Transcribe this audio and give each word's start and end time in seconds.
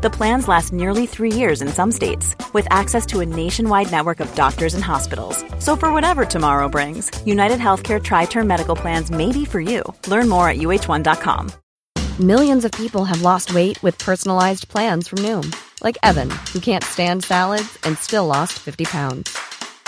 The 0.00 0.10
plans 0.10 0.46
last 0.46 0.72
nearly 0.72 1.06
three 1.06 1.32
years 1.32 1.60
in 1.60 1.66
some 1.66 1.90
states, 1.90 2.36
with 2.52 2.68
access 2.70 3.04
to 3.06 3.18
a 3.18 3.26
nationwide 3.26 3.90
network 3.90 4.20
of 4.20 4.32
doctors 4.36 4.74
and 4.74 4.84
hospitals. 4.84 5.44
So, 5.58 5.74
for 5.74 5.92
whatever 5.92 6.24
tomorrow 6.24 6.68
brings, 6.68 7.10
United 7.26 7.58
Healthcare 7.58 8.00
Tri 8.00 8.26
Term 8.26 8.46
Medical 8.46 8.76
Plans 8.76 9.10
may 9.10 9.32
be 9.32 9.44
for 9.44 9.60
you. 9.60 9.82
Learn 10.06 10.28
more 10.28 10.48
at 10.48 10.58
uh1.com. 10.58 11.50
Millions 12.20 12.64
of 12.64 12.70
people 12.70 13.04
have 13.06 13.22
lost 13.22 13.52
weight 13.52 13.82
with 13.82 13.98
personalized 13.98 14.68
plans 14.68 15.08
from 15.08 15.18
Noom, 15.18 15.52
like 15.82 15.98
Evan, 16.04 16.30
who 16.52 16.60
can't 16.60 16.84
stand 16.84 17.24
salads 17.24 17.76
and 17.82 17.98
still 17.98 18.26
lost 18.26 18.52
50 18.52 18.84
pounds. 18.84 19.36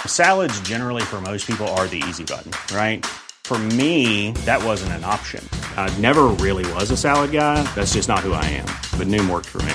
Salads, 0.06 0.60
generally, 0.62 1.02
for 1.02 1.20
most 1.20 1.46
people, 1.46 1.68
are 1.76 1.86
the 1.86 2.02
easy 2.08 2.24
button, 2.24 2.50
right? 2.76 3.06
For 3.44 3.58
me, 3.58 4.32
that 4.44 4.62
wasn't 4.64 4.92
an 4.92 5.04
option. 5.04 5.46
I 5.76 5.88
never 5.98 6.28
really 6.38 6.64
was 6.74 6.90
a 6.90 6.96
salad 6.96 7.30
guy. 7.32 7.62
That's 7.74 7.94
just 7.94 8.08
not 8.08 8.20
who 8.20 8.32
I 8.32 8.44
am. 8.44 8.66
But 8.96 9.08
Noom 9.08 9.28
worked 9.28 9.46
for 9.46 9.62
me. 9.62 9.74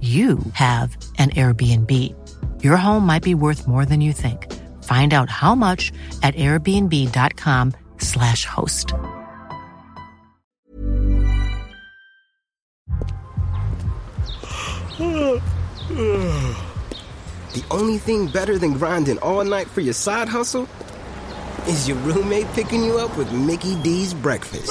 you 0.00 0.38
have 0.54 0.96
an 1.18 1.28
Airbnb. 1.30 1.92
Your 2.62 2.78
home 2.78 3.04
might 3.04 3.22
be 3.22 3.34
worth 3.34 3.68
more 3.68 3.84
than 3.84 4.00
you 4.00 4.14
think. 4.14 4.50
Find 4.84 5.12
out 5.12 5.28
how 5.28 5.54
much 5.54 5.92
at 6.22 6.34
airbnb.com/slash 6.36 8.46
host. 8.46 8.94
The 17.52 17.64
only 17.72 17.98
thing 17.98 18.28
better 18.28 18.58
than 18.58 18.74
grinding 18.74 19.18
all 19.18 19.42
night 19.42 19.66
for 19.66 19.80
your 19.80 19.92
side 19.92 20.28
hustle 20.28 20.68
is 21.66 21.88
your 21.88 21.96
roommate 21.98 22.46
picking 22.52 22.84
you 22.84 22.98
up 22.98 23.16
with 23.16 23.32
Mickey 23.32 23.74
D's 23.82 24.14
breakfast. 24.14 24.70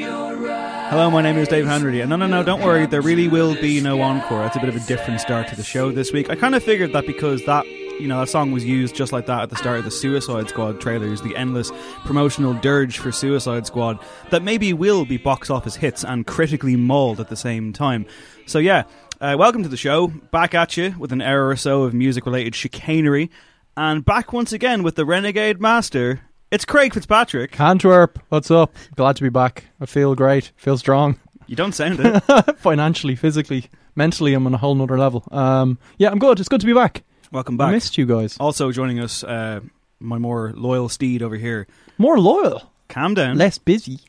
Hello, 0.00 1.10
my 1.10 1.22
name 1.22 1.36
is 1.36 1.48
Dave 1.48 1.64
Hanratty. 1.64 2.00
And 2.00 2.10
no, 2.10 2.16
no, 2.16 2.26
no, 2.26 2.42
don't 2.42 2.60
worry. 2.60 2.86
There 2.86 3.00
really 3.00 3.28
will 3.28 3.54
be 3.54 3.80
no 3.80 4.00
encore. 4.02 4.40
That's 4.40 4.56
a 4.56 4.60
bit 4.60 4.68
of 4.68 4.76
a 4.76 4.80
different 4.86 5.20
start 5.20 5.48
to 5.48 5.56
the 5.56 5.62
show 5.62 5.90
this 5.90 6.12
week. 6.12 6.28
I 6.30 6.34
kind 6.34 6.54
of 6.54 6.62
figured 6.62 6.92
that 6.92 7.06
because 7.06 7.44
that, 7.46 7.66
you 7.66 8.06
know, 8.08 8.20
that 8.20 8.28
song 8.28 8.52
was 8.52 8.64
used 8.64 8.94
just 8.94 9.10
like 9.12 9.26
that 9.26 9.42
at 9.42 9.50
the 9.50 9.56
start 9.56 9.78
of 9.78 9.84
the 9.84 9.90
Suicide 9.90 10.48
Squad 10.50 10.80
trailers, 10.80 11.22
the 11.22 11.34
endless 11.36 11.70
promotional 12.04 12.52
dirge 12.54 12.98
for 12.98 13.10
Suicide 13.10 13.66
Squad, 13.66 13.98
that 14.30 14.42
maybe 14.42 14.72
will 14.72 15.04
be 15.04 15.16
box 15.16 15.48
office 15.48 15.76
hits 15.76 16.04
and 16.04 16.26
critically 16.26 16.76
mauled 16.76 17.20
at 17.20 17.28
the 17.28 17.36
same 17.36 17.72
time. 17.72 18.04
So 18.46 18.58
yeah, 18.58 18.84
uh, 19.20 19.36
welcome 19.38 19.62
to 19.62 19.68
the 19.70 19.76
show. 19.76 20.08
Back 20.08 20.54
at 20.54 20.76
you 20.76 20.94
with 20.98 21.12
an 21.12 21.22
hour 21.22 21.48
or 21.48 21.56
so 21.56 21.84
of 21.84 21.94
music-related 21.94 22.54
chicanery, 22.54 23.30
and 23.78 24.04
back 24.04 24.32
once 24.32 24.52
again 24.52 24.82
with 24.82 24.96
the 24.96 25.06
Renegade 25.06 25.60
Master. 25.60 26.20
It's 26.52 26.66
Craig 26.66 26.92
Fitzpatrick. 26.92 27.58
Antwerp, 27.58 28.18
what's 28.28 28.50
up? 28.50 28.76
Glad 28.94 29.16
to 29.16 29.22
be 29.22 29.30
back. 29.30 29.64
I 29.80 29.86
feel 29.86 30.14
great. 30.14 30.52
Feel 30.56 30.76
strong. 30.76 31.18
You 31.46 31.56
don't 31.56 31.72
sound 31.72 31.98
it. 32.02 32.58
Financially, 32.58 33.16
physically, 33.16 33.70
mentally, 33.96 34.34
I'm 34.34 34.46
on 34.46 34.52
a 34.52 34.58
whole 34.58 34.74
nother 34.74 34.98
level. 34.98 35.24
Um, 35.30 35.78
yeah, 35.96 36.10
I'm 36.10 36.18
good. 36.18 36.40
It's 36.40 36.50
good 36.50 36.60
to 36.60 36.66
be 36.66 36.74
back. 36.74 37.04
Welcome 37.32 37.56
back. 37.56 37.68
I 37.68 37.72
missed 37.72 37.96
you 37.96 38.04
guys. 38.04 38.36
Also 38.38 38.70
joining 38.70 39.00
us, 39.00 39.24
uh, 39.24 39.60
my 39.98 40.18
more 40.18 40.52
loyal 40.54 40.90
steed 40.90 41.22
over 41.22 41.36
here. 41.36 41.66
More 41.96 42.20
loyal. 42.20 42.70
Calm 42.90 43.14
down. 43.14 43.38
Less 43.38 43.56
busy. 43.56 44.00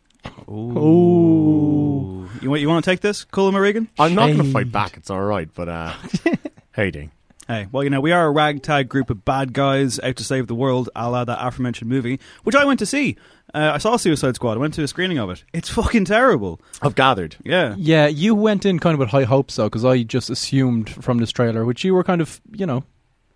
Oh. 0.46 2.30
You 2.42 2.50
want 2.50 2.60
you 2.62 2.68
want 2.68 2.84
to 2.84 2.92
take 2.92 3.00
this, 3.00 3.24
Cullen 3.24 3.56
Regan? 3.56 3.88
I'm 3.98 4.16
not 4.16 4.25
going 4.28 4.44
to 4.44 4.52
fight 4.52 4.70
back. 4.70 4.98
It's 4.98 5.10
all 5.10 5.22
right, 5.24 5.48
but 5.56 5.70
uh, 5.70 5.94
hey, 6.74 6.92
Ding. 6.92 7.12
Hey, 7.53 7.68
well, 7.72 7.84
you 7.84 7.91
know, 7.91 8.02
we 8.02 8.12
are 8.12 8.25
a 8.25 8.31
ragtag 8.31 8.90
group 8.90 9.12
of 9.12 9.24
bad 9.25 9.53
guys 9.53 10.00
out 10.00 10.16
to 10.16 10.24
save 10.24 10.47
the 10.47 10.56
world, 10.56 10.90
a 10.96 11.08
la 11.08 11.24
that 11.24 11.38
aforementioned 11.40 11.88
movie, 11.88 12.19
which 12.44 12.56
I 12.56 12.66
went 12.66 12.80
to 12.80 12.86
see. 12.88 13.16
Uh, 13.53 13.74
I 13.75 13.78
saw 13.78 13.96
Suicide 13.96 14.34
Squad. 14.34 14.53
I 14.53 14.58
went 14.58 14.74
to 14.74 14.81
a 14.84 14.88
screening 14.88 15.19
of 15.19 15.30
it. 15.30 15.44
It's 15.53 15.69
fucking 15.69 16.06
terrible. 16.06 16.59
I've 16.81 16.96
gathered. 16.96 17.36
Yeah. 17.44 17.75
Yeah, 17.78 18.08
you 18.08 18.34
went 18.34 18.66
in 18.66 18.80
kind 18.80 18.96
of 18.96 19.00
with 19.00 19.09
high 19.09 19.25
hopes, 19.25 19.56
though, 19.56 19.66
because 19.68 19.86
I 19.86 20.02
just 20.02 20.31
assumed 20.31 20.90
from 20.90 21.19
this 21.19 21.31
trailer, 21.31 21.63
which 21.63 21.84
you 21.84 21.94
were 21.94 22.03
kind 22.03 22.22
of, 22.22 22.42
you 22.53 22.66
know, 22.66 22.86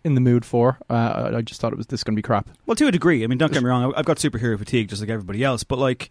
in 0.04 0.16
the 0.16 0.22
mood 0.22 0.46
for. 0.46 0.80
Uh, 0.90 0.94
I- 1.34 1.38
I 1.38 1.42
just 1.44 1.62
thought 1.62 1.72
it 1.72 1.78
was 1.78 1.86
this 1.86 2.04
going 2.04 2.16
to 2.16 2.18
be 2.20 2.24
crap. 2.24 2.50
Well, 2.66 2.76
to 2.76 2.88
a 2.88 2.92
degree. 2.92 3.24
I 3.24 3.28
mean, 3.28 3.38
don't 3.38 3.54
get 3.54 3.62
me 3.62 3.70
wrong. 3.70 3.94
I've 3.96 4.06
got 4.06 4.18
superhero 4.18 4.58
fatigue 4.58 4.90
just 4.90 5.00
like 5.00 5.12
everybody 5.12 5.44
else, 5.44 5.64
but 5.64 5.78
like, 5.78 6.10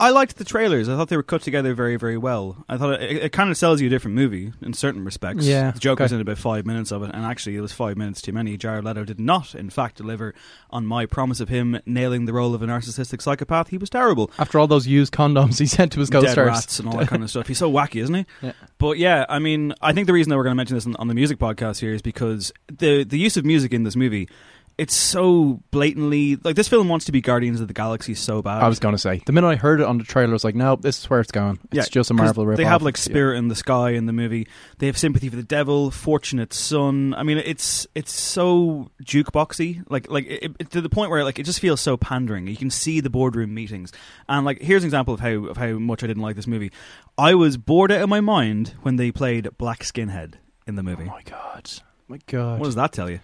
I 0.00 0.10
liked 0.10 0.38
the 0.38 0.44
trailers. 0.44 0.88
I 0.88 0.96
thought 0.96 1.10
they 1.10 1.16
were 1.16 1.22
cut 1.22 1.42
together 1.42 1.74
very, 1.74 1.96
very 1.96 2.16
well. 2.16 2.64
I 2.70 2.78
thought 2.78 3.02
it, 3.02 3.24
it 3.24 3.32
kind 3.32 3.50
of 3.50 3.56
sells 3.58 3.82
you 3.82 3.88
a 3.88 3.90
different 3.90 4.14
movie 4.14 4.50
in 4.62 4.72
certain 4.72 5.04
respects. 5.04 5.46
Yeah, 5.46 5.72
the 5.72 5.78
Joker's 5.78 6.10
okay. 6.10 6.14
in 6.14 6.20
about 6.22 6.38
five 6.38 6.64
minutes 6.64 6.90
of 6.90 7.02
it, 7.02 7.10
and 7.12 7.26
actually, 7.26 7.56
it 7.56 7.60
was 7.60 7.72
five 7.72 7.98
minutes 7.98 8.22
too 8.22 8.32
many. 8.32 8.56
Jared 8.56 8.82
Leto 8.82 9.04
did 9.04 9.20
not, 9.20 9.54
in 9.54 9.68
fact, 9.68 9.98
deliver 9.98 10.34
on 10.70 10.86
my 10.86 11.04
promise 11.04 11.38
of 11.40 11.50
him 11.50 11.80
nailing 11.84 12.24
the 12.24 12.32
role 12.32 12.54
of 12.54 12.62
a 12.62 12.66
narcissistic 12.66 13.20
psychopath. 13.20 13.68
He 13.68 13.76
was 13.76 13.90
terrible. 13.90 14.30
After 14.38 14.58
all 14.58 14.66
those 14.66 14.86
used 14.86 15.12
condoms 15.12 15.58
he 15.58 15.66
sent 15.66 15.92
to 15.92 16.00
his 16.00 16.08
Dead 16.08 16.22
co-stars. 16.22 16.48
rats 16.48 16.78
and 16.78 16.88
all 16.88 16.96
that 16.96 17.08
kind 17.08 17.22
of 17.22 17.28
stuff. 17.28 17.46
He's 17.46 17.58
so 17.58 17.70
wacky, 17.70 18.00
isn't 18.00 18.14
he? 18.14 18.26
Yeah. 18.40 18.52
But 18.78 18.96
yeah, 18.96 19.26
I 19.28 19.38
mean, 19.38 19.74
I 19.82 19.92
think 19.92 20.06
the 20.06 20.14
reason 20.14 20.30
that 20.30 20.38
we're 20.38 20.44
going 20.44 20.52
to 20.52 20.56
mention 20.56 20.76
this 20.76 20.86
on, 20.86 20.96
on 20.96 21.08
the 21.08 21.14
music 21.14 21.38
podcast 21.38 21.78
here 21.78 21.92
is 21.92 22.00
because 22.00 22.52
the 22.68 23.04
the 23.04 23.18
use 23.18 23.36
of 23.36 23.44
music 23.44 23.74
in 23.74 23.84
this 23.84 23.96
movie, 23.96 24.30
it's 24.80 24.94
so 24.94 25.60
blatantly 25.70 26.36
like 26.36 26.56
this 26.56 26.66
film 26.66 26.88
wants 26.88 27.04
to 27.04 27.12
be 27.12 27.20
Guardians 27.20 27.60
of 27.60 27.68
the 27.68 27.74
Galaxy 27.74 28.14
so 28.14 28.40
bad. 28.40 28.62
I 28.62 28.68
was 28.68 28.78
going 28.78 28.94
to 28.94 28.98
say. 28.98 29.20
The 29.26 29.32
minute 29.32 29.46
I 29.48 29.56
heard 29.56 29.82
it 29.82 29.86
on 29.86 29.98
the 29.98 30.04
trailer, 30.04 30.30
I 30.30 30.32
was 30.32 30.42
like, 30.42 30.54
no, 30.54 30.76
this 30.76 31.00
is 31.00 31.10
where 31.10 31.20
it's 31.20 31.30
going. 31.30 31.58
It's 31.64 31.74
Yeah, 31.74 31.82
just 31.90 32.10
a 32.10 32.14
Marvel 32.14 32.46
rip 32.46 32.56
They 32.56 32.64
have 32.64 32.80
like 32.80 32.96
Spirit 32.96 33.36
in 33.36 33.48
the 33.48 33.54
Sky 33.54 33.90
in 33.90 34.06
the 34.06 34.14
movie. 34.14 34.48
They 34.78 34.86
have 34.86 34.96
Sympathy 34.96 35.28
for 35.28 35.36
the 35.36 35.42
Devil, 35.42 35.90
Fortunate 35.90 36.54
Son. 36.54 37.12
I 37.12 37.24
mean, 37.24 37.36
it's 37.36 37.86
it's 37.94 38.10
so 38.12 38.90
jukeboxy, 39.04 39.84
like 39.90 40.10
like 40.10 40.26
it, 40.26 40.52
it- 40.58 40.70
to 40.70 40.80
the 40.80 40.88
point 40.88 41.10
where 41.10 41.24
like 41.24 41.38
it 41.38 41.44
just 41.44 41.60
feels 41.60 41.82
so 41.82 41.98
pandering. 41.98 42.46
You 42.46 42.56
can 42.56 42.70
see 42.70 43.00
the 43.00 43.10
boardroom 43.10 43.52
meetings, 43.52 43.92
and 44.30 44.46
like 44.46 44.62
here's 44.62 44.82
an 44.82 44.86
example 44.86 45.12
of 45.12 45.20
how 45.20 45.44
of 45.44 45.58
how 45.58 45.72
much 45.72 46.02
I 46.02 46.06
didn't 46.06 46.22
like 46.22 46.36
this 46.36 46.46
movie. 46.46 46.72
I 47.18 47.34
was 47.34 47.58
bored 47.58 47.92
out 47.92 48.00
of 48.00 48.08
my 48.08 48.20
mind 48.22 48.74
when 48.80 48.96
they 48.96 49.12
played 49.12 49.46
Black 49.58 49.80
Skinhead 49.80 50.36
in 50.66 50.76
the 50.76 50.82
movie. 50.82 51.04
Oh 51.04 51.10
my 51.10 51.22
god. 51.22 51.70
My 52.08 52.18
god. 52.26 52.58
What 52.60 52.64
does 52.66 52.76
that 52.76 52.92
tell 52.92 53.10
you? 53.10 53.20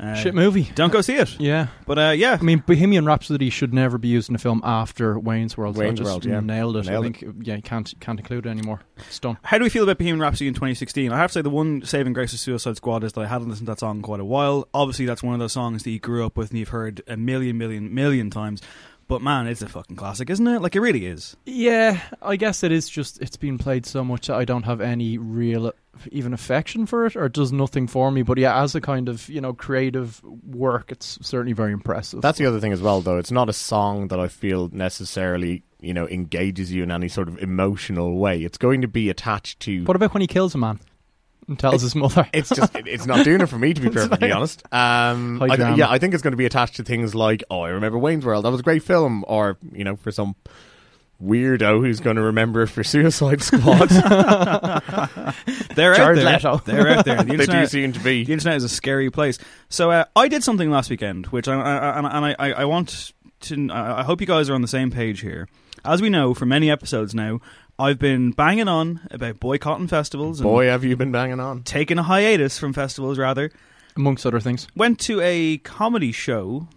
Uh, 0.00 0.14
Shit 0.14 0.34
movie. 0.34 0.70
Don't 0.74 0.92
go 0.92 1.02
see 1.02 1.16
it. 1.16 1.38
Yeah. 1.38 1.66
But 1.86 1.98
uh, 1.98 2.10
yeah, 2.16 2.38
I 2.40 2.42
mean, 2.42 2.64
Bohemian 2.66 3.04
Rhapsody 3.04 3.50
should 3.50 3.74
never 3.74 3.98
be 3.98 4.08
used 4.08 4.30
in 4.30 4.34
a 4.34 4.38
film 4.38 4.62
after 4.64 5.18
Wayne's 5.18 5.58
World. 5.58 5.76
so 5.76 5.82
I 5.82 5.86
Wayne's 5.86 5.98
just 5.98 6.10
World, 6.10 6.24
yeah. 6.24 6.40
nailed 6.40 6.78
it. 6.78 6.86
Nailed 6.86 7.04
I 7.04 7.10
think, 7.10 7.46
yeah, 7.46 7.56
you 7.56 7.62
can't 7.62 7.92
can't 8.00 8.18
include 8.18 8.46
it 8.46 8.48
anymore. 8.50 8.80
It's 8.96 9.18
done. 9.18 9.36
How 9.42 9.58
do 9.58 9.64
we 9.64 9.68
feel 9.68 9.82
about 9.82 9.98
Bohemian 9.98 10.20
Rhapsody 10.20 10.48
in 10.48 10.54
2016? 10.54 11.12
I 11.12 11.18
have 11.18 11.30
to 11.30 11.34
say 11.34 11.42
the 11.42 11.50
one 11.50 11.82
saving 11.84 12.14
grace 12.14 12.32
of 12.32 12.38
Suicide 12.38 12.76
Squad 12.76 13.04
is 13.04 13.12
that 13.12 13.20
I 13.20 13.26
hadn't 13.26 13.50
listened 13.50 13.66
to 13.66 13.72
that 13.72 13.80
song 13.80 13.96
in 13.96 14.02
quite 14.02 14.20
a 14.20 14.24
while. 14.24 14.66
Obviously, 14.72 15.04
that's 15.04 15.22
one 15.22 15.34
of 15.34 15.40
those 15.40 15.52
songs 15.52 15.82
that 15.82 15.90
you 15.90 15.98
grew 15.98 16.24
up 16.24 16.36
with 16.36 16.50
and 16.50 16.58
you've 16.58 16.70
heard 16.70 17.02
a 17.06 17.18
million, 17.18 17.58
million, 17.58 17.92
million 17.94 18.30
times. 18.30 18.62
But 19.06 19.22
man, 19.22 19.48
it's 19.48 19.60
a 19.60 19.68
fucking 19.68 19.96
classic, 19.96 20.30
isn't 20.30 20.46
it? 20.46 20.62
Like 20.62 20.76
it 20.76 20.80
really 20.80 21.04
is. 21.04 21.36
Yeah, 21.44 22.00
I 22.22 22.36
guess 22.36 22.62
it 22.62 22.70
is 22.70 22.88
just 22.88 23.20
it's 23.20 23.36
been 23.36 23.58
played 23.58 23.84
so 23.84 24.04
much 24.04 24.28
that 24.28 24.36
I 24.36 24.44
don't 24.44 24.62
have 24.62 24.80
any 24.80 25.18
real 25.18 25.72
even 26.12 26.32
affection 26.32 26.86
for 26.86 27.04
it 27.06 27.16
or 27.16 27.26
it 27.26 27.32
does 27.32 27.52
nothing 27.52 27.86
for 27.86 28.10
me. 28.10 28.22
But 28.22 28.38
yeah, 28.38 28.62
as 28.62 28.74
a 28.74 28.80
kind 28.80 29.08
of, 29.08 29.28
you 29.28 29.40
know, 29.40 29.52
creative 29.52 30.20
work, 30.44 30.90
it's 30.92 31.18
certainly 31.22 31.52
very 31.52 31.72
impressive. 31.72 32.22
That's 32.22 32.38
the 32.38 32.46
other 32.46 32.60
thing 32.60 32.72
as 32.72 32.80
well, 32.80 33.00
though. 33.00 33.18
It's 33.18 33.30
not 33.32 33.48
a 33.48 33.52
song 33.52 34.08
that 34.08 34.18
I 34.20 34.28
feel 34.28 34.68
necessarily, 34.72 35.62
you 35.80 35.92
know, 35.94 36.08
engages 36.08 36.72
you 36.72 36.82
in 36.82 36.90
any 36.90 37.08
sort 37.08 37.28
of 37.28 37.38
emotional 37.38 38.16
way. 38.18 38.42
It's 38.42 38.58
going 38.58 38.80
to 38.82 38.88
be 38.88 39.10
attached 39.10 39.60
to. 39.60 39.84
What 39.84 39.96
about 39.96 40.14
when 40.14 40.20
he 40.20 40.26
kills 40.26 40.54
a 40.54 40.58
man 40.58 40.80
and 41.48 41.58
tells 41.58 41.82
his 41.82 41.94
mother? 41.94 42.26
It's 42.32 42.48
just, 42.50 42.74
it- 42.74 42.86
it's 42.86 43.06
not 43.06 43.24
doing 43.24 43.40
it 43.40 43.46
for 43.46 43.58
me, 43.58 43.74
to 43.74 43.80
be 43.80 43.90
perfectly 44.00 44.30
honest. 44.32 44.62
Um, 44.72 45.42
I 45.42 45.74
yeah, 45.74 45.90
I 45.90 45.98
think 45.98 46.14
it's 46.14 46.22
going 46.22 46.32
to 46.32 46.36
be 46.38 46.46
attached 46.46 46.76
to 46.76 46.84
things 46.84 47.14
like, 47.14 47.42
oh, 47.50 47.60
I 47.62 47.70
remember 47.70 47.98
Wayne's 47.98 48.24
World. 48.24 48.44
That 48.44 48.50
was 48.52 48.60
a 48.60 48.64
great 48.64 48.82
film. 48.82 49.24
Or, 49.28 49.58
you 49.72 49.84
know, 49.84 49.96
for 49.96 50.10
some 50.12 50.34
weirdo 51.22 51.80
who's 51.80 52.00
going 52.00 52.16
to 52.16 52.22
remember 52.22 52.66
for 52.66 52.82
Suicide 52.84 53.42
Squad. 53.42 53.88
They're 55.74 55.94
Jared 55.94 56.18
out 56.18 56.24
there. 56.24 56.32
Leto. 56.32 56.56
They're 56.64 56.88
out 56.88 57.04
there. 57.04 57.16
The 57.18 57.24
they 57.24 57.36
do 57.36 57.40
internet- 57.42 57.70
seem 57.70 57.92
to 57.92 58.00
be. 58.00 58.24
The 58.24 58.32
internet 58.32 58.56
is 58.56 58.64
a 58.64 58.68
scary 58.68 59.10
place. 59.10 59.38
So 59.68 59.90
uh, 59.90 60.04
I 60.16 60.28
did 60.28 60.42
something 60.44 60.70
last 60.70 60.90
weekend, 60.90 61.26
which 61.28 61.48
I, 61.48 61.54
I, 61.60 61.76
I- 61.76 62.16
and 62.16 62.26
I, 62.26 62.36
I, 62.38 62.52
I 62.52 62.64
want 62.64 63.12
to. 63.40 63.68
I 63.70 64.00
I 64.00 64.02
hope 64.02 64.20
you 64.20 64.26
guys 64.26 64.50
are 64.50 64.54
on 64.54 64.62
the 64.62 64.68
same 64.68 64.90
page 64.90 65.20
here. 65.20 65.48
As 65.84 66.02
we 66.02 66.10
know, 66.10 66.34
for 66.34 66.44
many 66.46 66.70
episodes 66.70 67.14
now, 67.14 67.40
I've 67.78 67.98
been 67.98 68.32
banging 68.32 68.68
on 68.68 69.00
about 69.10 69.40
boycotting 69.40 69.88
festivals 69.88 70.40
and 70.40 70.44
Boy, 70.44 70.66
have 70.66 70.84
you 70.84 70.94
been 70.96 71.10
banging 71.12 71.40
on. 71.40 71.62
taking 71.62 71.98
a 71.98 72.02
hiatus 72.02 72.58
from 72.58 72.72
festivals. 72.74 73.18
Rather, 73.18 73.50
Amongst 73.96 74.26
other 74.26 74.40
things. 74.40 74.66
went 74.76 74.98
to 75.00 75.20
a 75.22 75.58
comedy 75.58 76.12
show. 76.12 76.68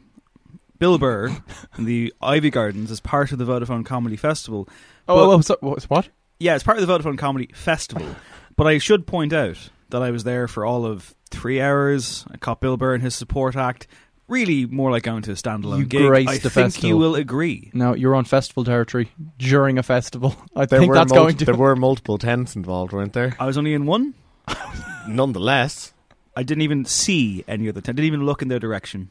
Bill 0.83 0.97
Burr 0.97 1.30
in 1.77 1.85
the 1.85 2.13
Iveagh 2.21 2.51
Gardens 2.51 2.91
as 2.91 3.00
part 3.00 3.31
of 3.31 3.38
the 3.38 3.45
Vodafone 3.45 3.85
Comedy 3.85 4.18
Festival. 4.18 4.68
Oh, 5.07 5.13
oh 5.13 5.15
But- 5.15 5.24
oh, 5.24 5.31
oh, 5.38 5.41
so, 5.41 5.57
what? 5.62 5.83
what? 5.83 6.09
Yeah, 6.41 6.56
it's 6.56 6.63
part 6.65 6.77
of 6.77 6.85
the 6.85 6.91
Vodafone 7.00 7.18
Comedy 7.18 7.50
Festival. 7.53 8.06
but 8.57 8.68
I 8.68 8.80
should 8.80 9.07
point 9.07 9.31
out 9.31 9.69
that 9.91 10.03
I 10.03 10.12
was 10.12 10.25
there 10.25 10.45
for 10.50 10.65
all 10.65 10.85
of 10.85 11.15
three 11.31 11.62
hours. 11.62 12.25
I 12.30 12.35
caught 12.35 12.59
Bill 12.59 12.75
Burr 12.75 12.95
and 12.95 13.01
his 13.01 13.15
support 13.15 13.56
act. 13.56 13.88
Really 14.27 14.65
more 14.65 14.91
like 14.91 15.03
going 15.03 15.21
to 15.21 15.31
a 15.31 15.35
standalone 15.35 15.77
You 15.80 15.85
gig. 15.85 16.01
graced 16.06 16.30
I 16.30 16.33
the 16.39 16.50
think 16.50 16.65
festival. 16.74 16.89
you 16.89 16.97
will 16.97 17.15
agree. 17.15 17.71
No, 17.74 17.94
you're 17.95 18.13
on 18.15 18.25
festival 18.25 18.65
territory 18.65 19.09
during 19.38 19.77
a 19.77 19.83
festival. 19.83 20.36
I 20.53 20.65
There 20.65 20.79
think 20.79 20.89
were, 20.89 20.95
that's 20.95 21.13
mul- 21.13 21.24
going 21.24 21.38
to. 21.38 21.45
there 21.45 21.56
were 21.56 21.77
multiple 21.77 22.18
tents 22.18 22.57
involved, 22.57 22.91
weren't 22.91 23.13
there? 23.13 23.38
I 23.39 23.45
was 23.45 23.57
only 23.57 23.74
in 23.74 23.86
one. 23.86 24.15
Nonetheless, 25.07 25.94
I 26.36 26.44
didn't 26.44 26.63
even 26.63 26.83
see 26.83 27.44
any 27.47 27.69
other 27.69 27.79
tent. 27.79 27.95
I 27.95 28.01
didn't 28.01 28.07
even 28.13 28.25
look 28.25 28.41
in 28.41 28.50
their 28.50 28.59
direction. 28.59 29.09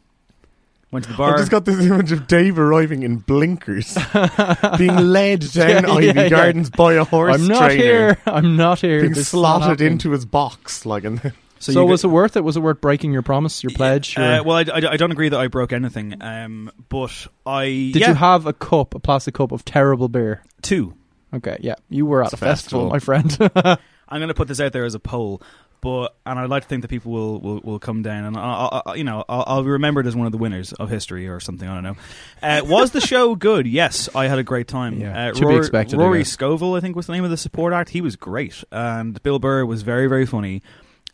Went 0.93 1.07
to 1.07 1.13
the 1.15 1.23
I've 1.23 1.39
just 1.39 1.51
got 1.51 1.65
this 1.65 1.81
image 1.87 2.13
of 2.13 2.27
Dave 2.29 2.59
arriving 2.59 3.03
in 3.03 3.17
blinkers, 3.17 3.97
being 4.79 4.95
led 4.97 5.41
down 5.53 5.69
Yeah, 5.69 5.81
Iveagh 5.83 6.15
yeah, 6.15 6.23
yeah. 6.23 6.29
Gardens 6.29 6.71
by 6.71 6.95
a 6.95 7.05
horse 7.05 7.35
I'm 7.35 7.49
not 7.49 7.65
trainer, 7.71 7.83
here. 7.83 8.19
I'm 8.27 8.57
not 8.57 8.81
here. 8.81 9.01
being 9.01 9.15
This 9.15 9.29
is 9.29 9.33
not 9.35 9.39
slotted 9.41 9.69
happening. 9.81 9.93
into 9.93 10.11
his 10.11 10.25
box 10.27 10.85
like 10.87 11.05
in 11.05 11.17
the, 11.17 11.33
So, 11.61 11.73
you 11.73 11.87
was 11.87 12.03
go- 12.03 12.11
it 12.11 12.13
worth 12.13 12.37
it? 12.37 12.45
Was 12.45 12.57
it 12.59 12.61
worth 12.61 12.81
breaking 12.83 13.13
your 13.13 13.23
promise, 13.23 13.63
your 13.63 13.71
pledge? 13.71 14.19
Uh, 14.19 14.43
well, 14.45 14.57
I, 14.59 14.65
I- 14.71 14.93
I 14.93 14.97
don't 14.99 15.13
agree 15.13 15.31
that 15.31 15.41
I 15.41 15.49
broke 15.49 15.73
anything. 15.73 16.21
Um, 16.23 16.71
but 16.91 17.27
I 17.47 17.65
Did 17.65 17.97
yeah, 17.97 18.09
you 18.11 18.15
have 18.15 18.45
a 18.47 18.53
cup, 18.53 18.95
a 18.95 18.99
plastic 19.01 19.35
cup 19.35 19.51
of 19.53 19.65
terrible 19.65 20.09
beer? 20.09 20.43
two. 20.61 20.95
Okay, 21.35 21.57
yeah, 21.63 21.77
you 21.89 22.05
were 22.05 22.21
at 22.23 22.33
It's 22.35 22.35
a 22.35 22.45
a 22.45 22.49
festival, 22.51 22.91
festival. 22.91 23.23
my 23.23 23.49
friend. 23.55 23.79
I'm 24.09 24.19
going 24.19 24.29
to 24.29 24.35
put 24.35 24.49
this 24.49 24.61
out 24.61 24.75
there 24.75 24.85
as 24.85 24.95
a 24.95 24.99
poll, 25.01 25.41
but 25.83 26.17
and 26.25 26.39
I'd 26.39 26.49
like 26.49 26.63
to 26.63 26.69
think 26.69 26.81
that 26.83 26.89
people 26.89 27.13
will, 27.13 27.41
will, 27.41 27.61
will 27.63 27.79
come 27.79 28.03
down 28.03 28.25
and 28.25 28.37
I'll, 28.37 28.83
I'll, 28.87 28.97
you 28.97 29.05
know 29.05 29.25
I'll, 29.29 29.45
I'll 29.47 29.63
be 29.63 29.69
remembered 29.69 30.07
as 30.07 30.17
one 30.17 30.25
of 30.27 30.33
the 30.33 30.39
winners 30.39 30.73
of 30.73 30.89
history 30.89 31.29
or 31.29 31.41
something. 31.41 31.69
I 31.69 31.75
don't 31.75 31.83
know. 31.83 31.97
Uh, 32.43 32.61
was 32.67 32.93
the 32.93 33.01
show 33.01 33.35
good? 33.35 33.67
Yes, 33.67 34.09
I 34.15 34.29
had 34.29 34.39
a 34.39 34.45
great 34.45 34.69
time. 34.69 34.99
Yeah, 35.01 35.29
uh, 35.29 35.33
to 35.33 35.47
be 35.47 35.57
expected, 35.57 35.99
I 35.99 36.03
Rory 36.03 36.21
guess. 36.21 36.31
Scovel, 36.31 36.75
I 36.77 36.81
think, 36.81 36.97
was 36.97 37.07
the 37.09 37.13
name 37.13 37.25
of 37.25 37.31
the 37.31 37.37
support 37.37 37.73
act. 37.75 37.91
He 37.91 38.01
was 38.01 38.17
great, 38.17 38.63
and 38.73 39.21
Bill 39.23 39.39
Burr 39.39 39.67
was 39.67 39.83
very 39.83 40.07
very 40.07 40.25
funny. 40.25 40.63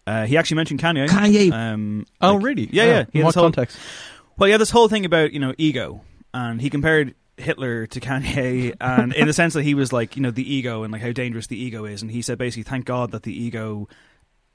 Uh, 0.07 0.27
he 0.27 0.37
actually 0.37 0.57
mentioned 0.57 0.81
Kanye. 0.81 1.09
Kanye. 1.09 1.53
Um, 1.53 2.07
oh, 2.21 2.35
like- 2.35 2.45
really? 2.45 2.69
Yeah, 2.71 2.85
yeah. 2.85 3.05
He 3.13 3.19
In 3.21 3.25
what 3.27 3.35
whole- 3.35 3.45
context? 3.45 3.79
well, 4.39 4.49
yeah, 4.49 4.57
this 4.59 4.71
whole 4.71 4.89
thing 4.89 5.05
about 5.05 5.33
you 5.33 5.41
know 5.41 5.55
ego, 5.59 6.03
and 6.35 6.61
he 6.61 6.69
compared 6.71 7.15
Hitler 7.39 7.87
to 7.87 8.01
Kanye, 8.01 8.75
and 8.81 9.15
in 9.15 9.27
the 9.27 9.33
sense 9.33 9.55
that 9.55 9.63
he 9.63 9.75
was 9.75 9.93
like 9.95 10.17
you 10.17 10.23
know 10.23 10.31
the 10.31 10.55
ego 10.55 10.83
and 10.83 10.93
like 10.93 11.01
how 11.03 11.13
dangerous 11.13 11.47
the 11.47 11.59
ego 11.59 11.87
is, 11.87 12.03
and 12.03 12.11
he 12.11 12.21
said 12.21 12.37
basically, 12.37 12.65
thank 12.65 12.85
God 12.85 13.13
that 13.13 13.23
the 13.23 13.33
ego 13.33 13.89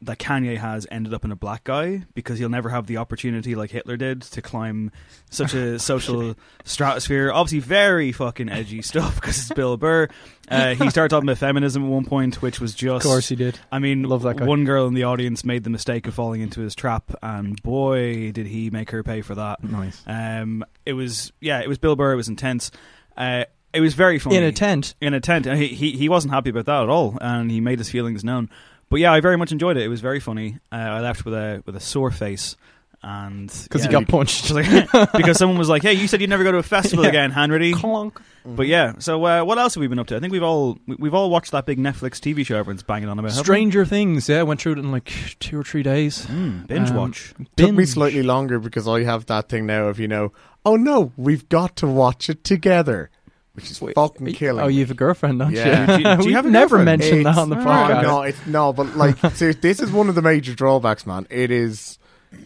that 0.06 0.20
Kanye 0.20 0.58
has 0.58 0.88
ended 0.92 1.14
up 1.14 1.26
in 1.26 1.32
a 1.32 1.36
black 1.36 1.64
guy 1.64 2.04
because 2.14 2.40
he'll 2.40 2.50
never 2.50 2.70
have 2.70 2.88
the 2.88 2.98
opportunity 2.98 3.56
like 3.56 3.72
Hitler 3.72 3.98
did 3.98 4.22
to 4.24 4.42
climb 4.42 4.92
such 5.30 5.54
a 5.54 5.80
social 5.92 6.36
stratosphere. 6.64 7.32
Obviously, 7.32 7.60
very 7.60 8.12
fucking 8.12 8.50
edgy 8.50 8.82
stuff 8.84 9.16
because 9.16 9.38
it's 9.38 9.52
Bill 9.54 9.78
Burr. 9.78 10.08
Uh, 10.50 10.76
he 10.76 10.90
started 10.90 11.10
talking 11.10 11.28
about 11.28 11.38
feminism 11.38 11.84
at 11.86 11.90
one 11.90 12.06
point, 12.06 12.42
which 12.42 12.60
was 12.60 12.76
just 12.76 13.06
Of 13.06 13.10
course 13.10 13.30
he 13.30 13.36
did. 13.36 13.60
I 13.72 13.80
mean, 13.80 14.04
Love 14.04 14.24
that 14.24 14.38
guy. 14.38 14.46
one 14.46 14.66
girl 14.66 14.88
in 14.88 14.94
the 14.94 15.04
audience 15.04 15.44
made 15.46 15.64
the 15.64 15.70
mistake 15.70 16.08
of 16.08 16.14
falling 16.14 16.42
into 16.42 16.62
his 16.62 16.76
trap, 16.76 17.12
and 17.22 17.62
boy, 17.64 18.32
did 18.32 18.48
he 18.48 18.70
make 18.70 18.92
her 18.92 19.04
pay 19.04 19.22
for 19.22 19.36
that. 19.36 19.64
Nice. 19.64 20.04
Um, 20.06 20.66
it 20.86 20.94
was 20.94 21.32
yeah, 21.40 21.62
it 21.62 21.70
was 21.70 21.78
Bill 21.78 21.96
Burr. 21.96 22.14
It 22.14 22.18
was 22.18 22.28
intense. 22.28 22.72
Uh, 23.16 23.46
it 23.74 23.82
was 23.82 23.96
very 23.96 24.20
funny 24.20 24.36
In 24.38 24.44
a 24.44 24.52
tent. 24.52 24.94
In 25.02 25.14
a 25.16 25.20
tent, 25.20 25.48
and 25.48 25.60
he, 25.60 25.70
he 25.70 25.92
he 25.94 26.10
wasn't 26.10 26.34
happy 26.34 26.52
about 26.52 26.66
that 26.66 26.84
at 26.84 26.90
all, 26.90 27.18
and 27.22 27.50
he 27.50 27.60
made 27.60 27.80
his 27.80 27.90
feelings 27.90 28.24
known. 28.24 28.50
But 28.90 29.00
yeah, 29.00 29.12
I 29.12 29.22
very 29.22 29.38
much 29.38 29.52
enjoyed 29.52 29.78
it. 29.78 29.84
It 29.84 29.88
was 29.90 30.02
very 30.02 30.20
funny. 30.20 30.58
Uh, 30.72 30.76
I 30.76 31.00
left 31.02 31.26
with 31.26 31.34
a 31.34 31.64
with 31.66 31.76
a 31.76 31.80
sore 31.80 32.12
face, 32.12 32.56
and 33.02 33.48
Because 33.64 33.82
yeah, 33.82 33.88
he 33.88 33.92
got 33.92 34.08
punched. 34.08 34.54
because 35.16 35.38
someone 35.38 35.58
was 35.58 35.70
like, 35.70 35.82
"Hey, 35.82 35.94
you 35.94 36.08
said 36.08 36.22
you'd 36.22 36.30
never 36.30 36.44
go 36.44 36.52
to 36.52 36.58
a 36.60 36.64
festival 36.64 37.04
Yeah. 37.06 37.10
again, 37.10 37.32
Hanratty." 37.32 37.74
Clonk. 37.74 38.18
But 38.46 38.68
yeah, 38.68 38.94
so 39.00 39.24
uh, 39.26 39.44
what 39.46 39.58
else 39.58 39.76
have 39.76 39.82
we 39.82 39.88
been 39.88 40.00
up 40.00 40.08
to? 40.08 40.18
I 40.18 40.20
think 40.20 40.32
we've 40.34 40.44
all 40.44 40.78
we- 40.86 40.98
we've 41.00 41.14
all 41.14 41.30
watched 41.30 41.52
that 41.52 41.66
big 41.66 41.80
Netflix 41.80 42.20
TV 42.20 42.46
show 42.46 42.58
everyone's 42.58 42.84
banging 42.84 43.08
on 43.10 43.18
about. 43.18 43.32
haven't 43.32 43.42
we? 43.42 43.46
Stranger 43.46 43.86
Things, 43.86 44.28
yeah, 44.30 44.42
went 44.44 44.62
through 44.62 44.74
it 44.74 44.80
in 44.80 44.92
like 44.92 45.12
two 45.40 45.58
or 45.60 45.64
three 45.64 45.82
days. 45.84 46.26
Mm, 46.26 46.68
binge 46.68 46.90
Um, 46.90 46.96
watch. 46.98 47.34
took 47.56 47.72
me 47.72 47.86
slightly 47.86 48.22
longer 48.22 48.60
because 48.60 48.88
I 48.88 49.04
have 49.04 49.26
that 49.28 49.48
thing 49.50 49.66
now 49.66 49.86
of 49.86 49.98
you 50.00 50.08
know, 50.10 50.34
oh 50.66 50.76
no, 50.76 51.14
we've 51.18 51.48
got 51.50 51.78
to 51.78 51.88
watch 51.88 52.30
it 52.30 52.44
together, 52.44 53.10
which 53.54 53.70
is 53.72 53.82
Wait, 53.82 53.96
fucking 53.96 54.28
you- 54.28 54.34
killing. 54.34 54.64
Oh, 54.64 54.68
me. 54.68 54.74
you 54.76 54.80
have 54.82 54.92
a 54.92 54.96
girlfriend, 54.96 55.40
don't 55.40 55.52
Yeah. 55.52 55.82
you? 55.82 56.04
Do 56.04 56.10
you- 56.10 56.18
do 56.18 56.30
you 56.30 56.36
We've 56.42 56.46
never 56.52 56.78
girlfriend? 56.78 56.86
mentioned 56.86 57.26
that 57.26 57.38
on 57.38 57.50
the 57.50 57.58
It's- 57.60 57.68
podcast. 57.68 58.04
No, 58.04 58.22
it's 58.24 58.48
no, 58.48 58.74
but 58.74 58.96
like, 58.98 59.18
ser- 59.36 59.54
this 59.54 59.80
is 59.80 59.92
one 59.92 60.10
of 60.10 60.16
the 60.16 60.22
major 60.22 60.54
drawbacks, 60.56 61.06
man. 61.06 61.28
It 61.30 61.52
is 61.52 61.98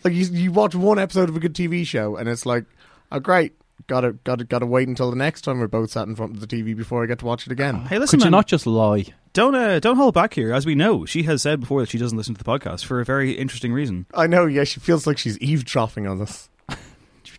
like 0.04 0.14
you 0.14 0.26
you 0.26 0.52
watch 0.52 0.76
one 0.76 1.00
episode 1.00 1.30
of 1.30 1.36
a 1.36 1.40
good 1.40 1.54
TV 1.56 1.86
show, 1.86 2.16
and 2.18 2.28
it's 2.28 2.46
like, 2.46 2.66
oh 3.12 3.20
great, 3.20 3.54
gotta 3.88 4.14
gotta 4.26 4.44
gotta 4.44 4.66
wait 4.66 4.88
until 4.90 5.10
the 5.10 5.16
next 5.16 5.42
time 5.42 5.60
we're 5.60 5.68
both 5.68 5.92
sat 5.92 6.08
in 6.08 6.16
front 6.16 6.34
of 6.36 6.42
the 6.42 6.48
TV 6.48 6.76
before 6.76 7.04
I 7.04 7.06
get 7.06 7.20
to 7.20 7.26
watch 7.26 7.46
it 7.46 7.52
again. 7.54 7.86
Hey, 7.86 8.00
listen, 8.00 8.20
Could 8.20 8.26
you 8.26 8.32
not 8.32 8.48
just 8.48 8.68
lie? 8.68 9.06
don't 9.32 9.56
uh, 9.56 9.80
don't 9.80 9.96
hold 9.96 10.14
back 10.14 10.34
here. 10.34 10.52
As 10.52 10.66
we 10.66 10.76
know, 10.76 11.06
she 11.06 11.24
has 11.24 11.42
said 11.42 11.62
before 11.62 11.80
that 11.82 11.90
she 11.90 11.98
doesn't 11.98 12.18
listen 12.18 12.36
to 12.36 12.44
the 12.44 12.50
podcast 12.50 12.84
for 12.86 13.00
a 13.00 13.06
very 13.06 13.32
interesting 13.32 13.72
reason. 13.72 14.08
I 14.14 14.28
know, 14.28 14.46
yeah, 14.46 14.66
she 14.66 14.80
feels 14.82 15.08
like 15.08 15.18
she's 15.18 15.38
eavesdropping 15.40 16.06
on 16.06 16.22
us. 16.22 16.50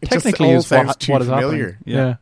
It 0.00 0.11
just 0.11 0.40
all 0.40 0.50
is 0.59 0.66
sounds 0.69 0.87
what, 0.87 1.00
too 1.00 1.12
what 1.12 1.23
is 1.23 1.28
familiar. 1.28 1.73
happening. 1.73 1.95
Yeah. 1.97 2.14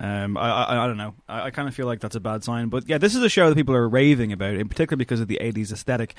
Um, 0.00 0.38
I, 0.38 0.50
I 0.50 0.84
I 0.84 0.86
don't 0.86 0.96
know. 0.96 1.14
I, 1.28 1.42
I 1.42 1.50
kind 1.50 1.68
of 1.68 1.74
feel 1.74 1.86
like 1.86 2.00
that's 2.00 2.16
a 2.16 2.20
bad 2.20 2.42
sign. 2.42 2.68
But 2.68 2.88
yeah, 2.88 2.98
this 2.98 3.14
is 3.14 3.22
a 3.22 3.28
show 3.28 3.48
that 3.50 3.54
people 3.54 3.74
are 3.74 3.88
raving 3.88 4.32
about, 4.32 4.54
in 4.54 4.68
particular 4.68 4.96
because 4.96 5.20
of 5.20 5.28
the 5.28 5.38
'80s 5.40 5.70
aesthetic. 5.72 6.14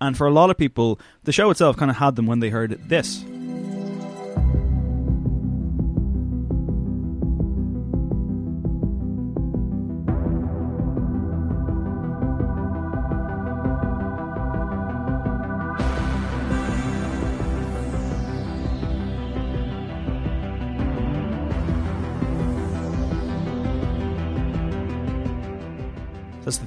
And 0.00 0.16
for 0.16 0.26
a 0.26 0.30
lot 0.30 0.50
of 0.50 0.58
people, 0.58 1.00
the 1.24 1.32
show 1.32 1.50
itself 1.50 1.76
kind 1.76 1.90
of 1.90 1.96
had 1.96 2.16
them 2.16 2.26
when 2.26 2.40
they 2.40 2.50
heard 2.50 2.78
this. 2.88 3.24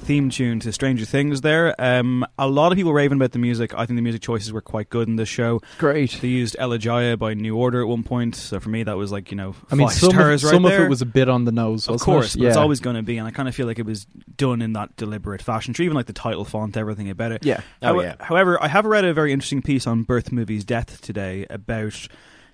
Theme 0.06 0.30
tune 0.30 0.60
to 0.60 0.72
Stranger 0.72 1.04
Things. 1.04 1.40
There, 1.40 1.74
um, 1.80 2.24
a 2.38 2.46
lot 2.46 2.70
of 2.70 2.76
people 2.76 2.92
raving 2.92 3.18
about 3.18 3.32
the 3.32 3.40
music. 3.40 3.74
I 3.74 3.86
think 3.86 3.96
the 3.96 4.02
music 4.02 4.22
choices 4.22 4.52
were 4.52 4.60
quite 4.60 4.88
good 4.88 5.08
in 5.08 5.16
this 5.16 5.28
show. 5.28 5.60
Great. 5.78 6.18
They 6.22 6.28
used 6.28 6.56
Elegia 6.60 7.18
by 7.18 7.34
New 7.34 7.56
Order 7.56 7.82
at 7.82 7.88
one 7.88 8.04
point, 8.04 8.36
so 8.36 8.60
for 8.60 8.68
me 8.68 8.84
that 8.84 8.96
was 8.96 9.10
like 9.10 9.32
you 9.32 9.36
know 9.36 9.56
I 9.68 9.74
mean, 9.74 9.88
five 9.88 9.96
some, 9.96 10.10
of, 10.10 10.16
right 10.16 10.38
some 10.38 10.64
of 10.64 10.72
it 10.72 10.88
was 10.88 11.02
a 11.02 11.06
bit 11.06 11.28
on 11.28 11.44
the 11.44 11.50
nose, 11.50 11.88
of 11.88 11.94
wasn't 11.94 12.04
course, 12.04 12.34
it? 12.36 12.38
but 12.38 12.46
it's 12.46 12.56
always 12.56 12.78
going 12.78 12.94
to 12.94 13.02
be, 13.02 13.18
and 13.18 13.26
I 13.26 13.32
kind 13.32 13.48
of 13.48 13.54
feel 13.56 13.66
like 13.66 13.80
it 13.80 13.86
was 13.86 14.04
done 14.36 14.62
in 14.62 14.74
that 14.74 14.94
deliberate 14.94 15.42
fashion. 15.42 15.74
Sure, 15.74 15.84
even 15.84 15.96
like 15.96 16.06
the 16.06 16.12
title 16.12 16.44
font, 16.44 16.76
everything 16.76 17.10
about 17.10 17.32
it. 17.32 17.44
Yeah. 17.44 17.62
Oh, 17.82 17.94
How- 17.94 18.00
yeah. 18.00 18.14
However, 18.20 18.62
I 18.62 18.68
have 18.68 18.84
read 18.84 19.04
a 19.04 19.12
very 19.12 19.32
interesting 19.32 19.60
piece 19.60 19.88
on 19.88 20.04
Birth.Movies.Death 20.04 21.00
today 21.00 21.46
about 21.50 22.06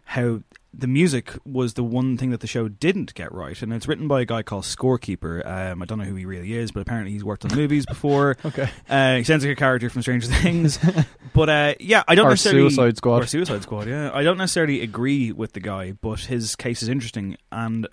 how 0.04 0.40
the 0.74 0.86
music 0.86 1.32
was 1.44 1.74
the 1.74 1.82
one 1.84 2.16
thing 2.16 2.30
that 2.30 2.40
the 2.40 2.46
show 2.46 2.66
didn't 2.66 3.14
get 3.14 3.30
right, 3.32 3.60
and 3.60 3.72
it's 3.74 3.86
written 3.86 4.08
by 4.08 4.22
a 4.22 4.24
guy 4.24 4.42
called 4.42 4.64
Scorekeeper. 4.64 5.44
Um, 5.46 5.82
I 5.82 5.84
don't 5.84 5.98
know 5.98 6.04
who 6.04 6.14
he 6.14 6.24
really 6.24 6.54
is, 6.54 6.70
but 6.72 6.80
apparently 6.80 7.12
he's 7.12 7.22
worked 7.24 7.44
on 7.44 7.54
movies 7.54 7.84
before. 7.86 8.36
Okay. 8.44 8.68
Uh, 8.88 9.16
he 9.16 9.24
sounds 9.24 9.44
like 9.44 9.52
a 9.52 9.56
character 9.56 9.88
from 9.90 10.02
Stranger 10.02 10.26
Things, 10.28 10.78
but 11.34 11.48
uh, 11.48 11.74
yeah, 11.80 12.02
I 12.08 12.14
don't 12.14 12.26
Or 12.26 12.30
necessarily 12.30 12.70
Suicide 12.70 12.96
Squad. 12.96 13.22
or 13.22 13.26
Suicide 13.26 13.62
Squad. 13.62 13.86
Yeah, 13.88 14.10
I 14.12 14.22
don't 14.22 14.38
necessarily 14.38 14.80
agree 14.80 15.30
with 15.32 15.52
the 15.52 15.60
guy, 15.60 15.92
but 15.92 16.20
his 16.20 16.56
case 16.56 16.82
is 16.82 16.88
interesting, 16.88 17.36
and 17.50 17.86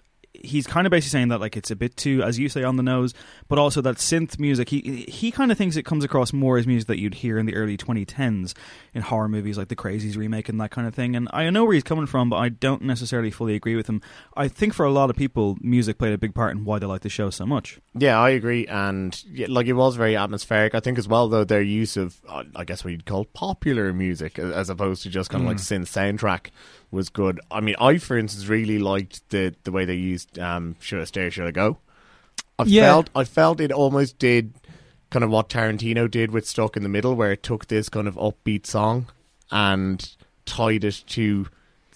he's 0.44 0.68
kind 0.68 0.86
of 0.88 0.92
basically 0.92 1.12
saying 1.12 1.28
that 1.30 1.40
like 1.40 1.58
it's 1.58 1.72
a 1.72 1.76
bit 1.76 1.96
too, 1.98 2.22
as 2.24 2.40
you 2.40 2.50
say, 2.50 2.64
on 2.64 2.76
the 2.76 2.84
nose, 2.84 3.14
but 3.48 3.60
also 3.60 3.82
that 3.82 3.98
synth 3.98 4.40
music. 4.40 4.70
He 4.70 5.06
he 5.08 5.32
kind 5.32 5.52
of 5.52 5.58
thinks 5.58 5.76
it 5.76 5.84
comes 5.86 6.04
across 6.04 6.34
more 6.34 6.58
as 6.58 6.68
music 6.68 6.88
that 6.88 7.00
you'd 7.00 7.16
hear 7.16 7.38
in 7.38 7.46
the 7.46 7.56
early 7.56 7.78
2010s 7.78 8.54
in 8.94 9.02
horror 9.02 9.30
movies 9.30 9.58
like 9.58 9.68
the 9.68 9.76
Crazies 9.76 10.18
remake 10.18 10.50
and 10.50 10.60
that 10.62 10.72
kind 10.72 10.88
of 10.88 10.96
thing. 10.96 11.16
And 11.16 11.30
I 11.34 11.50
know 11.50 11.64
where 11.64 11.74
he's 11.74 11.84
coming 11.84 12.06
from, 12.06 12.30
but 12.30 12.38
I 12.38 12.50
don't 12.50 12.84
necessarily 12.84 13.32
fully 13.32 13.56
agree 13.56 13.76
with 13.76 13.88
him. 13.88 14.02
I 14.36 14.48
think 14.48 14.74
for 14.74 14.86
a 14.86 14.92
lot 14.92 15.10
of 15.10 15.16
people, 15.16 15.58
music 15.62 15.98
played 15.98 16.14
a 16.14 16.18
big 16.18 16.34
part 16.34 16.56
in 16.56 16.66
why 16.66 16.80
they 16.80 16.86
like 16.86 17.02
the 17.02 17.10
show 17.10 17.30
so 17.30 17.46
much. 17.46 17.80
Yeah, 18.00 18.20
I 18.20 18.30
agree, 18.30 18.66
and 18.68 19.22
yeah, 19.30 19.48
like 19.50 19.68
it 19.68 19.74
was 19.74 19.96
very 19.96 20.16
atmospheric. 20.16 20.74
I 20.76 20.80
think 20.80 20.98
as 20.98 21.08
well, 21.08 21.28
though, 21.28 21.44
their 21.44 21.62
use 21.62 21.98
of 21.98 22.22
uh, 22.28 22.44
I 22.56 22.64
guess 22.64 22.84
what 22.84 22.92
you'd 22.92 23.06
call 23.06 23.26
popular 23.26 23.92
music 23.94 24.40
as 24.40 24.70
opposed 24.70 25.04
to 25.04 25.10
just 25.10 25.30
kind 25.30 25.44
of 25.44 25.48
like 25.48 25.58
Mm. 25.58 25.84
synth 25.86 26.18
soundtrack 26.18 26.48
was 26.92 27.10
good. 27.10 27.40
I 27.52 27.60
mean, 27.62 27.76
I 27.80 27.98
for 27.98 28.18
instance 28.18 28.48
really 28.48 28.80
liked 28.80 29.30
the 29.32 29.54
the 29.64 29.72
way 29.72 29.86
they 29.86 29.96
used 29.96 30.40
um, 30.40 30.76
"Should 30.80 31.02
I 31.02 31.06
Stay, 31.06 31.30
Should 31.30 31.48
I 31.48 31.52
Go." 31.52 31.78
I 32.58 32.64
Yeah. 32.66 32.84
felt 32.84 33.10
I 33.16 33.24
felt 33.24 33.60
it 33.60 33.72
almost 33.72 34.18
did 34.20 34.54
kind 35.10 35.24
of 35.24 35.32
what 35.32 35.50
Tarantino 35.50 36.10
did 36.10 36.32
with 36.32 36.48
Stuck 36.48 36.78
in 36.78 36.84
the 36.84 36.90
Middle, 36.90 37.16
where 37.16 37.32
it 37.32 37.42
took 37.44 37.68
this 37.68 37.90
kind 37.90 38.08
of 38.08 38.16
upbeat 38.16 38.66
song 38.68 39.08
and 39.52 40.16
tied 40.46 40.84
it 40.84 41.04
to 41.08 41.48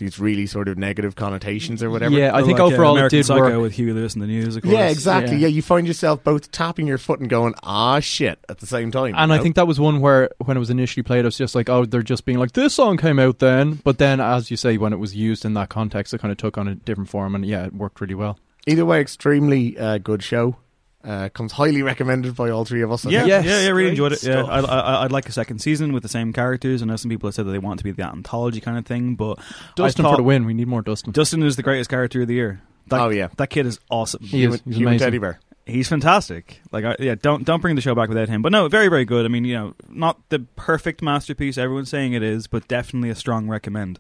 these 0.04 0.20
really 0.20 0.46
sort 0.46 0.68
of 0.68 0.78
negative 0.78 1.16
connotations 1.16 1.82
or 1.82 1.90
whatever. 1.90 2.14
Yeah, 2.16 2.36
I 2.36 2.42
think 2.44 2.60
Like, 2.60 2.72
uh, 2.72 2.74
overall 2.74 2.92
American 2.94 3.18
it 3.18 3.22
did 3.22 3.26
Psycho 3.28 3.42
work. 3.42 3.62
with 3.62 3.74
Huey 3.74 3.94
Lewis 3.94 4.14
and 4.14 4.22
the 4.22 4.28
News. 4.28 4.56
Of 4.56 4.64
course. 4.64 4.74
Yeah, 4.74 4.90
exactly. 4.90 5.38
Yeah. 5.38 5.48
Yeah. 5.48 5.56
you 5.56 5.62
find 5.62 5.88
yourself 5.88 6.24
both 6.24 6.52
tapping 6.52 6.88
your 6.88 6.98
foot 6.98 7.20
and 7.20 7.30
going, 7.30 7.54
ah, 7.64 8.00
shit, 8.00 8.40
at 8.50 8.60
the 8.60 8.68
same 8.68 8.92
time. 8.92 9.14
And 9.18 9.32
I 9.32 9.38
know? 9.38 9.44
think 9.44 9.56
that 9.56 9.68
was 9.68 9.80
one 9.80 10.02
where, 10.02 10.30
when 10.40 10.58
it 10.58 10.60
was 10.60 10.70
initially 10.70 11.04
played, 11.04 11.22
I 11.22 11.26
was 11.26 11.38
just 11.38 11.56
like, 11.56 11.70
oh, 11.70 11.86
they're 11.86 12.02
just 12.02 12.26
being 12.26 12.38
like, 12.38 12.52
this 12.52 12.74
song 12.74 12.98
came 12.98 13.20
out 13.20 13.40
then. 13.40 13.82
But 13.84 13.98
then, 13.98 14.20
as 14.20 14.52
you 14.52 14.58
say, 14.58 14.78
when 14.78 14.94
it 14.94 15.00
was 15.00 15.16
used 15.16 15.46
in 15.46 15.54
that 15.56 15.70
context, 15.70 16.14
it 16.14 16.20
kind 16.20 16.32
of 16.32 16.38
took 16.38 16.58
on 16.58 16.68
a 16.68 16.76
different 16.76 17.10
form, 17.10 17.36
and 17.36 17.46
yeah, 17.46 17.66
it 17.66 17.74
worked 17.74 18.02
really 18.02 18.16
well. 18.16 18.38
Either 18.68 18.86
way, 18.86 19.02
extremely 19.02 19.78
uh, 19.78 19.98
good 19.98 20.24
show. 20.24 20.56
Uh, 21.04 21.28
comes 21.30 21.52
highly 21.52 21.82
recommended 21.84 22.34
by 22.34 22.50
all 22.50 22.64
three 22.64 22.82
of 22.82 22.90
us. 22.92 23.06
I 23.06 23.10
Yeah. 23.10 23.26
Yes. 23.26 23.46
yeah, 23.46 23.62
yeah, 23.64 23.70
really 23.72 23.90
enjoyed 23.90 24.14
it. 24.14 24.24
Yeah, 24.24 24.44
stuff. 24.44 24.50
I, 24.50 24.60
I, 24.60 25.04
I'd 25.04 25.12
like 25.12 25.28
a 25.28 25.34
second 25.34 25.60
season 25.60 25.92
with 25.92 26.02
the 26.02 26.08
same 26.10 26.32
characters. 26.32 26.82
I 26.82 26.86
know 26.86 26.96
some 26.96 27.10
people 27.10 27.28
have 27.28 27.36
said 27.36 27.46
that 27.46 27.52
they 27.52 27.60
want 27.60 27.80
it 27.80 27.84
to 27.84 27.84
be 27.84 27.92
the 27.92 28.08
anthology 28.08 28.62
kind 28.62 28.78
of 28.78 28.86
thing, 28.86 29.16
but 29.16 29.38
Dustin 29.76 30.06
I 30.06 30.12
for 30.12 30.18
the 30.18 30.24
win. 30.24 30.46
We 30.46 30.54
need 30.54 30.68
more 30.68 30.82
Dustin. 30.82 31.12
Dustin 31.12 31.44
is 31.44 31.58
the 31.58 31.64
greatest 31.64 31.90
character 31.90 32.22
of 32.22 32.30
the 32.30 32.36
year. 32.36 32.62
That, 32.88 33.02
Oh, 33.02 33.10
yeah. 33.10 33.28
that 33.36 33.50
kid 33.50 33.66
is 33.66 33.80
awesome. 33.90 34.24
He 34.24 34.46
is. 34.46 34.62
He's 34.66 34.76
human 34.78 34.94
amazing. 34.94 35.06
teddy 35.06 35.18
bear. 35.18 35.40
He's 35.66 35.88
fantastic. 35.90 36.62
Like, 36.72 36.86
I, 36.86 36.96
yeah, 37.00 37.16
don't 37.16 37.44
don't 37.46 37.62
bring 37.62 37.76
the 37.76 37.82
show 37.82 37.96
back 37.96 38.08
without 38.10 38.28
him. 38.30 38.42
But 38.42 38.52
no, 38.54 38.68
very 38.70 38.88
very 38.90 39.04
good. 39.06 39.26
I 39.26 39.30
mean, 39.30 39.44
you 39.46 39.56
know, 39.56 39.74
not 39.90 40.20
the 40.30 40.40
perfect 40.56 41.02
masterpiece 41.02 41.58
everyone's 41.58 41.90
saying 41.90 42.14
it 42.14 42.24
is, 42.24 42.48
but 42.48 42.68
definitely 42.70 43.10
a 43.10 43.16
strong 43.16 43.48
recommend. 43.50 44.00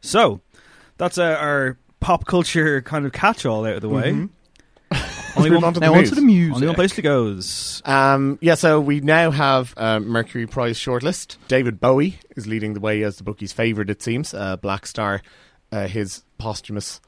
So 0.00 0.40
that's 0.98 1.18
uh, 1.18 1.36
our 1.40 1.78
pop 2.00 2.26
culture 2.26 2.80
kind 2.82 3.06
of 3.06 3.12
catch-all 3.12 3.64
out 3.66 3.74
of 3.76 3.80
the 3.80 3.88
way. 3.88 4.12
Mhm. 4.12 4.28
Only 5.36 5.50
one, 5.50 5.64
on 5.64 5.74
to 5.74 5.80
the 5.80 5.86
now 5.86 5.94
news. 5.94 6.10
onto 6.10 6.20
the 6.20 6.26
music. 6.26 6.54
only 6.54 6.66
one 6.66 6.76
place 6.76 6.94
to 6.94 7.02
goes. 7.02 7.82
Um, 7.84 8.38
yeah, 8.40 8.54
so 8.54 8.80
we 8.80 9.00
now 9.00 9.30
have 9.30 9.74
uh, 9.76 10.00
Mercury 10.00 10.46
Prize 10.46 10.78
shortlist. 10.78 11.36
David 11.48 11.80
Bowie 11.80 12.18
is 12.36 12.46
leading 12.46 12.74
the 12.74 12.80
way 12.80 13.02
as 13.02 13.16
the 13.16 13.24
bookie's 13.24 13.52
favourite, 13.52 13.90
it 13.90 14.02
seems. 14.02 14.32
Uh, 14.34 14.56
Blackstar, 14.56 15.20
uh, 15.72 15.86
his 15.86 16.22
posthumous 16.38 17.00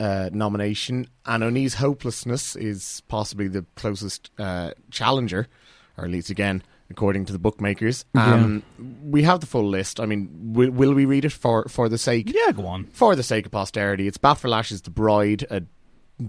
uh, 0.00 0.30
nomination. 0.32 1.06
And 1.26 1.42
Anohni's 1.42 1.74
Hopelessness 1.74 2.56
is 2.56 3.02
possibly 3.08 3.48
the 3.48 3.64
closest 3.76 4.30
uh, 4.38 4.70
challenger, 4.90 5.48
or 5.96 6.04
at 6.04 6.10
least 6.10 6.30
again, 6.30 6.62
according 6.90 7.24
to 7.26 7.32
the 7.32 7.38
bookmakers. 7.38 8.04
Um, 8.14 8.62
We 9.04 9.22
have 9.24 9.40
the 9.40 9.46
full 9.46 9.68
list. 9.68 9.98
I 10.00 10.06
mean, 10.06 10.52
will, 10.54 10.70
will 10.70 10.94
we 10.94 11.04
read 11.04 11.24
it 11.24 11.32
for, 11.32 11.64
for 11.68 11.88
the 11.88 11.98
sake 11.98 12.32
Yeah, 12.34 12.52
go 12.52 12.66
on. 12.66 12.84
for 12.92 13.16
the 13.16 13.22
sake 13.22 13.46
of 13.46 13.52
posterity. 13.52 14.06
It's 14.06 14.18
Bat 14.18 14.38
for 14.38 14.48
Lashes, 14.48 14.82
The 14.82 14.90
Bride, 14.90 15.44
uh, 15.50 15.60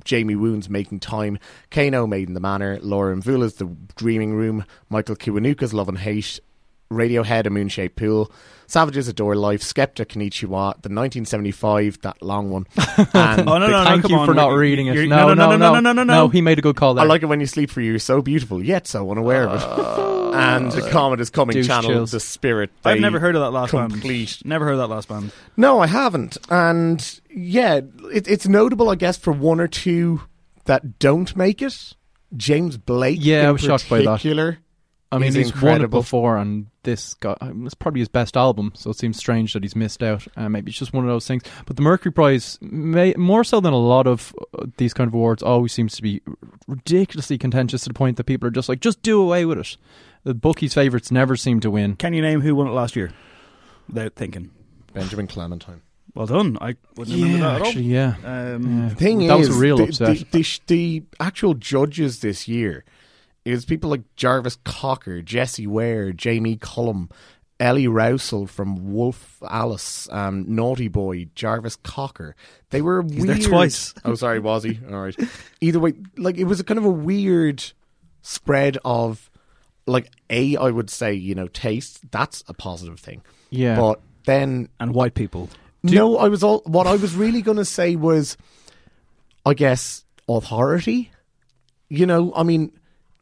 Jamie 0.03 0.35
Woon's 0.35 0.69
Making 0.69 0.99
Time, 0.99 1.39
Kano, 1.71 2.07
Made 2.07 2.27
in 2.27 2.33
the 2.33 2.39
Manor, 2.39 2.79
Laura 2.81 3.15
Mvula's 3.15 3.55
The 3.55 3.65
Dreaming 3.95 4.33
Room, 4.33 4.65
Michael 4.89 5.15
Kiwanuka's 5.15 5.73
Love 5.73 5.89
and 5.89 5.99
Hate, 5.99 6.39
Radiohead, 6.91 7.45
A 7.45 7.49
Moon-Shaped 7.49 7.95
Pool, 7.95 8.31
Savages 8.67 9.07
Adore 9.07 9.35
Life, 9.35 9.61
Skepta, 9.61 10.05
Konnichiwa, 10.05 10.73
the 10.81 10.89
1975, 10.89 12.01
that 12.01 12.21
long 12.21 12.49
one. 12.49 12.65
Oh, 12.99 13.05
and 13.13 13.41
Oh 13.47 13.57
no, 13.59 13.67
no, 13.67 13.67
no! 13.67 13.83
Thank 13.83 14.09
you 14.09 14.17
on. 14.17 14.25
for 14.25 14.33
not 14.33 14.49
reading 14.49 14.87
it. 14.87 14.95
you're- 14.95 15.07
No, 15.07 15.33
no, 15.33 15.51
no, 15.51 15.55
no, 15.57 15.73
no, 15.75 15.79
no, 15.79 15.91
no, 15.93 16.03
no. 16.03 16.27
He 16.29 16.41
made 16.41 16.57
a 16.59 16.61
good 16.61 16.75
call 16.75 16.93
there. 16.95 17.05
I 17.05 17.07
like 17.07 17.21
it 17.23 17.27
when 17.27 17.39
you 17.39 17.45
sleep 17.45 17.69
for 17.69 17.79
you, 17.81 17.99
so 17.99 18.21
beautiful, 18.21 18.63
yet 18.63 18.87
so 18.87 19.09
unaware 19.11 19.47
of 19.47 19.61
it. 19.61 20.33
and 20.35 20.67
uh, 20.67 20.75
the 20.75 20.89
Comet 20.89 21.19
is 21.21 21.29
coming 21.29 21.61
channel, 21.63 21.89
chills. 21.89 22.11
the 22.11 22.19
spirit. 22.19 22.69
I've 22.83 22.99
never 22.99 23.19
heard 23.19 23.35
of 23.35 23.41
that 23.41 23.51
last 23.51 23.69
complete. 23.71 24.39
band. 24.41 24.45
Never 24.45 24.65
heard 24.65 24.73
of 24.73 24.79
that 24.79 24.87
last 24.93 25.07
band. 25.07 25.31
No, 25.55 25.79
I 25.79 25.87
haven't. 25.87 26.37
And 26.49 27.19
yeah, 27.29 27.81
it, 28.11 28.27
it's 28.27 28.47
notable, 28.47 28.89
I 28.89 28.95
guess, 28.95 29.17
for 29.17 29.31
one 29.31 29.59
or 29.59 29.67
two 29.67 30.21
that 30.65 30.99
don't 30.99 31.35
make 31.35 31.61
it. 31.61 31.93
James 32.35 32.77
Blake, 32.77 33.19
Yeah, 33.21 33.41
in 33.41 33.45
I 33.47 33.51
was 33.51 33.61
shocked 33.61 33.89
by 33.89 34.01
that. 34.01 34.21
Particular. 35.09 35.17
I 35.17 35.19
mean, 35.19 35.41
is 35.41 35.51
he's 35.51 35.61
won 35.61 35.81
it 35.81 35.89
before, 35.89 36.37
and 36.37 36.67
this 36.83 37.13
got 37.15 37.37
it's 37.41 37.73
probably 37.73 37.99
his 37.99 38.07
best 38.07 38.37
album, 38.37 38.71
so 38.75 38.89
it 38.89 38.97
seems 38.97 39.17
strange 39.17 39.53
that 39.53 39.63
he's 39.63 39.75
missed 39.75 40.03
out. 40.03 40.27
Uh, 40.35 40.49
maybe 40.49 40.69
it's 40.69 40.79
just 40.79 40.93
one 40.93 41.03
of 41.03 41.09
those 41.09 41.27
things. 41.27 41.43
But 41.65 41.75
the 41.75 41.81
Mercury 41.81 42.11
Prize, 42.11 42.57
may, 42.61 43.13
more 43.13 43.43
so 43.43 43.59
than 43.59 43.73
a 43.73 43.77
lot 43.77 44.07
of 44.07 44.33
uh, 44.57 44.65
these 44.77 44.93
kind 44.93 45.07
of 45.07 45.13
awards, 45.13 45.43
always 45.43 45.73
seems 45.73 45.95
to 45.95 46.01
be 46.01 46.21
ridiculously 46.67 47.37
contentious 47.37 47.83
to 47.83 47.89
the 47.89 47.93
point 47.93 48.17
that 48.17 48.25
people 48.25 48.47
are 48.47 48.51
just 48.51 48.69
like, 48.69 48.79
just 48.79 49.01
do 49.01 49.21
away 49.21 49.45
with 49.45 49.59
it. 49.59 49.77
The 50.23 50.33
bookies' 50.33 50.73
favourites 50.73 51.11
never 51.11 51.35
seem 51.35 51.59
to 51.61 51.71
win. 51.71 51.95
Can 51.95 52.13
you 52.13 52.21
name 52.21 52.41
who 52.41 52.55
won 52.55 52.67
it 52.67 52.71
last 52.71 52.95
year? 52.95 53.11
Without 53.87 54.15
thinking. 54.15 54.51
Benjamin 54.93 55.27
Clementine. 55.27 55.81
Well 56.15 56.25
done. 56.25 56.57
I 56.59 56.75
wouldn't 56.95 57.15
remember 57.15 57.37
that 57.39 57.55
at 57.55 57.61
all. 57.61 57.67
actually, 57.67 57.83
yeah. 57.83 58.15
Um, 58.23 58.83
Yeah. 58.83 58.89
Thing 58.95 59.27
that 59.27 59.39
is, 59.39 59.49
was 59.49 59.57
a 59.57 59.59
real 59.59 59.77
the, 59.77 59.83
upset. 59.83 60.17
The, 60.17 60.41
the, 60.41 60.59
the 60.67 61.03
actual 61.19 61.53
judges 61.53 62.21
this 62.21 62.47
year 62.47 62.83
is 63.47 63.65
people 63.65 63.89
like 63.89 64.03
Jarvis 64.15 64.57
Cocker, 64.65 65.21
Jessie 65.21 65.67
Ware, 65.67 66.11
Jamie 66.11 66.57
Cullum, 66.57 67.09
Ellie 67.59 67.87
Rowsell 67.87 68.47
from 68.47 68.93
Wolf 68.93 69.41
Alice, 69.49 70.07
um, 70.11 70.45
Naughty 70.53 70.89
Boy, 70.89 71.27
Jarvis 71.33 71.75
Cocker. 71.77 72.35
They 72.69 72.81
were 72.81 73.03
He's 73.03 73.25
there 73.25 73.35
weird. 73.37 73.49
twice. 73.49 73.93
Oh, 74.05 74.15
sorry, 74.15 74.39
was 74.39 74.63
he? 74.63 74.79
All 74.91 75.01
right. 75.01 75.15
Either 75.61 75.79
way, 75.79 75.93
like 76.17 76.37
it 76.37 76.43
was 76.43 76.59
a 76.59 76.63
kind 76.63 76.77
of 76.77 76.85
a 76.85 76.89
weird 76.89 77.63
spread 78.21 78.77
of, 78.85 79.29
like, 79.87 80.11
a 80.29 80.55
I 80.57 80.69
would 80.69 80.89
say, 80.89 81.13
you 81.13 81.33
know, 81.33 81.47
taste. 81.47 82.11
That's 82.11 82.43
a 82.47 82.53
positive 82.53 82.99
thing. 82.99 83.23
Yeah. 83.49 83.77
But 83.79 84.01
then 84.25 84.69
and 84.79 84.93
white 84.93 85.13
people. 85.15 85.49
no, 85.83 86.17
I 86.17 86.27
was 86.27 86.43
all. 86.43 86.61
What 86.65 86.85
I 86.85 86.95
was 86.97 87.15
really 87.15 87.41
going 87.41 87.57
to 87.57 87.65
say 87.65 87.95
was, 87.95 88.35
I 89.45 89.53
guess, 89.53 90.03
authority. 90.27 91.11
You 91.89 92.05
know, 92.05 92.33
I 92.35 92.43
mean, 92.43 92.73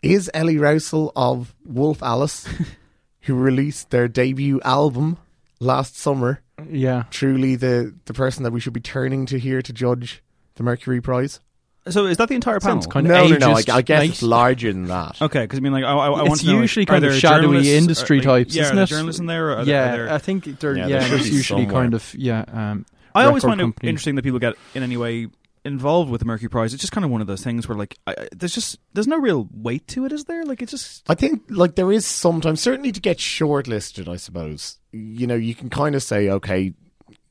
is 0.06 0.30
Ellie 0.34 0.56
Rowsell 0.58 1.12
of 1.16 1.54
Wolf 1.66 2.02
Alice, 2.04 2.48
who 3.22 3.36
released 3.36 3.90
their 3.90 4.08
debut 4.08 4.62
album 4.64 5.18
last 5.60 5.98
summer, 5.98 6.42
yeah. 6.70 7.04
truly 7.10 7.56
the 7.56 7.94
the 8.06 8.14
person 8.14 8.44
that 8.44 8.52
we 8.52 8.60
should 8.60 8.74
be 8.74 8.80
turning 8.82 9.26
to 9.28 9.40
here 9.40 9.62
to 9.62 9.74
judge 9.74 10.24
the 10.56 10.64
Mercury 10.64 11.02
Prize? 11.02 11.40
So 11.88 12.06
is 12.06 12.18
that 12.18 12.30
the 12.30 12.36
entire 12.36 12.60
panel? 12.60 12.82
Sounds 12.82 12.88
kind 12.88 13.06
of 13.06 13.12
no, 13.12 13.28
no, 13.28 13.38
no. 13.38 13.52
I, 13.52 13.64
I 13.78 13.82
guess 13.84 14.00
nice. 14.00 14.10
it's 14.10 14.24
larger 14.24 14.74
than 14.74 14.86
that. 14.86 15.22
Okay, 15.22 15.42
because 15.42 15.60
I 15.60 15.62
mean, 15.62 15.72
like, 15.74 15.84
I, 15.84 15.92
I, 15.92 16.06
I 16.08 16.10
want 16.10 16.32
It's 16.34 16.42
to 16.42 16.48
know. 16.48 16.62
usually 16.62 16.84
are 16.84 16.88
kind 16.88 17.06
of 17.06 17.14
shadowy 17.14 17.76
industry 17.76 18.18
are, 18.18 18.22
like, 18.22 18.26
types, 18.48 18.56
yeah, 18.56 18.64
isn't 18.64 18.74
are 18.74 18.76
there 18.76 18.84
it? 18.86 18.88
journalists 18.88 19.20
in 19.20 19.28
there? 19.28 19.50
Or 19.52 19.58
are 19.58 19.64
yeah, 19.64 19.66
there, 19.66 19.94
are 19.94 20.06
there- 20.08 20.14
I 20.14 20.18
think 20.18 20.60
there. 20.60 20.76
Yeah, 20.76 20.88
Yeah, 20.88 21.08
there 21.08 21.20
should 21.20 21.28
usually 21.28 21.66
somewhere. 21.66 21.84
kind 21.84 21.94
of 21.94 22.16
yeah. 22.16 22.44
Um, 22.52 22.86
I 23.14 23.26
always 23.26 23.44
record 23.44 23.60
find 23.60 23.76
it 23.82 23.88
interesting 23.88 24.16
that 24.16 24.24
people 24.24 24.40
get 24.40 24.56
in 24.74 24.82
any 24.82 24.98
way 24.98 25.28
involved 25.66 26.10
with 26.10 26.20
the 26.20 26.26
Mercury 26.26 26.50
Prize. 26.50 26.74
It's 26.74 26.82
just 26.82 26.94
kind 26.94 27.04
of 27.04 27.12
one 27.12 27.22
of 27.22 27.28
those 27.28 27.44
things 27.44 27.68
where, 27.68 27.78
like, 27.78 27.98
I, 28.08 28.12
I- 28.18 28.28
there's 28.34 28.54
just 28.54 28.80
there's 28.94 29.08
no 29.08 29.18
real 29.18 29.50
weight 29.52 29.88
to 29.90 30.06
it, 30.06 30.12
is 30.12 30.26
there? 30.26 30.46
Like, 30.46 30.62
it's 30.62 30.72
just 30.72 31.04
I 31.10 31.16
think 31.16 31.44
like 31.50 31.76
there 31.76 31.92
is 31.92 32.06
sometimes 32.06 32.62
certainly 32.62 32.92
to 32.92 33.02
get 33.02 33.18
shortlisted. 33.18 34.08
I 34.08 34.16
suppose 34.18 34.78
you 34.92 35.28
know 35.28 35.36
you 35.36 35.56
can 35.56 35.70
kind 35.70 35.96
of 35.96 36.04
say 36.04 36.30
okay. 36.30 36.74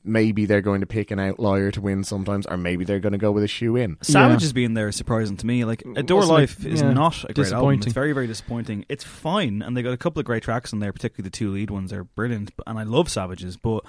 Maybe 0.07 0.45
they're 0.45 0.61
going 0.61 0.81
to 0.81 0.85
pick 0.85 1.09
an 1.09 1.17
outlier 1.17 1.71
to 1.71 1.81
win 1.81 2.03
sometimes, 2.03 2.45
or 2.45 2.57
maybe 2.57 2.85
they're 2.85 2.99
going 2.99 3.13
to 3.13 3.17
go 3.17 3.31
with 3.31 3.43
a 3.43 3.47
shoe 3.47 3.75
in. 3.75 3.97
Savages 4.03 4.53
being 4.53 4.75
there 4.75 4.87
is 4.87 4.95
surprising 4.95 5.35
to 5.37 5.47
me. 5.47 5.65
Like, 5.65 5.81
Adore 5.95 6.17
Wasn't 6.19 6.31
Life 6.37 6.63
is 6.63 6.81
yeah, 6.81 6.91
not 6.93 7.23
a 7.27 7.33
great 7.33 7.51
album. 7.51 7.79
It's 7.81 7.87
very, 7.91 8.13
very 8.13 8.27
disappointing. 8.27 8.85
It's 8.87 9.03
fine, 9.03 9.63
and 9.63 9.75
they 9.75 9.81
got 9.81 9.93
a 9.93 9.97
couple 9.97 10.19
of 10.19 10.25
great 10.27 10.43
tracks 10.43 10.71
in 10.73 10.77
there, 10.77 10.93
particularly 10.93 11.27
the 11.27 11.35
two 11.35 11.49
lead 11.49 11.71
ones 11.71 11.91
are 11.91 12.03
brilliant. 12.03 12.51
And 12.67 12.77
I 12.77 12.83
love 12.83 13.09
Savages, 13.09 13.57
but 13.57 13.83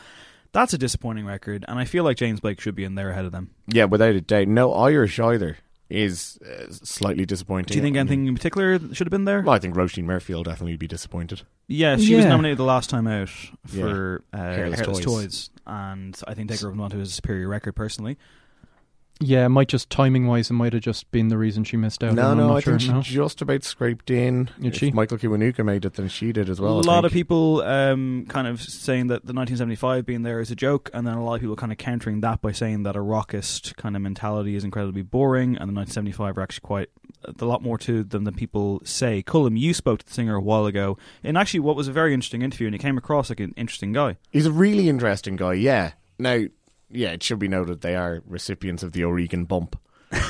that's 0.57 0.73
a 0.73 0.79
disappointing 0.79 1.27
record. 1.27 1.65
And 1.69 1.79
I 1.79 1.85
feel 1.85 2.03
like 2.03 2.17
James 2.17 2.41
Blake 2.41 2.61
should 2.61 2.75
be 2.75 2.85
in 2.85 2.95
there 2.95 3.11
ahead 3.11 3.27
of 3.27 3.33
them. 3.33 3.51
Yeah, 3.67 3.85
without 3.85 4.15
a 4.15 4.21
doubt. 4.23 4.49
No 4.49 4.73
Irish 4.73 5.21
either 5.21 5.59
is 5.91 6.39
uh, 6.39 6.73
slightly 6.73 7.27
disappointing. 7.27 7.67
Do 7.73 7.75
you 7.77 7.83
think 7.83 7.97
I 7.97 8.01
mean, 8.03 8.09
anything 8.09 8.27
in 8.27 8.35
particular 8.35 8.79
should 8.95 9.07
have 9.07 9.11
been 9.11 9.27
there? 9.27 9.43
Well, 9.43 9.55
I 9.55 9.59
think 9.59 9.75
Roisin 9.75 10.05
Murphy 10.05 10.35
will 10.35 10.43
definitely 10.43 10.77
be 10.77 10.89
disappointed. 10.89 11.43
Yeah, 11.69 11.97
she 11.99 12.15
was 12.15 12.25
nominated 12.25 12.59
the 12.59 12.65
last 12.65 12.89
time 12.91 13.07
out 13.07 13.31
Yeah. 13.71 13.83
for 13.83 14.25
uh, 14.33 14.37
Hairless 14.39 14.81
Hairless, 14.81 14.99
Toys. 15.01 15.05
Toys. 15.05 15.51
and 15.67 16.21
I 16.27 16.35
think 16.35 16.51
Take 16.51 16.61
Her 16.61 16.73
Up 16.83 16.91
to 16.91 17.01
is 17.01 17.11
a 17.11 17.13
superior 17.13 17.49
record 17.49 17.75
personally. 17.75 18.17
Yeah, 19.19 19.47
it 19.47 19.49
might 19.49 19.69
just 19.69 19.89
timing 19.89 20.27
wise, 20.27 20.51
it 20.51 20.55
might 20.55 20.75
have 20.75 20.83
just 20.83 21.11
been 21.11 21.29
the 21.29 21.39
reason 21.39 21.65
she 21.65 21.79
missed 21.79 22.05
out. 22.05 22.13
no, 22.15 22.33
I'm 22.33 22.37
no, 22.37 22.49
not 22.49 22.57
I 22.57 22.61
sure. 22.61 22.79
think 22.79 22.91
no? 22.93 23.01
she 23.03 23.15
just 23.15 23.41
about 23.41 23.65
scraped 23.65 24.11
in. 24.11 24.51
Did 24.61 24.75
If 24.75 24.77
she? 24.79 24.91
Michael 24.91 25.17
Kiwanuka 25.17 25.65
made 25.65 25.87
it, 25.87 25.95
then 25.95 26.09
she 26.09 26.33
did 26.33 26.51
as 26.51 26.61
well. 26.61 26.75
a 26.75 26.83
I 26.83 26.83
lot 26.83 26.95
think. 26.97 27.05
of 27.07 27.13
people 27.13 27.63
um, 27.63 28.27
kind 28.29 28.47
of 28.47 28.61
saying 28.61 29.07
that 29.07 29.25
the 29.25 29.33
1975 29.33 30.05
being 30.05 30.23
there 30.23 30.39
is 30.41 30.51
a 30.51 30.55
joke, 30.57 30.91
and 30.93 31.07
then 31.07 31.15
a 31.15 31.25
lot 31.25 31.37
of 31.37 31.41
people 31.41 31.57
kind 31.57 31.73
of 31.73 31.79
countering 31.79 32.21
that 32.21 32.43
by 32.43 32.53
saying 32.53 32.83
that 32.83 32.95
a 32.95 33.01
rockist 33.01 33.77
kind 33.77 33.97
of 33.97 34.03
mentality 34.03 34.55
is 34.55 34.65
incredibly 34.65 35.03
boring, 35.03 35.57
and 35.57 35.71
the 35.71 35.75
1975 35.75 36.37
are 36.37 36.43
actually 36.43 36.67
quite 36.67 36.91
a 37.41 37.45
lot 37.47 37.63
more 37.63 37.79
to 37.79 38.05
them 38.05 38.25
than 38.25 38.35
people 38.35 38.83
say. 38.85 39.23
Cullum, 39.23 39.57
you 39.57 39.73
spoke 39.73 40.01
to 40.01 40.07
the 40.07 40.13
singer 40.13 40.35
a 40.35 40.43
while 40.43 40.67
ago, 40.67 40.99
in 41.23 41.37
actually 41.39 41.61
what 41.61 41.75
was 41.75 41.89
a 41.89 41.93
very 41.93 42.13
interesting 42.13 42.43
interview, 42.43 42.67
and 42.67 42.75
he 42.75 42.79
came 42.79 42.99
across 42.99 43.31
like 43.31 43.41
an 43.41 43.55
interesting 43.57 43.93
guy. 43.95 44.19
He's 44.31 44.45
a 44.47 44.53
really 44.53 44.91
interesting 44.91 45.37
guy, 45.37 45.55
yeah. 45.55 45.93
Now, 46.19 46.45
yeah, 46.97 47.11
it 47.11 47.23
should 47.23 47.39
be 47.39 47.49
noted 47.49 47.81
they 47.83 47.95
are 47.97 48.23
recipients 48.27 48.83
of 48.83 48.93
the 48.93 49.05
O'Regan 49.05 49.45
Bump, 49.45 49.79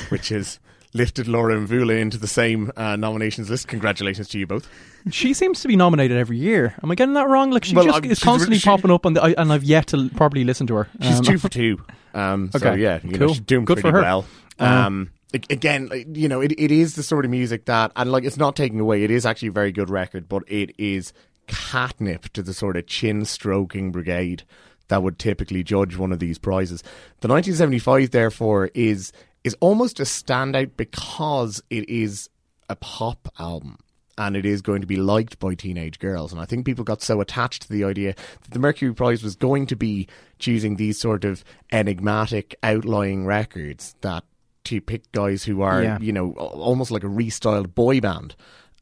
which 0.09 0.29
has 0.29 0.59
lifted 0.93 1.27
Laura 1.27 1.55
Mvula 1.55 1.99
into 1.99 2.17
the 2.17 2.27
same 2.27 2.71
uh, 2.75 2.95
nominations 2.95 3.49
list. 3.49 3.67
Congratulations 3.67 4.27
to 4.29 4.39
you 4.39 4.47
both. 4.47 4.67
She 5.11 5.33
seems 5.33 5.61
to 5.61 5.67
be 5.67 5.75
nominated 5.75 6.17
every 6.17 6.37
year. 6.37 6.73
Am 6.81 6.89
I 6.91 6.95
getting 6.95 7.13
that 7.13 7.27
wrong? 7.27 7.51
Like 7.51 7.65
she 7.65 7.75
Well, 7.75 7.85
just 7.85 7.95
I'm- 7.95 8.05
is 8.11 8.17
she's 8.17 8.23
constantly 8.23 8.57
she- 8.57 8.65
popping 8.69 8.91
up 8.91 9.05
on 9.05 9.13
the, 9.13 9.21
I, 9.23 9.29
and 9.37 9.51
I've 9.53 9.63
yet 9.63 9.87
to 9.87 10.09
properly 10.15 10.43
listen 10.43 10.65
to 10.67 10.75
her. 10.75 10.87
She's 11.01 11.19
Um, 11.19 11.23
two 11.25 11.37
for 11.37 11.49
two. 11.49 11.81
Um, 12.13 12.49
So, 12.51 12.59
Okay, 12.67 12.81
yeah, 12.81 12.99
you 13.03 13.11
know, 13.11 13.25
cool. 13.27 13.27
she's 13.35 13.41
doing 13.41 13.65
Good 13.65 13.75
pretty 13.79 13.89
for 13.89 13.97
her. 13.97 14.01
well. 14.01 14.25
Uh, 14.59 14.63
Um, 14.65 15.09
again, 15.33 15.89
you 16.13 16.27
know, 16.27 16.41
it, 16.41 16.53
it 16.57 16.71
is 16.71 16.95
the 16.95 17.03
sort 17.03 17.25
of 17.25 17.31
music 17.31 17.65
that, 17.65 17.91
and 17.95 18.11
like, 18.11 18.23
it's 18.23 18.37
not 18.37 18.55
taking 18.55 18.79
away, 18.79 19.03
it 19.03 19.11
is 19.11 19.25
actually 19.25 19.49
a 19.49 19.51
very 19.51 19.71
good 19.71 19.89
record, 19.89 20.27
but 20.27 20.43
it 20.47 20.71
is 20.79 21.13
catnip 21.47 22.29
to 22.33 22.41
the 22.41 22.53
sort 22.53 22.75
of 22.75 22.87
chin 22.87 23.23
stroking 23.25 23.91
brigade 23.91 24.43
that 24.89 25.03
would 25.03 25.19
typically 25.19 25.63
judge 25.63 25.97
one 25.97 26.11
of 26.11 26.19
these 26.19 26.37
prizes. 26.37 26.81
The 27.21 27.27
1975, 27.27 28.11
therefore, 28.11 28.69
is 28.73 29.11
is 29.43 29.55
almost 29.59 29.99
a 29.99 30.03
standout 30.03 30.71
because 30.77 31.61
it 31.69 31.87
is 31.89 32.29
a 32.69 32.75
pop 32.75 33.29
album 33.39 33.77
and 34.17 34.35
it 34.35 34.45
is 34.45 34.61
going 34.61 34.81
to 34.81 34.87
be 34.87 34.95
liked 34.97 35.39
by 35.39 35.53
teenage 35.53 35.99
girls. 35.99 36.31
And 36.33 36.41
I 36.41 36.45
think 36.45 36.65
people 36.65 36.83
got 36.83 37.01
so 37.01 37.21
attached 37.21 37.61
to 37.63 37.69
the 37.69 37.83
idea 37.83 38.13
that 38.41 38.51
the 38.51 38.59
Mercury 38.59 38.93
Prize 38.93 39.23
was 39.23 39.35
going 39.35 39.67
to 39.67 39.75
be 39.75 40.07
choosing 40.39 40.75
these 40.75 40.99
sort 40.99 41.23
of 41.23 41.43
enigmatic, 41.71 42.55
outlying 42.63 43.25
records 43.25 43.95
that 44.01 44.23
to 44.65 44.81
pick 44.81 45.09
guys 45.13 45.43
who 45.43 45.61
are, 45.61 45.81
Yeah. 45.83 45.99
you 46.01 46.11
know, 46.11 46.31
almost 46.33 46.91
like 46.91 47.03
a 47.03 47.07
restyled 47.07 47.73
boy 47.75 48.01
band. 48.01 48.35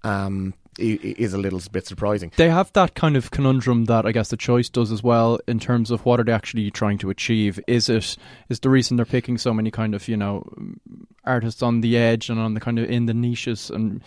Um, 0.04 0.54
is 0.77 1.34
a 1.34 1.38
little 1.38 1.62
bit 1.72 1.88
surprising. 1.88 2.32
They 2.36 2.50
have 2.50 2.72
that 2.74 2.96
kind 2.96 3.15
of 3.15 3.32
conundrum 3.32 3.86
that 3.86 4.05
I 4.05 4.12
guess 4.12 4.29
the 4.29 4.38
choice 4.38 4.70
does 4.70 4.91
as 4.91 5.03
well 5.03 5.39
in 5.48 5.60
terms 5.60 5.91
of 5.91 6.05
what 6.05 6.20
are 6.20 6.24
they 6.24 6.32
actually 6.32 6.72
trying 6.72 6.98
to 7.00 7.10
achieve. 7.10 7.60
Is 7.67 7.89
it 7.89 8.17
is 8.50 8.60
the 8.60 8.70
reason 8.70 8.98
they're 8.98 9.05
picking 9.05 9.38
so 9.38 9.53
many 9.53 9.72
kind 9.72 9.96
of 9.96 10.08
you 10.08 10.17
know 10.17 10.46
artists 11.24 11.63
on 11.63 11.82
the 11.82 11.98
edge 11.98 12.29
and 12.29 12.39
on 12.39 12.53
the 12.53 12.60
kind 12.60 12.79
of 12.79 12.89
in 12.89 13.05
the 13.05 13.13
niches 13.13 13.70
and 13.70 14.01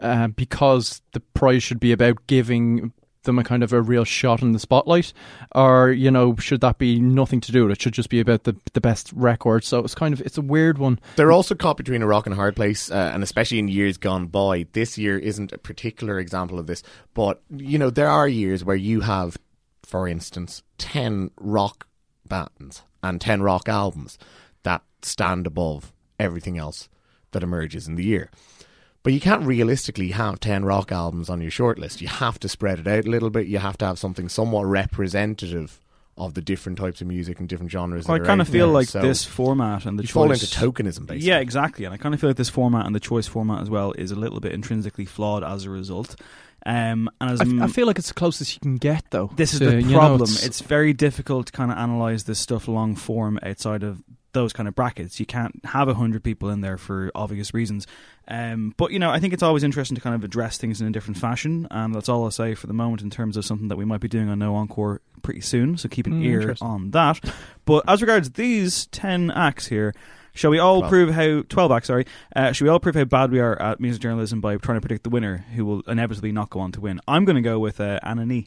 uh, 0.00 0.28
because 0.28 1.02
the 1.12 1.20
prize 1.20 1.62
should 1.62 1.80
be 1.80 1.92
about 1.92 2.26
giving 2.26 2.92
them 3.24 3.38
a 3.38 3.44
kind 3.44 3.62
of 3.62 3.72
a 3.72 3.82
real 3.82 4.04
shot 4.04 4.42
in 4.42 4.52
the 4.52 4.58
spotlight, 4.58 5.12
or 5.54 5.90
you 5.90 6.10
know 6.10 6.36
should 6.36 6.60
that 6.60 6.78
be 6.78 7.00
nothing 7.00 7.40
to 7.42 7.52
do 7.52 7.64
with 7.64 7.72
it? 7.72 7.82
Should 7.82 7.92
just 7.92 8.10
be 8.10 8.20
about 8.20 8.44
the 8.44 8.56
the 8.72 8.80
best 8.80 9.12
record. 9.14 9.64
So 9.64 9.80
it's 9.80 9.94
kind 9.94 10.14
of 10.14 10.20
it's 10.22 10.38
a 10.38 10.42
weird 10.42 10.78
one. 10.78 10.98
They're 11.16 11.32
also 11.32 11.54
caught 11.54 11.76
between 11.76 12.02
a 12.02 12.06
rock 12.06 12.26
and 12.26 12.32
a 12.32 12.36
hard 12.36 12.56
place, 12.56 12.90
uh, 12.90 13.10
and 13.12 13.22
especially 13.22 13.58
in 13.58 13.68
years 13.68 13.96
gone 13.96 14.26
by. 14.26 14.66
This 14.72 14.98
year 14.98 15.18
isn't 15.18 15.52
a 15.52 15.58
particular 15.58 16.18
example 16.18 16.58
of 16.58 16.66
this, 16.66 16.82
but 17.14 17.42
you 17.50 17.78
know 17.78 17.90
there 17.90 18.10
are 18.10 18.28
years 18.28 18.64
where 18.64 18.76
you 18.76 19.00
have, 19.00 19.36
for 19.82 20.08
instance, 20.08 20.62
ten 20.78 21.30
rock 21.38 21.86
bands 22.26 22.82
and 23.02 23.20
ten 23.20 23.42
rock 23.42 23.68
albums 23.68 24.18
that 24.62 24.82
stand 25.02 25.46
above 25.46 25.92
everything 26.18 26.58
else 26.58 26.88
that 27.32 27.42
emerges 27.42 27.86
in 27.88 27.96
the 27.96 28.04
year. 28.04 28.30
But 29.02 29.12
you 29.14 29.20
can't 29.20 29.44
realistically 29.44 30.10
have 30.10 30.40
10 30.40 30.64
rock 30.64 30.92
albums 30.92 31.30
on 31.30 31.40
your 31.40 31.50
shortlist. 31.50 32.00
You 32.02 32.08
have 32.08 32.38
to 32.40 32.48
spread 32.48 32.80
it 32.80 32.86
out 32.86 33.06
a 33.06 33.10
little 33.10 33.30
bit. 33.30 33.46
You 33.46 33.58
have 33.58 33.78
to 33.78 33.86
have 33.86 33.98
something 33.98 34.28
somewhat 34.28 34.64
representative 34.64 35.80
of 36.18 36.34
the 36.34 36.42
different 36.42 36.76
types 36.76 37.00
of 37.00 37.06
music 37.06 37.40
and 37.40 37.48
different 37.48 37.72
genres. 37.72 38.06
Well, 38.06 38.20
I 38.22 38.26
kind 38.26 38.42
of 38.42 38.48
feel 38.48 38.66
there. 38.66 38.74
like 38.74 38.88
So 38.88 39.00
this 39.00 39.24
format 39.24 39.86
and 39.86 39.98
the 39.98 40.02
you 40.02 40.06
choice 40.08 40.12
fall 40.12 40.30
into 40.30 40.46
tokenism, 40.46 41.06
basically. 41.06 41.20
Yeah, 41.28 41.38
exactly. 41.38 41.86
And 41.86 41.94
I 41.94 41.96
kind 41.96 42.14
of 42.14 42.20
feel 42.20 42.28
like 42.28 42.36
this 42.36 42.50
format 42.50 42.84
and 42.84 42.94
the 42.94 43.00
choice 43.00 43.26
format 43.26 43.62
as 43.62 43.70
well 43.70 43.92
is 43.92 44.10
a 44.10 44.16
little 44.16 44.38
bit 44.40 44.52
intrinsically 44.52 45.06
flawed 45.06 45.42
as 45.42 45.64
a 45.64 45.70
result. 45.70 46.16
Um, 46.66 47.08
and 47.22 47.30
as 47.30 47.40
I, 47.40 47.44
f- 47.44 47.50
I 47.60 47.64
m- 47.64 47.68
feel 47.70 47.86
like 47.86 47.98
it's 47.98 48.08
the 48.08 48.14
closest 48.14 48.52
you 48.54 48.60
can 48.60 48.76
get 48.76 49.04
though. 49.10 49.30
this 49.34 49.54
is 49.54 49.60
to, 49.60 49.64
the 49.70 49.76
you 49.82 49.92
know, 49.92 49.98
problem. 49.98 50.22
it's- 50.24 50.44
it's, 50.44 50.60
very 50.60 50.92
difficult 50.92 51.46
to 51.46 51.52
kind 51.52 51.70
of 51.70 51.78
analyze 51.78 52.24
this 52.24 52.38
stuff 52.38 52.68
long 52.68 52.96
form 52.96 53.38
outside 53.42 53.82
of 53.82 54.02
those 54.32 54.52
kind 54.52 54.68
of 54.68 54.74
brackets. 54.74 55.18
You 55.20 55.26
can't 55.26 55.60
have 55.64 55.88
a 55.88 55.94
hundred 55.94 56.22
people 56.24 56.50
in 56.50 56.60
there 56.60 56.78
for 56.78 57.10
obvious 57.14 57.52
reasons. 57.54 57.86
Um, 58.28 58.74
but 58.76 58.92
you 58.92 58.98
know, 58.98 59.10
I 59.10 59.18
think 59.18 59.32
it's 59.32 59.42
always 59.42 59.64
interesting 59.64 59.94
to 59.96 60.00
kind 60.00 60.14
of 60.14 60.22
address 60.22 60.56
things 60.58 60.80
in 60.80 60.86
a 60.86 60.90
different 60.90 61.18
fashion, 61.18 61.66
and 61.70 61.94
that's 61.94 62.08
all 62.08 62.24
I'll 62.24 62.30
say 62.30 62.54
for 62.54 62.66
the 62.66 62.72
moment 62.72 63.02
in 63.02 63.10
terms 63.10 63.36
of 63.36 63.44
something 63.44 63.68
that 63.68 63.76
we 63.76 63.84
might 63.84 64.00
be 64.00 64.08
doing 64.08 64.28
on 64.28 64.38
No 64.38 64.54
Encore 64.54 65.00
pretty 65.22 65.40
soon. 65.40 65.76
So 65.76 65.88
keep 65.88 66.06
an 66.06 66.20
Mm, 66.20 66.24
ear 66.24 66.56
on 66.60 66.90
that. 66.92 67.18
But 67.64 67.84
as 67.88 68.00
regards 68.00 68.30
these 68.30 68.86
ten 68.86 69.30
acts 69.30 69.66
here. 69.66 69.94
Shall 70.32 70.52
we 70.52 70.60
all 70.60 70.78
Twelve. 70.78 70.90
prove 70.90 71.10
how 71.10 71.42
twelve 71.48 71.72
acts? 71.72 71.88
Sorry, 71.88 72.06
uh, 72.36 72.52
should 72.52 72.62
we 72.64 72.70
all 72.70 72.78
prove 72.78 72.94
how 72.94 73.02
bad 73.04 73.32
we 73.32 73.40
are 73.40 73.60
at 73.60 73.80
music 73.80 74.00
journalism 74.00 74.40
by 74.40 74.56
trying 74.58 74.76
to 74.76 74.80
predict 74.80 75.02
the 75.02 75.10
winner, 75.10 75.38
who 75.56 75.64
will 75.64 75.80
inevitably 75.88 76.30
not 76.30 76.50
go 76.50 76.60
on 76.60 76.70
to 76.70 76.80
win? 76.80 77.00
I'm 77.08 77.24
going 77.24 77.34
to 77.34 77.42
go 77.42 77.58
with 77.58 77.80
uh, 77.80 77.98
Anohni. 78.04 78.46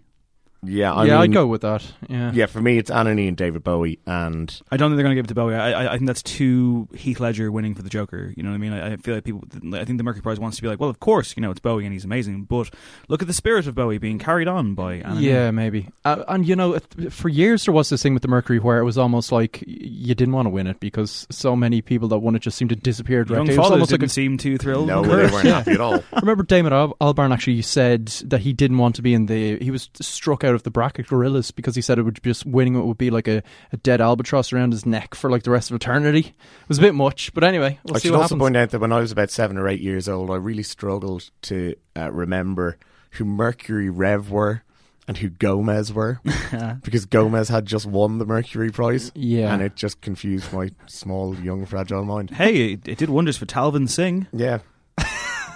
Yeah, 0.63 0.93
I 0.93 1.05
yeah, 1.05 1.13
mean, 1.13 1.21
I'd 1.21 1.33
go 1.33 1.47
with 1.47 1.61
that. 1.61 1.83
Yeah, 2.07 2.31
Yeah, 2.31 2.45
for 2.45 2.61
me, 2.61 2.77
it's 2.77 2.89
Anohni 2.89 3.27
and 3.27 3.37
David 3.37 3.63
Bowie, 3.63 3.99
and 4.05 4.61
I 4.71 4.77
don't 4.77 4.91
think 4.91 4.97
they're 4.97 5.03
going 5.03 5.15
to 5.15 5.21
give 5.21 5.25
it 5.25 5.29
to 5.29 5.35
Bowie. 5.35 5.55
I, 5.55 5.71
I, 5.71 5.93
I 5.93 5.97
think 5.97 6.07
that's 6.07 6.23
too 6.23 6.87
Heath 6.95 7.19
Ledger 7.19 7.51
winning 7.51 7.75
for 7.75 7.81
the 7.81 7.89
Joker. 7.89 8.33
You 8.35 8.43
know 8.43 8.49
what 8.49 8.55
I 8.55 8.59
mean? 8.59 8.73
I, 8.73 8.93
I 8.93 8.95
feel 8.97 9.15
like 9.15 9.23
people. 9.23 9.43
I 9.73 9.85
think 9.85 9.97
the 9.97 10.03
Mercury 10.03 10.21
Prize 10.21 10.39
wants 10.39 10.57
to 10.57 10.63
be 10.63 10.67
like, 10.67 10.79
well, 10.79 10.89
of 10.89 10.99
course, 10.99 11.35
you 11.35 11.41
know, 11.41 11.51
it's 11.51 11.59
Bowie 11.59 11.85
and 11.85 11.93
he's 11.93 12.05
amazing, 12.05 12.43
but 12.43 12.69
look 13.07 13.21
at 13.21 13.27
the 13.27 13.33
spirit 13.33 13.67
of 13.67 13.75
Bowie 13.75 13.97
being 13.97 14.19
carried 14.19 14.47
on 14.47 14.75
by 14.75 14.95
Anna. 14.95 15.19
Yeah, 15.19 15.51
maybe. 15.51 15.89
Uh, 16.05 16.23
and 16.27 16.47
you 16.47 16.55
know, 16.55 16.79
for 17.09 17.29
years 17.29 17.65
there 17.65 17.73
was 17.73 17.89
this 17.89 18.01
thing 18.01 18.13
with 18.13 18.21
the 18.21 18.27
Mercury 18.27 18.59
where 18.59 18.79
it 18.79 18.83
was 18.83 18.97
almost 18.97 19.31
like 19.31 19.63
you 19.67 20.15
didn't 20.15 20.33
want 20.33 20.45
to 20.45 20.49
win 20.49 20.67
it 20.67 20.79
because 20.79 21.27
so 21.29 21.55
many 21.55 21.81
people 21.81 22.07
that 22.09 22.19
won 22.19 22.35
it 22.35 22.39
just 22.39 22.57
seemed 22.57 22.69
to 22.69 22.75
disappear 22.75 23.19
Young 23.19 23.25
directly. 23.25 23.53
It 23.53 23.57
fathers 23.57 23.71
almost 23.71 23.91
didn't 23.91 24.03
like 24.03 24.09
a, 24.09 24.13
seem 24.13 24.37
too 24.37 24.57
thrilled. 24.57 24.87
no, 24.87 25.03
they 25.03 25.31
weren't 25.31 25.47
happy 25.47 25.71
at 25.71 25.81
all. 25.81 26.03
Remember 26.21 26.43
Damon 26.43 26.73
Al- 26.73 26.95
Albarn 27.01 27.33
actually 27.33 27.61
said 27.61 28.07
that 28.25 28.41
he 28.41 28.53
didn't 28.53 28.77
want 28.77 28.95
to 28.95 29.01
be 29.01 29.13
in 29.13 29.25
the. 29.25 29.57
He 29.59 29.71
was 29.71 29.89
struck 29.99 30.43
out 30.43 30.52
of 30.53 30.63
the 30.63 30.71
bracket 30.71 31.07
Gorillaz 31.07 31.53
because 31.55 31.75
he 31.75 31.81
said 31.81 31.97
it 31.99 32.03
would 32.03 32.23
just 32.23 32.45
winning 32.45 32.75
it 32.75 32.85
would 32.85 32.97
be 32.97 33.09
like 33.09 33.27
a, 33.27 33.43
a 33.71 33.77
dead 33.77 34.01
albatross 34.01 34.53
around 34.53 34.71
his 34.71 34.85
neck 34.85 35.15
for 35.15 35.29
like 35.29 35.43
the 35.43 35.51
rest 35.51 35.69
of 35.71 35.75
eternity. 35.75 36.19
It 36.29 36.69
was 36.69 36.77
a 36.79 36.81
bit 36.81 36.95
much, 36.95 37.33
but 37.33 37.43
anyway, 37.43 37.79
we'll 37.83 37.95
I 37.95 37.99
see 37.99 38.07
should 38.07 38.13
what 38.13 38.21
also 38.21 38.35
happens. 38.35 38.41
point 38.45 38.57
out 38.57 38.69
that 38.71 38.79
when 38.79 38.91
I 38.93 38.99
was 38.99 39.11
about 39.11 39.29
seven 39.31 39.57
or 39.57 39.67
eight 39.67 39.81
years 39.81 40.07
old, 40.09 40.29
I 40.29 40.35
really 40.35 40.63
struggled 40.63 41.29
to 41.43 41.75
uh, 41.95 42.11
remember 42.11 42.77
who 43.11 43.25
Mercury 43.25 43.89
Rev 43.89 44.31
were 44.31 44.63
and 45.07 45.17
who 45.17 45.27
Gomez 45.29 45.91
were 45.93 46.21
because 46.81 47.05
Gomez 47.05 47.49
had 47.49 47.65
just 47.65 47.85
won 47.85 48.19
the 48.19 48.25
Mercury 48.25 48.71
Prize. 48.71 49.11
Yeah. 49.15 49.53
and 49.53 49.61
it 49.61 49.75
just 49.75 49.99
confused 50.01 50.53
my 50.53 50.69
small, 50.87 51.35
young, 51.35 51.65
fragile 51.65 52.05
mind. 52.05 52.29
Hey, 52.31 52.73
it, 52.73 52.87
it 52.87 52.97
did 52.97 53.09
wonders 53.09 53.35
for 53.37 53.45
Talvin 53.45 53.89
Singh. 53.89 54.27
Yeah. 54.31 54.59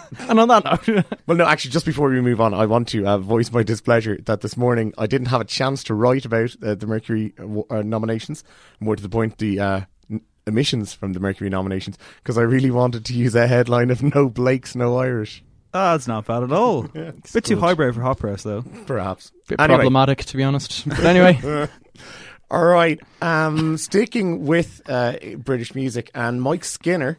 and 0.29 0.39
on 0.39 0.47
that 0.47 0.63
note, 0.87 1.05
Well, 1.27 1.37
no, 1.37 1.45
actually, 1.45 1.71
just 1.71 1.85
before 1.85 2.09
we 2.09 2.21
move 2.21 2.39
on, 2.41 2.53
I 2.53 2.65
want 2.65 2.87
to 2.89 3.05
uh, 3.05 3.17
voice 3.17 3.51
my 3.51 3.63
displeasure 3.63 4.17
that 4.25 4.41
this 4.41 4.55
morning 4.57 4.93
I 4.97 5.07
didn't 5.07 5.27
have 5.27 5.41
a 5.41 5.45
chance 5.45 5.83
to 5.85 5.93
write 5.93 6.25
about 6.25 6.55
uh, 6.63 6.75
the 6.75 6.87
Mercury 6.87 7.33
uh, 7.39 7.61
uh, 7.69 7.81
nominations. 7.81 8.43
More 8.79 8.95
to 8.95 9.01
the 9.03 9.09
point, 9.09 9.37
the 9.37 9.59
uh, 9.59 9.81
emissions 10.45 10.93
from 10.93 11.13
the 11.13 11.19
Mercury 11.19 11.49
nominations, 11.49 11.97
because 12.23 12.37
I 12.37 12.41
really 12.43 12.71
wanted 12.71 13.05
to 13.05 13.13
use 13.13 13.35
a 13.35 13.47
headline 13.47 13.91
of 13.91 14.01
"No 14.01 14.29
Blakes, 14.29 14.75
No 14.75 14.97
Irish." 14.97 15.43
Ah, 15.73 15.91
that's 15.93 16.07
not 16.07 16.25
bad 16.25 16.43
at 16.43 16.51
all. 16.51 16.87
it's 16.95 17.33
Bit 17.33 17.43
too 17.45 17.55
good. 17.55 17.61
highbrow 17.61 17.91
for 17.91 18.01
hot 18.01 18.17
press, 18.19 18.43
though. 18.43 18.63
Perhaps. 18.85 19.31
bit 19.47 19.59
Anyway. 19.59 19.77
problematic 19.77 20.23
to 20.25 20.37
be 20.37 20.43
honest. 20.43 20.87
But 20.87 21.03
anyway, 21.05 21.67
All 22.49 22.63
right. 22.63 22.99
Um, 23.21 23.77
sticking 23.77 24.45
with 24.45 24.81
uh, 24.89 25.17
British 25.37 25.75
music 25.75 26.09
and 26.15 26.41
Mike 26.41 26.63
Skinner. 26.63 27.17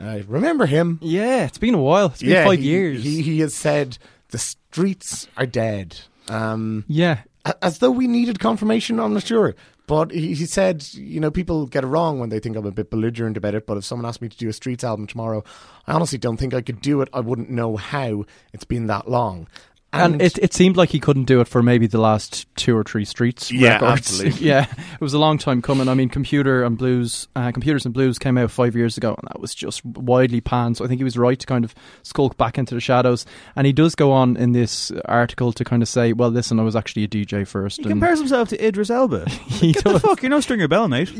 Uh, 0.00 0.20
remember 0.26 0.66
him? 0.66 0.98
yeah, 1.02 1.44
it's 1.44 1.58
been 1.58 1.74
a 1.74 1.82
while. 1.82 2.06
It's 2.06 2.20
been 2.20 2.30
yeah, 2.30 2.44
five 2.44 2.60
he, 2.60 2.68
years. 2.68 3.02
He, 3.02 3.22
he 3.22 3.40
has 3.40 3.54
said 3.54 3.98
the 4.28 4.38
streets 4.38 5.26
are 5.36 5.46
dead. 5.46 5.98
Um, 6.28 6.84
yeah, 6.88 7.22
as 7.62 7.78
though 7.78 7.90
we 7.90 8.06
needed 8.06 8.38
confirmation, 8.38 9.00
I'm 9.00 9.14
not 9.14 9.26
sure. 9.26 9.54
But 9.86 10.10
he, 10.10 10.34
he 10.34 10.44
said, 10.44 10.86
you 10.92 11.18
know, 11.18 11.30
people 11.30 11.66
get 11.66 11.82
it 11.82 11.86
wrong 11.86 12.20
when 12.20 12.28
they 12.28 12.40
think 12.40 12.56
I'm 12.56 12.66
a 12.66 12.70
bit 12.70 12.90
belligerent 12.90 13.38
about 13.38 13.54
it. 13.54 13.66
But 13.66 13.78
if 13.78 13.84
someone 13.84 14.06
asked 14.06 14.20
me 14.20 14.28
to 14.28 14.36
do 14.36 14.48
a 14.48 14.52
Streets 14.52 14.84
album 14.84 15.06
tomorrow, 15.06 15.42
I 15.86 15.94
honestly 15.94 16.18
don't 16.18 16.36
think 16.36 16.52
I 16.52 16.60
could 16.60 16.82
do 16.82 17.00
it. 17.00 17.08
I 17.12 17.20
wouldn't 17.20 17.48
know 17.48 17.76
how. 17.76 18.26
It's 18.52 18.64
been 18.64 18.86
that 18.88 19.08
long. 19.08 19.48
And, 19.90 20.20
it, 20.20 20.36
it 20.38 20.52
seemed 20.52 20.76
like 20.76 20.90
he 20.90 21.00
couldn't 21.00 21.24
do 21.24 21.40
it 21.40 21.48
for 21.48 21.62
maybe 21.62 21.86
the 21.86 21.98
last 22.00 22.46
two 22.56 22.76
or 22.76 22.84
three 22.84 23.06
streets 23.06 23.50
Yeah, 23.50 23.74
records. 23.74 23.90
absolutely. 24.20 24.46
yeah, 24.46 24.66
it 24.94 25.00
was 25.00 25.14
a 25.14 25.18
long 25.18 25.38
time 25.38 25.62
coming. 25.62 25.88
I 25.88 25.94
mean, 25.94 26.10
Computer 26.10 26.62
and 26.62 26.76
Blues, 26.76 27.26
uh, 27.34 27.50
Computers 27.52 27.86
and 27.86 27.94
Blues 27.94 28.18
came 28.18 28.36
out 28.36 28.50
five 28.50 28.76
years 28.76 28.98
ago, 28.98 29.14
and 29.18 29.26
that 29.28 29.40
was 29.40 29.54
just 29.54 29.82
widely 29.86 30.42
panned. 30.42 30.76
So 30.76 30.84
I 30.84 30.88
think 30.88 30.98
he 31.00 31.04
was 31.04 31.16
right 31.16 31.38
to 31.38 31.46
kind 31.46 31.64
of 31.64 31.74
skulk 32.02 32.36
back 32.36 32.58
into 32.58 32.74
the 32.74 32.82
shadows. 32.82 33.24
And 33.56 33.66
he 33.66 33.72
does 33.72 33.94
go 33.94 34.12
on 34.12 34.36
in 34.36 34.52
this 34.52 34.92
article 35.06 35.52
to 35.54 35.64
kind 35.64 35.82
of 35.82 35.88
say, 35.88 36.12
"Well, 36.12 36.28
listen, 36.30 36.60
I 36.60 36.64
was 36.64 36.76
actually 36.76 37.04
a 37.04 37.08
DJ 37.08 37.46
first. 37.46 37.78
He 37.78 37.84
and 37.84 37.92
compares 37.92 38.18
himself 38.18 38.50
to 38.50 38.62
Idris 38.66 38.90
Elba. 38.90 39.26
He 39.58 39.72
Get 39.72 39.84
the 39.84 39.98
fuck, 39.98 40.22
you're 40.22 40.30
no 40.30 40.40
stringer 40.40 40.68
bell, 40.68 40.86
mate. 40.88 41.10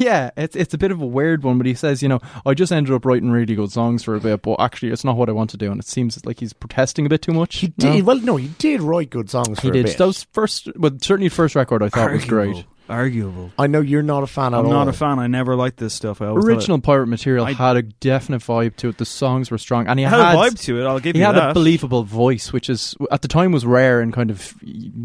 yeah, 0.00 0.30
it's 0.36 0.56
it's 0.56 0.72
a 0.74 0.78
bit 0.78 0.90
of 0.90 1.00
a 1.02 1.06
weird 1.06 1.42
one, 1.44 1.58
but 1.58 1.66
he 1.66 1.74
says, 1.74 2.02
you 2.02 2.08
know, 2.08 2.20
I 2.46 2.54
just 2.54 2.72
ended 2.72 2.92
up 2.94 3.04
writing 3.04 3.30
really 3.30 3.54
good 3.54 3.70
songs 3.70 4.02
for 4.02 4.16
a 4.16 4.20
bit, 4.20 4.40
but 4.42 4.58
actually, 4.58 4.90
it's 4.90 5.04
not 5.04 5.16
what 5.16 5.28
I 5.28 5.32
want 5.32 5.50
to 5.50 5.56
do, 5.58 5.70
and 5.70 5.78
it 5.78 5.86
seems 5.86 6.24
like 6.24 6.40
he's 6.40 6.52
protesting 6.54 7.04
a 7.04 7.08
bit 7.08 7.20
too 7.22 7.32
much. 7.32 7.56
He 7.56 7.68
did 7.68 8.05
well. 8.06 8.18
No, 8.18 8.36
he 8.36 8.48
did 8.58 8.80
write 8.80 9.10
good 9.10 9.28
songs. 9.28 9.60
He 9.60 9.68
for 9.68 9.74
did. 9.74 9.86
Those 9.98 10.24
first, 10.32 10.68
well, 10.76 10.92
certainly 11.00 11.28
first 11.28 11.54
record 11.54 11.82
I 11.82 11.90
thought 11.90 12.12
was 12.12 12.24
great. 12.24 12.64
Arguable. 12.88 13.50
I 13.58 13.66
know 13.66 13.80
you're 13.80 14.02
not 14.02 14.22
a 14.22 14.26
fan 14.26 14.54
at 14.54 14.58
I'm 14.60 14.66
all. 14.66 14.72
not 14.72 14.88
a 14.88 14.92
fan. 14.92 15.18
I 15.18 15.26
never 15.26 15.56
liked 15.56 15.78
this 15.78 15.94
stuff. 15.94 16.22
I 16.22 16.26
always 16.26 16.44
thought 16.44 16.50
it- 16.50 16.54
Original 16.56 16.80
pirate 16.80 17.06
material 17.06 17.44
I- 17.46 17.52
had 17.52 17.76
a 17.76 17.82
definite 17.82 18.42
vibe 18.42 18.76
to 18.76 18.88
it. 18.90 18.98
The 18.98 19.04
songs 19.04 19.50
were 19.50 19.58
strong, 19.58 19.86
and 19.88 19.98
he 19.98 20.04
It 20.04 20.08
had, 20.08 20.20
had 20.20 20.34
a 20.34 20.38
vibe 20.38 20.60
to 20.64 20.80
it, 20.80 20.84
I'll 20.86 21.00
give 21.00 21.06
you 21.06 21.12
that. 21.12 21.14
he 21.14 21.20
you 21.20 21.24
had 21.26 21.34
that. 21.36 21.50
a 21.50 21.54
believable 21.54 22.04
voice, 22.04 22.52
which 22.52 22.70
is 22.70 22.94
at 23.10 23.22
the 23.22 23.28
time 23.28 23.52
was 23.52 23.66
rare 23.66 24.00
in 24.00 24.12
kind 24.12 24.30
of 24.30 24.54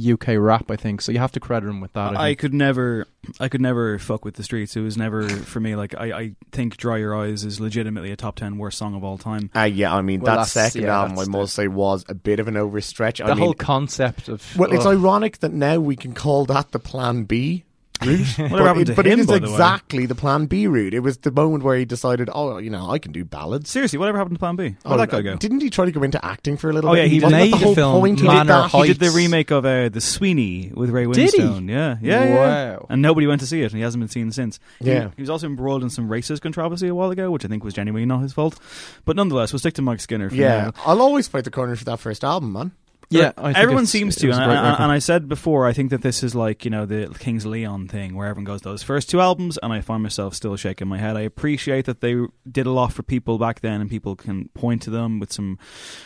UK 0.06 0.36
rap. 0.38 0.70
I 0.70 0.76
think 0.76 1.02
so. 1.02 1.12
You 1.12 1.20
have 1.20 1.32
to 1.34 1.40
credit 1.40 1.68
him 1.70 1.82
with 1.82 1.94
that. 1.94 2.16
I, 2.18 2.24
I 2.24 2.28
think. 2.30 2.40
could 2.40 2.54
never, 2.54 3.08
I 3.40 3.48
could 3.50 3.62
never 3.62 3.98
fuck 4.00 4.24
with 4.26 4.36
the 4.36 4.44
streets. 4.44 4.76
It 4.76 4.82
was 4.82 4.98
never 4.98 5.28
for 5.28 5.60
me. 5.60 5.76
Like 5.76 5.96
I, 5.98 6.12
I 6.18 6.32
think 6.52 6.78
"Dry 6.78 6.98
Your 6.98 7.16
Eyes" 7.16 7.44
is 7.44 7.60
legitimately 7.60 8.12
a 8.12 8.16
top 8.16 8.36
ten 8.36 8.58
worst 8.58 8.78
song 8.78 8.94
of 8.96 9.04
all 9.04 9.18
time. 9.18 9.50
Uh, 9.56 9.62
yeah, 9.62 9.94
I 9.94 10.02
mean 10.02 10.20
Well, 10.22 10.26
that 10.36 10.48
that's- 10.48 10.52
second 10.52 10.84
yeah, 10.84 10.98
album, 11.00 11.14
I 11.14 11.22
that's 11.22 11.30
must 11.30 11.54
say, 11.56 11.68
was 11.68 12.06
a 12.08 12.14
bit 12.14 12.40
of 12.40 12.48
an 12.48 12.54
overstretch. 12.56 13.24
I 13.24 13.28
the 13.28 13.36
mean, 13.36 13.44
whole 13.44 13.54
concept 13.54 14.30
of 14.30 14.46
well, 14.58 14.72
it's 14.72 14.86
ugh. 14.86 14.94
ironic 14.98 15.40
that 15.40 15.52
now 15.54 15.80
we 15.80 15.96
can 15.96 16.14
call 16.14 16.46
that 16.46 16.72
the 16.72 16.80
Plan 16.80 17.24
B 17.24 17.64
route, 18.06 18.36
but, 18.38 18.78
it, 18.90 18.96
but 18.96 19.06
him, 19.06 19.14
it 19.14 19.20
is 19.20 19.28
by 19.28 19.40
the 19.40 19.48
exactly 19.50 20.06
the 20.06 20.16
Plan 20.16 20.46
B 20.46 20.68
route. 20.68 20.94
It 20.94 21.00
was 21.00 21.18
the 21.20 21.32
moment 21.32 21.64
where 21.64 21.78
he 21.78 21.86
decided, 21.86 22.30
oh, 22.34 22.58
you 22.58 22.70
know, 22.70 22.90
I 22.90 23.00
can 23.00 23.12
do 23.12 23.24
ballads. 23.26 23.70
Seriously, 23.70 23.98
whatever 24.00 24.18
happened 24.18 24.36
to 24.36 24.40
Plan 24.40 24.56
B? 24.56 24.76
Oh, 24.86 24.90
Where'd 24.90 25.02
that 25.02 25.10
guy 25.12 25.22
go? 25.22 25.36
Didn't 25.36 25.62
he 25.62 25.70
try 25.70 25.86
to 25.86 25.92
go 25.92 26.04
into 26.04 26.24
acting 26.24 26.58
for 26.58 26.70
a 26.70 26.74
little 26.74 26.90
Oh, 26.90 26.94
bit? 26.94 27.04
yeah, 27.04 27.08
he 27.08 27.20
that 27.20 27.32
made 27.32 27.54
the 27.54 27.58
whole 27.58 27.76
film 27.76 28.00
point 28.02 28.22
Manor 28.22 28.46
that? 28.46 28.72
He 28.72 28.88
did 28.88 29.00
the 29.00 29.12
remake 29.12 29.52
of 29.52 29.66
uh, 29.66 29.90
the 29.90 30.02
Sweeney 30.02 30.72
with 30.74 30.90
Ray 30.90 31.06
Did 31.06 31.32
he? 31.34 31.40
Winstone. 31.40 31.70
Yeah, 31.70 31.98
yeah, 32.02 32.24
yeah. 32.26 32.36
Wow. 32.74 32.88
And 32.90 33.02
nobody 33.02 33.28
went 33.28 33.42
to 33.42 33.48
see 33.48 33.62
it, 33.62 33.66
and 33.72 33.76
he 33.76 33.82
hasn't 33.82 34.02
been 34.02 34.10
seen 34.10 34.32
since. 34.32 34.60
He- 34.80 34.88
Yeah. 34.92 35.10
he, 35.16 35.22
was 35.22 35.30
also 35.30 35.48
embroiled 35.48 35.84
in 35.84 35.90
some 35.90 36.10
racist 36.10 36.42
controversy 36.42 36.88
a 36.88 36.96
while 36.96 37.12
ago, 37.12 37.32
which 37.32 37.46
I 37.46 37.48
think 37.48 37.64
was 37.64 37.74
genuinely 37.74 38.06
not 38.06 38.22
his 38.22 38.34
fault. 38.34 38.60
But 39.06 39.16
nonetheless, 39.16 39.54
we'll 39.54 39.60
stick 39.60 39.76
to 39.76 39.82
Mike 39.82 40.00
Skinner. 40.00 40.30
For 40.30 40.36
Yeah. 40.36 40.72
I'll 40.86 41.02
always 41.02 41.28
fight 41.28 41.44
the 41.46 41.52
corner 41.52 41.76
for 41.76 41.86
that 41.86 42.00
first 42.00 42.24
album, 42.24 42.54
man. 42.54 42.72
Yeah. 43.12 43.32
I 43.38 43.54
think 43.54 43.58
everyone 43.58 43.86
seems 43.86 44.16
to, 44.18 44.32
and 44.32 44.42
I, 44.42 44.84
and 44.84 44.92
I 44.92 45.00
said 45.00 45.28
before, 45.28 45.68
I 45.68 45.74
think 45.74 45.92
that 45.92 46.02
this 46.02 46.24
is 46.24 46.34
like 46.34 46.66
you 46.66 46.72
know 46.72 46.86
the 46.86 47.14
Kings 47.20 47.46
of 47.46 47.52
Leon 47.52 47.88
thing, 47.88 48.16
where 48.16 48.28
everyone 48.28 48.46
goes 48.46 48.62
those 48.62 48.84
first 48.84 49.10
two 49.10 49.22
albums, 49.22 49.58
and 49.62 49.72
I 49.72 49.82
find 49.82 50.02
myself 50.02 50.34
still 50.34 50.56
shaking 50.56 50.88
my 50.88 50.98
head. 50.98 51.18
I 51.18 51.22
appreciate 51.22 51.86
that 51.86 52.02
they 52.02 52.16
did 52.50 52.66
a 52.66 52.72
lot 52.72 52.94
for 52.94 53.04
people 53.04 53.38
back 53.38 53.62
then, 53.62 53.82
and 53.82 53.90
people 53.90 54.16
can 54.16 54.50
point 54.50 54.82
to 54.84 54.90
them 54.90 55.20
with 55.20 55.32
some 55.32 55.60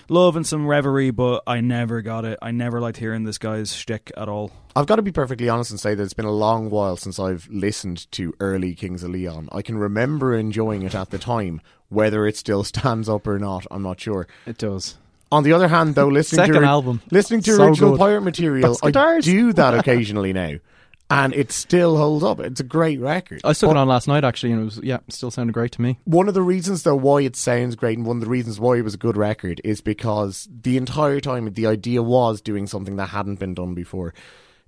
love 0.09 0.35
and 0.35 0.45
some 0.45 0.67
reverie, 0.67 1.11
but 1.11 1.43
I 1.47 1.61
never 1.61 2.01
got 2.01 2.25
it. 2.25 2.39
I 2.41 2.51
never 2.51 2.81
liked 2.81 2.97
hearing 2.97 3.23
this 3.23 3.37
guy's 3.37 3.73
shtick 3.73 4.11
at 4.17 4.27
all. 4.27 4.51
I've 4.75 4.87
got 4.87 4.97
to 4.97 5.01
be 5.01 5.11
perfectly 5.11 5.47
honest 5.47 5.71
and 5.71 5.79
say 5.79 5.95
that 5.95 6.03
it's 6.03 6.13
been 6.13 6.25
a 6.25 6.31
long 6.31 6.69
while 6.69 6.97
since 6.97 7.17
I've 7.17 7.47
listened 7.49 8.11
to 8.11 8.33
early 8.41 8.75
Kings 8.75 9.03
of 9.03 9.11
Leon. 9.11 9.47
I 9.53 9.61
can 9.61 9.77
remember 9.77 10.35
enjoying 10.35 10.81
it 10.81 10.93
at 10.93 11.11
the 11.11 11.17
time. 11.17 11.61
Whether 11.87 12.25
it 12.27 12.35
still 12.35 12.63
stands 12.63 13.07
up 13.07 13.25
or 13.27 13.39
not, 13.39 13.65
I'm 13.71 13.83
not 13.83 13.99
sure. 14.01 14.27
it 14.45 14.57
does. 14.57 14.97
On 15.31 15.43
the 15.43 15.53
other 15.53 15.67
hand, 15.67 15.95
though, 15.95 16.07
listening 16.07 16.45
Second 16.45 16.61
to 16.61 16.67
album. 16.67 17.01
listening 17.11 17.41
to 17.41 17.55
So 17.55 17.63
original 17.63 17.91
good. 17.91 17.99
pirate 17.99 18.21
material, 18.21 18.77
I 18.83 19.19
do 19.21 19.53
that 19.53 19.73
occasionally 19.79 20.33
now, 20.33 20.55
and 21.09 21.33
it 21.33 21.51
still 21.51 21.97
holds 21.97 22.23
up. 22.23 22.39
It's 22.39 22.59
a 22.59 22.63
great 22.63 22.99
record. 22.99 23.41
I 23.43 23.53
stuck 23.53 23.69
But 23.69 23.77
it 23.77 23.79
on 23.79 23.87
last 23.87 24.07
night 24.07 24.23
actually, 24.23 24.51
and 24.53 24.61
it 24.61 24.65
was 24.65 24.79
yeah, 24.83 24.99
still 25.09 25.31
sounded 25.31 25.53
great 25.53 25.71
to 25.73 25.81
me. 25.81 25.97
One 26.05 26.27
of 26.27 26.33
the 26.35 26.41
reasons, 26.43 26.83
though, 26.83 26.95
why 26.95 27.21
it 27.21 27.35
sounds 27.35 27.75
great, 27.75 27.97
and 27.97 28.05
one 28.07 28.17
of 28.17 28.23
the 28.23 28.29
reasons 28.29 28.59
why 28.59 28.77
it 28.77 28.83
was 28.83 28.93
a 28.93 28.97
good 28.99 29.17
record, 29.17 29.59
is 29.63 29.81
because 29.81 30.47
the 30.61 30.77
entire 30.77 31.19
time 31.19 31.51
the 31.53 31.65
idea 31.67 32.01
was 32.03 32.39
doing 32.39 32.67
something 32.67 32.95
that 32.97 33.07
hadn't 33.09 33.39
been 33.39 33.55
done 33.55 33.73
before. 33.73 34.13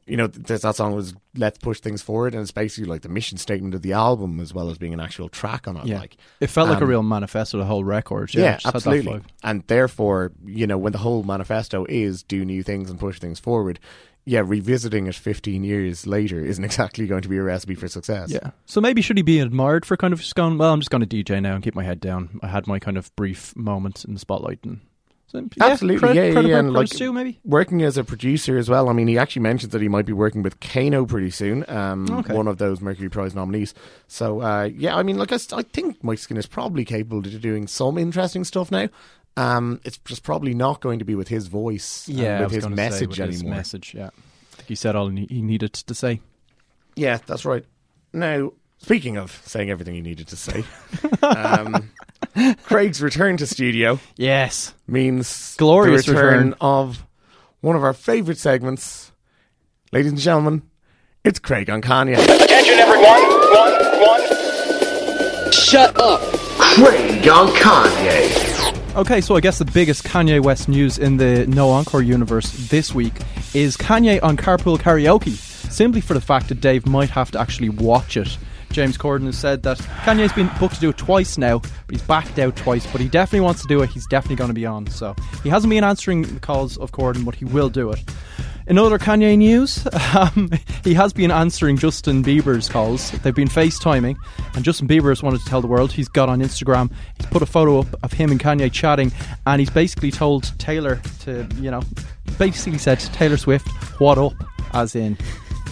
You 0.08 0.18
know, 0.18 0.28
th- 0.28 0.62
that 0.62 0.76
song 0.76 0.96
was 0.96 1.14
"Let's 1.36 1.58
Push 1.60 1.82
Things 1.82 2.02
Forward," 2.02 2.34
and 2.34 2.42
it's 2.42 2.52
basically 2.52 2.90
like 2.90 3.02
the 3.02 3.10
mission 3.10 3.38
statement 3.38 3.76
of 3.76 3.82
the 3.82 3.94
album, 3.94 4.40
as 4.40 4.54
well 4.54 4.70
as 4.70 4.78
being 4.78 4.94
an 4.94 5.00
actual 5.00 5.28
track 5.30 5.68
on 5.68 5.76
it. 5.78 5.86
Yeah, 5.86 6.00
Like, 6.00 6.18
it 6.40 6.48
felt 6.48 6.70
like 6.70 6.80
a 6.80 6.84
Um, 6.84 6.90
real 6.90 7.04
manifesto. 7.04 7.58
The 7.58 7.66
whole 7.66 7.84
record. 7.84 8.34
Yeah, 8.34 8.42
yeah, 8.42 8.50
it 8.50 8.54
just 8.62 8.66
had 8.66 8.74
that 8.74 8.78
absolutely. 8.78 9.22
And 9.44 9.64
therefore, 9.68 10.32
you 10.46 10.66
know, 10.66 10.78
when 10.78 10.94
the 10.94 11.00
whole 11.00 11.24
manifesto 11.24 11.86
is 11.90 12.24
do 12.24 12.46
new 12.46 12.64
things 12.64 12.90
and 12.90 13.00
push 13.00 13.20
things 13.20 13.40
forward, 13.40 13.80
yeah, 14.26 14.42
revisiting 14.46 15.08
it 15.08 15.16
15 15.16 15.64
years 15.64 16.06
later 16.08 16.40
isn't 16.44 16.64
exactly 16.70 17.06
going 17.08 17.22
to 17.22 17.30
be 17.30 17.38
a 17.38 17.44
recipe 17.44 17.76
for 17.76 17.88
success. 17.88 18.32
Yeah. 18.32 18.52
So 18.66 18.82
maybe 18.82 19.02
should 19.02 19.18
he 19.18 19.24
be 19.24 19.40
admired 19.40 19.86
for 19.86 19.96
kind 19.98 20.14
of 20.14 20.20
just 20.22 20.36
going? 20.36 20.58
Well, 20.58 20.74
I'm 20.74 20.80
just 20.80 20.90
going 20.90 21.06
to 21.06 21.24
DJ 21.24 21.42
now 21.42 21.56
and 21.56 21.64
keep 21.64 21.76
my 21.76 21.84
head 21.84 22.00
down. 22.00 22.40
I 22.42 22.48
had 22.48 22.66
my 22.68 22.80
kind 22.80 22.98
of 22.98 23.14
brief 23.16 23.56
moment 23.56 24.06
in 24.06 24.14
the 24.14 24.20
spotlight, 24.20 24.60
and 24.64 24.80
so, 25.28 25.40
yeah, 25.40 25.66
Absolutely, 25.66 26.00
credit, 26.00 26.16
yeah, 26.16 26.24
yeah, 26.24 26.40
yeah, 26.40 26.48
where 26.48 26.60
and 26.60 26.74
like- 26.74 26.90
due, 26.90 27.12
maybe. 27.12 27.40
Working 27.44 27.82
as 27.84 27.98
a 27.98 28.04
producer 28.04 28.58
as 28.58 28.70
well. 28.70 28.88
I 28.90 28.94
mean, 28.94 29.08
he 29.08 29.18
actually 29.18 29.42
mentions 29.42 29.74
that 29.74 29.82
he 29.82 29.90
might 29.90 30.06
be 30.06 30.14
working 30.14 30.42
with 30.42 30.60
Kano 30.62 31.06
pretty 31.06 31.32
soon, 31.32 31.66
um, 31.70 32.10
Okay. 32.10 32.34
one 32.34 32.48
of 32.48 32.58
those 32.60 32.80
Mercury 32.82 33.10
Prize 33.10 33.36
nominees. 33.36 33.74
So, 34.08 34.42
uh, 34.42 34.70
yeah, 34.74 34.96
I 34.96 35.04
mean, 35.04 35.18
like, 35.18 35.32
I 35.34 35.38
think 35.38 36.04
Mike 36.04 36.20
Skin 36.20 36.38
is 36.38 36.48
probably 36.48 36.86
capable 36.86 37.18
of 37.20 37.42
doing 37.42 37.68
some 37.68 37.98
interesting 37.98 38.44
stuff 38.46 38.72
now. 38.72 38.88
Um, 39.36 39.82
it's 39.84 39.98
just 40.00 40.24
probably 40.24 40.54
not 40.56 40.82
going 40.82 40.98
to 41.00 41.06
be 41.06 41.14
with 41.14 41.28
his 41.28 41.48
voice, 41.48 42.08
Yeah, 42.10 42.40
I 42.40 42.42
with 42.44 42.52
his 42.54 42.68
message 42.70 43.20
with 43.20 43.30
his 43.30 43.44
message, 43.44 43.94
yeah. 43.94 44.08
I 44.08 44.56
think 44.56 44.70
he 44.70 44.76
said 44.76 44.96
all 44.96 45.10
he 45.10 45.28
he 45.30 45.42
needed 45.44 45.74
to 45.74 45.94
say. 45.94 46.22
Yeah, 46.96 47.20
that's 47.28 47.46
right. 47.46 47.64
Now, 48.14 48.54
speaking 48.80 49.18
of 49.18 49.40
saying 49.46 49.70
everything 49.70 49.94
he 49.94 50.02
needed 50.02 50.28
to 50.30 50.36
say, 50.36 50.64
um, 51.22 51.92
Craig's 52.64 53.02
return 53.02 53.38
to 53.38 53.48
studio 53.48 54.00
Yes. 54.16 54.74
means 54.88 55.56
Glorious 55.58 56.06
the 56.06 56.14
return, 56.14 56.34
return. 56.38 56.56
of 56.62 57.04
one 57.62 57.76
of 57.76 57.84
our 57.84 57.94
favourite 57.94 58.38
segments. 58.38 59.12
Ladies 59.92 60.12
and 60.12 60.20
gentlemen, 60.20 60.62
it's 61.24 61.40
Craig 61.40 61.70
on 61.70 61.82
Kanye. 61.82 62.14
Attention, 62.18 62.76
everyone. 62.80 63.22
One, 63.54 63.74
one. 64.02 65.52
Shut 65.52 66.00
up. 66.00 66.22
Craig 66.60 67.28
on 67.28 67.48
Kanye. 67.50 68.96
Okay, 68.96 69.22
so 69.22 69.36
I 69.36 69.42
guess 69.42 69.60
the 69.60 69.66
biggest 69.66 70.04
Kanye 70.04 70.42
West 70.44 70.68
news 70.68 70.98
in 70.98 71.18
the 71.18 71.46
No 71.48 71.70
Encore 71.70 72.02
universe 72.02 72.52
this 72.70 72.94
week 72.96 73.14
is 73.54 73.78
Kanye 73.78 74.22
on 74.24 74.38
Carpool 74.38 74.78
Karaoke, 74.80 75.36
simply 75.70 76.02
for 76.02 76.14
the 76.16 76.22
fact 76.22 76.50
that 76.50 76.62
Dave 76.62 76.86
might 76.88 77.10
have 77.12 77.30
to 77.32 77.40
actually 77.40 77.70
watch 77.70 78.18
it. 78.18 78.38
James 78.78 78.96
Corden 78.96 79.26
has 79.26 79.36
said 79.36 79.64
that 79.64 79.80
Kanye's 80.06 80.32
been 80.34 80.52
booked 80.60 80.76
to 80.76 80.82
do 80.82 80.90
it 80.90 80.98
twice 81.00 81.36
now, 81.36 81.58
but 81.58 81.90
he's 81.90 82.04
backed 82.04 82.38
out 82.38 82.56
twice, 82.56 82.86
but 82.92 83.02
he 83.02 83.08
definitely 83.08 83.40
wants 83.40 83.64
to 83.64 83.68
do 83.68 83.82
it. 83.82 83.90
He's 83.90 84.06
definitely 84.06 84.36
going 84.36 84.50
to 84.50 84.54
be 84.54 84.68
on. 84.68 84.86
So 84.86 85.16
he 85.42 85.50
hasn't 85.50 85.72
been 85.72 85.84
answering 85.84 86.22
the 86.22 86.40
calls 86.40 86.78
of 86.78 86.92
Corden, 86.92 87.26
but 87.26 87.34
he 87.34 87.44
will 87.44 87.70
do 87.70 87.92
it. 87.92 88.04
In 88.68 88.78
other 88.78 89.00
Kanye 89.00 89.36
news, 89.36 89.88
um, 90.16 90.52
he 90.84 90.94
has 90.94 91.12
been 91.12 91.32
answering 91.32 91.78
Justin 91.78 92.24
Bieber's 92.24 92.70
calls. 92.70 93.10
They've 93.10 93.34
been 93.34 93.48
FaceTiming, 93.48 94.16
and 94.54 94.64
Justin 94.64 94.88
Bieber 94.88 95.10
has 95.10 95.24
wanted 95.24 95.40
to 95.40 95.46
tell 95.48 95.62
the 95.62 95.68
world 95.68 95.92
he's 95.92 96.08
got 96.08 96.30
on 96.30 96.40
Instagram. 96.40 96.92
He's 97.18 97.26
put 97.26 97.42
a 97.42 97.48
photo 97.48 97.80
up 97.80 97.88
of 98.04 98.14
him 98.14 98.30
and 98.30 98.40
Kanye 98.40 98.72
chatting, 98.72 99.12
and 99.48 99.60
he's 99.60 99.72
basically 99.72 100.12
told 100.12 100.56
Taylor 100.60 101.02
to, 101.22 101.50
you 101.56 101.72
know, 101.72 101.82
basically 102.38 102.78
said 102.78 103.00
to 103.00 103.12
Taylor 103.12 103.38
Swift, 103.38 103.68
"What 104.00 104.20
up?" 104.20 104.34
As 104.74 104.96
in, 104.96 105.18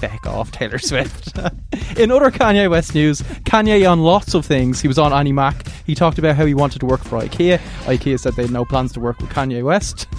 feck 0.05 0.27
off, 0.27 0.51
Taylor 0.51 0.77
Swift. 0.77 1.37
in 1.97 2.11
other 2.11 2.31
Kanye 2.31 2.69
West 2.69 2.93
news, 2.93 3.21
Kanye 3.43 3.89
on 3.89 4.01
lots 4.01 4.33
of 4.33 4.45
things. 4.45 4.81
He 4.81 4.87
was 4.87 4.99
on 4.99 5.13
Annie 5.13 5.31
Mac. 5.31 5.67
He 5.85 5.95
talked 5.95 6.19
about 6.19 6.35
how 6.35 6.45
he 6.45 6.53
wanted 6.53 6.79
to 6.79 6.85
work 6.85 7.03
for 7.03 7.19
IKEA. 7.19 7.57
IKEA 7.85 8.19
said 8.19 8.35
they 8.35 8.43
had 8.43 8.51
no 8.51 8.65
plans 8.65 8.93
to 8.93 8.99
work 8.99 9.19
with 9.19 9.29
Kanye 9.29 9.63
West. 9.63 10.07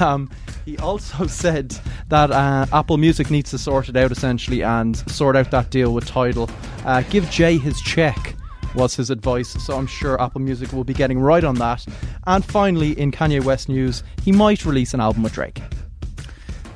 Um, 0.00 0.28
he 0.64 0.76
also 0.78 1.26
said 1.28 1.76
that 2.08 2.30
uh, 2.30 2.66
Apple 2.72 2.98
Music 2.98 3.30
needs 3.30 3.50
to 3.50 3.58
sort 3.58 3.88
it 3.88 3.96
out 3.96 4.10
essentially 4.10 4.62
and 4.62 4.96
sort 5.10 5.36
out 5.36 5.50
that 5.50 5.70
deal 5.70 5.94
with 5.94 6.06
Tidal. 6.06 6.50
Uh, 6.84 7.02
give 7.02 7.28
Jay 7.30 7.58
his 7.58 7.80
check 7.80 8.34
was 8.74 8.94
his 8.94 9.10
advice, 9.10 9.50
so 9.64 9.76
I'm 9.76 9.86
sure 9.86 10.20
Apple 10.20 10.40
Music 10.40 10.72
will 10.72 10.84
be 10.84 10.94
getting 10.94 11.18
right 11.18 11.44
on 11.44 11.54
that. 11.56 11.86
And 12.26 12.44
finally, 12.44 12.98
in 12.98 13.12
Kanye 13.12 13.42
West 13.42 13.68
news, 13.68 14.02
he 14.22 14.32
might 14.32 14.64
release 14.64 14.94
an 14.94 15.00
album 15.00 15.22
with 15.22 15.32
Drake. 15.32 15.62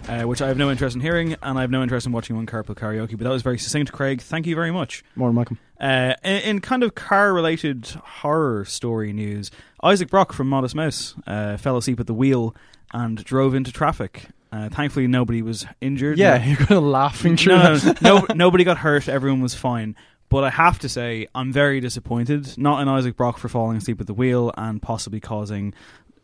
Uh, 0.09 0.23
which 0.23 0.43
I 0.43 0.49
have 0.49 0.57
no 0.57 0.71
interest 0.71 0.95
in 0.97 1.01
hearing, 1.01 1.37
and 1.43 1.59
I 1.59 1.61
have 1.63 1.71
no 1.71 1.83
interest 1.83 2.07
in 2.07 2.13
watching 2.13 2.37
one 2.37 2.47
carpool 2.47 2.75
karaoke. 2.75 3.11
But 3.13 3.21
that 3.25 3.31
was 3.31 3.43
very 3.43 3.59
succinct, 3.59 3.93
Craig. 3.93 4.21
Thank 4.21 4.47
you 4.47 4.55
very 4.55 4.71
much. 4.71 5.05
More 5.17 5.29
than 5.29 5.37
welcome. 5.37 5.59
Uh, 5.81 6.15
in, 6.25 6.37
in 6.43 6.61
kind 6.61 6.83
of 6.83 6.95
car-related 6.95 7.87
horror 8.05 8.65
story 8.65 9.13
news, 9.13 9.51
Isaac 9.83 10.09
Brock 10.11 10.33
from 10.33 10.49
Modest 10.49 10.75
Mouse 10.75 11.15
uh, 11.27 11.57
fell 11.57 11.77
asleep 11.77 12.01
at 12.01 12.07
the 12.07 12.15
wheel 12.15 12.55
and 12.93 13.23
drove 13.25 13.55
into 13.55 13.73
traffic. 13.73 14.27
Uh, 14.53 14.69
thankfully, 14.69 15.07
nobody 15.07 15.41
was 15.43 15.67
injured. 15.81 16.19
Yeah, 16.19 16.37
No- 16.39 16.45
you're 16.47 16.57
going 16.57 16.67
to 16.69 16.81
laughing 16.81 17.39
no, 17.47 17.79
no, 17.79 17.95
no, 18.03 18.27
nobody 18.35 18.65
got 18.65 18.79
hurt. 18.79 19.09
Everyone 19.09 19.41
was 19.41 19.55
fine. 19.55 19.97
But 20.29 20.45
I 20.45 20.51
have 20.51 20.79
to 20.79 20.89
say, 20.89 21.27
I'm 21.35 21.53
very 21.53 21.81
disappointed. 21.81 22.57
Not 22.57 22.81
in 22.81 22.89
Isaac 22.89 23.17
Brock 23.17 23.37
for 23.37 23.51
falling 23.51 23.77
asleep 23.77 24.01
at 24.01 24.07
the 24.07 24.15
wheel 24.15 24.51
and 24.57 24.81
possibly 24.81 25.21
causing 25.21 25.75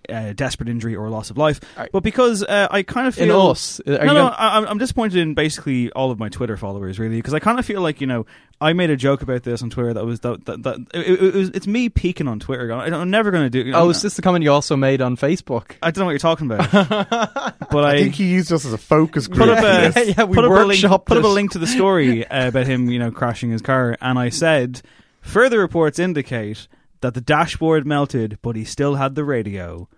uh, 0.08 0.32
desperate 0.32 0.68
injury 0.68 0.96
or 0.96 1.08
loss 1.10 1.30
of 1.30 1.36
life, 1.38 1.60
but 1.92 2.02
because 2.02 2.42
uh, 2.42 2.68
I 2.70 2.82
kind 2.82 3.06
of 3.06 3.14
feel 3.14 3.24
In 3.24 3.30
feel 3.30 3.46
us? 3.48 3.80
Are 3.86 3.92
no, 3.92 3.98
you 4.00 4.06
no, 4.06 4.14
gonna- 4.14 4.36
I, 4.38 4.48
I'm- 4.54 4.66
I'm 4.68 4.78
disappointed 4.78 5.18
in 5.18 5.34
basically 5.34 5.90
all 5.92 6.10
of 6.10 6.18
my 6.18 6.28
Twitter 6.28 6.56
followers, 6.56 6.98
really, 6.98 7.16
because 7.16 7.34
I 7.34 7.38
kind 7.40 7.58
of 7.58 7.66
feel 7.66 7.80
like 7.82 8.00
you 8.00 8.06
know 8.06 8.26
I 8.60 8.72
made 8.72 8.90
a 8.90 8.96
joke 8.96 9.22
about 9.22 9.42
this 9.44 9.62
on 9.62 9.70
Twitter 9.70 9.94
that 9.94 10.04
was 10.04 10.20
that, 10.20 10.44
that, 10.46 10.62
that 10.64 10.78
it, 10.94 11.22
it 11.22 11.34
was, 11.34 11.48
it's 11.50 11.66
me 11.66 11.88
peeking 11.88 12.26
on 12.26 12.40
Twitter. 12.40 12.66
going, 12.66 12.92
I'm 12.92 13.10
never 13.10 13.30
going 13.30 13.50
to 13.50 13.64
do. 13.64 13.72
Oh, 13.74 13.90
is 13.90 14.02
this 14.02 14.16
the 14.16 14.22
comment 14.22 14.42
you 14.44 14.50
also 14.52 14.76
made 14.76 15.00
on 15.00 15.16
Facebook? 15.16 15.76
I 15.82 15.90
don't 15.90 16.00
know 16.02 16.04
what 16.06 16.10
you're 16.12 16.18
talking 16.18 16.50
about, 16.50 16.70
but 17.70 17.84
I, 17.84 17.92
I 17.92 17.98
think 17.98 18.14
he 18.14 18.30
used 18.32 18.52
us 18.52 18.64
as 18.64 18.72
a 18.72 18.78
focus 18.78 19.28
group. 19.28 19.40
put 19.40 19.48
up 19.50 19.58
a 19.58 19.92
this. 19.92 20.16
yeah, 20.16 20.24
we 20.24 20.34
put 20.34 20.44
up 20.44 20.50
a 20.52 20.64
link, 20.64 20.82
put 20.82 21.18
up 21.18 21.24
a 21.24 21.28
link 21.28 21.52
to 21.52 21.58
the 21.58 21.66
story 21.66 22.26
uh, 22.26 22.48
about 22.48 22.66
him, 22.66 22.88
you 22.90 22.98
know, 22.98 23.10
crashing 23.10 23.50
his 23.50 23.62
car, 23.62 23.96
and 24.00 24.18
I 24.18 24.30
said 24.30 24.82
further 25.20 25.58
reports 25.60 25.98
indicate 25.98 26.66
that 27.00 27.14
the 27.14 27.20
dashboard 27.20 27.86
melted, 27.86 28.38
but 28.42 28.56
he 28.56 28.64
still 28.64 28.96
had 28.96 29.14
the 29.14 29.24
radio, 29.24 29.88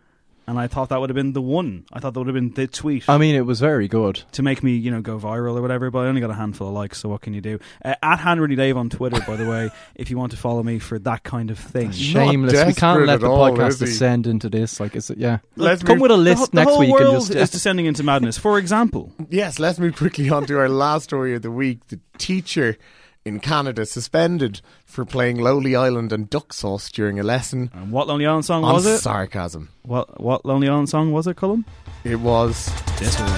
and 0.50 0.58
I 0.58 0.66
thought 0.66 0.88
that 0.88 1.00
would 1.00 1.08
have 1.10 1.14
been 1.14 1.32
the 1.32 1.40
one. 1.40 1.84
I 1.92 2.00
thought 2.00 2.12
that 2.14 2.20
would 2.20 2.26
have 2.26 2.34
been 2.34 2.52
the 2.52 2.66
tweet. 2.66 3.08
I 3.08 3.18
mean, 3.18 3.36
it 3.36 3.46
was 3.46 3.60
very 3.60 3.86
good. 3.86 4.22
to 4.32 4.42
make 4.42 4.62
me, 4.64 4.72
you 4.72 4.90
know, 4.90 5.00
go 5.00 5.16
viral 5.18 5.56
or 5.56 5.62
whatever, 5.62 5.90
but 5.92 6.00
I 6.00 6.06
only 6.08 6.20
got 6.20 6.30
a 6.30 6.34
handful 6.34 6.66
of 6.66 6.74
likes, 6.74 6.98
so 6.98 7.08
what 7.08 7.20
can 7.20 7.34
you 7.34 7.40
do? 7.40 7.60
Uh, 7.84 7.94
at 8.02 8.18
Hanratty 8.18 8.56
Dave 8.56 8.76
on 8.76 8.90
Twitter, 8.90 9.20
by 9.26 9.36
the 9.36 9.48
way, 9.48 9.70
if 9.94 10.10
you 10.10 10.18
want 10.18 10.32
to 10.32 10.36
follow 10.36 10.62
me 10.62 10.80
for 10.80 10.98
that 10.98 11.22
kind 11.22 11.50
of 11.50 11.58
thing. 11.58 11.92
Shameless. 11.92 12.66
We 12.66 12.72
can't 12.74 13.06
let 13.06 13.20
the 13.20 13.28
all, 13.30 13.50
podcast 13.52 13.78
descend 13.78 14.26
into 14.26 14.48
this. 14.50 14.80
Like, 14.80 14.96
is 14.96 15.08
it? 15.10 15.18
Yeah. 15.18 15.38
Let's 15.56 15.82
come 15.84 15.98
move- 15.98 16.02
with 16.02 16.10
a 16.10 16.14
The, 16.16 16.20
list 16.20 16.38
whole- 16.38 16.46
the 16.48 16.56
next 16.56 16.70
whole 16.70 16.80
week 16.80 16.90
world 16.90 17.14
and 17.14 17.26
just. 17.26 17.34
is 17.34 17.50
descending 17.52 17.86
into 17.86 18.02
madness. 18.02 18.36
For 18.36 18.58
example, 18.58 19.12
Yes, 19.30 19.58
let's 19.60 19.78
move 19.78 19.94
quickly 19.96 20.28
on 20.30 20.46
to 20.46 20.58
our 20.58 20.68
last 20.68 21.04
story 21.04 21.34
of 21.36 21.42
the 21.42 21.50
week. 21.52 21.86
The 21.86 22.00
teacher 22.18 22.76
in 23.24 23.38
Canada 23.40 23.85
suspended 23.85 24.61
for 24.85 25.04
playing 25.04 25.38
Lonely 25.38 25.76
Island 25.76 26.12
and 26.12 26.28
Duck 26.30 26.52
Sauce 26.52 26.90
during 26.90 27.20
a 27.20 27.22
lesson 27.22 27.70
and 27.74 27.92
what 27.92 28.06
Lonely 28.09 28.26
Island 28.26 28.44
song 28.46 28.64
on 28.64 28.74
was 28.74 28.87
it? 28.87 28.98
sarcasm. 28.98 29.68
What 29.83 30.20
what 30.20 30.44
Lonely 30.46 30.68
Island 30.68 30.88
song 30.88 31.12
was 31.12 31.26
it, 31.26 31.37
Cullum? 31.37 31.64
It 32.04 32.16
was 32.16 32.66
This 32.98 33.18
one. 33.20 33.28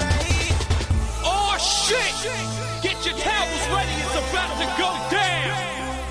Oh 1.25 1.57
shit! 1.59 2.13
Get 2.81 2.95
your 3.05 3.15
towels 3.19 3.65
ready, 3.75 3.91
it's 3.99 4.15
about 4.15 4.55
to 4.59 4.67
go 4.79 4.89
down! 5.11 5.51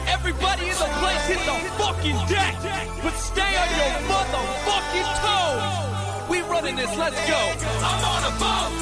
Everybody 0.09 0.65
in 0.69 0.77
the 0.77 0.91
place 1.01 1.25
hit 1.27 1.41
the 1.49 1.57
fucking 1.81 2.19
deck! 2.29 2.55
But 3.03 3.15
stay 3.17 3.53
on 3.57 3.69
your 3.73 3.93
motherfucking 4.09 5.09
toes! 5.25 6.29
We 6.31 6.41
running 6.43 6.77
this, 6.77 6.95
let's 6.97 7.17
go! 7.27 7.41
I'm 7.41 8.05
on 8.05 8.23
a 8.29 8.33
boat! 8.37 8.73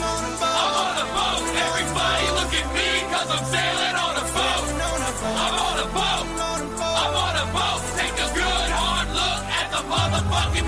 I'm 0.42 0.74
on 0.82 0.96
a 0.98 1.06
boat! 1.14 1.46
Everybody 1.54 2.26
look 2.38 2.52
at 2.58 2.68
me, 2.74 2.90
cause 3.14 3.30
I'm 3.30 3.44
sailing 3.54 3.89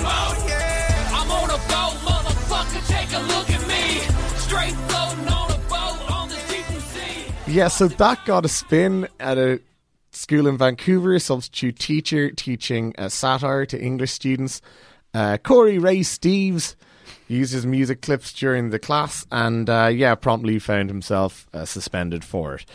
motherfucking 0.02 0.48
boat! 0.48 1.12
I'm 1.12 1.30
on 1.30 1.50
a 1.50 1.58
boat, 1.68 1.96
motherfucker, 2.04 2.88
take 2.88 3.12
a 3.12 3.20
look 3.20 3.50
at 3.50 3.66
me! 3.68 4.00
Straight 4.38 4.74
floating 4.90 5.28
on 5.28 5.50
a 5.50 5.58
boat 5.68 6.10
on 6.10 6.28
the 6.28 6.38
deep 6.48 6.66
blue 6.68 6.80
sea! 6.80 7.32
Yeah, 7.46 7.68
so 7.68 7.88
that 7.88 8.24
got 8.24 8.44
a 8.44 8.48
spin 8.48 9.08
at 9.20 9.38
a 9.38 9.60
school 10.10 10.46
in 10.46 10.58
Vancouver, 10.58 11.14
a 11.14 11.20
substitute 11.20 11.78
teacher 11.78 12.30
teaching 12.30 12.94
uh, 12.98 13.08
satire 13.08 13.64
to 13.66 13.80
English 13.80 14.12
students. 14.12 14.60
Uh, 15.14 15.38
Corey 15.38 15.78
Ray 15.78 16.00
Steves 16.00 16.74
uses 17.28 17.64
music 17.64 18.02
clips 18.02 18.32
during 18.32 18.70
the 18.70 18.78
class 18.78 19.26
and, 19.30 19.70
uh, 19.70 19.90
yeah, 19.92 20.14
promptly 20.14 20.58
found 20.58 20.90
himself 20.90 21.46
uh, 21.54 21.64
suspended 21.64 22.24
for 22.24 22.54
it. 22.56 22.66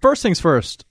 First 0.00 0.22
things 0.22 0.40
first. 0.40 0.84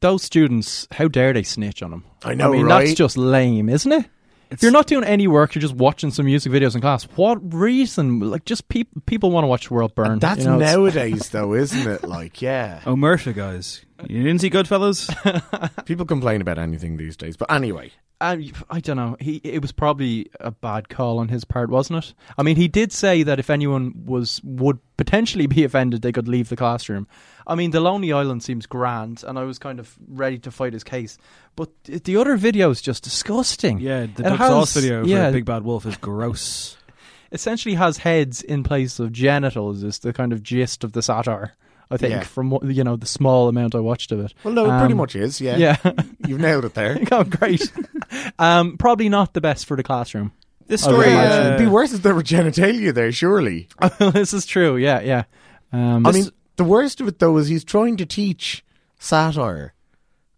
Those 0.00 0.22
students, 0.22 0.86
how 0.92 1.08
dare 1.08 1.32
they 1.32 1.42
snitch 1.42 1.82
on 1.82 1.92
him? 1.92 2.04
I 2.22 2.34
know, 2.34 2.52
I 2.52 2.56
mean, 2.56 2.66
right? 2.66 2.86
that's 2.86 2.94
just 2.94 3.16
lame, 3.16 3.68
isn't 3.68 3.92
it? 3.92 4.06
If 4.50 4.62
you're 4.62 4.72
not 4.72 4.86
doing 4.86 5.04
any 5.04 5.26
work, 5.26 5.54
you're 5.54 5.62
just 5.62 5.74
watching 5.74 6.10
some 6.10 6.26
music 6.26 6.52
videos 6.52 6.74
in 6.74 6.80
class. 6.80 7.04
What 7.16 7.54
reason? 7.54 8.20
Like, 8.20 8.44
just 8.44 8.68
peop 8.68 8.88
people 9.06 9.30
want 9.30 9.44
to 9.44 9.48
watch 9.48 9.68
the 9.68 9.74
world 9.74 9.94
burn. 9.94 10.18
That's 10.18 10.40
you 10.40 10.50
know, 10.50 10.58
nowadays, 10.58 11.30
though, 11.30 11.54
isn't 11.54 11.86
it? 11.90 12.04
Like, 12.04 12.42
yeah. 12.42 12.82
Oh, 12.86 12.96
Murphy, 12.96 13.32
guys. 13.32 13.85
You 14.08 14.22
didn't 14.22 14.40
see 14.40 14.50
Goodfellas? 14.50 15.84
People 15.86 16.06
complain 16.06 16.40
about 16.40 16.58
anything 16.58 16.96
these 16.96 17.16
days. 17.16 17.36
But 17.36 17.50
anyway, 17.50 17.92
I, 18.20 18.50
I 18.70 18.80
don't 18.80 18.96
know. 18.96 19.16
He 19.20 19.40
it 19.44 19.60
was 19.60 19.72
probably 19.72 20.30
a 20.40 20.50
bad 20.50 20.88
call 20.88 21.18
on 21.18 21.28
his 21.28 21.44
part, 21.44 21.70
wasn't 21.70 22.04
it? 22.04 22.14
I 22.38 22.42
mean, 22.42 22.56
he 22.56 22.68
did 22.68 22.92
say 22.92 23.22
that 23.22 23.38
if 23.38 23.50
anyone 23.50 24.04
was 24.06 24.40
would 24.44 24.78
potentially 24.96 25.46
be 25.46 25.64
offended, 25.64 26.02
they 26.02 26.12
could 26.12 26.28
leave 26.28 26.48
the 26.48 26.56
classroom. 26.56 27.06
I 27.46 27.54
mean, 27.54 27.70
the 27.70 27.80
Lonely 27.80 28.12
Island 28.12 28.42
seems 28.42 28.66
grand, 28.66 29.22
and 29.26 29.38
I 29.38 29.44
was 29.44 29.58
kind 29.58 29.78
of 29.78 29.96
ready 30.08 30.38
to 30.40 30.50
fight 30.50 30.72
his 30.72 30.84
case. 30.84 31.18
But 31.54 31.70
the 31.84 32.16
other 32.16 32.36
video 32.36 32.70
is 32.70 32.80
just 32.80 33.04
disgusting. 33.04 33.80
Yeah, 33.80 34.06
the 34.06 34.26
It 34.26 34.30
Duck 34.30 34.38
Sauce 34.38 34.74
video 34.74 35.02
for 35.02 35.08
yeah, 35.08 35.30
Big 35.30 35.44
Bad 35.44 35.62
Wolf 35.62 35.86
is 35.86 35.96
gross. 35.96 36.76
essentially 37.32 37.74
has 37.74 37.98
heads 37.98 38.42
in 38.42 38.62
place 38.62 38.98
of 38.98 39.12
genitals. 39.12 39.82
Is 39.82 39.98
the 39.98 40.12
kind 40.12 40.32
of 40.32 40.42
gist 40.42 40.84
of 40.84 40.92
the 40.92 41.02
satire. 41.02 41.54
I 41.90 41.96
think 41.96 42.10
Yeah. 42.12 42.20
from 42.22 42.50
what 42.50 42.64
you 42.64 42.82
know 42.84 42.96
the 42.96 43.06
small 43.06 43.48
amount 43.48 43.74
I 43.74 43.80
watched 43.80 44.10
of 44.12 44.20
it. 44.20 44.34
well, 44.44 44.54
no, 44.54 44.64
it 44.66 44.78
pretty 44.78 44.92
Um, 44.92 44.98
much 44.98 45.14
is, 45.16 45.40
yeah. 45.40 45.56
Yeah. 45.56 45.76
You've 46.26 46.40
nailed 46.40 46.64
it 46.64 46.74
there. 46.74 46.98
oh, 47.12 47.24
great. 47.24 47.70
um, 48.38 48.76
probably 48.76 49.08
not 49.08 49.34
the 49.34 49.40
best 49.40 49.66
for 49.66 49.76
the 49.76 49.82
classroom. 49.82 50.32
This 50.66 50.84
would 50.84 50.92
story. 50.94 51.14
Uh, 51.14 51.46
it'd 51.46 51.58
be 51.60 51.66
worse 51.66 51.92
if 51.92 52.02
there 52.02 52.14
were 52.14 52.22
genitalia 52.24 52.92
there, 52.92 53.12
surely. 53.12 53.68
this 54.00 54.32
is 54.32 54.46
true. 54.46 54.76
Yeah, 54.76 55.00
yeah. 55.00 55.24
Um, 55.72 56.04
I 56.06 56.10
mean, 56.12 56.26
the 56.56 56.64
worst 56.64 57.00
of 57.00 57.06
it 57.06 57.18
though 57.20 57.36
is 57.36 57.46
he's 57.48 57.62
trying 57.64 57.96
to 57.98 58.06
teach 58.06 58.64
satire 58.98 59.74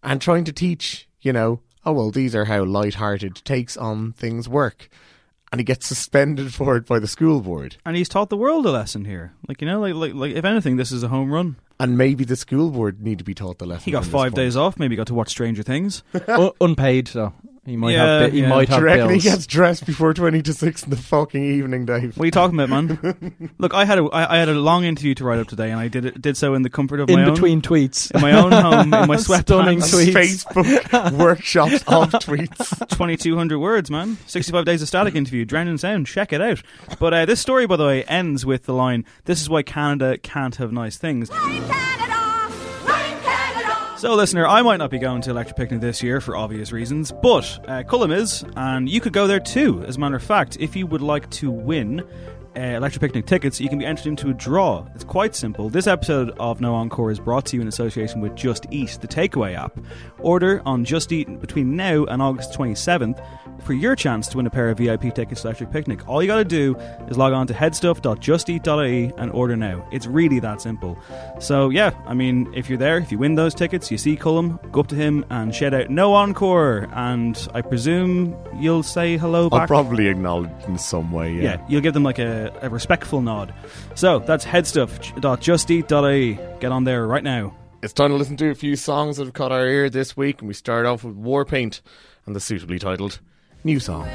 and 0.03 0.21
trying 0.21 0.45
to 0.45 0.53
teach, 0.53 1.09
you 1.23 1.33
know, 1.33 1.61
oh 1.87 1.93
well, 1.93 2.11
these 2.11 2.35
are 2.35 2.45
how 2.45 2.65
light-hearted 2.65 3.37
takes 3.45 3.77
on 3.77 4.13
things 4.13 4.49
work, 4.49 4.91
and 5.53 5.61
he 5.61 5.65
gets 5.65 5.87
suspended 5.87 6.53
for 6.55 6.77
it 6.77 6.87
by 6.87 6.99
the 6.99 7.07
school 7.09 7.41
board. 7.41 7.77
and 7.87 7.97
he's 7.97 8.09
taught 8.09 8.29
the 8.31 8.37
world 8.37 8.67
a 8.67 8.71
lesson 8.71 9.05
here. 9.05 9.33
Like 9.49 9.61
you 9.61 9.67
know, 9.67 9.81
like 9.81 9.95
like, 9.95 10.15
like 10.15 10.33
if 10.37 10.45
anything, 10.45 10.77
this 10.77 10.93
is 10.93 11.03
a 11.03 11.09
home 11.09 11.33
run. 11.33 11.57
And 11.81 11.97
maybe 11.97 12.25
the 12.25 12.35
school 12.35 12.71
board 12.71 13.01
need 13.01 13.19
to 13.19 13.25
be 13.25 13.35
taught 13.35 13.59
the 13.59 13.67
lesson. 13.67 13.85
He 13.85 13.93
got 13.93 14.05
five 14.05 14.35
days 14.35 14.57
off. 14.57 14.79
Maybe 14.81 14.95
he 14.95 14.97
got 14.97 15.07
to 15.09 15.15
watch 15.15 15.29
Stranger 15.29 15.63
Things. 15.63 16.03
Un- 16.29 16.51
unpaid, 16.61 17.07
so 17.07 17.33
he 17.69 17.77
might 17.77 17.93
Yeah, 17.93 18.21
have. 18.21 18.31
Bi- 18.31 18.37
he 18.37 18.41
yeah. 18.43 18.49
might 18.49 18.67
Do 18.69 18.73
have 18.75 18.81
you 18.81 18.87
reckon 18.87 19.09
bills. 19.09 19.23
he 19.23 19.31
gets 19.31 19.47
dressed 19.47 19.87
before 19.87 20.15
twenty 20.15 20.43
to 20.43 20.53
six 20.53 20.83
in 20.83 20.91
the 20.91 20.97
fucking 20.97 21.43
evening, 21.45 21.85
Dave? 21.87 22.17
What 22.17 22.23
are 22.23 22.27
you 22.27 22.31
talking 22.31 22.59
about, 22.59 22.69
man? 22.71 23.51
Look, 23.59 23.75
I 23.75 23.85
had 23.85 23.99
a 23.99 24.05
I, 24.07 24.35
I 24.35 24.39
had 24.39 24.49
a 24.49 24.55
long 24.55 24.85
interview 24.85 25.15
to 25.17 25.25
write 25.25 25.39
up 25.39 25.49
today, 25.49 25.71
and 25.71 25.79
I 25.81 25.89
did 25.89 26.05
it 26.05 26.21
did 26.21 26.37
so 26.37 26.55
in 26.55 26.63
the 26.63 26.71
comfort 26.71 27.01
of 27.01 27.09
in 27.11 27.17
my 27.21 27.25
own 27.27 27.35
between 27.35 27.63
tweets. 27.63 28.11
in 28.15 28.21
my 28.21 28.33
own 28.33 28.53
home 28.53 28.93
in 28.95 29.09
my 29.09 29.17
Stunning 29.19 29.79
sweatpants. 29.81 30.13
tweets. 30.13 30.45
Facebook 30.45 31.13
workshops 31.19 31.75
of 31.87 32.11
tweets. 32.13 32.89
2200 32.91 33.59
words, 33.59 33.91
man. 33.91 34.17
65 34.27 34.65
days 34.65 34.83
of 34.83 34.89
static 34.89 35.15
interview, 35.15 35.45
drowned 35.45 35.69
in 35.69 35.79
sound. 35.79 36.07
Check 36.07 36.33
it 36.33 36.41
out. 36.41 36.63
But 36.99 37.15
uh, 37.15 37.27
this 37.27 37.41
story, 37.41 37.67
by 37.67 37.77
the 37.77 37.85
way, 37.87 38.05
ends 38.05 38.45
with 38.47 38.65
the 38.65 38.73
line 38.75 39.05
This 39.25 39.41
is 39.41 39.49
why 39.51 39.63
Canada 39.63 40.17
can't 40.19 40.57
have 40.57 40.73
nice 40.73 40.97
things. 40.97 41.31
So, 43.99 44.15
listener, 44.15 44.47
I 44.47 44.63
might 44.63 44.77
not 44.77 44.93
be 44.93 45.01
going 45.01 45.23
to 45.23 45.31
Electric 45.31 45.57
Picnic 45.57 45.81
this 45.81 46.05
year 46.05 46.21
for 46.21 46.37
obvious 46.37 46.71
reasons, 46.71 47.11
but 47.11 47.59
uh, 47.67 47.83
Cullum 47.83 48.13
is, 48.13 48.45
and 48.55 48.89
you 48.89 49.01
could 49.01 49.13
go 49.13 49.27
there 49.27 49.41
too. 49.41 49.83
As 49.89 49.97
a 49.97 49.99
matter 49.99 50.15
of 50.15 50.23
fact, 50.23 50.57
if 50.61 50.77
you 50.77 50.87
would 50.87 51.03
like 51.03 51.29
to 51.31 51.51
win 51.51 52.07
uh, 52.59 52.77
Electric 52.77 53.01
Picnic 53.01 53.27
tickets, 53.27 53.61
you 53.61 53.69
can 53.69 53.79
be 53.79 53.87
entered 53.87 54.07
into 54.07 54.31
a 54.31 54.35
draw. 54.35 54.85
It's 54.95 55.05
quite 55.05 55.35
simple. 55.35 55.69
This 55.71 55.87
episode 55.87 56.31
of 56.41 56.61
No 56.61 56.75
Encore 56.75 57.11
is 57.11 57.21
brought 57.21 57.47
to 57.47 57.57
you 57.57 57.63
in 57.63 57.69
association 57.69 58.21
with 58.21 58.35
Just 58.35 58.67
Eat, 58.71 58.99
the 59.01 59.09
takeaway 59.09 59.55
app. 59.57 59.79
Order 60.21 60.61
on 60.67 60.85
Just 60.85 61.13
Eat 61.13 61.41
between 61.41 61.77
now 61.77 62.05
and 62.07 62.21
August 62.21 62.53
27th 62.53 63.25
for 63.65 63.73
your 63.73 63.95
chance 63.97 64.29
to 64.29 64.37
win 64.37 64.47
a 64.47 64.51
pair 64.51 64.71
of 64.71 64.79
VIP 64.79 65.15
tickets 65.15 65.43
to 65.43 65.49
Electric 65.49 65.71
Picnic. 65.73 66.09
All 66.09 66.21
you 66.23 66.27
gotta 66.29 66.45
do 66.45 66.75
is 67.09 67.17
log 67.17 67.33
on 67.33 67.47
to 67.49 67.55
headstuff.justeat.ie 67.55 69.13
and 69.17 69.31
order 69.33 69.57
now. 69.57 69.87
It's 69.93 70.07
really 70.07 70.41
that 70.41 70.61
simple. 70.61 70.99
So, 71.41 71.71
yeah, 71.71 71.91
I 72.07 72.15
mean, 72.15 72.53
if 72.55 72.69
you're 72.69 72.79
there, 72.79 72.99
if 72.99 73.13
you 73.13 73.19
win 73.19 73.35
those 73.35 73.55
tickets, 73.55 73.91
you 73.91 73.99
see 73.99 74.17
Cullum, 74.17 74.59
go 74.73 74.81
up 74.81 74.89
to 74.89 74.95
him 74.95 75.25
and 75.31 75.55
shout 75.55 75.75
out 75.75 75.91
No 75.91 76.15
Encore, 76.15 76.89
and 76.93 77.49
I 77.55 77.63
presume 77.63 78.37
you'll 78.57 78.83
say 78.83 79.17
hello 79.17 79.45
I'll 79.45 79.51
back. 79.61 79.69
probably 79.69 80.09
acknowledge 80.09 80.51
in 80.67 80.79
some 80.79 81.13
way. 81.13 81.33
Yeah. 81.35 81.43
Yeah, 81.43 81.67
you'll 81.69 81.81
give 81.81 81.95
them 81.95 82.03
like 82.05 82.19
a, 82.19 82.48
a 82.61 82.69
respectful 82.69 83.21
nod. 83.21 83.55
So 83.95 84.19
that's 84.21 84.45
headstuff.justeat.ie. 84.45 86.39
Get 86.61 86.73
on 86.73 86.85
there 86.85 87.07
right 87.07 87.25
now. 87.25 87.57
It's 87.83 87.93
time 87.93 88.11
to 88.11 88.17
listen 88.17 88.37
to 88.39 88.51
a 88.51 88.55
few 88.55 88.75
songs 88.75 89.19
that 89.19 89.25
have 89.25 89.35
caught 89.35 89.53
our 89.53 89.67
ear 89.67 89.89
this 89.89 90.17
week, 90.17 90.41
and 90.41 90.49
we 90.49 90.55
start 90.55 90.85
off 90.85 91.05
with 91.05 91.17
Warpaint 91.17 91.81
and 92.27 92.35
the 92.35 92.41
suitably 92.41 92.79
titled 92.79 93.21
New 93.63 93.79
Song. 93.79 94.09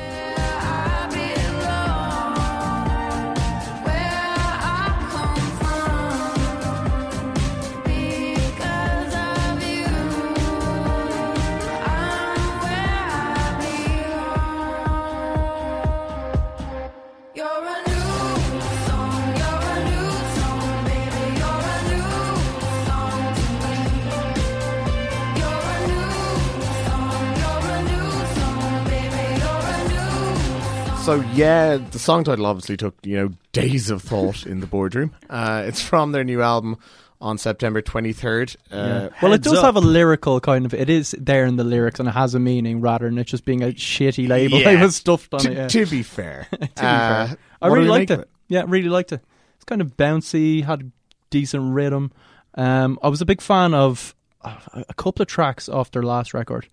So 31.04 31.16
yeah, 31.34 31.76
the 31.92 32.00
song 32.00 32.24
title 32.24 32.46
obviously 32.46 32.78
took 32.78 32.96
you 33.04 33.18
know 33.18 33.30
days 33.52 33.90
of 33.90 34.02
thought 34.02 34.46
in 34.46 34.62
the 34.62 34.68
boardroom. 34.68 35.14
Uh, 35.30 35.64
it's 35.66 35.82
from 35.82 36.12
their 36.14 36.24
new 36.24 36.42
album 36.42 36.78
on 37.20 37.38
September 37.38 37.82
twenty 37.82 38.14
third. 38.14 38.56
Uh, 38.72 39.10
Well, 39.22 39.34
it 39.34 39.42
does 39.42 39.58
Up. 39.58 39.66
have 39.66 39.76
a 39.76 39.82
lyrical 39.82 40.40
kind 40.40 40.66
of. 40.66 40.74
It 40.74 40.90
is 40.90 41.14
there 41.20 41.46
in 41.46 41.58
the 41.58 41.64
lyrics, 41.66 42.00
and 42.00 42.08
it 42.08 42.14
has 42.14 42.36
a 42.36 42.40
meaning 42.40 42.80
rather 42.82 43.10
than 43.10 43.18
it 43.18 43.26
just 43.28 43.44
being 43.46 43.62
a 43.64 43.68
shitty 43.74 44.30
label 44.30 44.60
Yeah. 44.62 44.76
that 44.76 44.84
was 44.84 44.96
stuffed 44.96 45.34
on 45.34 45.42
to, 45.42 45.52
it. 45.52 45.58
Yeah. 45.58 45.68
to 45.68 45.86
be 45.88 46.04
fair, 46.04 46.48
To 46.52 46.58
be 46.60 46.66
Uh, 46.78 47.28
fair. 47.28 47.38
I 47.62 47.68
really 47.68 47.88
liked 47.90 48.10
make 48.12 48.20
it. 48.20 48.22
of 48.22 48.28
Yeah, 48.48 48.64
really 48.68 48.90
liked 48.90 49.12
it. 49.12 49.22
It's 49.56 49.66
kind 49.66 49.82
of 49.82 49.98
bouncy, 49.98 50.64
had 50.64 50.92
decent 51.32 51.74
rhythm. 51.74 52.12
Um, 52.56 52.98
I 53.04 53.10
was 53.10 53.20
a 53.22 53.26
big 53.26 53.42
fan 53.42 53.74
of 53.74 54.16
uh, 54.42 54.56
a 54.88 54.94
couple 54.94 55.22
of 55.24 55.28
tracks 55.28 55.68
off 55.68 55.92
their 55.92 56.04
last 56.04 56.34
record. 56.34 56.68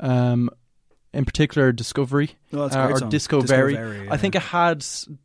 Um, 0.00 0.50
in 1.16 1.24
particular, 1.24 1.72
Discovery 1.72 2.30
Oh, 2.52 2.62
that's 2.68 2.76
uh, 2.76 2.88
or 2.88 2.98
song. 2.98 3.08
Disco 3.08 3.40
Very. 3.40 3.74
Very, 3.74 4.10
I 4.10 4.16
think 4.16 4.34
it 4.34 4.42
had 4.42 4.84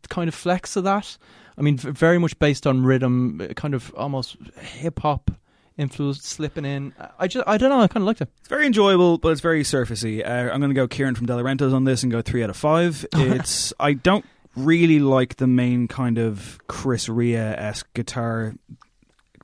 kind 0.10 0.28
of 0.28 0.36
flex 0.36 0.76
of 0.76 0.86
that. 0.86 1.18
I 1.58 1.62
mean, 1.62 1.78
very 1.78 2.18
much 2.18 2.38
based 2.40 2.66
on 2.66 2.84
rhythm, 2.84 3.42
uh, 3.42 3.54
kind 3.54 3.74
of 3.74 3.94
almost 3.96 4.38
hip 4.58 5.00
hop 5.00 5.32
influence 5.78 6.24
slipping 6.24 6.66
in. 6.66 6.94
I 7.20 7.28
just, 7.28 7.48
I 7.48 7.58
don't 7.58 7.70
know, 7.70 7.82
I 7.82 7.88
kind 7.88 8.04
of 8.04 8.08
liked 8.08 8.22
it. 8.22 8.30
It's 8.40 8.50
very 8.50 8.66
enjoyable, 8.66 9.18
but 9.18 9.30
it's 9.30 9.42
very 9.42 9.64
surfacey. 9.64 10.26
Uh, 10.26 10.52
I'm 10.52 10.60
going 10.60 10.70
to 10.70 10.76
go 10.76 10.88
Kieran 10.88 11.16
from 11.16 11.28
Delorentos 11.28 11.74
on 11.74 11.84
this 11.84 12.04
and 12.04 12.12
go 12.12 12.22
three 12.22 12.44
out 12.44 12.50
of 12.50 12.58
five. 12.58 13.06
It's 13.14 13.74
I 13.80 13.94
don't 13.94 14.26
really 14.56 15.00
like 15.00 15.38
the 15.38 15.48
main 15.48 15.88
kind 15.88 16.18
of 16.18 16.60
Chris 16.68 17.08
Rea 17.10 17.36
esque 17.36 17.92
guitar 17.94 18.54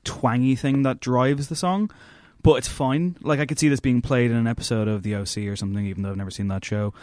twangy 0.04 0.56
thing 0.56 0.82
that 0.82 1.00
drives 1.00 1.48
the 1.48 1.56
song, 1.56 1.90
but 2.42 2.54
it's 2.54 2.68
fine. 2.68 3.16
Like 3.20 3.40
I 3.40 3.46
could 3.46 3.58
see 3.58 3.68
this 3.68 3.80
being 3.80 4.02
played 4.02 4.30
in 4.30 4.36
an 4.36 4.46
episode 4.46 4.88
of 4.88 5.02
The 5.02 5.14
OC 5.16 5.38
or 5.48 5.56
something, 5.56 5.84
even 5.86 6.02
though 6.02 6.10
I've 6.10 6.16
never 6.16 6.30
seen 6.30 6.48
that 6.48 6.64
show. 6.64 6.94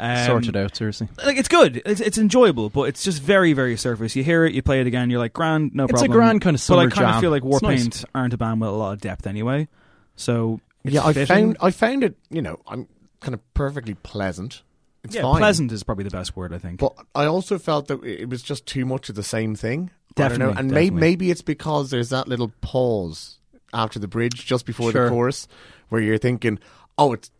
Um, 0.00 0.26
Sorted 0.26 0.56
out, 0.56 0.74
seriously. 0.74 1.08
Like 1.24 1.36
it's 1.36 1.48
good, 1.48 1.82
it's, 1.84 2.00
it's 2.00 2.18
enjoyable, 2.18 2.70
but 2.70 2.82
it's 2.84 3.04
just 3.04 3.22
very, 3.22 3.52
very 3.52 3.76
surface. 3.76 4.16
You 4.16 4.24
hear 4.24 4.44
it, 4.44 4.52
you 4.54 4.62
play 4.62 4.80
it 4.80 4.86
again, 4.86 5.10
you're 5.10 5.18
like, 5.20 5.32
grand, 5.32 5.74
no 5.74 5.86
problem. 5.86 6.04
It's 6.04 6.10
a 6.12 6.16
grand 6.16 6.40
kind 6.40 6.56
of 6.56 6.66
But 6.66 6.78
I 6.78 6.82
summer 6.84 6.90
kind 6.90 7.14
of 7.14 7.20
feel 7.20 7.30
like 7.30 7.44
It's 7.44 7.62
nice. 7.62 7.86
Warpaint 7.88 8.04
aren't 8.14 8.34
a 8.34 8.38
band 8.38 8.60
with 8.60 8.70
a 8.70 8.72
lot 8.72 8.92
of 8.94 9.00
depth 9.00 9.26
anyway. 9.26 9.68
So 10.16 10.60
it's 10.82 10.94
yeah, 10.94 11.04
I 11.04 11.12
fitting. 11.12 11.26
found 11.26 11.56
I 11.60 11.70
found 11.70 12.04
it. 12.04 12.16
You 12.30 12.42
know, 12.42 12.58
I'm 12.66 12.88
kind 13.20 13.34
of 13.34 13.54
perfectly 13.54 13.94
pleasant. 13.94 14.62
It's 15.04 15.14
yeah, 15.14 15.22
fine. 15.22 15.38
pleasant 15.38 15.70
is 15.72 15.82
probably 15.82 16.04
the 16.04 16.10
best 16.10 16.36
word 16.36 16.52
I 16.52 16.58
think. 16.58 16.80
But 16.80 16.94
I 17.14 17.26
also 17.26 17.58
felt 17.58 17.88
that 17.88 18.02
it 18.04 18.28
was 18.28 18.42
just 18.42 18.66
too 18.66 18.84
much 18.84 19.08
of 19.08 19.14
the 19.14 19.22
same 19.22 19.54
thing. 19.54 19.90
I 20.16 20.28
don't 20.28 20.38
know. 20.38 20.46
Definitely, 20.46 20.58
And 20.60 20.70
may, 20.70 20.84
definitely. 20.86 21.00
maybe 21.00 21.30
it's 21.30 21.42
because 21.42 21.90
there's 21.90 22.10
that 22.10 22.28
little 22.28 22.52
pause 22.60 23.38
after 23.72 23.98
the 23.98 24.08
bridge, 24.08 24.46
just 24.46 24.66
before 24.66 24.92
Sure. 24.92 25.04
the 25.04 25.10
chorus, 25.10 25.48
where 25.88 26.00
you're 26.00 26.18
thinking, 26.18 26.58
"Oh, 26.98 27.12
it's." 27.12 27.30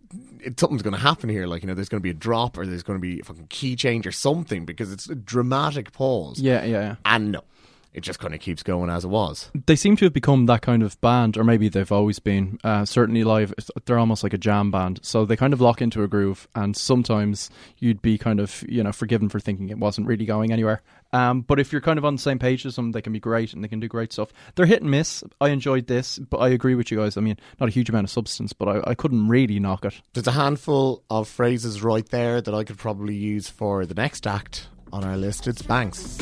It, 0.44 0.60
something's 0.60 0.82
going 0.82 0.92
to 0.94 1.00
happen 1.00 1.30
here, 1.30 1.46
like 1.46 1.62
you 1.62 1.68
know, 1.68 1.74
there's 1.74 1.88
going 1.88 2.00
to 2.00 2.02
be 2.02 2.10
a 2.10 2.14
drop 2.14 2.58
or 2.58 2.66
there's 2.66 2.82
going 2.82 2.98
to 2.98 3.00
be 3.00 3.20
a 3.20 3.24
fucking 3.24 3.46
key 3.48 3.76
change 3.76 4.06
or 4.06 4.12
something 4.12 4.66
because 4.66 4.92
it's 4.92 5.08
a 5.08 5.14
dramatic 5.14 5.92
pause. 5.92 6.38
Yeah, 6.38 6.64
yeah, 6.64 6.80
yeah. 6.80 6.96
and 7.06 7.32
no, 7.32 7.44
it 7.94 8.00
just 8.00 8.18
kind 8.18 8.34
of 8.34 8.40
keeps 8.40 8.62
going 8.62 8.90
as 8.90 9.04
it 9.04 9.08
was. 9.08 9.50
They 9.66 9.76
seem 9.76 9.96
to 9.96 10.06
have 10.06 10.12
become 10.12 10.46
that 10.46 10.62
kind 10.62 10.82
of 10.82 11.00
band, 11.00 11.36
or 11.36 11.44
maybe 11.44 11.68
they've 11.68 11.92
always 11.92 12.18
been. 12.18 12.58
Uh, 12.64 12.84
certainly 12.84 13.24
live, 13.24 13.52
they're 13.84 13.98
almost 13.98 14.22
like 14.22 14.32
a 14.32 14.38
jam 14.38 14.70
band. 14.70 15.00
So 15.02 15.24
they 15.24 15.36
kind 15.36 15.52
of 15.52 15.60
lock 15.60 15.82
into 15.82 16.02
a 16.02 16.08
groove, 16.08 16.48
and 16.54 16.76
sometimes 16.76 17.50
you'd 17.78 18.02
be 18.02 18.18
kind 18.18 18.40
of, 18.40 18.64
you 18.68 18.82
know, 18.82 18.92
forgiven 18.92 19.28
for 19.28 19.40
thinking 19.40 19.68
it 19.68 19.78
wasn't 19.78 20.06
really 20.06 20.24
going 20.24 20.52
anywhere. 20.52 20.82
Um, 21.12 21.42
but 21.42 21.60
if 21.60 21.72
you're 21.72 21.82
kind 21.82 21.98
of 21.98 22.04
on 22.06 22.16
the 22.16 22.22
same 22.22 22.38
page 22.38 22.64
as 22.64 22.76
them, 22.76 22.92
they 22.92 23.02
can 23.02 23.12
be 23.12 23.20
great 23.20 23.52
and 23.52 23.62
they 23.62 23.68
can 23.68 23.80
do 23.80 23.88
great 23.88 24.12
stuff. 24.12 24.32
They're 24.54 24.64
hit 24.64 24.80
and 24.80 24.90
miss. 24.90 25.22
I 25.40 25.50
enjoyed 25.50 25.86
this, 25.86 26.18
but 26.18 26.38
I 26.38 26.48
agree 26.48 26.74
with 26.74 26.90
you 26.90 26.98
guys. 26.98 27.18
I 27.18 27.20
mean, 27.20 27.36
not 27.60 27.68
a 27.68 27.72
huge 27.72 27.90
amount 27.90 28.04
of 28.04 28.10
substance, 28.10 28.54
but 28.54 28.68
I, 28.68 28.92
I 28.92 28.94
couldn't 28.94 29.28
really 29.28 29.60
knock 29.60 29.84
it. 29.84 30.00
There's 30.14 30.26
a 30.26 30.32
handful 30.32 31.02
of 31.10 31.28
phrases 31.28 31.82
right 31.82 32.08
there 32.08 32.40
that 32.40 32.54
I 32.54 32.64
could 32.64 32.78
probably 32.78 33.14
use 33.14 33.48
for 33.48 33.84
the 33.84 33.94
next 33.94 34.26
act 34.26 34.68
on 34.90 35.04
our 35.04 35.18
list. 35.18 35.46
It's 35.46 35.60
Banks. 35.60 36.18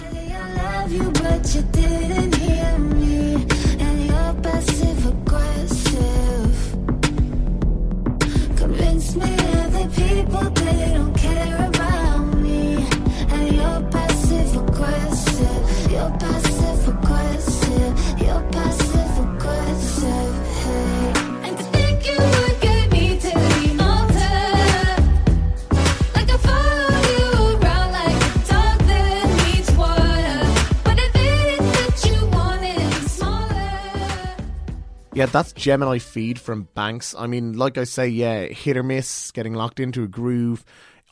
Love 0.90 1.03
you, 1.03 1.11
but 1.22 1.55
you 1.55 1.62
didn't 1.72 2.35
hear 2.37 2.79
me. 2.79 3.35
And 3.79 4.07
you're 4.07 4.35
passive 4.42 5.07
aggressive. 5.07 6.76
Convince 8.57 9.16
me 9.16 9.35
other 9.62 9.88
people 9.90 10.50
they 10.50 10.92
don't 10.94 11.19
Yeah, 35.20 35.26
that's 35.26 35.52
Gemini 35.52 35.98
Feed 35.98 36.40
from 36.40 36.66
Banks. 36.72 37.14
I 37.14 37.26
mean, 37.26 37.52
like 37.52 37.76
I 37.76 37.85
say, 37.85 38.09
yeah, 38.09 38.46
hit 38.46 38.78
or 38.78 38.83
miss, 38.83 39.30
getting 39.33 39.52
locked 39.52 39.78
into 39.78 40.02
a 40.02 40.06
groove. 40.06 40.64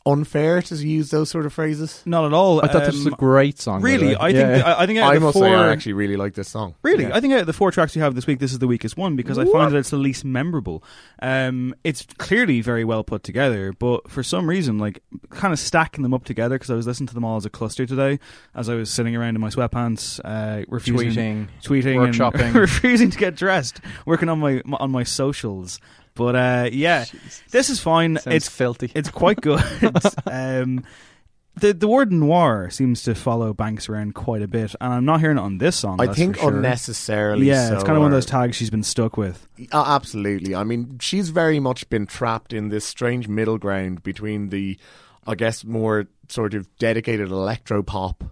Unfair 0.05 0.61
to 0.61 0.75
use 0.75 1.11
those 1.11 1.29
sort 1.29 1.45
of 1.45 1.53
phrases. 1.53 2.01
Not 2.05 2.25
at 2.25 2.33
all. 2.33 2.63
I 2.63 2.67
thought 2.67 2.85
this 2.85 2.95
was 2.95 3.05
a 3.07 3.09
Um, 3.11 3.15
great 3.19 3.59
song. 3.59 3.81
Really, 3.81 4.07
way. 4.07 4.15
I 4.15 4.29
Yeah. 4.29 4.53
think 4.55 4.65
I, 4.65 4.79
I 4.81 4.85
think 4.87 4.99
out 4.99 5.11
I 5.11 5.15
the 5.15 5.19
must 5.19 5.33
four, 5.37 5.43
say, 5.43 5.53
I 5.53 5.71
actually 5.71 5.93
really 5.93 6.15
like 6.15 6.33
this 6.33 6.47
song. 6.47 6.75
Really, 6.83 7.03
Yeah. 7.03 7.15
I 7.15 7.19
think 7.19 7.33
out 7.33 7.41
of 7.41 7.47
the 7.47 7.53
four 7.53 7.69
tracks 7.71 7.95
you 7.95 8.01
have 8.01 8.15
this 8.15 8.25
week, 8.25 8.39
this 8.39 8.51
is 8.53 8.59
the 8.59 8.67
weakest 8.67 8.97
one 8.97 9.15
because 9.15 9.37
I 9.37 9.45
find 9.45 9.71
that 9.73 9.77
it's 9.77 9.89
the 9.89 9.97
least 9.97 10.23
memorable. 10.25 10.83
Um, 11.21 11.75
it's 11.83 12.07
clearly 12.17 12.61
very 12.61 12.85
well 12.85 13.03
put 13.03 13.23
together, 13.23 13.73
but 13.77 14.09
for 14.09 14.23
some 14.23 14.49
reason, 14.49 14.77
like 14.79 15.03
kind 15.31 15.53
of 15.53 15.59
stacking 15.59 16.01
them 16.03 16.13
up 16.13 16.23
together 16.23 16.55
because 16.55 16.71
I 16.71 16.75
was 16.75 16.87
listening 16.87 17.07
to 17.07 17.13
them 17.13 17.25
all 17.25 17.35
as 17.37 17.45
a 17.45 17.49
cluster 17.49 17.85
today, 17.85 18.19
as 18.55 18.69
I 18.69 18.75
was 18.75 18.89
sitting 18.89 19.15
around 19.15 19.35
in 19.35 19.41
my 19.41 19.49
sweatpants, 19.49 20.19
uh, 20.23 20.63
refusing, 20.69 21.49
Tweeting, 21.61 21.83
tweeting, 21.83 22.03
and 22.05 22.13
workshopping. 22.15 22.53
refusing 22.55 23.09
to 23.11 23.17
get 23.17 23.35
dressed, 23.35 23.81
working 24.05 24.29
on 24.29 24.39
my 24.39 24.61
on 24.79 24.91
my 24.91 25.03
socials. 25.03 25.79
But 26.19 26.35
uh, 26.35 26.69
yeah, 26.73 27.05
this 27.51 27.69
is 27.69 27.79
fine. 27.79 28.17
Sounds 28.17 28.35
it's 28.35 28.49
filthy. 28.49 28.91
It's 28.95 29.09
quite 29.09 29.39
good. 29.39 29.63
um, 30.25 30.83
the 31.55 31.73
the 31.73 31.87
word 31.87 32.11
noir 32.11 32.69
seems 32.69 33.03
to 33.03 33.15
follow 33.15 33.53
Banks 33.53 33.87
around 33.87 34.15
quite 34.15 34.41
a 34.41 34.47
bit, 34.47 34.75
and 34.81 34.93
I'm 34.93 35.05
not 35.05 35.21
hearing 35.21 35.37
it 35.37 35.41
on 35.41 35.59
this 35.59 35.77
song. 35.77 36.01
I 36.01 36.07
that's 36.07 36.17
think 36.17 36.35
for 36.35 36.41
sure. 36.41 36.57
unnecessarily. 36.57 37.47
Yeah, 37.47 37.73
it's 37.73 37.85
kind 37.85 37.95
of 37.95 38.01
one 38.01 38.11
of 38.11 38.17
those 38.17 38.25
tags 38.25 38.57
she's 38.57 38.69
been 38.69 38.83
stuck 38.83 39.15
with. 39.15 39.47
Uh, 39.71 39.85
absolutely. 39.87 40.55
I 40.55 40.65
mean, 40.65 40.97
she's 40.99 41.29
very 41.29 41.61
much 41.61 41.89
been 41.89 42.05
trapped 42.05 42.51
in 42.51 42.67
this 42.67 42.83
strange 42.83 43.29
middle 43.29 43.57
ground 43.57 44.03
between 44.03 44.49
the, 44.49 44.77
I 45.25 45.35
guess, 45.35 45.63
more 45.63 46.07
sort 46.27 46.53
of 46.53 46.67
dedicated 46.79 47.29
electro 47.29 47.81
pop 47.81 48.25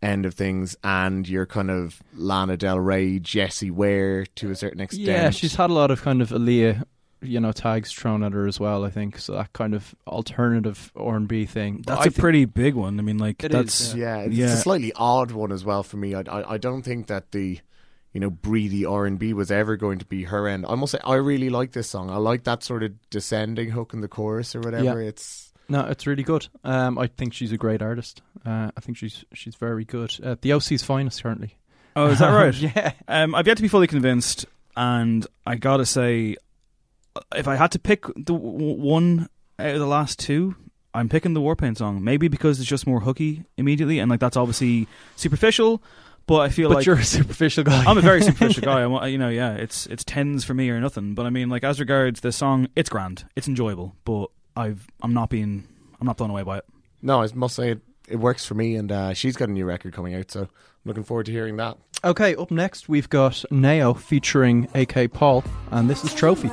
end 0.00 0.26
of 0.26 0.34
things 0.34 0.76
and 0.84 1.28
your 1.28 1.46
kind 1.46 1.72
of 1.72 2.00
Lana 2.14 2.56
Del 2.56 2.78
Rey, 2.78 3.18
Jessie 3.18 3.72
Ware 3.72 4.26
to 4.36 4.50
a 4.52 4.54
certain 4.54 4.80
extent. 4.80 5.08
Yeah, 5.08 5.30
she's 5.30 5.56
had 5.56 5.70
a 5.70 5.72
lot 5.72 5.90
of 5.90 6.02
kind 6.02 6.22
of 6.22 6.30
Aaliyah, 6.30 6.84
you 7.22 7.40
know, 7.40 7.52
tags 7.52 7.92
thrown 7.92 8.22
at 8.22 8.32
her 8.32 8.46
as 8.46 8.58
well. 8.60 8.84
I 8.84 8.90
think 8.90 9.18
so. 9.18 9.34
That 9.34 9.52
kind 9.52 9.74
of 9.74 9.94
alternative 10.06 10.92
R 10.96 11.16
and 11.16 11.28
B 11.28 11.46
thing. 11.46 11.82
That's 11.86 12.00
I 12.00 12.02
a 12.02 12.10
think- 12.10 12.18
pretty 12.18 12.44
big 12.44 12.74
one. 12.74 12.98
I 12.98 13.02
mean, 13.02 13.18
like 13.18 13.42
It 13.44 13.52
that's 13.52 13.80
is, 13.80 13.94
yeah, 13.94 14.18
it's 14.18 14.34
yeah. 14.34 14.52
a 14.52 14.56
slightly 14.56 14.92
odd 14.94 15.30
one 15.30 15.52
as 15.52 15.64
well 15.64 15.82
for 15.82 15.96
me. 15.96 16.14
I, 16.14 16.20
I, 16.22 16.52
I 16.54 16.58
don't 16.58 16.82
think 16.82 17.06
that 17.06 17.32
the, 17.32 17.58
you 18.12 18.20
know, 18.20 18.30
breathy 18.30 18.84
R 18.84 19.06
and 19.06 19.18
B 19.18 19.32
was 19.32 19.50
ever 19.50 19.76
going 19.76 19.98
to 20.00 20.04
be 20.06 20.24
her 20.24 20.46
end. 20.48 20.66
I 20.68 20.74
must 20.74 20.92
say, 20.92 20.98
I 21.04 21.14
really 21.14 21.48
like 21.50 21.72
this 21.72 21.88
song. 21.88 22.10
I 22.10 22.16
like 22.16 22.44
that 22.44 22.62
sort 22.62 22.82
of 22.82 22.92
descending 23.10 23.70
hook 23.70 23.94
in 23.94 24.00
the 24.00 24.08
chorus 24.08 24.54
or 24.54 24.60
whatever. 24.60 25.00
Yeah. 25.02 25.08
It's 25.08 25.52
No, 25.68 25.86
it's 25.86 26.06
really 26.06 26.22
good. 26.24 26.48
Um, 26.64 26.98
I 26.98 27.06
think 27.06 27.32
she's 27.34 27.52
a 27.52 27.56
great 27.56 27.80
artist. 27.82 28.20
Uh, 28.44 28.70
I 28.76 28.80
think 28.80 28.98
she's 28.98 29.24
she's 29.32 29.54
very 29.54 29.84
good. 29.84 30.14
Uh, 30.22 30.36
the 30.40 30.52
OC's 30.52 30.82
finest 30.82 31.22
currently. 31.22 31.56
Oh, 31.94 32.06
is 32.06 32.18
that 32.20 32.30
right? 32.30 32.54
yeah. 32.76 32.92
Um, 33.06 33.34
I've 33.34 33.46
yet 33.46 33.56
to 33.58 33.62
be 33.62 33.68
fully 33.68 33.86
convinced, 33.86 34.46
and 34.76 35.26
I 35.46 35.56
gotta 35.56 35.84
say, 35.86 36.36
if 37.34 37.46
I 37.48 37.56
had 37.56 37.72
to 37.72 37.78
pick 37.78 38.04
the 38.16 38.32
w- 38.34 38.80
one 38.80 39.28
out 39.58 39.74
of 39.74 39.78
the 39.80 39.86
last 39.86 40.18
two, 40.18 40.54
I'm 40.94 41.08
picking 41.08 41.34
the 41.34 41.40
Warpaint 41.40 41.78
song. 41.78 42.02
Maybe 42.04 42.28
because 42.28 42.60
it's 42.60 42.68
just 42.68 42.86
more 42.86 43.00
hooky 43.00 43.44
immediately, 43.56 43.98
and 43.98 44.10
like 44.10 44.20
that's 44.20 44.36
obviously 44.36 44.86
superficial. 45.16 45.82
But 46.26 46.40
I 46.42 46.50
feel 46.50 46.68
But 46.68 46.76
like 46.76 46.86
you're 46.86 46.96
a 46.96 47.04
superficial 47.04 47.64
guy. 47.64 47.82
I'm 47.84 47.98
a 47.98 48.00
very 48.00 48.22
superficial 48.28 48.62
guy. 48.62 48.82
I'm, 48.84 49.10
you 49.10 49.18
know, 49.18 49.28
yeah, 49.28 49.54
it's 49.54 49.86
it's 49.86 50.04
tens 50.04 50.44
for 50.44 50.54
me 50.54 50.70
or 50.70 50.80
nothing. 50.80 51.14
But 51.14 51.26
I 51.26 51.30
mean, 51.30 51.48
like 51.48 51.64
as 51.64 51.80
regards 51.80 52.20
the 52.20 52.30
song, 52.30 52.68
it's 52.76 52.88
grand, 52.88 53.24
it's 53.36 53.48
enjoyable. 53.48 53.96
But 54.04 54.26
I've 54.56 54.86
I'm 55.02 55.12
not 55.14 55.30
being 55.30 55.66
I'm 56.00 56.06
not 56.06 56.16
blown 56.18 56.30
away 56.30 56.42
by 56.44 56.58
it. 56.58 56.64
no, 57.02 57.22
I 57.22 57.28
must 57.34 57.56
say 57.56 57.72
it, 57.72 57.80
it 58.08 58.16
works 58.16 58.44
for 58.46 58.54
me. 58.54 58.76
And 58.76 58.92
uh, 58.92 59.14
she's 59.14 59.36
got 59.36 59.48
a 59.48 59.52
new 59.52 59.64
record 59.64 59.94
coming 59.94 60.14
out, 60.14 60.30
so 60.30 60.42
I'm 60.42 60.48
looking 60.84 61.04
forward 61.04 61.26
to 61.26 61.32
hearing 61.32 61.56
that. 61.56 61.76
Okay, 62.04 62.36
up 62.36 62.50
next 62.52 62.88
we've 62.88 63.08
got 63.08 63.44
Nao 63.50 63.92
featuring 63.94 64.68
AK 64.74 65.12
Paul, 65.12 65.42
and 65.72 65.90
this 65.90 66.04
is 66.04 66.14
Trophy. 66.14 66.50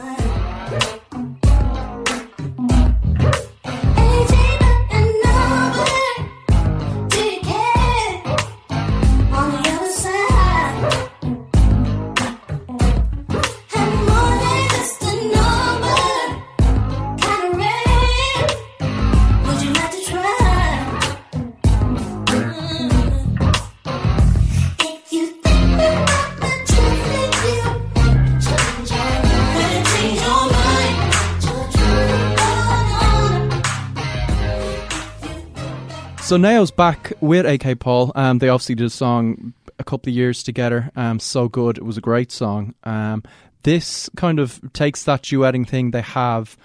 So 36.30 36.38
Nao's 36.38 36.70
back 36.70 37.12
with 37.22 37.48
AK 37.48 37.80
Paul. 37.80 38.12
Um, 38.14 38.38
they 38.38 38.50
obviously 38.50 38.76
did 38.76 38.86
a 38.86 38.92
song 38.92 39.56
a 39.80 39.84
couple 39.84 40.12
of 40.12 40.16
years 40.16 40.44
together. 40.44 40.92
Um, 40.96 41.20
so 41.20 41.50
good. 41.50 41.80
It 41.80 41.84
was 41.84 41.98
a 41.98 42.02
great 42.02 42.32
song. 42.32 42.76
Um, 42.84 43.24
this 43.64 44.12
kind 44.16 44.38
of 44.38 44.62
takes 44.72 45.06
that 45.06 45.24
duetting 45.24 45.68
thing 45.68 45.90
they 45.90 46.04
have 46.04 46.56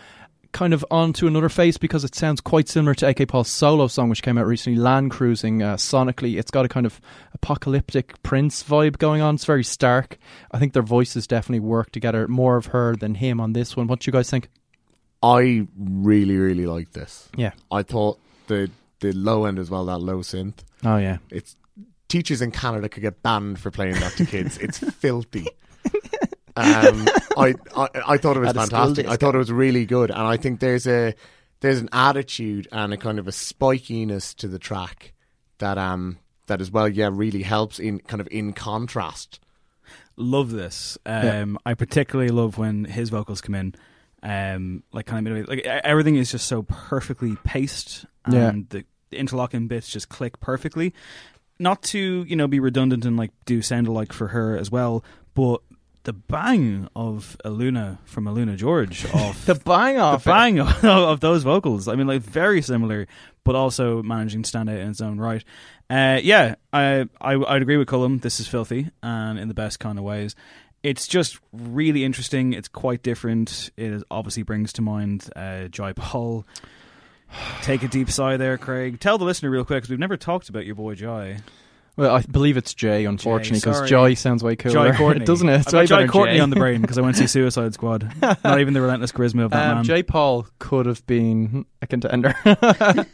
kind 0.53 0.75
of 0.75 0.85
onto 0.91 1.27
another 1.27 1.49
phase 1.49 1.79
because 1.79 2.05
it 2.05 2.15
sounds 2.15 2.43
quite 2.43 2.69
similar 2.69 2.93
to 2.97 3.09
AK 3.09 3.27
Paul's 3.29 3.49
solo 3.49 3.87
song, 3.87 4.11
which 4.11 4.23
came 4.23 4.37
out 4.37 4.45
recently, 4.45 4.79
Land 4.79 5.13
Cruising. 5.13 5.63
Uh, 5.63 5.77
sonically, 5.77 6.39
it's 6.39 6.51
got 6.51 6.67
a 6.67 6.69
kind 6.69 6.85
of 6.85 7.01
apocalyptic 7.33 8.23
Prince 8.23 8.63
vibe 8.63 8.99
going 8.99 9.23
on. 9.23 9.37
It's 9.37 9.47
very 9.47 9.65
stark. 9.65 10.19
I 10.53 10.59
think 10.59 10.75
their 10.75 10.83
voices 10.83 11.27
definitely 11.27 11.61
work 11.61 11.91
together. 11.91 12.29
More 12.29 12.59
of 12.59 12.67
her 12.67 12.97
than 12.97 13.15
him 13.15 13.41
on 13.41 13.55
this 13.55 13.79
one. 13.79 13.87
What 13.87 14.01
do 14.01 14.11
you 14.11 14.13
guys 14.13 14.29
think? 14.29 14.51
I 15.23 15.67
really, 15.75 16.37
really 16.37 16.67
like 16.67 16.93
this. 16.93 17.31
Yeah. 17.35 17.53
I 17.73 17.83
thought 17.83 18.19
the 18.47 18.71
the 19.13 19.19
low 19.19 19.45
end 19.45 19.59
as 19.59 19.71
well, 19.71 19.85
that 19.87 19.99
low 19.99 20.19
synth. 20.19 20.59
Oh 20.85 20.97
yeah. 20.97 21.19
It's 21.31 21.57
teachers 22.09 22.41
in 22.43 22.51
Canada 22.51 22.89
could 22.89 23.03
get 23.03 23.23
banned 23.23 23.59
for 23.59 23.71
playing 23.71 23.95
that 24.01 24.13
to 24.17 24.27
kids. 24.27 24.59
It's 24.59 24.79
filthy. 25.01 25.47
Um, 26.57 27.09
I, 27.37 27.55
I 27.77 27.89
I 28.07 28.17
thought 28.17 28.37
it 28.37 28.41
was 28.41 28.51
At 28.51 28.57
fantastic. 28.57 29.07
I 29.09 29.17
thought 29.17 29.35
it 29.35 29.39
was 29.39 29.51
really 29.51 29.87
good, 29.87 30.11
and 30.11 30.21
I 30.23 30.37
think 30.37 30.61
there's 30.61 30.87
a 30.87 31.15
there's 31.61 31.81
an 31.81 31.89
attitude 31.93 32.69
and 32.71 32.93
a 32.93 32.97
kind 32.97 33.19
of 33.19 33.27
a 33.27 33.33
spikiness 33.33 34.35
to 34.37 34.47
the 34.49 34.59
track 34.59 35.13
that 35.59 35.79
um 35.79 36.19
that 36.47 36.61
as 36.61 36.71
well, 36.71 36.89
yeah, 36.89 37.11
really 37.13 37.43
helps 37.43 37.79
in 37.81 37.99
kind 38.01 38.21
of 38.21 38.29
in 38.31 38.53
contrast. 38.53 39.41
love 40.17 40.51
this. 40.53 40.97
Um, 41.05 41.25
Yeah. 41.25 41.71
I 41.71 41.75
particularly 41.75 42.31
love 42.31 42.57
when 42.57 42.85
his 42.85 43.11
vocals 43.11 43.41
come 43.41 43.55
in. 43.57 43.75
Um, 44.23 44.85
like 44.93 45.05
kind 45.07 45.27
of 45.27 45.35
midway, 45.35 45.57
like 45.57 45.67
e- 45.67 45.81
everything 45.85 46.17
is 46.17 46.31
just 46.31 46.47
so 46.47 46.63
perfectly 46.63 47.37
paced, 47.45 48.07
and 48.25 48.35
Yeah. 48.35 48.53
the, 48.71 48.85
the 49.15 49.21
interlocking 49.21 49.69
bits 49.69 49.89
just 49.89 50.09
click 50.09 50.41
perfectly. 50.41 50.93
Not 51.59 51.83
to 51.85 52.25
you 52.27 52.37
know 52.37 52.49
be 52.49 52.61
redundant 52.61 53.05
and 53.05 53.17
like 53.17 53.31
do 53.45 53.63
sound 53.63 53.87
alike 53.87 54.13
for 54.13 54.29
her 54.29 54.57
as 54.59 54.71
well, 54.71 55.05
but 55.35 55.61
the 56.05 56.13
bang 56.13 56.89
of 56.95 57.37
Aluna 57.45 57.99
from 58.05 58.27
AlunaGeorge 58.27 59.15
off 59.29 59.47
the 59.47 59.55
bang 59.55 59.97
the 59.97 60.03
off 60.03 60.27
it. 60.27 60.31
bang 60.31 60.61
of, 60.61 60.85
of 60.85 61.21
those 61.21 61.43
vocals. 61.43 61.89
I 61.89 61.95
mean, 61.95 62.07
like 62.07 62.23
very 62.23 62.61
similar, 62.61 63.07
but 63.43 63.55
also 63.55 64.03
managing 64.03 64.43
to 64.43 64.49
stand 64.49 64.69
out 64.69 64.79
in 64.79 64.91
its 64.91 65.01
own 65.01 65.19
right. 65.19 65.43
Uh, 65.89 66.21
yeah, 66.23 66.55
I, 66.73 67.09
I 67.21 67.35
I'd 67.35 67.63
agree 67.63 67.77
with 67.77 67.89
Cullum. 67.89 68.19
This 68.19 68.41
is 68.41 68.47
filthy 68.49 68.91
and 69.03 69.39
in 69.39 69.49
the 69.49 69.55
best 69.55 69.81
kind 69.81 69.99
of 69.99 70.05
ways. 70.05 70.35
It's 70.83 71.07
just 71.07 71.39
really 71.53 72.05
interesting. 72.05 72.53
It's 72.53 72.69
quite 72.69 73.03
different. 73.03 73.71
It 73.77 73.91
is, 73.91 74.05
obviously 74.11 74.43
brings 74.43 74.73
to 74.75 74.83
mind 74.83 75.31
uh, 75.35 75.69
Jai 75.69 75.93
Paul. 75.95 76.45
Take 77.63 77.83
a 77.83 77.89
deep 77.89 78.11
sigh 78.11 78.37
there, 78.37 78.59
Craig. 78.59 79.01
Tell 79.01 79.19
the 79.19 79.25
listener 79.25 79.51
real 79.51 79.65
quick 79.65 79.79
because 79.79 79.91
we've 79.91 79.99
never 79.99 80.17
talked 80.17 80.49
about 80.49 80.67
your 80.67 80.75
boy 80.75 80.95
Jai. 80.95 81.39
Well, 81.97 82.13
I 82.15 82.23
believe 82.23 82.57
it's 82.57 82.75
Jay, 82.75 83.05
unfortunately, 83.05 83.61
because. 83.61 83.89
Joy 83.89 84.15
sounds 84.15 84.43
way 84.43 84.57
cooler. 84.57 84.91
Jai 84.91 84.97
Courtney, 84.97 85.25
doesn't 85.27 85.49
it? 85.49 85.61
It's 85.61 85.73
I've 85.75 85.89
Jai 85.89 86.07
Courtney 86.09 86.35
Jay. 86.37 86.41
on 86.41 86.51
the 86.51 86.57
brain 86.57 86.81
because 86.81 86.99
I 86.99 87.03
went 87.03 87.15
to 87.17 87.23
see 87.23 87.27
Suicide 87.29 87.73
Squad. 87.75 88.13
Not 88.45 88.59
even 88.61 88.75
the 88.75 88.81
relentless 88.81 89.13
charisma 89.13 89.45
of 89.45 89.53
that 89.53 89.69
Um, 89.71 89.75
man. 89.77 89.85
Jay 89.85 90.03
Paul 90.03 90.47
could 90.59 90.87
have 90.87 91.07
been 91.07 91.67
a 91.83 91.87
contender. 91.87 92.35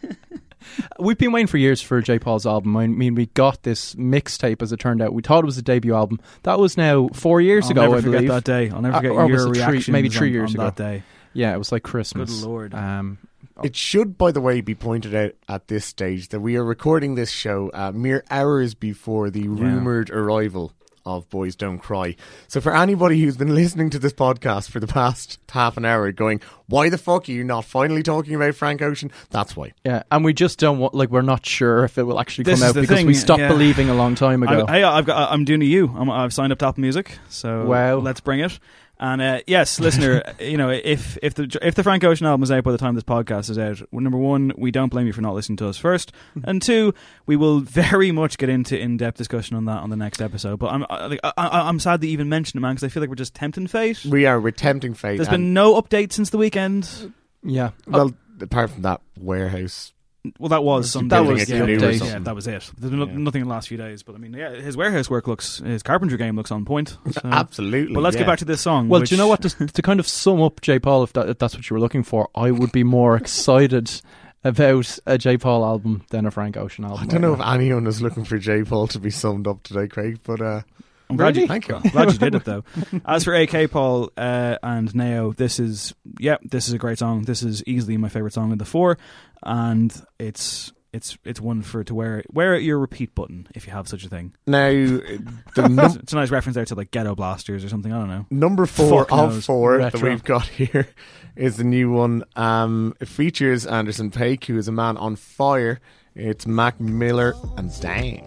We've 0.99 1.17
been 1.19 1.33
waiting 1.33 1.47
for 1.47 1.57
years 1.57 1.81
for 1.81 2.01
Jay 2.03 2.19
Paul's 2.19 2.47
album. 2.47 2.77
I 2.77 2.87
mean, 2.87 3.15
we 3.15 3.27
got 3.27 3.63
this 3.63 3.95
mixtape 3.95 4.61
as 4.63 4.73
it 4.73 4.79
turned 4.79 5.01
out. 5.01 5.13
We 5.15 5.23
thought 5.23 5.43
it 5.43 5.47
was 5.47 5.57
a 5.59 5.63
debut 5.63 5.95
album. 5.95 6.21
That 6.43 6.59
was 6.59 6.77
now 6.77 7.09
four 7.15 7.41
years 7.41 7.65
I'll 7.67 7.71
ago. 7.73 7.81
never 7.83 7.97
I 7.97 8.01
forget 8.01 8.13
believe. 8.13 8.29
that 8.31 8.45
day. 8.45 8.71
I'll 8.71 8.83
never 8.83 8.95
Uh, 8.97 9.01
forget 9.01 9.13
or 9.13 9.27
was 9.27 9.43
your 9.45 9.51
reactions 9.53 9.89
maybe 9.89 10.09
three 10.11 10.29
on- 10.29 10.33
years 10.35 10.51
on 10.51 10.57
ago. 10.57 10.65
that 10.65 10.77
day. 10.77 11.03
Yeah, 11.33 11.55
it 11.55 11.59
was 11.59 11.73
like 11.73 11.83
Christmas. 11.83 12.41
Good 12.41 12.47
lord. 12.49 12.75
Um, 12.75 13.19
It 13.63 13.77
should, 13.77 14.17
by 14.19 14.33
the 14.33 14.41
way, 14.41 14.61
be 14.61 14.75
pointed 14.75 15.15
out 15.15 15.33
at 15.49 15.69
this 15.69 15.85
stage 15.85 16.29
that 16.29 16.41
we 16.41 16.57
are 16.57 16.65
recording 16.65 17.15
this 17.15 17.31
show 17.31 17.71
uh, 17.75 17.93
mere 17.93 18.25
hours 18.31 18.75
before 18.75 19.31
the 19.31 19.49
rumored 19.49 20.11
arrival 20.11 20.73
of 21.07 21.29
Boys 21.31 21.57
Don't 21.57 21.79
Cry. 21.79 22.15
So, 22.47 22.61
for 22.61 22.77
anybody 22.77 23.21
who's 23.21 23.37
been 23.37 23.55
listening 23.55 23.89
to 23.91 23.99
this 23.99 24.13
podcast 24.13 24.71
for 24.71 24.81
the 24.81 24.87
past 24.87 25.39
half 25.51 25.77
an 25.79 25.85
hour, 25.87 26.13
going, 26.13 26.41
"Why 26.67 26.91
the 26.91 26.99
fuck 26.99 27.27
are 27.29 27.33
you 27.33 27.43
not 27.43 27.65
finally 27.65 28.03
talking 28.03 28.35
about 28.35 28.55
Frank 28.55 28.83
Ocean?" 28.83 29.11
That's 29.31 29.57
why. 29.57 29.73
yeah, 29.85 30.03
and 30.11 30.25
we 30.25 30.35
just 30.35 30.59
don't 30.59 30.79
want, 30.79 30.93
like, 30.95 31.09
we're 31.11 31.23
not 31.23 31.45
sure 31.47 31.85
if 31.85 31.97
it 31.97 32.03
will 32.03 32.21
actually 32.21 32.45
This 32.45 32.61
come 32.61 32.69
out 32.69 32.75
because 32.75 32.97
thing, 32.99 33.07
we 33.07 33.15
stopped 33.15 33.41
yeah. 33.41 33.49
believing 33.49 33.89
a 33.89 33.95
long 33.95 34.15
time 34.15 34.43
ago. 34.43 34.67
I, 34.69 34.73
hey, 34.73 34.83
I've 34.85 35.07
got. 35.07 35.33
I'm 35.33 35.45
doing 35.47 35.63
a 35.63 35.67
U. 35.67 35.95
I'm, 35.97 36.11
I've 36.11 36.35
signed 36.35 36.53
up 36.53 36.59
to 36.59 36.67
Apple 36.69 36.83
Music, 36.83 37.19
so 37.31 37.65
Wow. 37.65 37.97
let's 37.99 38.21
bring 38.21 38.41
it. 38.41 38.59
And 39.03 39.23
uh, 39.23 39.41
yes, 39.47 39.81
listener, 39.81 40.23
you 40.41 40.59
know 40.59 40.69
if 40.69 41.17
if 41.23 41.33
the 41.33 41.59
if 41.63 41.75
the 41.75 41.83
Frank 41.83 42.05
Ocean 42.05 42.27
album 42.27 42.43
is 42.43 42.51
out 42.51 42.63
by 42.65 42.71
the 42.71 42.79
time 42.79 42.95
this 42.95 43.03
podcast 43.03 43.49
is 43.49 43.59
out, 43.59 43.81
well, 43.91 44.03
number 44.03 44.19
one, 44.19 44.53
we 44.59 44.71
don't 44.71 44.91
blame 44.91 45.07
you 45.07 45.15
for 45.15 45.23
not 45.23 45.35
listening 45.35 45.57
to 45.57 45.69
us 45.69 45.79
first, 45.79 46.13
and 46.45 46.61
two, 46.61 46.93
we 47.25 47.35
will 47.35 47.61
very 47.61 48.13
much 48.13 48.37
get 48.37 48.51
into 48.51 48.79
in 48.79 48.99
depth 48.99 49.17
discussion 49.17 49.57
on 49.57 49.65
that 49.65 49.79
on 49.79 49.89
the 49.89 49.97
next 49.97 50.21
episode. 50.21 50.59
But 50.59 50.73
I'm 50.73 50.85
I, 50.91 51.19
I, 51.25 51.33
I, 51.39 51.69
I'm 51.69 51.81
sad 51.81 52.03
that 52.03 52.09
you 52.09 52.13
even 52.13 52.29
mentioned 52.29 52.61
it, 52.61 52.63
man, 52.63 52.75
because 52.75 52.85
I 52.85 52.89
feel 52.89 53.01
like 53.03 53.09
we're 53.09 53.17
just 53.17 53.35
tempting 53.35 53.69
fate. 53.69 54.05
We 54.05 54.27
are. 54.27 54.39
We're 54.39 54.51
tempting 54.51 54.93
fate. 54.93 55.17
There's 55.17 55.31
been 55.31 55.55
no 55.55 55.81
update 55.81 56.13
since 56.13 56.29
the 56.29 56.39
weekend. 56.39 57.15
yeah. 57.43 57.71
well, 57.87 58.13
apart 58.39 58.69
from 58.69 58.83
that 58.83 59.01
warehouse. 59.19 59.95
Well, 60.39 60.51
that 60.51 60.63
was 60.63 60.81
Was 60.83 60.93
some 60.93 61.05
he 61.05 61.09
building 61.09 61.37
days, 61.37 61.51
a 61.51 61.53
yeah, 61.55 61.61
canoe 61.61 61.77
or 61.77 61.79
days, 61.79 61.99
something? 61.99 62.17
yeah, 62.19 62.23
that 62.25 62.35
was 62.35 62.47
it. 62.47 62.71
There's 62.79 62.91
been 62.91 62.99
no- 63.01 63.07
Yeah. 63.07 63.17
nothing 63.17 63.41
in 63.41 63.49
the 63.49 63.55
last 63.55 63.69
few 63.69 63.79
days, 63.79 64.03
but 64.03 64.15
I 64.15 64.19
mean, 64.19 64.35
yeah, 64.35 64.55
his 64.55 64.77
warehouse 64.77 65.09
work 65.09 65.27
looks, 65.27 65.59
his 65.61 65.83
carpentry 65.83 66.19
game 66.19 66.37
looks 66.37 66.51
on 66.51 66.65
point. 66.65 66.99
So. 67.13 67.21
Absolutely. 67.25 67.95
But 67.95 68.03
let's 68.03 68.15
yeah. 68.17 68.21
get 68.23 68.27
back 68.27 68.39
to 68.41 68.45
this 68.45 68.61
song. 68.61 68.89
Well, 68.89 69.01
which, 69.01 69.09
do 69.11 69.15
you 69.17 69.19
know 69.19 69.29
what? 69.29 69.41
To, 69.43 69.67
to 69.67 69.83
kind 69.83 69.99
of 69.99 70.07
sum 70.07 70.43
up 70.43 70.61
J. 70.61 70.79
Paul, 70.79 71.03
if, 71.05 71.13
that, 71.15 71.29
if 71.31 71.39
that's 71.39 71.55
what 71.57 71.69
you 71.71 71.75
were 71.75 71.81
looking 71.81 72.03
for, 72.03 72.29
I 72.35 72.51
would 72.51 72.71
be 72.73 72.85
more 72.85 73.17
excited 73.17 74.03
about 74.45 74.99
a 75.07 75.17
J. 75.19 75.37
Paul 75.39 75.65
album 75.65 76.05
than 76.11 76.27
a 76.27 76.31
Frank 76.31 76.57
Ocean 76.57 76.85
album. 76.85 77.01
I 77.03 77.07
don't 77.07 77.21
know 77.21 77.35
if 77.35 77.41
anyone 77.41 77.87
is 77.87 78.01
looking 78.03 78.25
for 78.25 78.39
J. 78.39 78.63
Paul 78.63 78.89
to 78.89 78.99
be 78.99 79.11
summed 79.11 79.47
up 79.47 79.63
today, 79.63 79.89
Craig, 79.89 80.21
but 80.23 80.41
uh, 80.41 80.63
I'm 81.11 81.17
glad 81.17 81.37
you, 81.37 81.47
Thank 81.47 81.69
you. 81.69 81.75
I'm 81.77 81.83
glad 81.91 82.13
you 82.13 82.19
did 82.19 82.35
it 82.35 82.45
though. 82.45 82.65
As 83.05 83.25
for 83.25 83.35
AK 83.35 83.71
Paul 83.71 84.11
uh, 84.17 84.57
and 84.63 84.95
Nao, 84.95 85.33
this 85.33 85.59
is 85.61 85.95
yeah, 86.19 86.37
this 86.43 86.69
is 86.69 86.75
a 86.75 86.79
great 86.79 86.99
song. 86.99 87.23
This 87.23 87.43
is 87.43 87.63
easily 87.67 87.97
my 87.97 88.09
favorite 88.09 88.33
song 88.33 88.53
of 88.53 88.59
the 88.59 88.65
four, 88.65 88.97
and 89.43 89.93
it's 90.19 90.73
it's 90.93 91.17
it's 91.25 91.41
one 91.41 91.63
for 91.63 91.85
to 91.85 91.95
wear 91.95 92.25
wear 92.33 92.57
your 92.57 92.79
repeat 92.79 93.15
button 93.15 93.47
if 93.55 93.67
you 93.67 93.73
have 93.73 93.87
such 93.87 94.05
a 94.05 94.09
thing. 94.09 94.35
now 94.47 94.69
the 95.55 95.69
num- 95.71 95.99
It's 96.03 96.13
a 96.13 96.17
nice 96.17 96.31
reference 96.31 96.55
there 96.57 96.65
to 96.65 96.75
like 96.75 96.91
Ghetto 96.91 97.15
Blasters 97.15 97.65
or 97.65 97.69
something. 97.69 97.93
I 97.93 97.99
don't 97.99 98.09
know. 98.09 98.27
number 98.31 98.67
four 98.67 99.05
Fuck 99.05 99.13
of 99.13 99.35
knows. 99.35 99.47
four 99.47 99.79
that 99.79 100.01
we've 100.03 100.25
got 100.25 100.47
here 100.49 100.89
is 101.37 101.57
the 101.57 101.65
new 101.65 101.93
one. 101.93 102.25
Um, 102.37 102.95
it 103.01 103.07
features 103.09 103.67
Anderson 103.67 104.11
Paak, 104.11 104.45
who 104.47 104.59
is 104.59 104.67
a 104.69 104.73
man 104.73 104.97
on 104.97 105.17
fire. 105.17 105.81
It's 106.17 106.45
Mac 106.45 106.81
Miller 106.81 107.35
and 107.57 107.71
Stang. 107.71 108.27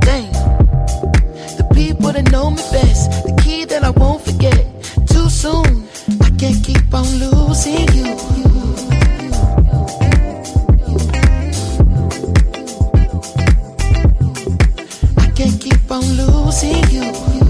Dang. 0.00 0.32
The 1.56 1.66
people 1.72 2.12
that 2.12 2.30
know 2.30 2.50
me 2.50 2.62
best, 2.70 3.24
the 3.24 3.40
key 3.42 3.64
that 3.64 3.82
I 3.82 3.88
won't 3.88 4.22
forget. 4.22 4.66
Too 5.08 5.30
soon, 5.30 5.88
I 6.20 6.28
can't 6.36 6.62
keep 6.62 6.92
on 6.92 7.06
losing 7.16 7.88
you. 7.96 8.04
I 15.16 15.30
can't 15.34 15.58
keep 15.58 15.90
on 15.90 16.04
losing 16.20 16.84
you. 16.90 17.49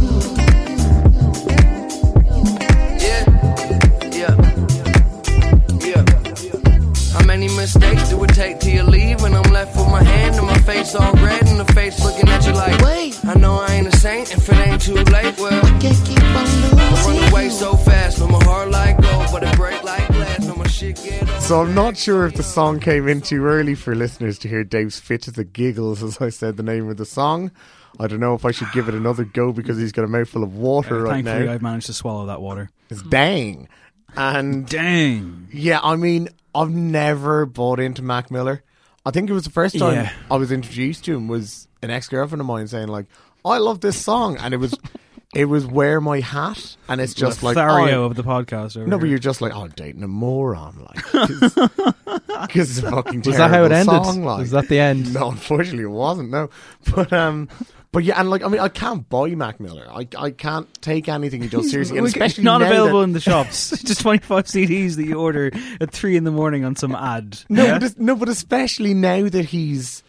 Yeah. 7.41 7.49
Many 7.49 7.57
mistakes 7.57 8.09
do 8.11 8.22
it 8.24 8.28
take 8.34 8.61
till 8.61 8.72
you 8.72 8.82
leave? 8.82 9.22
And 9.24 9.34
I'm 9.34 9.53
left 9.53 9.76
with 9.76 9.88
my 9.88 10.03
hand 10.03 10.36
and 10.36 10.47
my 10.47 10.59
face 10.59 10.95
all 10.95 11.12
red, 11.14 11.47
and 11.49 11.59
the 11.61 11.72
face 11.72 12.03
looking 12.05 12.28
at 12.28 12.47
you 12.47 12.53
like, 12.53 12.80
Wait. 12.82 13.18
I 13.24 13.34
know 13.34 13.55
I 13.61 13.74
ain't 13.74 13.86
a 13.86 13.97
saint, 13.97 14.32
if 14.32 14.49
it 14.49 14.57
ain't 14.66 14.82
too 14.82 14.95
late, 14.95 15.38
well, 15.38 15.64
I 15.64 15.78
can't 15.78 16.07
keep 16.07 16.22
on 16.22 16.47
I 16.80 17.05
run 17.07 17.32
away 17.32 17.49
so 17.49 17.76
fast, 17.76 18.18
no 18.18 18.28
my 18.28 18.43
heart 18.45 18.70
like 18.70 19.01
gold, 19.01 19.26
but 19.32 19.43
it 19.43 19.57
break 19.57 19.82
like 19.82 20.07
glass, 20.09 20.41
no 20.41 20.55
my 20.55 20.66
shit 20.66 20.97
get 20.97 21.28
old. 21.30 21.43
So 21.43 21.61
I'm 21.62 21.74
not 21.74 21.97
sure 21.97 22.26
if 22.26 22.34
the 22.34 22.43
song 22.43 22.80
came 22.80 23.09
in 23.09 23.20
too 23.20 23.45
early 23.45 23.74
for 23.74 23.95
listeners 23.95 24.38
to 24.41 24.49
hear 24.49 24.64
Dave's 24.64 25.01
fit 25.01 25.28
of 25.28 25.34
the 25.34 25.45
giggles 25.45 26.03
as 26.03 26.20
I 26.20 26.30
said 26.30 26.57
the 26.57 26.62
name 26.62 26.88
of 26.88 26.97
the 26.97 27.05
song. 27.07 27.51
I 27.99 28.07
don't 28.07 28.20
know 28.20 28.34
if 28.34 28.45
I 28.45 28.51
should 28.53 28.70
give 28.72 28.88
it 28.88 28.95
another 28.95 29.24
go 29.24 29.53
because 29.53 29.76
he's 29.76 29.93
got 29.93 30.05
a 30.05 30.09
mouthful 30.09 30.43
of 30.43 30.57
water 30.57 31.03
right 31.03 31.24
Thankfully, 31.24 31.47
now. 31.47 31.53
I've 31.53 31.62
managed 31.62 31.86
to 31.86 31.93
swallow 31.93 32.26
that 32.26 32.41
water. 32.41 32.70
It's 32.88 33.03
dang. 33.03 33.68
And 34.16 34.66
Dang. 34.66 35.49
yeah, 35.53 35.80
I 35.82 35.97
mean, 35.97 36.28
I've 36.55 36.70
never 36.70 37.46
bought 37.46 37.80
into 37.80 38.03
Mac 38.03 38.30
Miller. 38.30 38.62
I 39.05 39.11
think 39.11 39.30
it 39.30 39.32
was 39.32 39.44
the 39.44 39.51
first 39.51 39.78
time 39.78 39.94
Yeah. 39.94 40.12
I 40.30 40.36
was 40.36 40.53
introduced 40.53 41.05
to 41.07 41.16
him 41.16 41.28
was 41.28 41.68
an 41.82 41.90
ex 41.90 42.09
girlfriend 42.09 42.40
of 42.40 42.46
mine 42.46 42.68
saying 42.68 42.88
like, 42.88 43.07
"I 43.44 43.59
love 43.59 43.80
this 43.80 43.96
song," 43.96 44.36
and 44.38 44.53
it 44.53 44.59
was, 44.59 44.74
it 45.34 45.46
was 45.46 45.64
"Wear 45.64 46.01
My 46.01 46.20
Hat," 46.20 46.76
and 46.88 47.01
it's 47.01 47.14
just 47.14 47.42
like 47.42 47.57
Lothario 47.57 48.03
oh, 48.03 48.07
of 48.07 48.16
the 48.16 48.22
podcast. 48.22 48.76
Over 48.76 48.86
no, 48.86 48.98
but 48.98 49.09
you're 49.09 49.18
just 49.18 49.40
like, 49.40 49.55
"Oh, 49.55 49.64
I'm 49.64 49.70
dating 49.70 50.03
a 50.03 50.09
moron." 50.09 50.86
like 50.86 51.05
because 52.46 52.76
it's 52.76 52.86
a 52.86 52.90
fucking 52.90 53.22
Was 53.22 53.36
that 53.38 53.51
how 53.51 53.64
it 53.64 53.72
ended? 53.72 54.05
Song, 54.05 54.22
like. 54.22 54.40
Was 54.40 54.51
that 54.51 54.68
the 54.68 54.78
end? 54.78 55.14
No, 55.14 55.30
unfortunately, 55.30 55.84
it 55.84 55.90
wasn't. 55.90 56.30
No, 56.30 56.51
but 56.94 57.12
um, 57.12 57.48
but 57.93 58.05
yeah, 58.05 58.20
and 58.20 58.30
like 58.30 58.43
I 58.45 58.49
mean, 58.49 58.61
I 58.61 58.68
can't 58.68 59.09
buy 59.09 59.28
Mac 59.34 59.59
Miller. 59.61 59.86
I 59.91 60.07
I 60.16 60.30
can't 60.30 60.68
take 60.82 61.09
anything 61.09 61.43
he 61.43 61.49
does 61.49 61.70
seriously, 61.70 61.99
and 61.99 62.07
especially 62.07 62.45
not 62.45 62.62
available 62.62 62.99
that- 62.99 63.05
in 63.05 63.12
the 63.12 63.20
shops. 63.20 63.70
Just 63.84 64.01
25 64.01 64.45
CDs 64.45 64.97
that 64.97 65.05
you 65.05 65.18
order 65.20 65.51
at 65.80 65.91
3 65.91 66.16
in 66.16 66.24
the 66.24 66.30
morning 66.30 66.64
on 66.64 66.76
some 66.76 66.95
ad. 66.95 67.38
No, 67.49 67.64
Yeah? 67.64 67.78
but 67.78 67.99
no, 67.99 68.14
but 68.16 68.28
especially 68.28 68.95
now 68.95 69.28
that 69.28 69.47
he's 69.47 70.03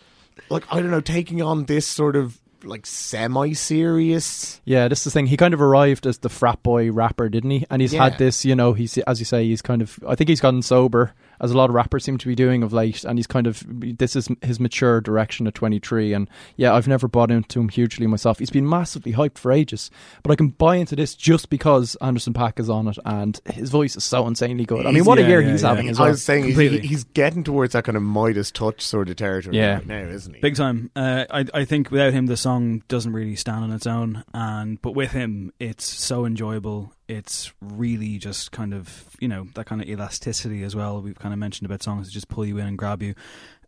like 0.49 0.63
I 0.71 0.79
don't 0.81 0.91
know, 0.91 1.01
taking 1.01 1.41
on 1.41 1.65
this 1.65 1.87
sort 1.87 2.15
of 2.15 2.37
like 2.63 2.85
semi-serious. 2.85 4.61
Yeah, 4.65 4.87
this 4.87 4.99
is 4.99 5.05
the 5.05 5.11
thing. 5.11 5.27
He 5.27 5.37
kind 5.37 5.53
of 5.53 5.61
arrived 5.61 6.05
as 6.05 6.19
the 6.19 6.29
frat 6.29 6.61
boy 6.63 6.91
rapper, 6.91 7.29
didn't 7.29 7.49
he? 7.51 7.65
And 7.69 7.81
he's 7.81 7.93
Yeah. 7.93 8.03
had 8.03 8.17
this, 8.17 8.45
you 8.45 8.55
know, 8.55 8.73
he's 8.73 8.97
as 8.99 9.19
you 9.19 9.25
say, 9.25 9.45
he's 9.45 9.61
kind 9.61 9.81
of. 9.81 9.99
I 10.07 10.15
think 10.15 10.29
he's 10.29 10.41
gotten 10.41 10.61
sober, 10.61 11.13
as 11.41 11.51
a 11.51 11.57
lot 11.57 11.69
of 11.69 11.75
rappers 11.75 12.03
seem 12.05 12.17
to 12.19 12.27
be 12.27 12.35
doing 12.35 12.63
of 12.63 12.71
late. 12.71 13.03
And 13.03 13.17
he's 13.17 13.27
kind 13.27 13.47
of 13.47 13.63
this 13.67 14.15
is 14.15 14.29
his 14.41 14.59
mature 14.59 15.01
direction 15.01 15.47
at 15.47 15.55
23. 15.55 16.13
And 16.13 16.29
yeah, 16.55 16.73
I've 16.73 16.87
never 16.87 17.07
bought 17.07 17.31
into 17.31 17.59
him 17.59 17.69
hugely 17.69 18.07
myself. 18.07 18.39
He's 18.39 18.49
been 18.49 18.69
massively 18.69 19.13
hyped 19.13 19.37
for 19.37 19.51
ages, 19.51 19.91
but 20.23 20.31
I 20.31 20.35
can 20.35 20.49
buy 20.49 20.75
into 20.77 20.95
this 20.95 21.15
just 21.15 21.49
because 21.49 21.95
Anderson 22.01 22.33
Paak 22.33 22.59
is 22.59 22.69
on 22.69 22.87
it, 22.87 22.97
and 23.05 23.39
his 23.51 23.69
voice 23.69 23.95
is 23.95 24.03
so 24.03 24.27
insanely 24.27 24.65
good. 24.65 24.85
I 24.85 24.91
mean, 24.91 25.03
what 25.03 25.17
a 25.17 25.23
year 25.23 25.41
yeah, 25.41 25.51
he's 25.51 25.63
yeah. 25.63 25.69
having 25.69 25.89
as 25.89 25.99
I 25.99 26.09
was 26.09 26.23
saying 26.23 26.45
he's, 26.45 26.57
he's 26.81 27.03
getting 27.05 27.43
towards 27.43 27.73
that 27.73 27.83
kind 27.83 27.95
of 27.97 28.03
Midas 28.03 28.51
touch 28.51 28.81
sort 28.81 29.09
of 29.09 29.15
territory 29.15 29.57
Yeah. 29.57 29.75
right 29.75 29.87
now, 29.87 30.03
isn't 30.03 30.33
he? 30.33 30.39
Big 30.41 30.55
time. 30.55 30.91
Uh, 30.95 31.25
I 31.29 31.45
I 31.53 31.65
think 31.65 31.91
without 31.91 32.13
him, 32.13 32.27
the 32.27 32.37
song 32.37 32.83
doesn't 32.87 33.13
really 33.13 33.35
stand 33.35 33.63
on 33.63 33.71
its 33.71 33.87
own. 33.87 34.23
And 34.33 34.81
but 34.81 34.91
with 34.95 35.11
him, 35.11 35.51
it's 35.59 35.85
so 35.85 36.25
enjoyable. 36.25 36.93
It's 37.11 37.51
really 37.59 38.17
just 38.17 38.53
kind 38.53 38.73
of 38.73 39.15
you 39.19 39.27
know 39.27 39.47
that 39.55 39.65
kind 39.65 39.81
of 39.81 39.89
elasticity 39.89 40.63
as 40.63 40.75
well. 40.77 41.01
We've 41.01 41.19
kind 41.19 41.33
of 41.33 41.39
mentioned 41.39 41.65
about 41.65 41.83
songs 41.83 42.07
that 42.07 42.13
just 42.13 42.29
pull 42.29 42.45
you 42.45 42.57
in 42.57 42.67
and 42.67 42.77
grab 42.77 43.03
you. 43.03 43.15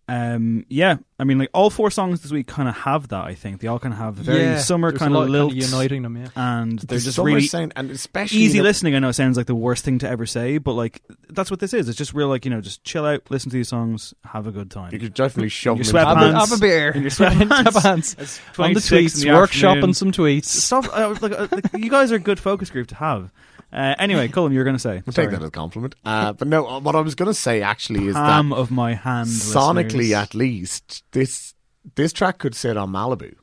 Um, 0.05 0.65
yeah, 0.67 0.97
I 1.17 1.23
mean, 1.23 1.37
like 1.39 1.49
all 1.53 1.69
four 1.69 1.89
songs 1.89 2.21
this 2.21 2.31
week 2.31 2.45
kind 2.45 2.67
of 2.67 2.75
have 2.75 3.07
that. 3.07 3.23
I 3.23 3.35
think 3.35 3.61
they 3.61 3.69
all 3.69 3.79
kind 3.79 3.93
of 3.93 3.99
have 3.99 4.15
very 4.15 4.41
Yeah, 4.43 4.57
summer 4.57 4.91
kind 4.91 5.13
of 5.15 5.21
lot 5.21 5.29
lilt, 5.29 5.51
kinda 5.53 5.65
uniting 5.65 6.01
them, 6.01 6.17
yeah. 6.17 6.27
and 6.35 6.77
they're 6.79 6.97
The 6.97 7.03
just 7.05 7.17
really 7.17 7.47
sound, 7.47 7.71
and 7.77 7.89
especially 7.89 8.39
easy 8.39 8.57
the- 8.59 8.63
listening. 8.65 8.95
I 8.95 8.99
know 8.99 9.07
it 9.09 9.13
sounds 9.13 9.37
like 9.37 9.45
the 9.45 9.55
worst 9.55 9.85
thing 9.85 9.99
to 9.99 10.09
ever 10.09 10.25
say, 10.25 10.57
but 10.57 10.73
like 10.73 11.01
that's 11.29 11.49
what 11.49 11.61
this 11.61 11.73
is. 11.73 11.87
It's 11.87 11.97
just 11.97 12.13
real, 12.13 12.27
like 12.27 12.43
you 12.43 12.51
know, 12.51 12.59
just 12.59 12.83
chill 12.83 13.05
out, 13.05 13.21
listen 13.29 13.49
to 13.51 13.53
these 13.55 13.69
songs, 13.69 14.13
have 14.25 14.45
a 14.45 14.51
good 14.51 14.69
time. 14.69 14.91
You 14.91 14.99
could 14.99 15.13
definitely 15.13 15.47
shove 15.49 15.77
your 15.77 15.85
sweatpants, 15.85 16.19
the- 16.33 16.37
Have 16.39 16.51
a 16.51 16.57
beer. 16.57 16.91
in 16.91 17.01
your 17.03 17.11
sweatpants, 17.11 18.15
Sweatpants. 18.17 18.59
On 18.59 18.73
the 18.73 18.79
tweets, 18.81 19.21
the 19.23 19.29
workshopping 19.29 19.75
afternoon. 19.75 19.93
some 19.93 20.11
tweets. 20.11 20.45
Stop! 20.45 20.85
Uh, 20.91 21.15
like, 21.21 21.31
uh, 21.31 21.47
like, 21.49 21.65
you 21.77 21.89
guys 21.89 22.11
are 22.11 22.15
a 22.15 22.19
good 22.19 22.39
focus 22.41 22.69
group 22.69 22.87
to 22.87 22.95
have. 22.95 23.31
Uh, 23.73 23.95
anyway, 23.97 24.27
Colin, 24.27 24.51
you 24.53 24.59
were 24.59 24.63
going 24.63 24.75
to 24.75 24.79
say. 24.79 25.01
We'll 25.05 25.13
Sorry. 25.13 25.27
take 25.27 25.31
that 25.31 25.41
as 25.41 25.47
a 25.47 25.51
compliment. 25.51 25.95
Uh, 26.05 26.33
but 26.33 26.47
no, 26.47 26.67
uh, 26.67 26.79
what 26.79 26.95
I 26.95 27.01
was 27.01 27.15
going 27.15 27.27
to 27.27 27.33
say 27.33 27.61
actually 27.61 28.07
is 28.07 28.13
Palm 28.13 28.49
that 28.49 28.55
of 28.55 28.69
my 28.71 28.93
hand, 28.93 29.27
sonically, 29.29 29.93
listeners. 29.93 30.13
at 30.13 30.35
least, 30.35 31.03
this 31.11 31.55
this 31.95 32.13
track 32.13 32.37
could 32.37 32.55
sit 32.55 32.77
on 32.77 32.91
Malibu. 32.91 33.33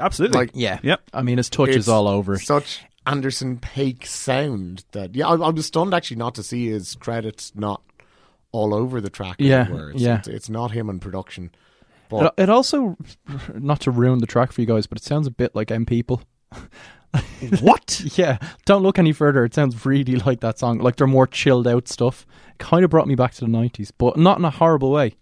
Absolutely. 0.00 0.38
Like, 0.38 0.50
Yeah. 0.54 0.78
Yep. 0.82 1.02
I 1.12 1.22
mean, 1.22 1.36
his 1.36 1.48
touch 1.50 1.68
is 1.68 1.88
all 1.88 2.08
over. 2.08 2.38
Such 2.38 2.82
Anderson 3.06 3.58
Paak 3.58 4.06
sound 4.06 4.84
that 4.92 5.14
yeah, 5.14 5.28
I, 5.28 5.34
I 5.36 5.50
was 5.50 5.66
stunned 5.66 5.94
actually 5.94 6.16
not 6.16 6.34
to 6.36 6.42
see 6.42 6.68
his 6.68 6.96
credits 6.96 7.52
not 7.54 7.82
all 8.52 8.74
over 8.74 9.00
the 9.00 9.10
track. 9.10 9.36
Yeah. 9.38 9.66
It's, 9.90 10.00
yeah. 10.00 10.18
it's, 10.18 10.28
it's 10.28 10.48
not 10.48 10.70
him 10.72 10.88
in 10.88 10.98
production. 10.98 11.50
But 12.08 12.34
It, 12.38 12.44
it 12.44 12.50
also, 12.50 12.96
not 13.54 13.80
to 13.82 13.90
ruin 13.90 14.18
the 14.20 14.26
track 14.26 14.52
for 14.52 14.60
you 14.60 14.66
guys, 14.66 14.86
but 14.86 14.98
it 14.98 15.04
sounds 15.04 15.26
a 15.26 15.30
bit 15.30 15.54
like 15.54 15.70
M 15.70 15.84
People. 15.86 16.22
what? 17.60 18.00
yeah, 18.18 18.38
don't 18.64 18.82
look 18.82 18.98
any 18.98 19.12
further. 19.12 19.44
It 19.44 19.54
sounds 19.54 19.84
really 19.84 20.16
like 20.26 20.40
that 20.40 20.58
song. 20.58 20.78
Like 20.78 20.96
they're 20.96 21.06
more 21.06 21.26
chilled 21.26 21.66
out 21.66 21.88
stuff. 21.88 22.26
Kind 22.58 22.84
of 22.84 22.90
brought 22.90 23.08
me 23.08 23.14
back 23.14 23.34
to 23.34 23.40
the 23.40 23.48
nineties, 23.48 23.90
but 23.90 24.16
not 24.16 24.38
in 24.38 24.44
a 24.44 24.50
horrible 24.50 24.90
way. 24.90 25.16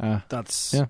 Uh, 0.00 0.20
That's. 0.28 0.74
Yeah. 0.74 0.86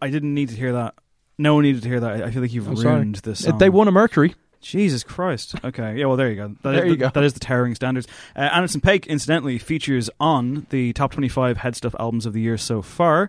I 0.00 0.10
didn't 0.10 0.34
need 0.34 0.48
to 0.48 0.56
hear 0.56 0.72
that. 0.72 0.94
No 1.38 1.54
one 1.54 1.62
needed 1.62 1.82
to 1.82 1.88
hear 1.88 2.00
that. 2.00 2.22
I 2.22 2.30
feel 2.30 2.42
like 2.42 2.52
you've 2.52 2.68
I'm 2.68 2.76
sorry. 2.76 2.94
ruined 2.96 3.16
this. 3.16 3.46
Uh, 3.46 3.50
Song. 3.50 3.58
They 3.58 3.70
won 3.70 3.88
a 3.88 3.92
Mercury. 3.92 4.34
Jesus 4.60 5.02
Christ. 5.02 5.56
Okay. 5.64 5.96
Yeah, 5.98 6.06
well, 6.06 6.16
there 6.16 6.30
you 6.30 6.36
go. 6.36 6.48
That 6.62 6.72
There 6.72 6.84
is, 6.84 6.90
you 6.90 6.96
go. 6.96 7.08
That 7.08 7.24
is 7.24 7.34
the 7.34 7.40
towering 7.40 7.74
standards. 7.74 8.06
Uh, 8.36 8.40
Anderson 8.40 8.80
Paak, 8.80 9.06
incidentally, 9.08 9.58
features 9.58 10.08
on 10.20 10.66
the 10.70 10.92
top 10.92 11.12
25 11.12 11.58
Head 11.58 11.74
Stuff 11.76 11.96
albums 11.98 12.26
of 12.26 12.32
the 12.32 12.40
year 12.40 12.56
so 12.56 12.80
far. 12.80 13.28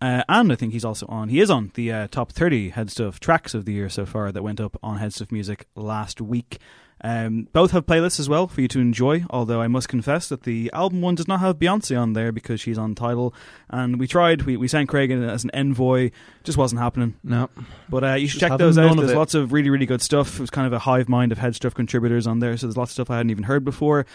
Uh, 0.00 0.22
and 0.28 0.52
I 0.52 0.54
think 0.54 0.72
he's 0.72 0.84
also 0.84 1.06
on, 1.06 1.28
he 1.28 1.40
is 1.40 1.50
on 1.50 1.72
the 1.74 1.92
uh, 1.92 2.08
top 2.08 2.32
30 2.32 2.70
Head 2.70 2.90
Stuff 2.90 3.18
tracks 3.18 3.54
of 3.54 3.64
the 3.64 3.72
year 3.72 3.88
so 3.88 4.06
far 4.06 4.30
that 4.30 4.42
went 4.42 4.60
up 4.60 4.78
on 4.82 4.98
Head 4.98 5.12
Stuff 5.12 5.32
Music 5.32 5.66
last 5.74 6.20
week. 6.20 6.58
Um, 7.00 7.46
both 7.52 7.70
have 7.72 7.86
playlists 7.86 8.18
as 8.18 8.28
well 8.28 8.48
for 8.48 8.60
you 8.60 8.68
to 8.68 8.80
enjoy, 8.80 9.24
although 9.30 9.60
I 9.60 9.68
must 9.68 9.88
confess 9.88 10.28
that 10.28 10.42
the 10.42 10.70
album 10.72 11.00
one 11.00 11.14
does 11.14 11.28
not 11.28 11.40
have 11.40 11.58
Beyonce 11.58 12.00
on 12.00 12.12
there 12.12 12.32
because 12.32 12.60
she's 12.60 12.78
on 12.78 12.94
Tidal. 12.94 13.34
And 13.70 14.00
we 14.00 14.08
tried, 14.08 14.42
we, 14.42 14.56
we 14.56 14.66
sent 14.66 14.88
Craig 14.88 15.10
in 15.10 15.22
as 15.22 15.44
an 15.44 15.50
envoy, 15.54 16.10
just 16.42 16.58
wasn't 16.58 16.80
happening. 16.80 17.14
No. 17.22 17.50
But 17.88 18.04
uh, 18.04 18.14
you 18.14 18.26
should 18.26 18.40
Just 18.40 18.50
check 18.50 18.58
those 18.58 18.78
out. 18.78 18.96
There's 18.96 19.14
lots 19.14 19.34
of 19.34 19.52
really, 19.52 19.70
really 19.70 19.86
good 19.86 20.02
stuff. 20.02 20.34
It 20.34 20.40
was 20.40 20.50
kind 20.50 20.66
of 20.66 20.72
a 20.72 20.80
hive 20.80 21.08
mind 21.08 21.30
of 21.30 21.38
head 21.38 21.54
stuff 21.54 21.74
contributors 21.74 22.26
on 22.26 22.40
there, 22.40 22.56
so 22.56 22.66
there's 22.66 22.76
lots 22.76 22.90
of 22.90 22.94
stuff 22.94 23.10
I 23.10 23.18
hadn't 23.18 23.30
even 23.30 23.44
heard 23.44 23.64
before. 23.64 24.06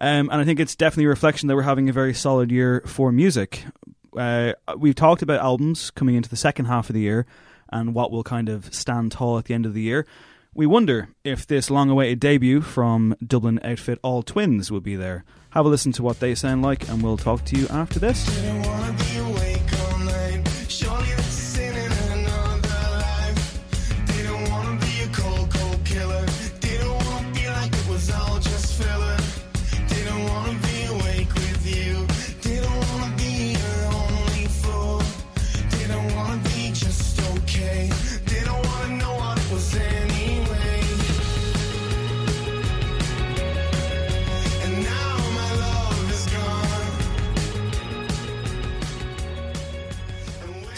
Um, 0.00 0.28
and 0.30 0.34
I 0.40 0.44
think 0.44 0.58
it's 0.58 0.74
definitely 0.74 1.04
a 1.04 1.10
reflection 1.10 1.46
that 1.46 1.54
we're 1.54 1.62
having 1.62 1.88
a 1.88 1.92
very 1.92 2.14
solid 2.14 2.50
year 2.50 2.82
for 2.86 3.12
music. 3.12 3.64
Uh, 4.16 4.52
we've 4.76 4.94
talked 4.94 5.22
about 5.22 5.40
albums 5.40 5.90
coming 5.90 6.14
into 6.14 6.28
the 6.28 6.36
second 6.36 6.66
half 6.66 6.90
of 6.90 6.94
the 6.94 7.00
year 7.00 7.26
and 7.70 7.94
what 7.94 8.10
will 8.10 8.22
kind 8.22 8.48
of 8.48 8.72
stand 8.74 9.12
tall 9.12 9.38
at 9.38 9.46
the 9.46 9.54
end 9.54 9.66
of 9.66 9.74
the 9.74 9.80
year. 9.80 10.06
We 10.54 10.66
wonder 10.66 11.08
if 11.24 11.46
this 11.46 11.70
long 11.70 11.88
awaited 11.88 12.20
debut 12.20 12.60
from 12.60 13.16
Dublin 13.26 13.58
outfit 13.64 13.98
All 14.02 14.22
Twins 14.22 14.70
will 14.70 14.82
be 14.82 14.96
there. 14.96 15.24
Have 15.50 15.64
a 15.64 15.68
listen 15.68 15.92
to 15.92 16.02
what 16.02 16.20
they 16.20 16.34
sound 16.34 16.62
like, 16.62 16.88
and 16.88 17.02
we'll 17.02 17.16
talk 17.16 17.44
to 17.46 17.56
you 17.56 17.66
after 17.68 17.98
this. 17.98 19.21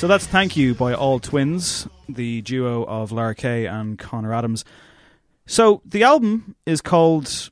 So 0.05 0.09
that's 0.09 0.27
Thank 0.27 0.55
You 0.55 0.75
by 0.75 0.93
All 0.93 1.19
Twins, 1.19 1.89
the 2.11 2.43
duo 2.43 2.85
of 2.85 3.11
Lar 3.11 3.33
Kaye 3.33 3.65
and 3.65 3.99
Conor 3.99 4.35
Adams. 4.35 4.63
So 5.47 5.81
the 5.87 6.03
album 6.03 6.57
is 6.67 6.83
called. 6.83 7.49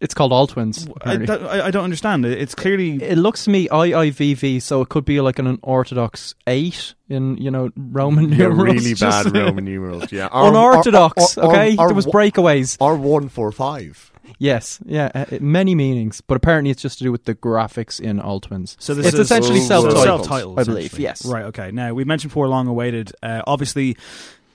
It's 0.00 0.12
called 0.12 0.32
All 0.32 0.48
Twins. 0.48 0.88
I, 1.02 1.18
that- 1.18 1.42
I, 1.44 1.66
I 1.66 1.70
don't 1.70 1.84
understand. 1.84 2.26
It- 2.26 2.40
It's 2.40 2.56
clearly. 2.56 3.00
It 3.00 3.16
looks 3.16 3.44
to 3.44 3.50
me 3.50 3.68
IIVV, 3.68 4.60
so 4.60 4.82
it 4.82 4.88
could 4.88 5.04
be 5.04 5.20
like 5.20 5.38
an 5.38 5.60
Orthodox 5.62 6.34
eight 6.48 6.94
in 7.08 7.36
you 7.36 7.52
know 7.52 7.70
Roman 7.76 8.30
Yeah, 8.30 8.48
numerals. 8.48 8.74
really 8.84 8.94
bad 9.00 9.32
Roman 9.32 9.64
numerals. 9.66 10.10
Yeah, 10.10 10.26
Or- 10.32 10.48
unorthodox. 10.48 11.38
or- 11.38 11.44
or- 11.44 11.50
okay, 11.52 11.76
or- 11.76 11.86
there 11.86 11.94
was 11.94 12.06
or- 12.08 12.12
breakaways. 12.12 12.76
Or 12.80 12.96
one 12.96 13.28
four 13.28 13.52
five. 13.52 14.10
Yes, 14.38 14.78
yeah, 14.84 15.10
uh, 15.14 15.24
it- 15.30 15.42
many 15.42 15.74
meanings, 15.74 16.20
but 16.20 16.36
apparently 16.36 16.70
it's 16.70 16.82
just 16.82 16.98
to 16.98 17.04
do 17.04 17.12
with 17.12 17.24
the 17.24 17.34
graphics 17.34 18.00
in 18.00 18.20
All 18.20 18.40
Twins. 18.40 18.76
So 18.80 18.94
this 18.94 19.06
it's 19.06 19.14
is 19.14 19.20
essentially 19.20 19.60
self-titled, 19.60 20.04
self-titled, 20.04 20.58
I 20.60 20.64
believe. 20.64 20.86
essentially. 20.86 21.02
Yes, 21.04 21.24
Right. 21.26 21.44
Okay. 21.46 21.70
Now 21.70 21.94
we 21.94 22.04
mentioned 22.04 22.32
for 22.32 22.46
long 22.48 22.66
awaited. 22.66 23.12
Uh, 23.22 23.42
obviously, 23.46 23.96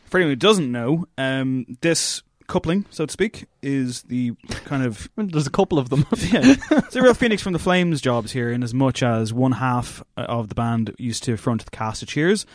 for 0.05 0.17
anyone 0.17 0.32
who 0.32 0.36
doesn't 0.36 0.72
know, 0.72 1.05
um, 1.17 1.65
this 1.82 2.22
coupling, 2.47 2.86
so 2.89 3.05
to 3.05 3.11
speak, 3.13 3.45
is 3.61 4.01
the 4.03 4.34
kind 4.65 4.84
of 4.84 5.09
There's 5.15 5.47
a 5.47 5.51
couple 5.51 5.80
of 5.80 5.89
them. 5.89 6.05
yeah, 6.17 6.55
it's 6.72 6.95
a 6.95 7.01
real 7.01 7.13
Phoenix 7.13 7.41
from 7.41 7.53
the 7.53 7.59
Flames 7.59 8.01
jobs 8.01 8.34
here, 8.34 8.51
in 8.51 8.61
as 8.63 8.74
much 8.74 9.01
as 9.03 9.32
one 9.34 9.53
half 9.53 10.03
uh, 10.17 10.22
of 10.22 10.49
the 10.49 10.55
band 10.55 10.93
used 10.99 11.24
to 11.24 11.38
front 11.38 11.63
the 11.63 11.72
cast 11.72 12.01
of 12.01 12.09
Cheers, 12.09 12.45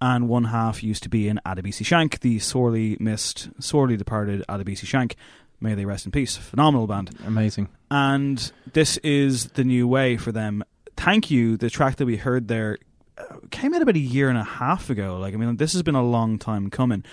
and 0.00 0.28
one 0.28 0.44
half 0.44 0.82
used 0.84 1.02
to 1.02 1.08
be 1.08 1.26
in 1.28 1.40
Adebisi 1.44 1.84
Shank, 1.84 2.20
the 2.20 2.38
sorely 2.38 2.96
missed, 3.00 3.50
sorely 3.58 3.96
departed 3.96 4.44
Adebisi 4.48 4.86
Shank. 4.86 5.16
May 5.60 5.74
they 5.74 5.84
rest 5.84 6.06
in 6.06 6.12
peace. 6.12 6.36
Phenomenal 6.36 6.86
band. 6.86 7.10
Amazing. 7.26 7.68
And 7.90 8.50
this 8.72 8.96
is 8.98 9.48
the 9.48 9.64
new 9.64 9.86
way 9.86 10.16
for 10.16 10.32
them. 10.32 10.64
Thank 10.96 11.30
you. 11.30 11.56
The 11.56 11.70
track 11.70 11.96
that 11.96 12.06
we 12.06 12.16
heard 12.16 12.48
there 12.48 12.78
uh, 13.18 13.36
came 13.50 13.74
out 13.74 13.82
about 13.82 13.96
a 13.96 14.00
year 14.00 14.28
and 14.28 14.38
a 14.38 14.44
half 14.44 14.90
ago. 14.90 15.18
Like, 15.18 15.34
I 15.34 15.36
mean, 15.36 15.56
this 15.56 15.72
has 15.74 15.82
been 15.82 15.94
a 15.94 16.02
long 16.02 16.38
time 16.38 16.70
coming. 16.70 17.04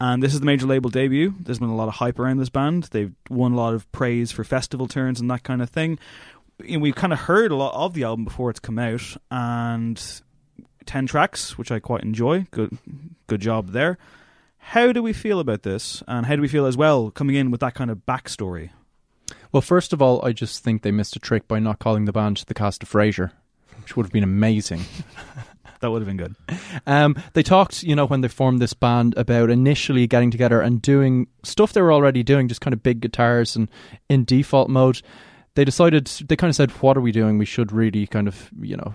And 0.00 0.22
this 0.22 0.34
is 0.34 0.40
the 0.40 0.46
major 0.46 0.66
label 0.66 0.90
debut. 0.90 1.34
There's 1.38 1.60
been 1.60 1.68
a 1.68 1.76
lot 1.76 1.88
of 1.88 1.94
hype 1.94 2.18
around 2.18 2.38
this 2.38 2.48
band. 2.50 2.84
They've 2.90 3.14
won 3.30 3.52
a 3.52 3.56
lot 3.56 3.74
of 3.74 3.90
praise 3.92 4.32
for 4.32 4.42
festival 4.42 4.88
turns 4.88 5.20
and 5.20 5.30
that 5.30 5.44
kind 5.44 5.62
of 5.62 5.70
thing. 5.70 5.98
And 6.68 6.82
we've 6.82 6.94
kind 6.96 7.12
of 7.12 7.20
heard 7.20 7.52
a 7.52 7.56
lot 7.56 7.74
of 7.74 7.94
the 7.94 8.02
album 8.04 8.24
before 8.24 8.50
it's 8.50 8.60
come 8.60 8.78
out, 8.78 9.16
and 9.30 10.22
ten 10.86 11.06
tracks, 11.06 11.56
which 11.56 11.72
I 11.72 11.80
quite 11.80 12.02
enjoy. 12.02 12.46
Good, 12.50 12.76
good 13.26 13.40
job 13.40 13.70
there. 13.70 13.98
How 14.68 14.92
do 14.92 15.02
we 15.02 15.12
feel 15.12 15.40
about 15.40 15.62
this, 15.62 16.02
and 16.08 16.26
how 16.26 16.36
do 16.36 16.42
we 16.42 16.48
feel 16.48 16.66
as 16.66 16.76
well 16.76 17.10
coming 17.10 17.36
in 17.36 17.50
with 17.50 17.60
that 17.60 17.74
kind 17.74 17.90
of 17.90 17.98
backstory? 18.06 18.70
Well, 19.52 19.60
first 19.60 19.92
of 19.92 20.02
all, 20.02 20.24
I 20.24 20.32
just 20.32 20.64
think 20.64 20.82
they 20.82 20.90
missed 20.90 21.14
a 21.14 21.20
trick 21.20 21.46
by 21.46 21.60
not 21.60 21.78
calling 21.78 22.06
the 22.06 22.12
band 22.12 22.42
the 22.48 22.54
cast 22.54 22.82
of 22.82 22.90
Frasier. 22.90 23.30
which 23.80 23.96
would 23.96 24.06
have 24.06 24.12
been 24.12 24.24
amazing. 24.24 24.80
that 25.80 25.90
would 25.90 26.00
have 26.00 26.08
been 26.08 26.16
good. 26.16 26.34
Um, 26.86 27.14
they 27.34 27.42
talked, 27.42 27.82
you 27.82 27.94
know, 27.94 28.06
when 28.06 28.22
they 28.22 28.28
formed 28.28 28.60
this 28.60 28.72
band 28.72 29.16
about 29.16 29.50
initially 29.50 30.06
getting 30.06 30.30
together 30.30 30.60
and 30.60 30.80
doing 30.80 31.28
stuff 31.42 31.72
they 31.72 31.82
were 31.82 31.92
already 31.92 32.22
doing, 32.22 32.48
just 32.48 32.62
kind 32.62 32.74
of 32.74 32.82
big 32.82 33.00
guitars 33.00 33.54
and 33.54 33.70
in 34.08 34.24
default 34.24 34.70
mode. 34.70 35.02
They 35.54 35.64
decided, 35.64 36.06
they 36.06 36.36
kind 36.36 36.48
of 36.48 36.56
said, 36.56 36.70
what 36.82 36.96
are 36.96 37.02
we 37.02 37.12
doing? 37.12 37.38
We 37.38 37.44
should 37.44 37.70
really 37.70 38.06
kind 38.06 38.26
of, 38.26 38.50
you 38.60 38.76
know, 38.76 38.94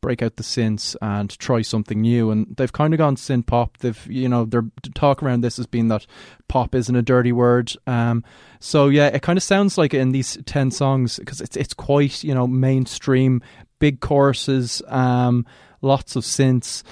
break 0.00 0.22
out 0.22 0.36
the 0.36 0.42
synths 0.42 0.96
and 1.00 1.36
try 1.38 1.62
something 1.62 2.00
new. 2.00 2.30
And 2.30 2.56
they've 2.56 2.72
kind 2.72 2.94
of 2.94 2.98
gone 2.98 3.16
synth 3.16 3.46
pop. 3.46 3.78
They've, 3.78 4.06
you 4.06 4.28
know, 4.28 4.44
their 4.44 4.64
talk 4.94 5.22
around 5.22 5.42
this 5.42 5.56
has 5.56 5.66
been 5.66 5.88
that 5.88 6.06
pop 6.48 6.74
isn't 6.74 6.94
a 6.94 7.02
dirty 7.02 7.32
word. 7.32 7.72
Um, 7.86 8.24
so 8.60 8.88
yeah, 8.88 9.08
it 9.08 9.22
kind 9.22 9.36
of 9.36 9.42
sounds 9.42 9.78
like 9.78 9.94
in 9.94 10.12
these 10.12 10.38
ten 10.46 10.70
songs 10.70 11.18
because 11.18 11.40
it's 11.40 11.56
it's 11.56 11.74
quite 11.74 12.24
you 12.24 12.34
know 12.34 12.46
mainstream, 12.46 13.42
big 13.78 14.00
choruses, 14.00 14.82
um, 14.88 15.46
lots 15.82 16.16
of 16.16 16.24
synths. 16.24 16.82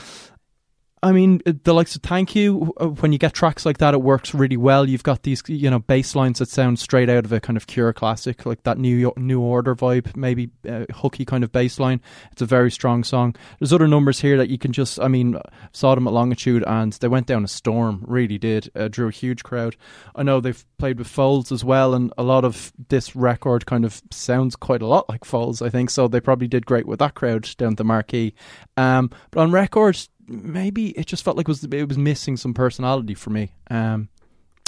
I 1.04 1.12
mean, 1.12 1.42
the 1.44 1.74
likes 1.74 1.94
of 1.94 2.02
Thank 2.02 2.34
You, 2.34 2.72
uh, 2.80 2.86
when 2.86 3.12
you 3.12 3.18
get 3.18 3.34
tracks 3.34 3.66
like 3.66 3.76
that, 3.76 3.92
it 3.92 4.00
works 4.00 4.32
really 4.32 4.56
well. 4.56 4.88
You've 4.88 5.02
got 5.02 5.22
these, 5.22 5.42
you 5.48 5.68
know, 5.68 5.80
bass 5.80 6.16
lines 6.16 6.38
that 6.38 6.48
sound 6.48 6.78
straight 6.78 7.10
out 7.10 7.26
of 7.26 7.32
a 7.32 7.40
kind 7.40 7.58
of 7.58 7.66
Cure 7.66 7.92
classic, 7.92 8.46
like 8.46 8.62
that 8.62 8.78
New 8.78 8.96
York, 8.96 9.18
New 9.18 9.42
Order 9.42 9.76
vibe, 9.76 10.16
maybe 10.16 10.48
uh, 10.66 10.86
hooky 10.94 11.26
kind 11.26 11.44
of 11.44 11.52
bass 11.52 11.78
line. 11.78 12.00
It's 12.32 12.40
a 12.40 12.46
very 12.46 12.70
strong 12.70 13.04
song. 13.04 13.36
There's 13.58 13.74
other 13.74 13.86
numbers 13.86 14.20
here 14.20 14.38
that 14.38 14.48
you 14.48 14.56
can 14.56 14.72
just, 14.72 14.98
I 14.98 15.08
mean, 15.08 15.36
saw 15.72 15.94
them 15.94 16.06
at 16.06 16.14
Longitude 16.14 16.64
and 16.66 16.94
they 16.94 17.08
went 17.08 17.26
down 17.26 17.44
a 17.44 17.48
storm, 17.48 18.02
really 18.06 18.38
did. 18.38 18.70
Uh, 18.74 18.88
drew 18.88 19.08
a 19.08 19.12
huge 19.12 19.42
crowd. 19.42 19.76
I 20.16 20.22
know 20.22 20.40
they've 20.40 20.64
played 20.78 20.96
with 20.96 21.08
Foals 21.08 21.52
as 21.52 21.62
well, 21.62 21.92
and 21.92 22.14
a 22.16 22.22
lot 22.22 22.46
of 22.46 22.72
this 22.88 23.14
record 23.14 23.66
kind 23.66 23.84
of 23.84 24.00
sounds 24.10 24.56
quite 24.56 24.80
a 24.80 24.86
lot 24.86 25.10
like 25.10 25.26
Foals, 25.26 25.60
I 25.60 25.68
think. 25.68 25.90
So 25.90 26.08
they 26.08 26.20
probably 26.20 26.48
did 26.48 26.64
great 26.64 26.86
with 26.86 27.00
that 27.00 27.14
crowd 27.14 27.46
down 27.58 27.72
at 27.72 27.76
the 27.76 27.84
marquee. 27.84 28.34
Um, 28.78 29.10
but 29.30 29.40
on 29.40 29.52
records, 29.52 30.08
maybe 30.26 30.90
it 30.90 31.06
just 31.06 31.24
felt 31.24 31.36
like 31.36 31.46
it 31.46 31.48
was 31.48 31.64
it 31.64 31.88
was 31.88 31.98
missing 31.98 32.36
some 32.36 32.54
personality 32.54 33.14
for 33.14 33.30
me. 33.30 33.52
Um, 33.70 34.08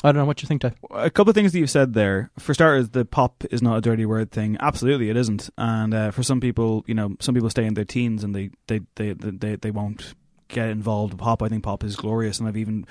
I 0.05 0.13
don't 0.13 0.21
know 0.21 0.27
what 0.27 0.43
you 0.43 0.47
think, 0.47 0.63
Dave. 0.63 0.75
A 0.91 1.11
couple 1.11 1.31
of 1.31 1.35
things 1.35 1.53
that 1.53 1.59
you've 1.59 1.71
said 1.71 1.95
there. 1.95 2.31
For 2.39 2.55
starters, 2.55 2.91
the 2.91 3.05
pop 3.05 3.45
is 3.51 3.63
not 3.63 3.79
a 3.79 3.81
dirty 3.81 4.05
word 4.05 4.31
thing. 4.31 4.57
Absolutely, 4.61 5.11
it 5.11 5.17
isn't. 5.17 5.49
And 5.57 5.95
uh, 5.95 6.11
for 6.11 6.23
some 6.23 6.41
people, 6.41 6.85
you 6.87 6.95
know, 6.95 7.17
some 7.21 7.35
people 7.35 7.51
stay 7.51 7.65
in 7.65 7.75
their 7.75 7.85
teens 7.85 8.23
and 8.23 8.35
they 8.35 8.51
they 8.67 8.81
they 8.97 9.15
they, 9.15 9.31
they, 9.31 9.57
they 9.57 9.71
won't 9.71 10.15
get 10.49 10.69
involved 10.69 11.13
with 11.13 11.21
pop. 11.21 11.43
I 11.43 11.49
think 11.49 11.65
pop 11.65 11.83
is 11.85 11.97
glorious, 11.97 12.39
and 12.39 12.49
I've 12.49 12.57
even 12.57 12.87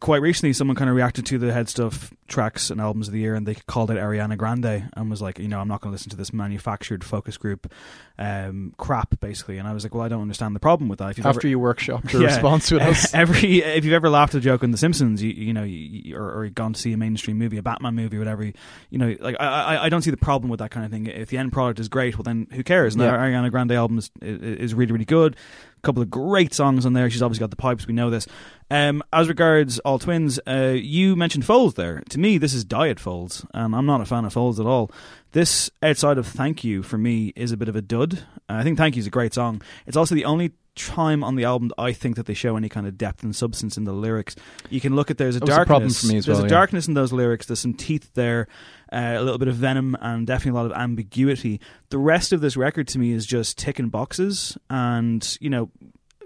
quite 0.00 0.22
recently 0.22 0.52
someone 0.52 0.76
kind 0.76 0.90
of 0.90 0.96
reacted 0.96 1.26
to 1.26 1.38
the 1.38 1.52
head 1.52 1.68
stuff 1.68 2.12
tracks 2.28 2.70
and 2.70 2.80
albums 2.80 3.08
of 3.08 3.14
the 3.14 3.20
year, 3.20 3.34
and 3.34 3.46
they 3.46 3.54
called 3.54 3.90
it 3.90 3.96
Ariana 3.96 4.36
Grande 4.36 4.90
and 4.96 5.10
was 5.10 5.20
like, 5.20 5.38
you 5.38 5.48
know, 5.48 5.60
I'm 5.60 5.68
not 5.68 5.80
going 5.80 5.90
to 5.90 5.94
listen 5.94 6.10
to 6.10 6.16
this 6.16 6.32
manufactured 6.32 7.02
focus 7.02 7.36
group 7.36 7.72
um, 8.18 8.74
crap, 8.76 9.18
basically. 9.20 9.58
And 9.58 9.66
I 9.66 9.72
was 9.72 9.82
like, 9.84 9.94
well, 9.94 10.04
I 10.04 10.08
don't 10.08 10.22
understand 10.22 10.54
the 10.54 10.60
problem 10.60 10.88
with 10.88 10.98
that. 10.98 11.10
If 11.10 11.18
you've 11.18 11.26
After 11.26 11.40
ever, 11.40 11.48
you 11.48 11.58
workshopped 11.58 12.12
your 12.12 12.22
response 12.22 12.70
with 12.70 12.82
us. 12.82 13.12
every 13.14 13.62
if 13.62 13.84
you've 13.84 13.94
ever 13.94 14.10
laughed 14.10 14.34
at 14.34 14.38
a 14.38 14.42
joke 14.42 14.62
in 14.62 14.70
The 14.70 14.78
Simpsons, 14.78 15.22
you, 15.22 15.30
you 15.30 15.52
know, 15.52 15.64
you, 15.64 16.16
or, 16.16 16.42
or 16.42 16.48
gone 16.50 16.74
to 16.74 16.80
see 16.80 16.92
a 16.92 16.96
mainstream 16.96 17.38
movie, 17.38 17.56
a 17.56 17.62
Batman 17.62 17.94
movie, 17.94 18.18
whatever, 18.18 18.44
you 18.44 18.54
know, 18.98 19.16
like 19.20 19.36
I, 19.40 19.46
I, 19.76 19.84
I 19.86 19.88
don't 19.88 20.02
see 20.02 20.10
the 20.10 20.16
problem 20.16 20.50
with 20.50 20.58
that 20.60 20.70
kind 20.70 20.84
of 20.84 20.92
thing. 20.92 21.06
If 21.06 21.30
the 21.30 21.38
end 21.38 21.52
product 21.52 21.80
is 21.80 21.88
great, 21.88 22.16
well, 22.16 22.22
then 22.24 22.46
who 22.52 22.62
cares? 22.62 22.94
And 22.94 23.02
Yeah. 23.02 23.12
the 23.12 23.16
Ariana 23.18 23.50
Grande 23.50 23.72
album 23.72 23.98
is, 23.98 24.10
is 24.20 24.74
really, 24.74 24.92
really 24.92 25.04
good. 25.04 25.36
Couple 25.82 26.02
of 26.02 26.10
great 26.10 26.52
songs 26.52 26.84
on 26.84 26.92
there. 26.92 27.08
She's 27.08 27.22
obviously 27.22 27.40
got 27.40 27.50
the 27.50 27.56
pipes. 27.56 27.86
We 27.86 27.94
know 27.94 28.10
this. 28.10 28.26
Um, 28.70 29.02
as 29.12 29.28
regards 29.28 29.78
all 29.80 29.98
twins, 29.98 30.38
uh, 30.46 30.76
you 30.76 31.16
mentioned 31.16 31.44
Foals 31.44 31.74
there. 31.74 32.02
To 32.10 32.18
me, 32.18 32.38
this 32.38 32.54
is 32.54 32.64
diet 32.64 33.00
Foals, 33.00 33.46
and 33.54 33.74
I'm 33.74 33.86
not 33.86 34.00
a 34.00 34.04
fan 34.04 34.24
of 34.24 34.32
Foals 34.32 34.60
at 34.60 34.66
all. 34.66 34.90
This 35.32 35.70
outside 35.82 36.18
of 36.18 36.26
Thank 36.26 36.64
You 36.64 36.82
for 36.82 36.98
me 36.98 37.32
is 37.34 37.50
a 37.50 37.56
bit 37.56 37.68
of 37.68 37.76
a 37.76 37.82
dud. 37.82 38.20
I 38.48 38.62
think 38.62 38.78
Thank 38.78 38.96
You 38.96 39.00
is 39.00 39.06
a 39.06 39.10
great 39.10 39.32
song. 39.32 39.62
It's 39.86 39.96
also 39.96 40.14
the 40.14 40.24
only 40.24 40.52
time 40.74 41.22
on 41.24 41.36
the 41.36 41.44
album 41.44 41.68
that 41.68 41.80
I 41.80 41.92
think 41.92 42.16
that 42.16 42.26
they 42.26 42.34
show 42.34 42.56
any 42.56 42.68
kind 42.68 42.86
of 42.86 42.96
depth 42.96 43.22
and 43.22 43.34
substance 43.34 43.76
in 43.76 43.84
the 43.84 43.92
lyrics. 43.92 44.36
You 44.70 44.80
can 44.80 44.96
look 44.96 45.10
at 45.10 45.18
there's 45.18 45.36
a 45.36 45.38
a 45.38 45.40
darkness. 45.40 45.66
problem 45.66 45.90
for 45.90 46.06
me 46.06 46.18
as 46.18 46.26
there's 46.26 46.38
well, 46.38 46.46
a 46.46 46.48
yeah. 46.48 46.54
darkness 46.54 46.88
in 46.88 46.94
those 46.94 47.12
lyrics. 47.12 47.46
There's 47.46 47.60
some 47.60 47.74
teeth 47.74 48.10
there, 48.14 48.48
uh, 48.92 49.14
a 49.16 49.22
little 49.22 49.38
bit 49.38 49.48
of 49.48 49.56
venom, 49.56 49.96
and 50.00 50.26
definitely 50.26 50.58
a 50.58 50.62
lot 50.62 50.70
of 50.70 50.76
ambiguity. 50.76 51.60
The 51.90 51.98
rest 51.98 52.32
of 52.32 52.40
this 52.40 52.56
record 52.56 52.88
to 52.88 52.98
me 52.98 53.12
is 53.12 53.26
just 53.26 53.58
ticking 53.58 53.88
boxes, 53.88 54.56
and 54.68 55.36
you 55.40 55.50
know, 55.50 55.70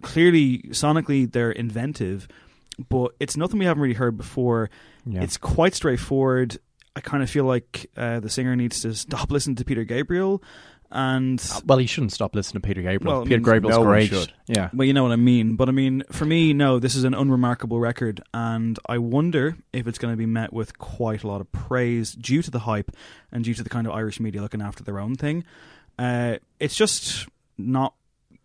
clearly 0.03 0.59
sonically 0.70 1.30
they're 1.30 1.53
inventive, 1.53 2.28
but 2.88 3.12
it's 3.20 3.36
nothing 3.36 3.59
we 3.59 3.64
haven't 3.64 3.82
really 3.82 3.95
heard 3.95 4.16
before. 4.16 4.70
Yeah. 5.07 5.22
It's 5.22 5.36
quite 5.36 5.74
straightforward. 5.74 6.59
I 6.97 7.01
kind 7.01 7.22
of 7.22 7.30
feel 7.30 7.45
like 7.45 7.90
uh, 7.97 8.20
the 8.20 8.30
singer 8.30 8.55
needs 8.55 8.82
to 8.82 8.95
stop 8.95 9.30
listening 9.30 9.57
to 9.57 9.64
Peter 9.64 9.84
Gabriel. 9.84 10.42
And 10.91 11.43
well, 11.66 11.78
he 11.78 11.87
shouldn't 11.87 12.12
stop 12.12 12.35
listening 12.35 12.62
to 12.62 12.66
Peter 12.68 12.82
Gabriel. 12.82 13.16
Well, 13.16 13.24
Peter 13.24 13.37
mean, 13.37 13.45
Gabriel's 13.45 13.76
no 13.76 13.85
great. 13.85 14.11
should. 14.11 14.32
Yeah. 14.47 14.70
well, 14.72 14.87
you 14.87 14.93
know 14.93 15.03
what 15.03 15.12
I 15.12 15.16
mean. 15.16 15.57
But 15.57 15.68
I 15.68 15.72
mean, 15.72 16.05
for 16.12 16.24
me, 16.24 16.53
no, 16.53 16.78
this 16.78 16.95
is 16.95 17.05
an 17.05 17.14
unremarkable 17.14 17.80
record, 17.80 18.20
and 18.32 18.78
I 18.87 18.99
wonder 18.99 19.57
if 19.72 19.89
it's 19.89 19.99
going 19.99 20.12
to 20.12 20.18
be 20.18 20.26
met 20.26 20.53
with 20.53 20.78
quite 20.78 21.24
a 21.24 21.26
lot 21.26 21.41
of 21.41 21.51
praise 21.51 22.12
due 22.12 22.43
to 22.43 22.51
the 22.51 22.61
hype 22.61 22.93
and 23.32 23.43
due 23.43 23.55
to 23.55 23.62
the 23.62 23.70
kind 23.70 23.87
of 23.87 23.93
Irish 23.93 24.20
media 24.20 24.41
looking 24.41 24.62
after 24.62 24.85
their 24.85 25.01
own 25.01 25.16
thing. 25.16 25.45
Uh, 25.99 26.37
it's 26.61 26.76
just 26.76 27.26
not 27.59 27.95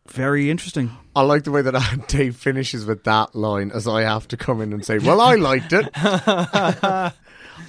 very 0.07 0.49
interesting. 0.49 0.91
I 1.15 1.21
like 1.21 1.43
the 1.43 1.51
way 1.51 1.61
that 1.61 2.05
Dave 2.07 2.35
finishes 2.35 2.85
with 2.85 3.03
that 3.03 3.35
line 3.35 3.71
as 3.71 3.87
I 3.87 4.01
have 4.01 4.27
to 4.29 4.37
come 4.37 4.61
in 4.61 4.73
and 4.73 4.85
say, 4.85 4.97
Well, 4.97 5.21
I 5.21 5.35
liked 5.35 5.73
it. 5.73 5.87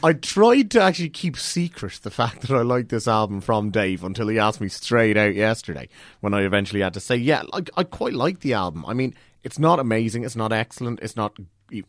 I 0.03 0.13
tried 0.15 0.71
to 0.73 0.83
actually 0.83 1.11
keep 1.11 1.37
secret 1.37 2.01
the 2.03 2.11
fact 2.11 2.43
that 2.43 2.51
I 2.51 2.63
liked 2.63 2.89
this 2.89 3.09
album 3.09 3.41
from 3.41 3.71
Dave 3.71 4.03
until 4.03 4.29
he 4.29 4.39
asked 4.39 4.61
me 4.61 4.69
straight 4.69 5.17
out 5.17 5.35
yesterday 5.35 5.89
when 6.21 6.35
I 6.35 6.43
eventually 6.43 6.81
had 6.81 6.95
to 6.95 7.01
say, 7.01 7.17
Yeah, 7.17 7.43
like, 7.53 7.71
I 7.77 7.85
quite 7.85 8.15
like 8.15 8.41
the 8.41 8.55
album. 8.55 8.85
I 8.87 8.95
mean, 8.95 9.15
it's 9.43 9.59
not 9.59 9.79
amazing, 9.79 10.25
it's 10.25 10.37
not 10.37 10.53
excellent, 10.53 11.01
it's 11.01 11.17
not, 11.17 11.37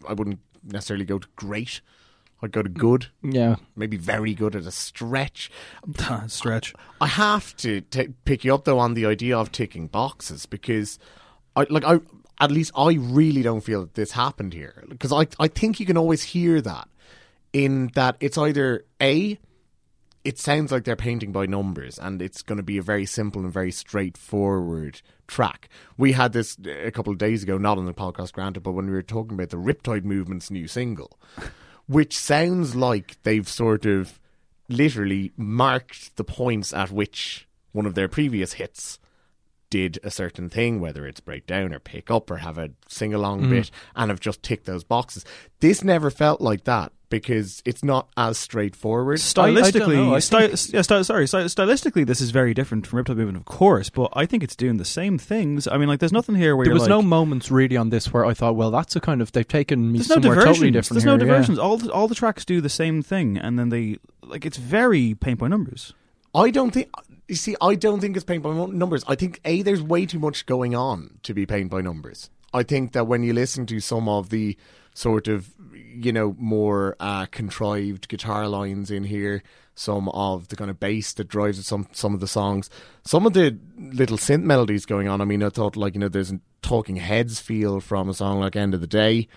I 0.07 0.13
wouldn't 0.13 0.39
necessarily 0.63 1.05
go 1.05 1.19
to 1.19 1.27
great. 1.35 1.81
I'd 2.43 2.51
go 2.51 2.63
to 2.63 2.69
good. 2.69 3.07
Yeah. 3.21 3.57
Maybe 3.75 3.97
very 3.97 4.33
good 4.33 4.55
at 4.55 4.65
a 4.65 4.71
stretch. 4.71 5.51
Stretch. 6.27 6.73
I 6.99 7.05
have 7.05 7.55
to 7.57 7.81
t- 7.81 8.15
pick 8.25 8.43
you 8.43 8.53
up 8.55 8.65
though 8.65 8.79
on 8.79 8.95
the 8.95 9.05
idea 9.05 9.37
of 9.37 9.51
ticking 9.51 9.85
boxes 9.87 10.47
because, 10.47 10.97
I 11.55 11.67
like 11.69 11.83
I 11.85 11.99
at 12.39 12.51
least 12.51 12.71
I 12.75 12.93
really 12.93 13.41
don't 13.41 13.61
feel 13.61 13.81
that 13.81 13.93
this 13.93 14.13
happened 14.13 14.53
here 14.53 14.83
because 14.87 15.11
I 15.11 15.27
I 15.39 15.47
think 15.47 15.79
you 15.79 15.85
can 15.85 15.97
always 15.97 16.23
hear 16.23 16.61
that 16.61 16.87
in 17.53 17.91
that 17.95 18.15
it's 18.19 18.37
either 18.37 18.85
a 19.01 19.37
it 20.23 20.37
sounds 20.37 20.71
like 20.71 20.83
they're 20.83 20.95
painting 20.95 21.31
by 21.31 21.45
numbers 21.45 21.97
and 21.97 22.21
it's 22.21 22.43
going 22.43 22.57
to 22.57 22.63
be 22.63 22.77
a 22.77 22.81
very 22.81 23.05
simple 23.05 23.41
and 23.41 23.51
very 23.51 23.71
straightforward 23.71 25.01
track. 25.27 25.67
We 25.97 26.11
had 26.11 26.33
this 26.33 26.57
a 26.63 26.91
couple 26.91 27.11
of 27.11 27.17
days 27.17 27.41
ago, 27.41 27.57
not 27.57 27.79
on 27.79 27.85
the 27.85 27.93
podcast, 27.93 28.33
granted, 28.33 28.61
but 28.61 28.73
when 28.73 28.85
we 28.85 28.91
were 28.91 29.01
talking 29.01 29.33
about 29.33 29.49
the 29.49 29.57
Riptide 29.57 30.03
Movement's 30.03 30.51
new 30.51 30.67
single, 30.67 31.17
which 31.87 32.15
sounds 32.15 32.75
like 32.75 33.17
they've 33.23 33.49
sort 33.49 33.85
of 33.85 34.19
literally 34.69 35.31
marked 35.37 36.15
the 36.17 36.23
points 36.23 36.71
at 36.71 36.91
which 36.91 37.47
one 37.71 37.85
of 37.87 37.95
their 37.95 38.07
previous 38.07 38.53
hits 38.53 38.99
did 39.72 39.97
a 40.03 40.11
certain 40.11 40.49
thing, 40.49 40.80
whether 40.80 41.07
it's 41.07 41.19
break 41.19 41.47
down 41.47 41.74
or 41.74 41.80
pick 41.80 42.11
up 42.11 42.30
or 42.30 42.38
have 42.38 42.59
a 42.59 42.69
sing 42.88 43.11
along 43.15 43.41
Mm. 43.41 43.49
bit, 43.49 43.72
and 43.95 44.11
have 44.11 44.19
just 44.19 44.43
ticked 44.43 44.65
those 44.67 44.84
boxes. 44.84 45.26
This 45.61 45.84
never 45.84 46.11
felt 46.11 46.41
like 46.41 46.65
that 46.65 46.91
because 47.09 47.61
it's 47.65 47.84
not 47.84 48.07
as 48.15 48.38
straightforward. 48.38 49.17
Stylistically, 49.19 50.13
I 50.13 50.19
sty- 50.19 50.47
think- 50.49 50.74
yeah, 50.74 50.82
sty- 50.82 51.01
sorry, 51.01 51.28
sty- 51.28 51.43
stylistically, 51.45 52.05
this 52.05 52.22
is 52.22 52.32
very 52.32 52.53
different 52.53 52.86
from 52.88 53.03
Riptide 53.03 53.17
Movement, 53.17 53.38
of 53.38 53.45
course. 53.45 53.89
But 53.89 54.09
I 54.13 54.26
think 54.26 54.43
it's 54.43 54.55
doing 54.55 54.78
the 54.78 54.86
same 54.86 55.17
things. 55.17 55.67
I 55.67 55.78
mean, 55.78 55.88
like, 55.89 55.99
there's 55.99 56.13
nothing 56.13 56.36
here 56.36 56.55
where 56.55 56.65
There 56.65 56.72
you're 56.72 56.76
was 56.76 56.84
like, 56.84 56.89
no 56.89 57.01
moments 57.01 57.49
really 57.51 57.76
on 57.78 57.89
this 57.89 58.13
where 58.13 58.26
I 58.26 58.34
thought, 58.34 58.55
well, 58.55 58.72
that's 58.72 58.95
a 58.95 58.99
kind 59.01 59.22
of 59.22 59.32
they've 59.32 59.47
taken 59.47 59.91
me 59.91 59.99
There's 59.99 60.09
no 60.09 60.15
somewhere 60.15 60.36
diversions. 60.36 60.57
totally 60.57 60.72
different. 60.72 60.95
There's 60.95 61.05
no 61.05 61.17
here, 61.17 61.19
yeah. 61.28 61.34
diversions. 61.34 61.59
All 61.59 61.78
the, 61.78 61.91
all 61.91 62.07
the 62.07 62.15
tracks 62.15 62.45
do 62.45 62.61
the 62.61 62.69
same 62.69 63.01
thing, 63.01 63.38
and 63.38 63.57
then 63.59 63.69
they 63.69 63.97
like 64.24 64.45
it's 64.45 64.57
very 64.57 65.13
paint 65.15 65.39
by 65.39 65.47
numbers. 65.49 65.93
I 66.34 66.49
don't 66.49 66.72
think. 66.72 66.88
You 67.32 67.38
see, 67.38 67.55
I 67.61 67.75
don't 67.75 68.01
think 68.01 68.17
it's 68.17 68.25
paint 68.25 68.43
by 68.43 68.51
nu- 68.51 68.73
numbers. 68.73 69.05
I 69.07 69.15
think 69.15 69.39
a 69.45 69.61
there's 69.61 69.82
way 69.82 70.05
too 70.05 70.19
much 70.19 70.45
going 70.45 70.75
on 70.75 71.17
to 71.23 71.34
be 71.34 71.45
paint 71.45 71.71
by 71.71 71.79
numbers. 71.79 72.29
I 72.53 72.63
think 72.63 72.91
that 72.91 73.07
when 73.07 73.23
you 73.23 73.32
listen 73.32 73.65
to 73.67 73.79
some 73.79 74.09
of 74.09 74.32
the 74.32 74.57
sort 74.93 75.29
of 75.29 75.53
you 75.73 76.11
know 76.11 76.36
more 76.38 76.97
uh, 76.99 77.27
contrived 77.27 78.09
guitar 78.09 78.49
lines 78.49 78.91
in 78.91 79.05
here, 79.05 79.43
some 79.75 80.09
of 80.09 80.49
the 80.49 80.57
kind 80.57 80.69
of 80.69 80.82
bass 80.82 81.13
that 81.13 81.29
drives 81.29 81.65
some 81.65 81.88
some 81.93 82.13
of 82.13 82.19
the 82.19 82.27
songs, 82.27 82.69
some 83.05 83.25
of 83.25 83.32
the 83.32 83.57
little 83.77 84.17
synth 84.17 84.43
melodies 84.43 84.86
going 84.86 85.07
on. 85.07 85.21
I 85.21 85.23
mean, 85.23 85.41
I 85.41 85.47
thought 85.47 85.77
like 85.77 85.93
you 85.93 86.01
know 86.01 86.09
there's 86.09 86.34
a 86.34 86.41
Talking 86.61 86.97
Heads 86.97 87.39
feel 87.39 87.79
from 87.79 88.09
a 88.09 88.13
song 88.13 88.41
like 88.41 88.57
End 88.57 88.73
of 88.73 88.82
the 88.82 88.88
Day. 88.88 89.29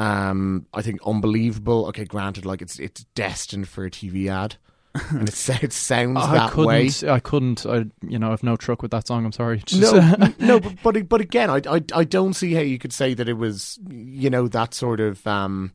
Um, 0.00 0.66
I 0.74 0.82
think 0.82 0.98
unbelievable. 1.06 1.86
Okay, 1.86 2.06
granted, 2.06 2.44
like 2.44 2.60
it's 2.60 2.80
it's 2.80 3.04
destined 3.14 3.68
for 3.68 3.84
a 3.84 3.90
TV 3.90 4.26
ad, 4.28 4.56
and 5.10 5.28
it, 5.28 5.34
sa- 5.34 5.58
it 5.62 5.72
sounds 5.72 6.18
I 6.18 6.34
that 6.34 6.56
way. 6.56 6.88
couldn't. 6.88 7.10
I 7.10 7.20
couldn't. 7.20 7.66
I 7.66 7.84
you 8.06 8.18
know 8.18 8.32
I've 8.32 8.42
no 8.42 8.56
truck 8.56 8.82
with 8.82 8.90
that 8.92 9.06
song. 9.06 9.24
I'm 9.24 9.32
sorry. 9.32 9.58
Just- 9.66 9.94
No, 9.94 10.32
no, 10.38 10.60
but, 10.60 10.74
but 10.82 11.08
but 11.08 11.20
again, 11.20 11.50
I, 11.50 11.60
I 11.68 11.82
I 11.94 12.04
don't 12.04 12.34
see 12.34 12.54
how 12.54 12.60
you 12.60 12.78
could 12.78 12.92
say 12.92 13.14
that 13.14 13.28
it 13.28 13.34
was 13.34 13.78
you 13.88 14.30
know 14.30 14.48
that 14.48 14.74
sort 14.74 15.00
of 15.00 15.26
um, 15.26 15.72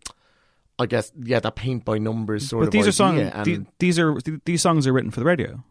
I 0.79 0.85
guess 0.85 1.11
yeah 1.21 1.39
that 1.39 1.55
paint 1.55 1.85
by 1.85 1.97
numbers 1.97 2.49
sort 2.49 2.61
but 2.61 2.67
of 2.67 2.71
these 2.71 2.87
are 2.87 2.91
songs. 2.91 3.21
idea, 3.33 3.65
these 3.79 3.99
are 3.99 4.19
th- 4.19 4.39
these 4.45 4.61
songs 4.61 4.87
are 4.87 4.93
written 4.93 5.11
for 5.11 5.19
the 5.19 5.25
radio. 5.25 5.63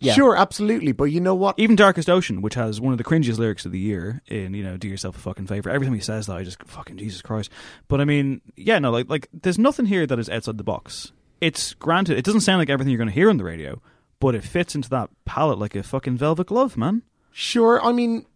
Yeah. 0.00 0.14
Sure, 0.14 0.36
absolutely. 0.36 0.92
But 0.92 1.04
you 1.06 1.20
know 1.20 1.34
what? 1.34 1.58
Even 1.58 1.74
Darkest 1.74 2.08
Ocean, 2.08 2.40
which 2.40 2.54
has 2.54 2.80
one 2.80 2.92
of 2.92 2.98
the 2.98 3.04
cringiest 3.04 3.38
lyrics 3.38 3.66
of 3.66 3.72
the 3.72 3.80
year 3.80 4.22
in, 4.28 4.54
you 4.54 4.62
know, 4.62 4.76
Do 4.76 4.86
Yourself 4.86 5.16
a 5.16 5.20
Fucking 5.20 5.48
Favor. 5.48 5.70
Every 5.70 5.88
time 5.88 5.94
he 5.94 6.00
says 6.00 6.26
that, 6.28 6.36
I 6.36 6.44
just 6.44 6.62
fucking 6.64 6.98
Jesus 6.98 7.20
Christ. 7.20 7.50
But 7.88 8.00
I 8.00 8.04
mean, 8.04 8.40
yeah, 8.56 8.78
no, 8.78 8.92
like, 8.92 9.08
like 9.10 9.28
there's 9.32 9.58
nothing 9.58 9.86
here 9.86 10.06
that 10.06 10.18
is 10.20 10.28
outside 10.30 10.56
the 10.56 10.62
box. 10.64 11.10
It's 11.40 11.74
granted, 11.74 12.18
it 12.18 12.24
doesn't 12.24 12.40
sound 12.40 12.58
like 12.58 12.70
everything 12.70 12.90
you're 12.90 12.98
going 12.98 13.08
to 13.08 13.14
hear 13.14 13.30
on 13.30 13.36
the 13.36 13.44
radio, 13.44 13.80
but 14.20 14.34
it 14.34 14.42
fits 14.42 14.74
into 14.74 14.88
that 14.90 15.10
palette 15.24 15.58
like 15.58 15.76
a 15.76 15.82
fucking 15.82 16.16
velvet 16.16 16.48
glove, 16.48 16.76
man. 16.76 17.02
Sure, 17.30 17.84
I 17.84 17.92
mean, 17.92 18.26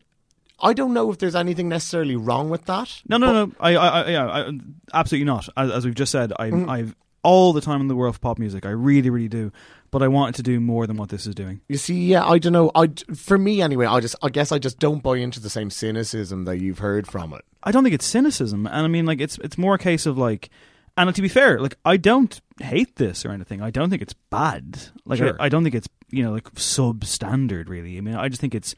I 0.60 0.72
don't 0.72 0.94
know 0.94 1.10
if 1.10 1.18
there's 1.18 1.34
anything 1.34 1.68
necessarily 1.68 2.14
wrong 2.14 2.48
with 2.50 2.66
that. 2.66 3.02
No, 3.08 3.16
no, 3.16 3.32
no. 3.32 3.52
I, 3.58 3.74
I, 3.74 3.88
I, 4.02 4.08
yeah, 4.10 4.26
I, 4.26 4.50
absolutely 4.94 5.24
not. 5.24 5.48
As, 5.56 5.70
as 5.72 5.84
we've 5.84 5.94
just 5.94 6.12
said, 6.12 6.32
I, 6.38 6.50
Mm. 6.50 6.68
I've 6.68 6.94
all 7.24 7.52
the 7.52 7.60
time 7.60 7.80
in 7.80 7.86
the 7.86 7.94
world 7.94 8.14
for 8.14 8.20
pop 8.20 8.38
music. 8.38 8.66
I 8.66 8.70
really, 8.70 9.08
really 9.08 9.28
do. 9.28 9.52
But 9.92 10.02
I 10.02 10.08
want 10.08 10.34
it 10.34 10.36
to 10.38 10.42
do 10.42 10.58
more 10.58 10.86
than 10.88 10.96
what 10.96 11.08
this 11.08 11.26
is 11.26 11.34
doing. 11.34 11.60
You 11.68 11.76
see, 11.76 12.06
yeah, 12.06 12.24
I 12.26 12.38
don't 12.38 12.52
know. 12.52 12.70
I 12.74 12.88
for 13.14 13.38
me 13.38 13.60
anyway. 13.62 13.86
I 13.86 14.00
just, 14.00 14.16
I 14.22 14.28
guess, 14.28 14.50
I 14.50 14.58
just 14.58 14.78
don't 14.78 15.02
buy 15.02 15.18
into 15.18 15.38
the 15.38 15.50
same 15.50 15.68
cynicism 15.70 16.46
that 16.46 16.58
you've 16.58 16.78
heard 16.78 17.06
from 17.06 17.32
it. 17.34 17.42
I 17.62 17.70
don't 17.70 17.84
think 17.84 17.94
it's 17.94 18.06
cynicism, 18.06 18.66
and 18.66 18.74
I 18.74 18.88
mean, 18.88 19.04
like, 19.06 19.20
it's 19.20 19.38
it's 19.38 19.58
more 19.58 19.74
a 19.74 19.78
case 19.78 20.06
of 20.06 20.16
like, 20.18 20.48
and 20.96 21.14
to 21.14 21.22
be 21.22 21.28
fair, 21.28 21.58
like, 21.58 21.76
I 21.84 21.96
don't 21.96 22.40
hate 22.60 22.96
this 22.96 23.24
or 23.24 23.30
anything. 23.30 23.62
I 23.62 23.70
don't 23.70 23.90
think 23.90 24.02
it's 24.02 24.14
bad. 24.30 24.78
Like, 25.04 25.18
Sure. 25.18 25.36
I, 25.40 25.46
I 25.46 25.48
don't 25.48 25.62
think 25.62 25.74
it's 25.74 25.88
you 26.10 26.22
know 26.22 26.32
like 26.32 26.52
substandard. 26.54 27.68
Really, 27.68 27.98
I 27.98 28.00
mean, 28.00 28.14
I 28.14 28.28
just 28.28 28.40
think 28.40 28.54
it's. 28.54 28.74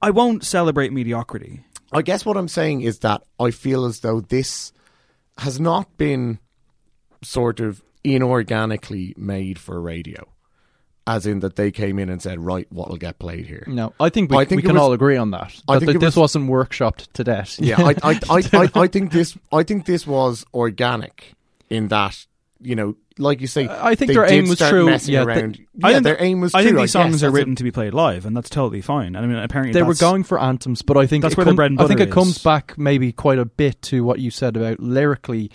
I 0.00 0.10
won't 0.10 0.44
celebrate 0.44 0.92
mediocrity. 0.92 1.64
I 1.92 2.02
guess 2.02 2.24
what 2.24 2.36
I'm 2.36 2.48
saying 2.48 2.82
is 2.82 3.00
that 3.00 3.22
I 3.40 3.50
feel 3.50 3.84
as 3.84 4.00
though 4.00 4.20
this 4.20 4.72
has 5.38 5.58
not 5.58 5.96
been 5.96 6.38
sort 7.22 7.60
of 7.60 7.82
inorganically 8.04 9.16
made 9.16 9.58
for 9.58 9.80
radio. 9.80 10.24
As 11.08 11.24
in 11.24 11.40
that 11.40 11.56
they 11.56 11.70
came 11.70 11.98
in 11.98 12.10
and 12.10 12.20
said, 12.20 12.38
right, 12.38 12.66
what 12.70 12.90
will 12.90 12.98
get 12.98 13.18
played 13.18 13.46
here? 13.46 13.64
No, 13.66 13.94
I 13.98 14.10
think 14.10 14.30
we, 14.30 14.36
I 14.36 14.44
think 14.44 14.58
we 14.58 14.62
can 14.66 14.74
was- 14.74 14.82
all 14.82 14.92
agree 14.92 15.16
on 15.16 15.30
that. 15.30 15.54
I 15.66 15.78
think 15.78 15.92
that 15.94 15.98
this 16.00 16.14
was- 16.16 16.34
wasn't 16.36 16.50
workshopped 16.50 17.10
to 17.14 17.24
death. 17.24 17.58
Yeah, 17.58 17.76
I, 17.80 17.94
I, 18.02 18.20
I, 18.28 18.42
I, 18.52 18.70
I 18.82 18.86
think 18.88 19.10
this, 19.12 19.36
I 19.50 19.62
think 19.62 19.86
this 19.86 20.06
was 20.06 20.44
organic 20.52 21.32
in 21.70 21.88
that, 21.88 22.26
you 22.60 22.76
know, 22.76 22.94
like 23.16 23.40
you 23.40 23.46
say, 23.46 23.66
I 23.68 23.94
think 23.94 24.08
they 24.10 24.14
their 24.14 24.26
did 24.26 24.32
aim 24.34 24.48
was 24.48 24.58
true. 24.58 24.84
Messing 24.86 25.14
Yeah, 25.14 25.24
they- 25.24 25.32
around. 25.40 25.58
I 25.82 25.88
yeah, 25.88 25.94
think 25.94 26.04
their 26.04 26.22
aim 26.22 26.40
was 26.40 26.54
I 26.54 26.60
true. 26.60 26.68
think 26.72 26.76
these 26.80 26.92
guess. 26.92 26.92
songs 26.92 27.24
are 27.24 27.30
written 27.30 27.54
a- 27.54 27.56
to 27.56 27.64
be 27.64 27.70
played 27.70 27.94
live, 27.94 28.26
and 28.26 28.36
that's 28.36 28.50
totally 28.50 28.82
fine. 28.82 29.16
I 29.16 29.22
mean, 29.22 29.36
apparently 29.36 29.72
they 29.72 29.82
were 29.82 29.94
going 29.94 30.24
for 30.24 30.38
anthems, 30.38 30.82
but 30.82 30.96
I 30.98 31.06
think 31.06 31.22
That's 31.22 31.32
it 31.32 31.38
where 31.38 31.44
their 31.46 31.52
come- 31.52 31.56
bread 31.56 31.70
and 31.70 31.80
I 31.80 31.86
think 31.86 31.98
butter 32.00 32.10
it 32.10 32.12
comes 32.12 32.38
back 32.38 32.76
maybe 32.76 33.12
quite 33.12 33.38
a 33.38 33.44
bit 33.46 33.80
to 33.82 34.04
what 34.04 34.18
you 34.20 34.30
said 34.30 34.56
about 34.58 34.78
lyrically. 34.80 35.50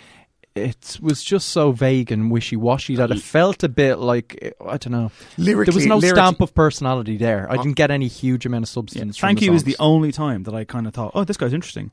It 0.54 0.98
was 1.02 1.24
just 1.24 1.48
so 1.48 1.72
vague 1.72 2.12
and 2.12 2.30
wishy 2.30 2.54
washy 2.54 2.94
that 2.96 3.10
it 3.10 3.20
felt 3.20 3.64
a 3.64 3.68
bit 3.68 3.96
like 3.98 4.54
I 4.64 4.76
don't 4.76 4.92
know. 4.92 5.10
there 5.36 5.56
was 5.56 5.84
no 5.86 5.96
lyric- 5.98 6.14
stamp 6.16 6.40
of 6.40 6.54
personality 6.54 7.16
there. 7.16 7.50
I 7.50 7.54
Uh, 7.56 7.62
didn't 7.62 7.76
get 7.76 7.90
any 7.90 8.06
huge 8.06 8.46
amount 8.46 8.62
of 8.64 8.68
substance. 8.68 9.16
from 9.16 9.28
Thank 9.28 9.40
the 9.40 9.46
you 9.46 9.54
is 9.54 9.64
the 9.64 9.74
only 9.80 10.12
time 10.12 10.44
that 10.44 10.54
I 10.54 10.62
kind 10.64 10.86
of 10.86 10.94
thought, 10.94 11.10
oh, 11.14 11.24
this 11.24 11.36
guy's 11.36 11.52
interesting. 11.52 11.90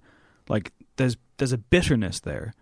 Like 0.48 0.72
there's 0.98 1.18
there's 1.38 1.52
a 1.54 1.58
bitterness 1.58 2.20
there, 2.20 2.54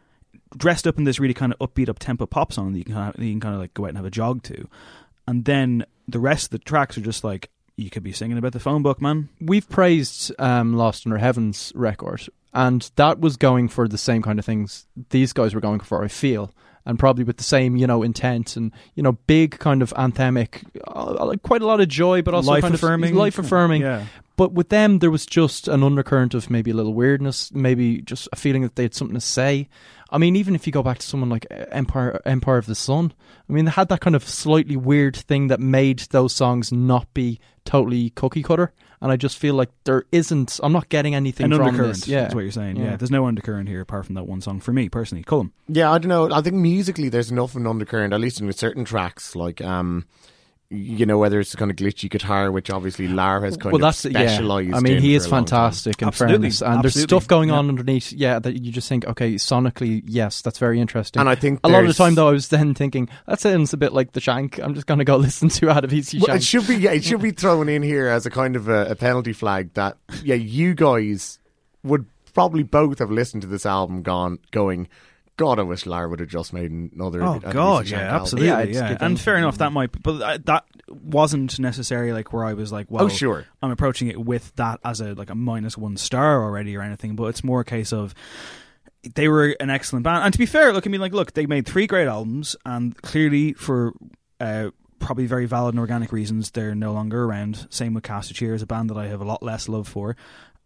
dressed 0.55 0.87
up 0.87 0.97
in 0.97 1.03
this 1.03 1.19
really 1.19 1.33
kind 1.33 1.53
of 1.53 1.59
upbeat, 1.59 1.89
up 1.89 1.99
tempo 1.99 2.25
pop 2.25 2.53
song 2.53 2.71
that 2.71 2.77
you 2.77 2.85
can 2.85 2.93
kind 2.93 3.13
of, 3.13 3.21
you 3.21 3.31
can 3.33 3.41
kind 3.41 3.55
of 3.55 3.59
like 3.59 3.73
go 3.73 3.83
out 3.83 3.89
and 3.89 3.97
have 3.97 4.05
a 4.05 4.11
jog 4.11 4.41
to, 4.43 4.69
and 5.27 5.43
then 5.43 5.85
the 6.07 6.19
rest 6.19 6.45
of 6.45 6.49
the 6.51 6.59
tracks 6.59 6.97
are 6.97 7.01
just 7.01 7.25
like 7.25 7.49
you 7.75 7.89
could 7.89 8.03
be 8.03 8.13
singing 8.13 8.37
about 8.37 8.53
the 8.53 8.59
phone 8.59 8.83
book, 8.83 9.01
man. 9.01 9.27
We've 9.41 9.67
praised 9.67 10.31
um, 10.39 10.75
Lost 10.77 11.05
Under 11.05 11.17
Heaven's 11.17 11.71
record, 11.75 12.27
and 12.53 12.89
that 12.95 13.19
was 13.19 13.37
going 13.37 13.67
for 13.69 13.87
the 13.87 13.97
same 13.97 14.21
kind 14.21 14.39
of 14.39 14.45
things 14.45 14.85
these 15.09 15.33
guys 15.33 15.53
were 15.55 15.61
going 15.61 15.79
for. 15.79 16.03
I 16.03 16.07
feel, 16.07 16.51
and 16.85 16.97
probably 16.99 17.23
with 17.23 17.37
the 17.37 17.43
same 17.43 17.75
you 17.77 17.87
know 17.87 18.03
intent 18.03 18.55
and 18.57 18.71
you 18.95 19.03
know 19.03 19.13
big 19.27 19.59
kind 19.59 19.81
of 19.81 19.93
anthemic, 19.95 20.63
uh, 20.87 21.35
quite 21.43 21.61
a 21.61 21.65
lot 21.65 21.81
of 21.81 21.87
joy, 21.87 22.21
but 22.21 22.33
also 22.33 22.51
Life 22.51 22.61
kind 22.63 22.73
affirming. 22.75 23.11
of 23.11 23.17
life 23.17 23.37
affirming. 23.39 23.81
Yeah. 23.81 24.05
But 24.35 24.53
with 24.53 24.69
them, 24.69 24.99
there 24.99 25.11
was 25.11 25.25
just 25.25 25.67
an 25.67 25.83
undercurrent 25.83 26.33
of 26.33 26.49
maybe 26.49 26.71
a 26.71 26.73
little 26.73 26.93
weirdness, 26.93 27.51
maybe 27.53 28.01
just 28.01 28.29
a 28.31 28.37
feeling 28.37 28.61
that 28.61 28.77
they 28.77 28.83
had 28.83 28.93
something 28.95 29.15
to 29.15 29.19
say. 29.21 29.67
I 30.11 30.17
mean, 30.17 30.35
even 30.35 30.55
if 30.55 30.65
you 30.65 30.73
go 30.73 30.83
back 30.83 30.97
to 30.99 31.05
someone 31.05 31.29
like 31.29 31.45
Empire, 31.49 32.21
Empire 32.25 32.57
of 32.57 32.65
the 32.65 32.75
Sun, 32.75 33.13
I 33.47 33.53
mean, 33.53 33.65
they 33.65 33.71
had 33.71 33.89
that 33.89 34.01
kind 34.01 34.15
of 34.15 34.27
slightly 34.27 34.75
weird 34.75 35.15
thing 35.15 35.47
that 35.47 35.59
made 35.59 35.99
those 36.11 36.33
songs 36.33 36.71
not 36.71 37.13
be 37.13 37.39
totally 37.65 38.09
cookie 38.11 38.43
cutter. 38.43 38.73
And 39.01 39.11
I 39.11 39.15
just 39.15 39.37
feel 39.37 39.53
like 39.53 39.69
there 39.85 40.03
isn't. 40.11 40.59
I'm 40.61 40.73
not 40.73 40.89
getting 40.89 41.15
anything 41.15 41.45
An 41.45 41.51
from 41.53 41.67
undercurrent, 41.67 41.95
this. 41.95 42.07
Yeah, 42.07 42.21
that's 42.23 42.35
what 42.35 42.41
you're 42.41 42.51
saying. 42.51 42.75
Yeah. 42.75 42.97
there's 42.97 43.11
no 43.11 43.27
undercurrent 43.27 43.69
here 43.69 43.79
apart 43.79 44.05
from 44.05 44.15
that 44.15 44.25
one 44.25 44.41
song 44.41 44.59
for 44.59 44.73
me 44.73 44.89
personally. 44.89 45.23
Cullum. 45.23 45.53
Yeah, 45.69 45.89
I 45.91 45.99
don't 45.99 46.09
know. 46.09 46.29
I 46.31 46.41
think 46.41 46.55
musically 46.57 47.07
there's 47.07 47.31
enough 47.31 47.51
of 47.51 47.61
an 47.61 47.67
undercurrent, 47.67 48.13
at 48.13 48.19
least 48.19 48.41
in 48.41 48.51
certain 48.51 48.83
tracks, 48.83 49.37
like 49.37 49.61
um, 49.61 50.05
you 50.71 51.05
know, 51.05 51.17
whether 51.17 51.39
it's 51.39 51.55
kind 51.55 51.71
of 51.71 51.77
glitchy 51.77 52.07
guitar, 52.09 52.51
which 52.51 52.69
obviously 52.69 53.07
Lar 53.07 53.43
has 53.43 53.57
kind 53.57 53.73
well, 53.73 53.77
of 53.77 53.81
that's 53.81 54.05
yeah. 54.05 54.27
specialized. 54.27 54.75
I 54.75 54.79
mean, 54.81 54.97
in 54.97 55.01
he 55.01 55.15
is 55.15 55.25
a 55.25 55.29
long 55.29 55.45
time. 55.45 55.61
fantastic. 55.71 56.01
In 56.01 56.07
Absolutely, 56.09 56.37
fairness, 56.51 56.61
and 56.61 56.83
there's 56.83 57.01
stuff 57.01 57.27
going 57.27 57.49
Yeah. 57.49 57.55
on 57.55 57.69
underneath. 57.69 58.11
Yeah, 58.13 58.37
that 58.37 58.61
you 58.63 58.71
just 58.71 58.87
think, 58.87 59.05
okay, 59.07 59.33
sonically, 59.35 60.03
yes, 60.05 60.41
that's 60.43 60.59
very 60.59 60.79
interesting. 60.79 61.19
And 61.21 61.27
I 61.27 61.33
think 61.33 61.59
a 61.63 61.69
lot 61.69 61.81
of 61.81 61.87
the 61.87 61.93
time, 61.95 62.13
though, 62.13 62.29
I 62.29 62.33
was 62.33 62.49
then 62.49 62.75
thinking 62.75 63.09
that 63.25 63.39
sounds 63.39 63.73
a 63.73 63.77
bit 63.77 63.93
like 63.93 64.11
the 64.11 64.21
Shank. 64.21 64.59
I'm 64.59 64.75
just 64.75 64.85
going 64.85 64.99
to 64.99 65.05
go 65.05 65.15
listen 65.17 65.49
to 65.49 65.71
out 65.71 65.83
of 65.83 65.91
EC 65.91 66.13
Well, 66.13 66.25
Shank. 66.27 66.41
it 66.41 66.43
should 66.43 66.67
be 66.67 66.75
yeah, 66.75 66.91
it 66.91 67.03
should 67.03 67.21
be 67.21 67.31
thrown 67.39 67.67
in 67.67 67.81
here 67.81 68.07
as 68.07 68.27
a 68.27 68.29
kind 68.29 68.55
of 68.55 68.67
a, 68.69 68.91
a 68.91 68.95
penalty 68.95 69.33
flag 69.33 69.73
that 69.73 69.97
yeah, 70.23 70.35
you 70.35 70.75
guys 70.75 71.39
would 71.83 72.05
probably 72.35 72.61
both 72.61 72.99
have 72.99 73.09
listened 73.09 73.41
to 73.41 73.47
this 73.47 73.65
album, 73.65 74.03
gone 74.03 74.37
going. 74.51 74.87
God, 75.39 75.57
I 75.57 75.63
wish 75.63 75.85
Lar 75.85 76.09
would 76.09 76.19
have 76.19 76.27
just 76.27 76.51
made 76.51 76.69
another. 76.69 77.23
Oh 77.23 77.39
God, 77.39 77.87
yeah, 77.87 78.01
album. 78.01 78.21
absolutely, 78.21 78.47
Yeah, 78.49 78.89
yeah. 78.91 78.97
And 78.99 79.17
fair 79.19 79.37
enough, 79.37 79.57
that 79.59 79.71
might, 79.71 79.89
but 80.03 80.21
uh, 80.21 80.37
that 80.43 80.65
wasn't 80.89 81.57
necessarily 81.59 82.11
like 82.11 82.33
where 82.33 82.43
I 82.43 82.53
was 82.53 82.73
like, 82.73 82.91
well, 82.91 83.05
Oh, 83.05 83.07
sure. 83.07 83.45
I'm 83.61 83.71
approaching 83.71 84.09
it 84.09 84.19
with 84.19 84.53
that 84.57 84.81
as 84.83 84.99
a 84.99 85.13
like 85.13 85.29
a 85.29 85.35
minus 85.35 85.77
one 85.77 85.95
star 85.95 86.43
already 86.43 86.75
or 86.75 86.81
anything. 86.81 87.15
But 87.15 87.27
it's 87.27 87.41
more 87.41 87.61
a 87.61 87.65
case 87.65 87.93
of 87.93 88.13
they 89.15 89.29
were 89.29 89.55
an 89.61 89.69
excellent 89.69 90.03
band. 90.03 90.25
And 90.25 90.33
to 90.33 90.37
be 90.37 90.45
fair, 90.45 90.73
look, 90.73 90.85
I 90.85 90.89
mean, 90.89 90.99
like, 90.99 91.13
look, 91.13 91.31
they 91.33 91.45
made 91.45 91.65
three 91.65 91.87
great 91.87 92.07
albums, 92.09 92.57
and 92.65 93.01
clearly 93.01 93.53
for 93.53 93.93
uh, 94.41 94.71
probably 94.99 95.25
very 95.25 95.45
valid 95.45 95.73
and 95.73 95.79
organic 95.79 96.11
reasons, 96.11 96.51
they're 96.51 96.75
no 96.75 96.91
longer 96.91 97.23
around. 97.23 97.65
Same 97.69 97.93
with 97.93 98.03
Cast 98.03 98.29
of 98.29 98.35
Cheers, 98.35 98.61
a 98.61 98.65
band 98.65 98.89
that 98.89 98.97
I 98.97 99.07
have 99.07 99.21
a 99.21 99.25
lot 99.25 99.41
less 99.41 99.69
love 99.69 99.87
for, 99.87 100.17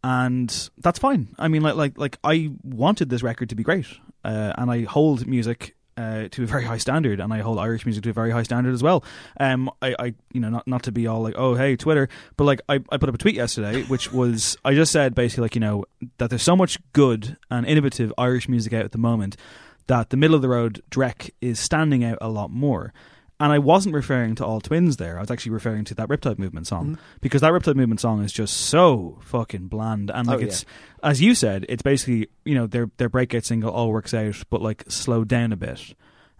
and 0.04 0.70
that's 0.80 0.98
fine. 0.98 1.36
I 1.38 1.48
mean, 1.48 1.62
like, 1.62 1.76
like, 1.76 1.96
like 2.00 2.18
I 2.24 2.50
wanted 2.64 3.10
this 3.10 3.22
record 3.22 3.50
to 3.50 3.56
be 3.56 3.62
great, 3.62 3.86
uh, 4.24 4.54
and 4.58 4.72
I 4.72 4.84
hold 4.84 5.28
music. 5.28 5.76
Uh, 5.96 6.28
to 6.30 6.42
a 6.42 6.48
very 6.48 6.64
high 6.64 6.80
standard, 6.80 7.20
and 7.20 7.32
I 7.32 7.42
hold 7.42 7.60
Irish 7.60 7.86
music 7.86 8.04
to 8.06 8.10
a 8.10 8.14
very 8.14 8.32
high 8.32 8.42
standard 8.42 8.74
as 8.74 8.82
well. 8.82 9.04
Um, 9.40 9.70
I, 9.80 9.96
I, 10.00 10.06
you 10.32 10.42
know, 10.42 10.50
not 10.50 10.68
not 10.68 10.82
to 10.84 10.92
be 10.92 11.06
all 11.06 11.22
like, 11.22 11.36
oh, 11.38 11.54
hey, 11.54 11.76
Twitter, 11.76 12.10
but 12.36 12.46
like, 12.46 12.62
I, 12.68 12.80
I 12.90 12.98
put 12.98 13.10
up 13.10 13.14
a 13.14 13.18
tweet 13.20 13.36
yesterday, 13.36 13.84
which 13.84 14.12
was, 14.12 14.58
I 14.66 14.74
just 14.74 14.92
said 14.92 15.14
basically 15.14 15.44
like, 15.44 15.54
you 15.54 15.62
know, 15.62 15.86
that 16.18 16.32
there's 16.32 16.42
so 16.42 16.56
much 16.56 16.80
good 16.94 17.38
and 17.52 17.64
innovative 17.68 18.12
Irish 18.18 18.50
music 18.50 18.74
out 18.74 18.86
at 18.86 18.92
the 18.92 18.98
moment 18.98 19.38
that 19.86 20.10
the 20.10 20.18
middle 20.18 20.36
of 20.36 20.42
the 20.42 20.50
road 20.50 20.82
Drek 20.90 21.30
is 21.42 21.60
standing 21.60 22.04
out 22.04 22.18
a 22.22 22.28
lot 22.28 22.50
more. 22.50 22.92
And 23.40 23.52
I 23.52 23.60
wasn't 23.60 23.96
referring 23.96 24.36
to 24.36 24.46
All 24.46 24.62
Twins 24.62 24.98
there. 24.98 25.18
I 25.18 25.22
was 25.22 25.32
actually 25.32 25.52
referring 25.54 25.84
to 25.86 25.96
that 25.96 26.08
Riptide 26.08 26.40
Movement 26.40 26.68
song 26.68 26.86
Mm-hmm. 26.92 27.02
because 27.20 27.42
that 27.42 27.52
Riptide 27.52 27.76
Movement 27.76 28.00
song 28.00 28.24
is 28.24 28.32
just 28.32 28.56
so 28.56 29.18
fucking 29.24 29.68
bland. 29.68 30.12
And 30.12 30.28
like 30.28 30.38
Oh, 30.38 30.40
yeah. 30.40 30.46
it's 30.48 30.66
as 31.02 31.22
you 31.22 31.36
said, 31.36 31.66
it's 31.68 31.82
basically 31.84 32.30
you 32.46 32.56
know 32.56 32.68
their 32.68 32.90
their 32.98 33.10
breakout 33.10 33.44
single 33.44 33.72
all 33.72 33.90
works 33.92 34.14
out, 34.14 34.42
but 34.50 34.62
like 34.62 34.84
slowed 34.90 35.28
down 35.28 35.52
a 35.52 35.58
bit, 35.58 35.94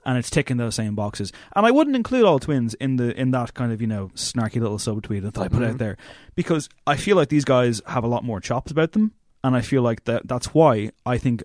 and 0.06 0.18
it's 0.18 0.30
ticking 0.30 0.58
those 0.58 0.76
same 0.76 0.96
boxes. 0.96 1.34
And 1.56 1.66
I 1.66 1.72
wouldn't 1.72 1.96
include 1.96 2.24
All 2.26 2.40
Twins 2.40 2.74
in 2.76 2.96
the 2.98 3.20
in 3.20 3.32
that 3.32 3.54
kind 3.54 3.74
of 3.74 3.82
you 3.82 3.88
know 3.88 4.10
snarky 4.16 4.62
little 4.62 4.78
subtweet 4.78 5.24
that 5.24 5.38
I 5.38 5.48
put 5.50 5.60
Mm-hmm. 5.60 5.72
out 5.72 5.78
there 5.80 5.98
because 6.36 6.70
I 6.88 6.96
feel 6.96 7.18
like 7.18 7.30
these 7.30 7.46
guys 7.46 7.82
have 7.88 8.04
a 8.06 8.08
lot 8.08 8.24
more 8.24 8.40
chops 8.40 8.72
about 8.72 8.92
them, 8.94 9.12
and 9.44 9.56
I 9.56 9.62
feel 9.62 9.82
like 9.82 10.06
that 10.06 10.28
that's 10.28 10.54
why 10.54 10.92
I 11.06 11.18
think 11.18 11.44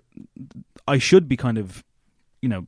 I 0.86 0.98
should 0.98 1.26
be 1.26 1.36
kind 1.38 1.58
of 1.58 1.82
you 2.42 2.48
know 2.50 2.66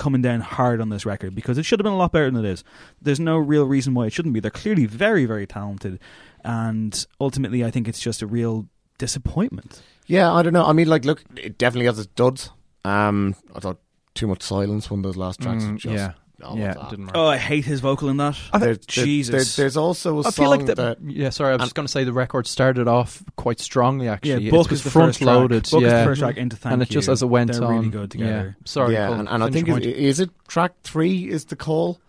coming 0.00 0.22
down 0.22 0.40
hard 0.40 0.80
on 0.80 0.88
this 0.88 1.04
record 1.04 1.34
because 1.34 1.58
it 1.58 1.64
should 1.64 1.78
have 1.78 1.84
been 1.84 1.92
a 1.92 1.96
lot 1.96 2.10
better 2.10 2.30
than 2.30 2.42
it 2.42 2.48
is. 2.48 2.64
There's 3.02 3.20
no 3.20 3.36
real 3.36 3.66
reason 3.66 3.92
why 3.92 4.06
it 4.06 4.12
shouldn't 4.12 4.32
be. 4.32 4.40
They're 4.40 4.50
clearly 4.50 4.86
very, 4.86 5.26
very 5.26 5.46
talented, 5.46 6.00
and 6.42 7.06
ultimately, 7.20 7.62
I 7.62 7.70
think 7.70 7.86
it's 7.86 8.00
just 8.00 8.22
a 8.22 8.26
real 8.26 8.66
disappointment. 8.98 9.82
Yeah, 10.06 10.32
I 10.32 10.42
don't 10.42 10.54
know. 10.54 10.64
I 10.64 10.72
mean, 10.72 10.88
like, 10.88 11.04
look, 11.04 11.22
it 11.36 11.58
definitely 11.58 11.86
has 11.86 11.98
its 11.98 12.08
duds. 12.08 12.50
Um, 12.84 13.36
I 13.54 13.60
thought 13.60 13.78
too 14.14 14.26
much 14.26 14.42
silence. 14.42 14.90
One 14.90 15.00
of 15.00 15.04
those 15.04 15.16
last 15.16 15.40
tracks. 15.40 15.64
Mm, 15.64 15.76
just, 15.76 15.94
yeah. 15.94 16.12
Oh, 16.42 16.56
yeah, 16.56 16.68
what's 16.68 16.80
that? 16.80 16.90
didn't 16.90 17.06
work. 17.06 17.16
Oh, 17.16 17.26
I 17.26 17.36
hate 17.36 17.64
his 17.64 17.80
vocal 17.80 18.08
in 18.08 18.16
that. 18.18 18.36
There- 18.52 18.60
there- 18.60 18.74
Jesus. 18.76 19.56
there- 19.56 19.64
there's 19.64 19.76
also 19.76 20.16
a 20.16 20.20
I 20.20 20.22
song 20.22 20.32
feel 20.32 20.50
like 20.50 20.66
the, 20.66 20.74
that 20.74 20.98
yeah. 21.02 21.30
Sorry, 21.30 21.50
I 21.52 21.56
was 21.56 21.62
just 21.62 21.74
going 21.74 21.86
to 21.86 21.92
say 21.92 22.04
the 22.04 22.12
record 22.12 22.46
started 22.46 22.88
off 22.88 23.22
quite 23.36 23.60
strongly. 23.60 24.08
Actually, 24.08 24.30
Yeah, 24.30 24.48
it 24.48 24.50
Book 24.50 24.70
was 24.70 24.84
is 24.84 24.92
front 24.92 25.20
loaded. 25.20 25.68
Book 25.70 25.82
is 25.82 25.88
yeah, 25.90 26.00
the 26.00 26.04
first 26.04 26.20
track 26.20 26.36
into 26.36 26.56
Thank 26.56 26.72
and 26.74 26.82
it 26.82 26.88
just 26.88 27.06
You. 27.08 27.12
as 27.12 27.22
it 27.22 27.26
went 27.26 27.52
They're 27.52 27.64
on, 27.64 27.74
really 27.76 27.88
good 27.90 28.10
together. 28.10 28.56
Yeah. 28.58 28.62
Sorry, 28.64 28.94
yeah, 28.94 29.06
Colin, 29.06 29.20
and, 29.20 29.28
and 29.28 29.44
I 29.44 29.50
think 29.50 29.66
your 29.68 29.78
is, 29.78 29.86
is 29.86 30.20
it 30.20 30.30
track 30.48 30.72
three 30.82 31.28
is 31.28 31.46
the 31.46 31.56
call. 31.56 32.00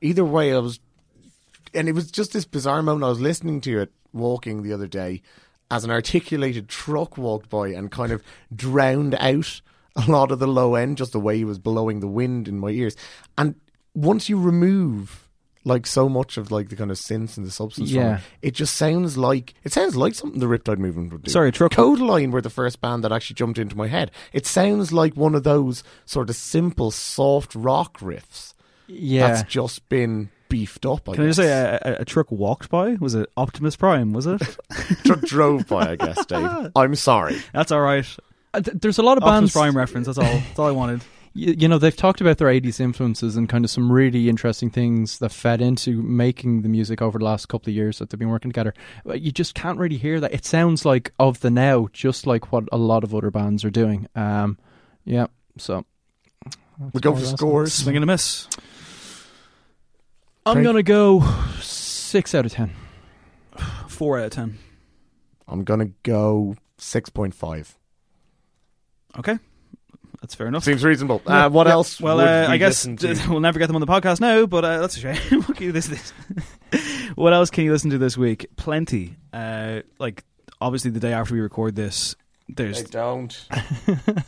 Either 0.00 0.24
way, 0.24 0.54
I 0.54 0.58
was, 0.58 0.78
and 1.74 1.88
it 1.88 1.92
was 1.92 2.10
just 2.10 2.32
this 2.32 2.44
bizarre 2.44 2.82
moment. 2.82 3.04
I 3.04 3.08
was 3.08 3.20
listening 3.20 3.60
to 3.62 3.80
it 3.80 3.92
walking 4.12 4.62
the 4.62 4.72
other 4.72 4.86
day, 4.86 5.22
as 5.70 5.84
an 5.84 5.90
articulated 5.90 6.68
truck 6.68 7.18
walked 7.18 7.48
by 7.50 7.68
and 7.68 7.90
kind 7.90 8.12
of 8.12 8.22
drowned 8.54 9.14
out 9.18 9.60
a 9.96 10.10
lot 10.10 10.30
of 10.30 10.38
the 10.38 10.46
low 10.46 10.74
end, 10.74 10.98
just 10.98 11.12
the 11.12 11.18
way 11.18 11.38
he 11.38 11.44
was 11.44 11.58
blowing 11.58 12.00
the 12.00 12.06
wind 12.06 12.46
in 12.48 12.58
my 12.58 12.68
ears. 12.68 12.94
And 13.38 13.54
once 13.96 14.28
you 14.28 14.38
remove 14.38 15.28
like 15.64 15.84
so 15.84 16.08
much 16.08 16.36
of 16.36 16.52
like 16.52 16.68
the 16.68 16.76
kind 16.76 16.92
of 16.92 16.96
synths 16.96 17.36
and 17.36 17.44
the 17.44 17.50
substance. 17.50 17.90
from 17.90 17.98
Yeah. 18.00 18.16
it. 18.40 18.48
it 18.48 18.54
just 18.54 18.76
sounds 18.76 19.18
like 19.18 19.54
it 19.64 19.72
sounds 19.72 19.96
like 19.96 20.14
something 20.14 20.38
the 20.38 20.46
Riptide 20.46 20.78
Movement 20.78 21.10
would 21.12 21.24
do. 21.24 21.30
Sorry, 21.32 21.50
Truck. 21.50 21.72
Codeline 21.72 22.30
were 22.30 22.40
the 22.40 22.50
first 22.50 22.80
band 22.80 23.02
that 23.02 23.10
actually 23.10 23.34
jumped 23.34 23.58
into 23.58 23.76
my 23.76 23.88
head. 23.88 24.12
It 24.32 24.46
sounds 24.46 24.92
like 24.92 25.14
one 25.16 25.34
of 25.34 25.42
those 25.42 25.82
sort 26.04 26.30
of 26.30 26.36
simple, 26.36 26.92
soft 26.92 27.54
rock 27.56 27.98
riffs. 27.98 28.54
Yeah. 28.86 29.26
that's 29.26 29.50
just 29.50 29.88
been 29.88 30.28
beefed 30.48 30.86
up. 30.86 31.08
I 31.08 31.14
Can 31.14 31.24
I 31.24 31.26
just 31.26 31.38
say 31.40 31.48
a, 31.50 31.80
a, 31.82 31.92
a 32.02 32.04
truck 32.04 32.30
walked 32.30 32.70
by? 32.70 32.94
Was 33.00 33.16
it 33.16 33.28
Optimus 33.36 33.74
Prime? 33.74 34.12
Was 34.12 34.26
it? 34.26 34.40
truck 35.04 35.22
drove 35.22 35.66
by? 35.66 35.90
I 35.90 35.96
guess, 35.96 36.24
Dave. 36.26 36.70
I'm 36.76 36.94
sorry. 36.94 37.38
That's 37.52 37.72
all 37.72 37.80
right. 37.80 38.06
Uh, 38.54 38.60
There's 38.72 38.98
a 38.98 39.02
lot 39.02 39.16
of 39.16 39.24
Optimus 39.24 39.40
bands. 39.40 39.52
Prime 39.54 39.76
reference. 39.76 40.06
That's 40.06 40.18
all. 40.18 40.24
That's 40.24 40.58
all 40.60 40.68
I 40.68 40.70
wanted. 40.70 41.00
You, 41.36 41.54
you 41.58 41.68
know 41.68 41.78
they've 41.78 41.94
talked 41.94 42.20
about 42.20 42.38
their 42.38 42.48
80s 42.48 42.80
influences 42.80 43.36
and 43.36 43.48
kind 43.48 43.64
of 43.64 43.70
some 43.70 43.92
really 43.92 44.28
interesting 44.28 44.70
things 44.70 45.18
that 45.18 45.30
fed 45.30 45.60
into 45.60 46.02
making 46.02 46.62
the 46.62 46.68
music 46.68 47.02
over 47.02 47.18
the 47.18 47.24
last 47.24 47.46
couple 47.46 47.70
of 47.70 47.74
years 47.74 47.98
that 47.98 48.10
they've 48.10 48.18
been 48.18 48.30
working 48.30 48.50
together 48.50 48.74
But 49.04 49.20
you 49.20 49.30
just 49.32 49.54
can't 49.54 49.78
really 49.78 49.96
hear 49.98 50.18
that 50.20 50.32
it 50.34 50.44
sounds 50.44 50.84
like 50.84 51.12
of 51.18 51.40
the 51.40 51.50
now 51.50 51.88
just 51.92 52.26
like 52.26 52.52
what 52.52 52.64
a 52.72 52.76
lot 52.78 53.04
of 53.04 53.14
other 53.14 53.30
bands 53.30 53.64
are 53.64 53.70
doing 53.70 54.08
um 54.16 54.58
yeah 55.04 55.26
so 55.58 55.84
We 56.92 57.00
go 57.00 57.10
more 57.10 57.18
for 57.20 57.24
or 57.24 57.28
less 57.30 57.38
scores. 57.38 57.72
Swing 57.74 57.96
and 57.96 58.02
a 58.04 58.06
miss. 58.06 58.48
i'm 60.46 60.54
Craig? 60.56 60.64
gonna 60.64 60.82
go 60.82 61.22
six 61.60 62.34
out 62.34 62.46
of 62.46 62.52
ten 62.52 62.70
Four 63.88 64.18
out 64.18 64.26
of 64.26 64.30
ten. 64.32 64.58
I'm 65.48 65.64
gonna 65.64 65.90
go 66.02 66.54
six 66.76 67.08
point 67.08 67.34
five. 67.34 67.78
Okay, 69.18 69.38
that's 70.20 70.34
fair 70.34 70.46
enough. 70.46 70.64
Seems 70.64 70.82
reasonable. 70.84 71.22
Yeah, 71.26 71.46
Uh, 71.46 71.48
what 71.50 71.66
yeah. 71.66 71.72
else? 71.74 72.00
Well, 72.00 72.16
would 72.16 72.26
uh, 72.28 72.46
we 72.48 72.54
I 72.54 72.56
guess 72.56 72.86
listen 72.86 72.96
to? 73.16 73.30
we'll 73.30 73.40
never 73.40 73.58
get 73.58 73.66
them 73.66 73.76
on 73.76 73.80
the 73.80 73.86
podcast 73.86 74.20
now, 74.20 74.46
but 74.46 74.64
uh, 74.64 74.80
that's 74.80 74.96
a 74.96 75.00
shame. 75.00 75.44
okay, 75.50 75.70
this, 75.70 75.86
this. 75.86 76.12
what 77.14 77.32
else 77.32 77.50
can 77.50 77.64
you 77.64 77.72
listen 77.72 77.90
to 77.90 77.98
this 77.98 78.16
week? 78.16 78.46
Plenty. 78.56 79.16
Uh, 79.32 79.82
like 79.98 80.24
obviously, 80.60 80.90
the 80.90 81.00
day 81.00 81.12
after 81.12 81.34
we 81.34 81.40
record 81.40 81.76
this, 81.76 82.16
there's 82.48 82.80
I 82.80 82.82
don't. 82.90 83.48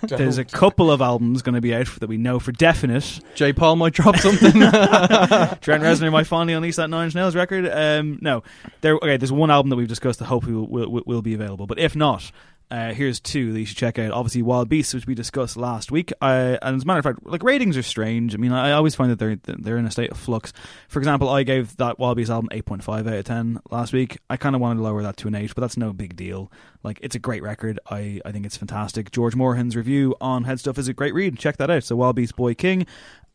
there's 0.03 0.39
a 0.39 0.45
couple 0.45 0.91
of 0.91 1.01
albums 1.01 1.43
going 1.43 1.55
to 1.55 1.61
be 1.61 1.73
out 1.75 1.87
that 2.01 2.09
we 2.09 2.17
know 2.17 2.39
for 2.41 2.51
definite. 2.51 3.21
jay 3.37 3.53
paul 3.53 3.77
might 3.77 3.93
drop 3.93 4.17
something 4.17 4.51
Trent 4.53 5.85
Reznor 5.85 6.11
might 6.11 6.27
finally 6.27 6.53
unleash 6.53 6.75
that 6.77 6.91
Nine 6.91 7.05
Inch 7.07 7.15
Nails 7.15 7.37
record. 7.37 7.69
Um, 7.69 8.19
no, 8.21 8.43
there. 8.81 8.97
Okay, 8.97 9.17
there's 9.19 9.31
one 9.33 9.51
album 9.53 9.71
that 9.71 9.77
we've 9.77 9.87
discussed 9.89 10.19
that 10.19 10.25
hopefully 10.27 10.55
will, 10.57 10.67
will, 10.67 10.89
will- 10.91 11.03
will 11.07 11.23
be 11.23 11.35
available. 11.35 11.67
But 11.69 11.79
if 11.79 11.95
not, 11.95 12.31
uh, 12.71 12.93
here's 12.93 13.19
two 13.21 13.53
that 13.53 13.61
you 13.61 13.67
should 13.67 13.77
check 13.77 13.99
out. 13.99 14.13
Obviously, 14.13 14.43
Wild 14.43 14.69
Beasts, 14.69 14.93
which 14.93 15.07
we 15.07 15.15
discussed 15.15 15.57
last 15.57 15.91
week. 15.91 16.13
Uh, 16.21 16.59
and 16.61 16.77
as 16.77 16.83
a 16.83 16.87
matter 16.87 16.99
of 16.99 17.05
fact, 17.05 17.27
like 17.27 17.43
ratings 17.43 17.77
are 17.77 17.83
strange. 17.83 18.35
I 18.35 18.39
mean, 18.39 18.53
I, 18.53 18.73
always 18.73 18.95
find 18.95 19.11
that 19.11 19.19
they're 19.19 19.37
they're 19.37 19.79
in 19.79 19.87
a 19.87 19.91
state 19.91 20.11
of 20.11 20.19
flux. 20.19 20.53
For 20.89 20.99
example, 20.99 21.29
I 21.29 21.45
gave 21.45 21.77
that 21.79 21.99
Wild 21.99 22.17
Beasts 22.17 22.31
album 22.31 22.51
8.5 22.53 23.07
out 23.07 23.07
of 23.07 23.25
10 23.25 23.61
last 23.71 23.93
week. 23.93 24.19
I 24.29 24.37
kind 24.37 24.55
of 24.55 24.61
wanted 24.61 24.77
to 24.77 24.83
lower 24.83 25.03
that 25.03 25.17
to 25.19 25.29
an 25.29 25.35
8, 25.35 25.55
but 25.55 25.63
that's 25.63 25.77
no 25.77 25.93
big 25.93 26.15
deal. 26.15 26.53
Like, 26.83 26.99
it's 27.03 27.17
a 27.17 27.19
great 27.19 27.43
record. 27.43 27.81
I, 27.91 28.21
I 28.25 28.33
think 28.33 28.45
it's 28.45 28.57
fantastic. 28.57 29.11
George 29.11 29.35
Moorhan's 29.35 29.75
review 29.75 30.15
on 30.21 30.45
Head 30.45 30.61
Stuff 30.61 30.79
is 30.79 30.89
a 30.89 30.93
great 30.93 31.15
read. 31.15 31.39
Check 31.39 31.57
that 31.57 31.71
out. 31.71 31.85
So, 31.85 31.97
Wild 31.97 32.17
Beasts 32.17 32.33
Boy 32.33 32.55
King. 32.55 32.87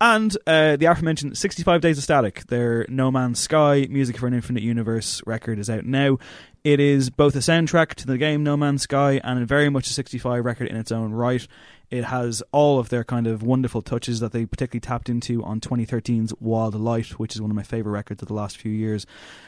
And 0.04 0.36
uh, 0.46 0.76
the 0.76 0.88
aforementioned 0.88 1.38
65 1.38 1.80
Days 1.80 1.98
of 1.98 2.04
Static, 2.04 2.46
their 2.48 2.86
No 2.90 3.10
Man's 3.10 3.40
Sky 3.40 3.88
Music 3.90 4.18
for 4.18 4.28
an 4.28 4.34
Infinite 4.34 4.62
Universe 4.62 5.22
record 5.26 5.60
is 5.60 5.70
out 5.70 5.86
now. 5.86 6.18
It 6.66 6.82
is 6.82 7.10
both 7.10 7.38
a 7.38 7.40
soundtrack 7.40 7.94
to 7.96 8.08
the 8.08 8.18
game 8.18 8.44
No 8.44 8.58
Man's 8.58 8.82
Sky 8.82 9.22
and 9.24 9.48
very 9.48 9.70
much 9.70 9.88
a 9.88 9.94
65 9.94 10.44
record 10.44 10.68
in 10.68 10.76
its 10.76 10.92
own 10.92 11.14
right. 11.14 11.48
It 11.90 12.04
has 12.04 12.44
all 12.52 12.80
of 12.80 12.90
their 12.90 13.06
kind 13.06 13.28
of 13.28 13.44
wonderful 13.44 13.82
touches 13.82 14.20
that 14.20 14.34
they 14.34 14.46
particularly 14.46 14.82
tapped 14.82 15.08
into 15.08 15.42
on 15.42 15.62
2013's 15.62 16.34
Wild 16.42 16.76
Light, 16.76 17.18
which 17.18 17.34
is 17.34 17.42
one 17.42 17.50
of 17.50 17.56
my 17.56 17.64
favourite 17.64 17.94
records 17.94 18.22
of 18.22 18.28
the 18.28 18.34
last 18.34 18.58
few 18.58 18.74
years. 18.74 19.06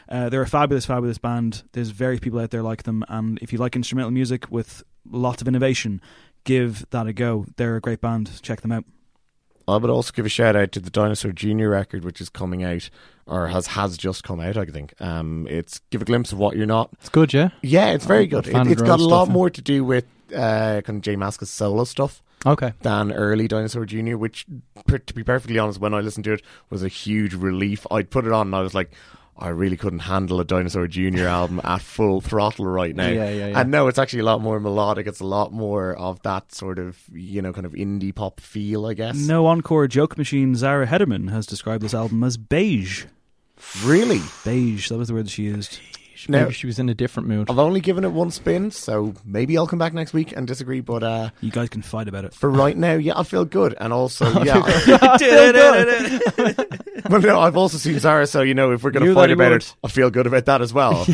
Uh, 0.08 0.30
they're 0.30 0.40
a 0.40 0.46
fabulous, 0.46 0.86
fabulous 0.86 1.18
band. 1.18 1.64
There's 1.72 1.90
very 1.90 2.18
people 2.18 2.40
out 2.40 2.50
there 2.50 2.62
like 2.62 2.84
them, 2.84 3.04
and 3.10 3.38
if 3.42 3.52
you 3.52 3.58
like 3.58 3.76
instrumental 3.76 4.10
music 4.10 4.50
with 4.50 4.82
lots 5.04 5.42
of 5.42 5.48
innovation, 5.48 6.00
give 6.44 6.88
that 6.92 7.06
a 7.06 7.12
go. 7.12 7.44
They're 7.56 7.76
a 7.76 7.80
great 7.82 8.00
band. 8.00 8.40
Check 8.40 8.62
them 8.62 8.72
out. 8.72 8.86
I 9.68 9.76
would 9.76 9.90
also 9.90 10.12
give 10.12 10.26
a 10.26 10.28
shout 10.28 10.54
out 10.54 10.72
to 10.72 10.80
the 10.80 10.90
Dinosaur 10.90 11.32
Junior 11.32 11.70
record, 11.70 12.04
which 12.04 12.20
is 12.20 12.28
coming 12.28 12.62
out 12.62 12.88
or 13.26 13.48
has 13.48 13.68
has 13.68 13.96
just 13.96 14.22
come 14.22 14.40
out. 14.40 14.56
I 14.56 14.64
think 14.66 14.94
um, 15.00 15.46
it's 15.50 15.80
give 15.90 16.02
a 16.02 16.04
glimpse 16.04 16.32
of 16.32 16.38
what 16.38 16.56
you're 16.56 16.66
not. 16.66 16.90
it's 16.94 17.08
good 17.08 17.32
yeah 17.32 17.50
Yeah, 17.62 17.90
it's 17.90 18.06
very 18.06 18.24
I'm 18.24 18.28
good. 18.30 18.46
It, 18.46 18.54
has 18.54 18.82
got 18.82 19.00
a 19.00 19.04
lot 19.04 19.28
more 19.28 19.50
to 19.50 19.60
do 19.60 19.84
with 19.84 20.04
uh, 20.34 20.82
kind 20.82 20.96
of 20.96 21.00
J 21.00 21.16
Mascis's 21.16 21.50
solo 21.50 21.84
stuff 21.84 22.22
okay 22.44 22.72
than 22.82 23.12
early 23.12 23.48
Dinosaur 23.48 23.84
Junior. 23.84 24.16
Which, 24.16 24.46
to 24.88 25.14
be 25.14 25.24
perfectly 25.24 25.58
honest, 25.58 25.80
when 25.80 25.94
I 25.94 26.00
listened 26.00 26.24
to 26.24 26.34
it, 26.34 26.42
was 26.70 26.82
a 26.82 26.88
huge 26.88 27.34
relief. 27.34 27.86
I'd 27.90 28.10
put 28.10 28.26
it 28.26 28.32
on 28.32 28.48
and 28.48 28.54
I 28.54 28.60
was 28.60 28.74
like. 28.74 28.92
I 29.38 29.48
really 29.48 29.76
couldn't 29.76 30.00
handle 30.00 30.40
a 30.40 30.44
Dinosaur 30.44 30.86
Junior 30.86 31.26
album 31.26 31.60
at 31.62 31.82
full 31.82 32.20
throttle 32.20 32.66
right 32.66 32.96
now. 32.96 33.08
Yeah, 33.08 33.28
yeah, 33.28 33.46
yeah. 33.48 33.60
And 33.60 33.70
no, 33.70 33.88
it's 33.88 33.98
actually 33.98 34.20
a 34.20 34.24
lot 34.24 34.40
more 34.40 34.58
melodic. 34.58 35.06
It's 35.06 35.20
a 35.20 35.26
lot 35.26 35.52
more 35.52 35.94
of 35.94 36.22
that 36.22 36.52
sort 36.52 36.78
of, 36.78 36.98
you 37.12 37.42
know, 37.42 37.52
kind 37.52 37.66
of 37.66 37.72
indie 37.72 38.14
pop 38.14 38.40
feel, 38.40 38.86
I 38.86 38.94
guess. 38.94 39.16
No 39.16 39.46
encore 39.46 39.88
joke 39.88 40.16
machine 40.16 40.54
Zara 40.54 40.86
Hedderman 40.86 41.30
has 41.30 41.46
described 41.46 41.82
this 41.82 41.92
album 41.92 42.24
as 42.24 42.36
beige. 42.36 43.04
Really? 43.84 44.20
Beige, 44.44 44.88
that 44.88 44.96
was 44.96 45.08
the 45.08 45.14
word 45.14 45.28
she 45.28 45.44
used. 45.44 45.80
Now, 46.28 46.42
maybe 46.42 46.52
she 46.54 46.66
was 46.66 46.78
in 46.78 46.88
a 46.88 46.94
different 46.94 47.28
mood 47.28 47.50
I've 47.50 47.58
only 47.58 47.80
given 47.80 48.04
it 48.04 48.12
one 48.12 48.30
spin, 48.30 48.70
so 48.70 49.14
maybe 49.24 49.56
I'll 49.58 49.66
come 49.66 49.78
back 49.78 49.92
next 49.92 50.12
week 50.12 50.32
and 50.36 50.46
disagree. 50.46 50.80
But 50.80 51.02
uh, 51.02 51.30
You 51.40 51.50
guys 51.50 51.68
can 51.68 51.82
fight 51.82 52.08
about 52.08 52.24
it. 52.24 52.34
for 52.34 52.50
right 52.50 52.76
now, 52.76 52.94
yeah, 52.94 53.18
I 53.18 53.22
feel 53.22 53.44
good. 53.44 53.74
And 53.78 53.92
also, 53.92 54.24
yeah. 54.42 54.56
well, 57.10 57.20
no, 57.20 57.40
I've 57.40 57.56
also 57.56 57.78
seen 57.78 57.98
Zara, 57.98 58.26
so, 58.26 58.42
you 58.42 58.54
know, 58.54 58.72
if 58.72 58.82
we're 58.82 58.90
going 58.90 59.06
to 59.06 59.14
fight 59.14 59.30
about 59.30 59.52
would. 59.52 59.62
it, 59.62 59.74
I 59.84 59.88
feel 59.88 60.10
good 60.10 60.26
about 60.26 60.46
that 60.46 60.62
as 60.62 60.72
well. 60.72 61.04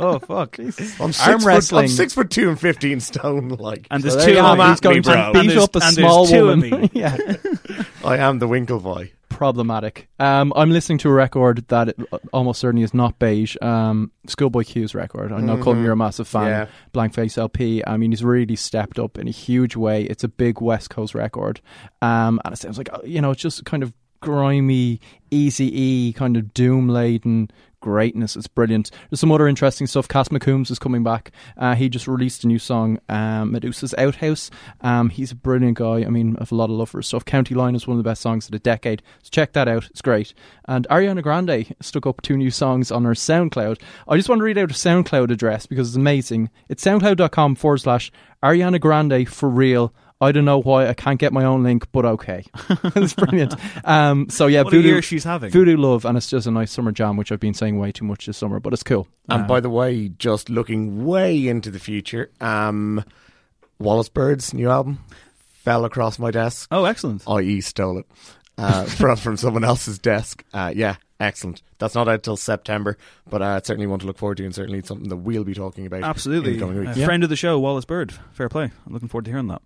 oh, 0.00 0.18
fuck. 0.20 0.58
I'm 0.58 0.72
six, 0.72 1.20
Arm 1.26 1.40
foot, 1.40 1.72
I'm 1.72 1.88
six 1.88 2.14
foot 2.14 2.30
two 2.30 2.48
and 2.48 2.58
15 2.58 3.00
stone. 3.00 3.48
Like, 3.48 3.86
And 3.90 4.02
there's 4.02 4.16
there 4.16 4.26
two 4.26 4.32
you 4.34 4.38
of 4.40 4.56
go, 4.56 4.62
me. 4.64 4.70
He's 4.70 4.80
going 4.80 4.96
me, 4.96 5.02
to 5.02 5.10
bro. 5.10 5.32
beat 5.42 5.56
up 5.56 5.76
a 5.76 5.80
small 5.80 6.26
two 6.26 6.46
woman 6.46 6.70
me. 6.70 6.90
yeah 6.92 7.16
I 8.06 8.16
am 8.18 8.38
the 8.38 8.46
Winklevoy. 8.48 9.10
problematic. 9.28 10.08
Um, 10.18 10.52
I'm 10.56 10.70
listening 10.70 10.98
to 10.98 11.10
a 11.10 11.12
record 11.12 11.66
that 11.68 11.88
it, 11.88 11.98
almost 12.32 12.60
certainly 12.60 12.84
is 12.84 12.94
not 12.94 13.18
beige. 13.18 13.56
Um, 13.60 14.12
Schoolboy 14.28 14.62
Q's 14.64 14.94
record. 14.94 15.32
I 15.32 15.40
know, 15.40 15.56
Colm, 15.56 15.82
you're 15.82 15.92
a 15.92 15.96
massive 15.96 16.28
fan. 16.28 16.46
Yeah. 16.46 16.66
Blank 16.92 17.14
Face 17.14 17.36
LP. 17.36 17.82
I 17.86 17.96
mean, 17.96 18.12
he's 18.12 18.24
really 18.24 18.56
stepped 18.56 18.98
up 18.98 19.18
in 19.18 19.28
a 19.28 19.32
huge 19.32 19.76
way. 19.76 20.04
It's 20.04 20.24
a 20.24 20.28
big 20.28 20.60
West 20.60 20.88
Coast 20.90 21.14
record, 21.14 21.60
um, 22.00 22.40
and 22.44 22.54
it 22.54 22.56
sounds 22.58 22.78
like 22.78 22.92
uh, 22.92 23.00
you 23.04 23.20
know, 23.20 23.32
it's 23.32 23.42
just 23.42 23.64
kind 23.64 23.82
of 23.82 23.92
grimy, 24.20 25.00
easy 25.30 25.68
E, 25.78 26.12
kind 26.12 26.36
of 26.36 26.54
doom 26.54 26.88
laden 26.88 27.50
greatness. 27.86 28.34
It's 28.34 28.48
brilliant. 28.48 28.90
There's 29.08 29.20
some 29.20 29.30
other 29.30 29.46
interesting 29.46 29.86
stuff. 29.86 30.08
Cass 30.08 30.28
McCombs 30.28 30.72
is 30.72 30.80
coming 30.80 31.04
back. 31.04 31.30
Uh, 31.56 31.76
he 31.76 31.88
just 31.88 32.08
released 32.08 32.42
a 32.42 32.48
new 32.48 32.58
song, 32.58 32.98
um, 33.08 33.52
Medusa's 33.52 33.94
Outhouse. 33.96 34.50
Um, 34.80 35.08
he's 35.08 35.30
a 35.30 35.36
brilliant 35.36 35.78
guy. 35.78 36.04
I 36.04 36.08
mean, 36.08 36.34
I 36.36 36.40
have 36.40 36.50
a 36.50 36.56
lot 36.56 36.64
of 36.64 36.76
love 36.76 36.90
for 36.90 36.98
his 36.98 37.06
stuff. 37.06 37.24
County 37.24 37.54
Line 37.54 37.76
is 37.76 37.86
one 37.86 37.96
of 37.96 38.02
the 38.02 38.10
best 38.10 38.22
songs 38.22 38.46
of 38.46 38.50
the 38.50 38.58
decade. 38.58 39.02
So 39.22 39.30
check 39.30 39.52
that 39.52 39.68
out. 39.68 39.86
It's 39.86 40.02
great. 40.02 40.34
And 40.66 40.84
Ariana 40.90 41.22
Grande 41.22 41.76
stuck 41.80 42.06
up 42.06 42.22
two 42.22 42.36
new 42.36 42.50
songs 42.50 42.90
on 42.90 43.04
her 43.04 43.14
SoundCloud. 43.14 43.80
I 44.08 44.16
just 44.16 44.28
want 44.28 44.40
to 44.40 44.44
read 44.44 44.58
out 44.58 44.72
a 44.72 44.74
SoundCloud 44.74 45.30
address 45.30 45.66
because 45.66 45.88
it's 45.90 45.96
amazing. 45.96 46.50
It's 46.68 46.84
soundcloud.com 46.84 47.54
forward 47.54 47.78
slash 47.78 48.10
Ariana 48.42 48.80
Grande 48.80 49.28
for 49.28 49.48
real. 49.48 49.94
I 50.20 50.32
don't 50.32 50.44
know 50.46 50.60
why 50.62 50.88
I 50.88 50.94
can't 50.94 51.18
get 51.20 51.32
my 51.32 51.44
own 51.44 51.62
link, 51.62 51.86
but 51.92 52.04
okay. 52.06 52.44
it's 52.96 53.12
brilliant. 53.14 53.54
Um, 53.84 54.30
so 54.30 54.46
yeah, 54.46 54.62
What 54.62 54.72
a 54.72 54.76
Voodoo, 54.76 54.88
year 54.88 55.02
she's 55.02 55.24
having. 55.24 55.50
Voodoo 55.50 55.76
Love, 55.76 56.04
and 56.06 56.16
it's 56.16 56.30
just 56.30 56.46
a 56.46 56.50
nice 56.50 56.72
summer 56.72 56.90
jam, 56.92 57.16
which 57.18 57.30
I've 57.30 57.40
been 57.40 57.52
saying 57.54 57.78
way 57.78 57.92
too 57.92 58.04
much 58.06 58.24
this 58.26 58.38
summer, 58.38 58.58
but 58.58 58.72
it's 58.72 58.82
cool. 58.82 59.06
And 59.28 59.42
Um, 59.42 59.46
by 59.46 59.60
the 59.60 59.68
way, 59.68 60.08
just 60.08 60.48
looking 60.48 61.04
way 61.04 61.46
into 61.48 61.70
the 61.70 61.78
future, 61.78 62.30
um, 62.40 63.04
Wallis 63.78 64.08
Bird's 64.08 64.54
new 64.54 64.70
album 64.70 65.00
fell 65.48 65.84
across 65.84 66.18
my 66.18 66.30
desk. 66.30 66.68
Oh, 66.70 66.84
excellent. 66.86 67.22
i.e., 67.28 67.60
stole 67.60 67.98
it 67.98 68.06
uh, 68.56 68.84
from 68.86 69.16
from 69.16 69.36
someone 69.36 69.64
else's 69.64 69.98
desk. 69.98 70.44
Uh, 70.54 70.72
yeah, 70.74 70.96
excellent. 71.20 71.60
That's 71.78 71.94
not 71.94 72.08
out 72.08 72.22
till 72.22 72.38
September, 72.38 72.96
but 73.28 73.42
uh, 73.42 73.56
it's 73.58 73.66
certainly 73.68 73.86
one 73.86 73.98
to 73.98 74.06
look 74.06 74.16
forward 74.16 74.38
to, 74.38 74.44
and 74.46 74.54
certainly 74.54 74.78
it's 74.78 74.88
something 74.88 75.10
that 75.10 75.16
we'll 75.16 75.44
be 75.44 75.52
talking 75.52 75.84
about. 75.84 76.04
Absolutely. 76.04 76.54
in 76.54 76.58
the 76.58 76.64
coming 76.66 76.78
A 76.86 76.90
weeks. 76.92 77.04
friend 77.04 77.22
of 77.22 77.28
the 77.28 77.36
show, 77.36 77.58
Wallace 77.58 77.84
Bird. 77.84 78.12
Fair 78.32 78.48
play. 78.48 78.70
I'm 78.86 78.92
looking 78.94 79.08
forward 79.08 79.26
to 79.26 79.30
hearing 79.30 79.48
that. 79.48 79.60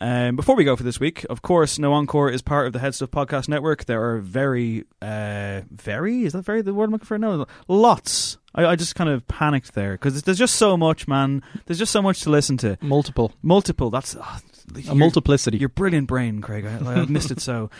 Um, 0.00 0.34
before 0.36 0.56
we 0.56 0.64
go 0.64 0.74
for 0.74 0.82
this 0.82 0.98
week, 0.98 1.24
of 1.30 1.42
course, 1.42 1.78
No 1.78 1.92
Encore 1.92 2.28
is 2.30 2.42
part 2.42 2.66
of 2.66 2.72
the 2.72 2.78
Head 2.80 2.94
Stuff 2.94 3.10
Podcast 3.10 3.48
Network. 3.48 3.84
There 3.84 4.02
are 4.02 4.18
very, 4.18 4.84
uh, 5.00 5.60
very, 5.70 6.24
is 6.24 6.32
that 6.32 6.42
very 6.44 6.62
the 6.62 6.74
word 6.74 6.86
I'm 6.86 6.90
looking 6.92 7.06
for? 7.06 7.18
No, 7.18 7.46
lots. 7.68 8.38
I, 8.54 8.66
I 8.66 8.76
just 8.76 8.94
kind 8.94 9.08
of 9.08 9.26
panicked 9.28 9.74
there 9.74 9.92
because 9.92 10.22
there's 10.22 10.38
just 10.38 10.56
so 10.56 10.76
much, 10.76 11.06
man. 11.06 11.42
There's 11.66 11.78
just 11.78 11.92
so 11.92 12.02
much 12.02 12.22
to 12.22 12.30
listen 12.30 12.56
to. 12.58 12.76
multiple. 12.80 13.32
Multiple. 13.42 13.90
That's 13.90 14.16
oh, 14.16 14.38
A 14.74 14.80
you're- 14.80 14.96
multiplicity. 14.96 15.58
Your 15.58 15.68
brilliant 15.68 16.08
brain, 16.08 16.40
Craig. 16.40 16.66
I, 16.66 16.78
I 16.78 17.04
missed 17.06 17.30
it 17.30 17.40
so. 17.40 17.70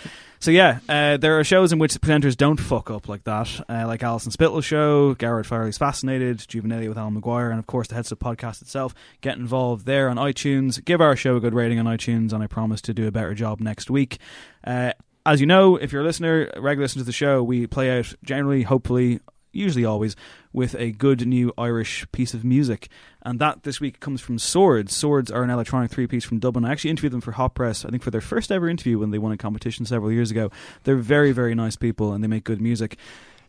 So 0.43 0.51
yeah, 0.51 0.81
uh, 0.89 1.19
there 1.19 1.39
are 1.39 1.45
shows 1.45 1.73
in 1.73 1.79
which 1.79 1.93
presenters 2.01 2.37
don't 2.37 2.57
fuck 2.57 2.91
up 2.91 3.09
like 3.09 3.23
that, 3.23 3.65
uh, 3.69 3.87
like 3.87 4.03
Alison 4.03 4.33
Spittle's 4.33 4.65
show, 4.65 5.15
Garrett 5.15 5.47
Farley's 5.47 5.79
Fascinated, 5.79 6.39
Juvenalia 6.39 6.89
with 6.89 6.99
Alan 6.99 7.15
McGuire, 7.15 7.51
and 7.51 7.61
of 7.61 7.69
course 7.69 7.87
the 7.87 7.95
Head 7.95 8.07
Stuff 8.07 8.19
podcast 8.19 8.61
itself. 8.61 8.93
Get 9.21 9.39
involved 9.39 9.87
there 9.87 10.09
on 10.09 10.17
iTunes. 10.17 10.85
Give 10.85 11.01
our 11.01 11.15
show 11.15 11.37
a 11.37 11.41
good 11.41 11.55
rating 11.55 11.79
on 11.79 11.85
iTunes, 11.85 12.33
and 12.33 12.43
I 12.43 12.49
promise 12.49 12.81
to 12.81 12.93
do 12.93 13.07
a 13.07 13.13
better 13.13 13.35
job 13.35 13.61
next 13.61 13.89
week. 13.89 14.19
Uh, 14.65 14.95
as 15.25 15.41
you 15.41 15.47
know, 15.47 15.77
if 15.77 15.93
you're 15.93 16.03
a 16.03 16.05
listener, 16.05 16.51
regular 16.57 16.87
listener 16.87 17.03
to 17.03 17.07
the 17.07 17.13
show, 17.13 17.45
we 17.45 17.69
play 17.69 17.97
out 17.97 18.13
generally, 18.25 18.65
hopefully, 18.65 19.21
usually 19.53 19.85
always, 19.85 20.17
with 20.53 20.75
a 20.77 20.93
good 20.93 21.27
new 21.27 21.53
Irish 21.57 22.07
piece 22.13 22.35
of 22.35 22.45
music. 22.45 22.89
And 23.25 23.39
that 23.39 23.63
this 23.63 23.81
week 23.81 24.01
comes 24.01 24.21
from 24.21 24.39
Swords. 24.39 24.95
Swords 24.95 25.31
are 25.31 25.43
an 25.43 25.51
electronic 25.51 25.91
three 25.91 26.07
piece 26.07 26.25
from 26.25 26.39
Dublin. 26.39 26.65
I 26.65 26.73
actually 26.73 26.91
interviewed 26.91 27.13
them 27.13 27.21
for 27.21 27.33
Hot 27.33 27.55
Press, 27.55 27.85
I 27.85 27.91
think 27.91 28.03
for 28.03 28.11
their 28.11 28.21
first 28.21 28.51
ever 28.51 28.69
interview 28.69 28.99
when 28.99 29.11
they 29.11 29.19
won 29.19 29.33
a 29.33 29.37
competition 29.37 29.87
several 29.87 30.11
years 30.11 30.31
ago. 30.31 30.51
They're 30.85 30.97
very, 30.97 31.33
very 31.33 31.55
nice 31.55 31.77
people 31.77 32.13
and 32.13 32.23
they 32.25 32.29
make 32.29 32.45
good 32.45 32.61
music. 32.61 32.97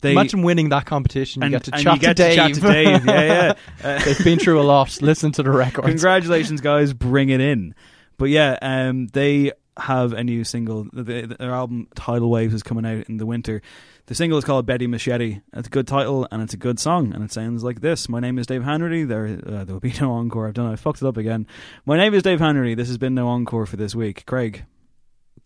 They, 0.01 0.11
Imagine 0.11 0.41
winning 0.43 0.69
that 0.69 0.85
competition. 0.85 1.43
You 1.43 1.49
get 1.49 1.63
to 1.63 1.73
and 1.73 1.81
chat 1.83 1.93
you 1.95 1.99
get 2.01 2.17
to 2.17 2.23
to 2.23 2.29
Dave. 2.29 2.35
chat 2.35 2.53
to 2.55 2.59
Dave, 2.59 3.05
yeah, 3.05 3.21
yeah. 3.23 3.53
Uh, 3.83 4.03
They've 4.03 4.23
been 4.23 4.37
through 4.37 4.59
a 4.61 4.63
lot. 4.63 5.01
Listen 5.01 5.31
to 5.31 5.43
the 5.43 5.49
record. 5.51 5.85
Congratulations, 5.85 6.59
guys! 6.59 6.91
Bring 6.91 7.29
it 7.29 7.39
in. 7.39 7.73
But 8.17 8.25
yeah, 8.25 8.57
um, 8.61 9.07
they 9.07 9.53
have 9.77 10.11
a 10.11 10.21
new 10.21 10.43
single. 10.43 10.87
The, 10.91 11.03
the- 11.03 11.35
their 11.39 11.51
album 11.51 11.87
Tidal 11.95 12.29
Waves 12.29 12.53
is 12.53 12.63
coming 12.63 12.85
out 12.85 13.07
in 13.07 13.15
the 13.15 13.25
winter. 13.25 13.61
The 14.07 14.15
single 14.15 14.37
is 14.37 14.43
called 14.43 14.65
Betty 14.65 14.85
Machete. 14.85 15.39
It's 15.53 15.67
a 15.67 15.71
good 15.71 15.87
title 15.87 16.27
and 16.29 16.41
it's 16.41 16.53
a 16.53 16.57
good 16.57 16.77
song, 16.77 17.13
and 17.13 17.23
it 17.23 17.31
sounds 17.31 17.63
like 17.63 17.79
this. 17.79 18.09
My 18.09 18.19
name 18.19 18.37
is 18.37 18.45
Dave 18.45 18.61
Hanratty. 18.63 19.07
There, 19.07 19.25
uh, 19.27 19.63
there 19.63 19.73
will 19.73 19.79
be 19.79 19.93
no 20.01 20.11
encore. 20.11 20.47
I've 20.47 20.53
done. 20.53 20.67
it. 20.69 20.73
I 20.73 20.75
fucked 20.75 21.01
it 21.01 21.07
up 21.07 21.15
again. 21.17 21.47
My 21.85 21.95
name 21.97 22.13
is 22.13 22.21
Dave 22.23 22.39
Hanratty. 22.39 22.75
This 22.75 22.89
has 22.89 22.97
been 22.97 23.15
no 23.15 23.29
encore 23.29 23.65
for 23.65 23.77
this 23.77 23.95
week. 23.95 24.25
Craig, 24.25 24.65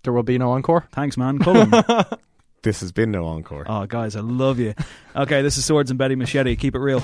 there 0.03 0.11
will 0.13 0.23
be 0.23 0.39
no 0.39 0.51
encore. 0.51 0.87
Thanks, 0.91 1.17
man. 1.17 1.39
Cullen. 1.39 1.71
This 2.63 2.79
has 2.81 2.91
been 2.91 3.11
no 3.11 3.25
encore. 3.27 3.65
oh, 3.69 3.85
guys, 3.85 4.15
I 4.15 4.19
love 4.19 4.57
you. 4.59 4.73
Okay, 5.15 5.41
this 5.43 5.57
is 5.57 5.63
Swords 5.63 5.91
and 5.91 5.97
Betty 5.97 6.15
Machete. 6.15 6.55
Keep 6.55 6.75
it 6.75 6.79
real. 6.79 7.01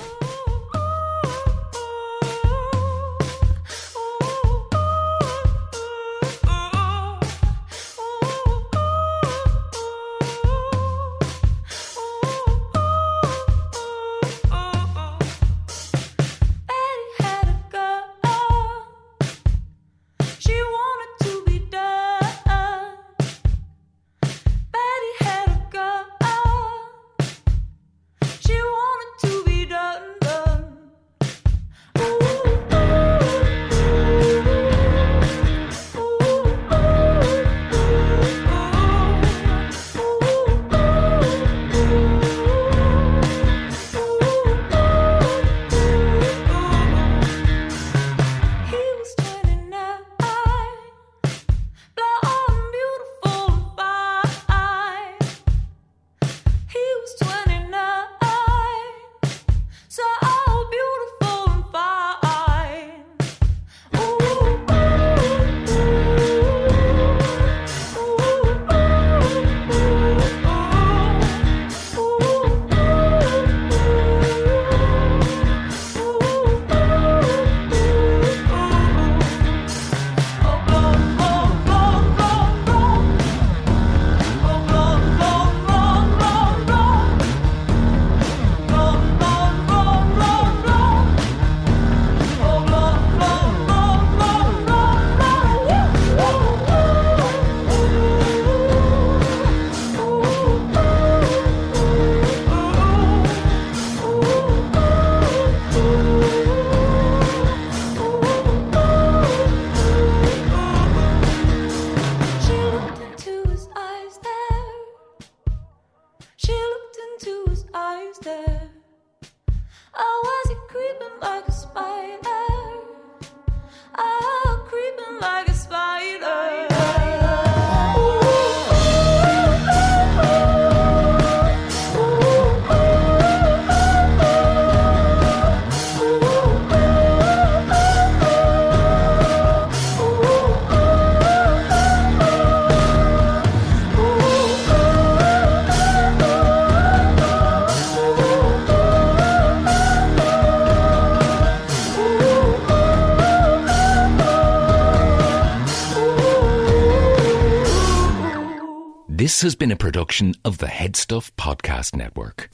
This 159.34 159.42
has 159.42 159.56
been 159.56 159.72
a 159.72 159.76
production 159.76 160.36
of 160.44 160.58
the 160.58 160.68
Headstuff 160.68 161.32
Podcast 161.32 161.96
Network. 161.96 162.50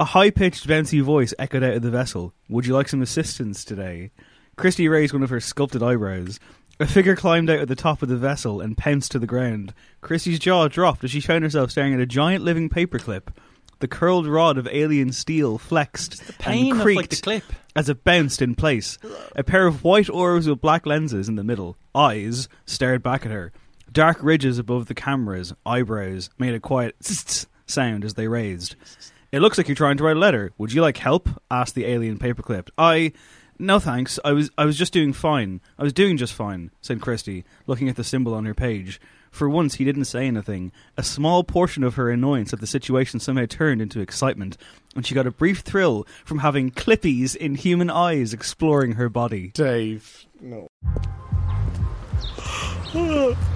A 0.00 0.06
high 0.06 0.30
pitched, 0.30 0.66
bouncy 0.66 1.00
voice 1.00 1.32
echoed 1.38 1.62
out 1.62 1.74
of 1.74 1.82
the 1.82 1.90
vessel. 1.92 2.34
Would 2.48 2.66
you 2.66 2.74
like 2.74 2.88
some 2.88 3.00
assistance 3.00 3.64
today? 3.64 4.10
Christy 4.56 4.88
raised 4.88 5.12
one 5.12 5.22
of 5.22 5.30
her 5.30 5.38
sculpted 5.38 5.84
eyebrows. 5.84 6.40
A 6.80 6.86
figure 6.88 7.14
climbed 7.14 7.48
out 7.48 7.60
of 7.60 7.68
the 7.68 7.76
top 7.76 8.02
of 8.02 8.08
the 8.08 8.16
vessel 8.16 8.60
and 8.60 8.76
pounced 8.76 9.12
to 9.12 9.20
the 9.20 9.26
ground. 9.28 9.72
Christy's 10.00 10.40
jaw 10.40 10.66
dropped 10.66 11.04
as 11.04 11.12
she 11.12 11.20
found 11.20 11.44
herself 11.44 11.70
staring 11.70 11.94
at 11.94 12.00
a 12.00 12.04
giant 12.04 12.42
living 12.42 12.68
paperclip. 12.68 13.28
The 13.78 13.86
curled 13.86 14.26
rod 14.26 14.58
of 14.58 14.66
alien 14.66 15.12
steel 15.12 15.58
flexed 15.58 16.20
and 16.44 16.72
of, 16.72 16.80
creaked 16.80 16.96
like, 16.96 17.10
the 17.10 17.16
clip. 17.22 17.44
as 17.76 17.88
it 17.88 18.02
bounced 18.02 18.42
in 18.42 18.56
place. 18.56 18.98
A 19.36 19.44
pair 19.44 19.68
of 19.68 19.84
white 19.84 20.10
orbs 20.10 20.48
with 20.48 20.60
black 20.60 20.86
lenses 20.86 21.28
in 21.28 21.36
the 21.36 21.44
middle, 21.44 21.76
eyes, 21.94 22.48
stared 22.64 23.04
back 23.04 23.24
at 23.24 23.30
her. 23.30 23.52
Dark 23.96 24.18
ridges 24.20 24.58
above 24.58 24.88
the 24.88 24.94
cameras, 24.94 25.54
eyebrows, 25.64 26.28
made 26.38 26.52
a 26.52 26.60
quiet 26.60 26.96
tss 27.02 27.46
sound 27.66 28.04
as 28.04 28.12
they 28.12 28.28
raised. 28.28 28.76
It 29.32 29.40
looks 29.40 29.56
like 29.56 29.68
you're 29.68 29.74
trying 29.74 29.96
to 29.96 30.04
write 30.04 30.18
a 30.18 30.20
letter. 30.20 30.52
Would 30.58 30.74
you 30.74 30.82
like 30.82 30.98
help? 30.98 31.30
asked 31.50 31.74
the 31.74 31.86
alien 31.86 32.18
paperclip. 32.18 32.68
I. 32.76 33.14
No 33.58 33.78
thanks. 33.78 34.18
I 34.22 34.32
was 34.32 34.50
I 34.58 34.66
was 34.66 34.76
just 34.76 34.92
doing 34.92 35.14
fine. 35.14 35.62
I 35.78 35.82
was 35.82 35.94
doing 35.94 36.18
just 36.18 36.34
fine, 36.34 36.72
said 36.82 37.00
Christie, 37.00 37.46
looking 37.66 37.88
at 37.88 37.96
the 37.96 38.04
symbol 38.04 38.34
on 38.34 38.44
her 38.44 38.52
page. 38.52 39.00
For 39.30 39.48
once 39.48 39.76
he 39.76 39.84
didn't 39.86 40.04
say 40.04 40.26
anything. 40.26 40.72
A 40.98 41.02
small 41.02 41.42
portion 41.42 41.82
of 41.82 41.94
her 41.94 42.10
annoyance 42.10 42.52
at 42.52 42.60
the 42.60 42.66
situation 42.66 43.18
somehow 43.18 43.46
turned 43.46 43.80
into 43.80 44.00
excitement, 44.00 44.58
and 44.94 45.06
she 45.06 45.14
got 45.14 45.26
a 45.26 45.30
brief 45.30 45.60
thrill 45.60 46.06
from 46.22 46.40
having 46.40 46.70
Clippy's 46.70 47.34
in 47.34 47.54
human 47.54 47.88
eyes 47.88 48.34
exploring 48.34 48.92
her 48.92 49.08
body. 49.08 49.52
Dave, 49.54 50.26
no. 50.42 50.68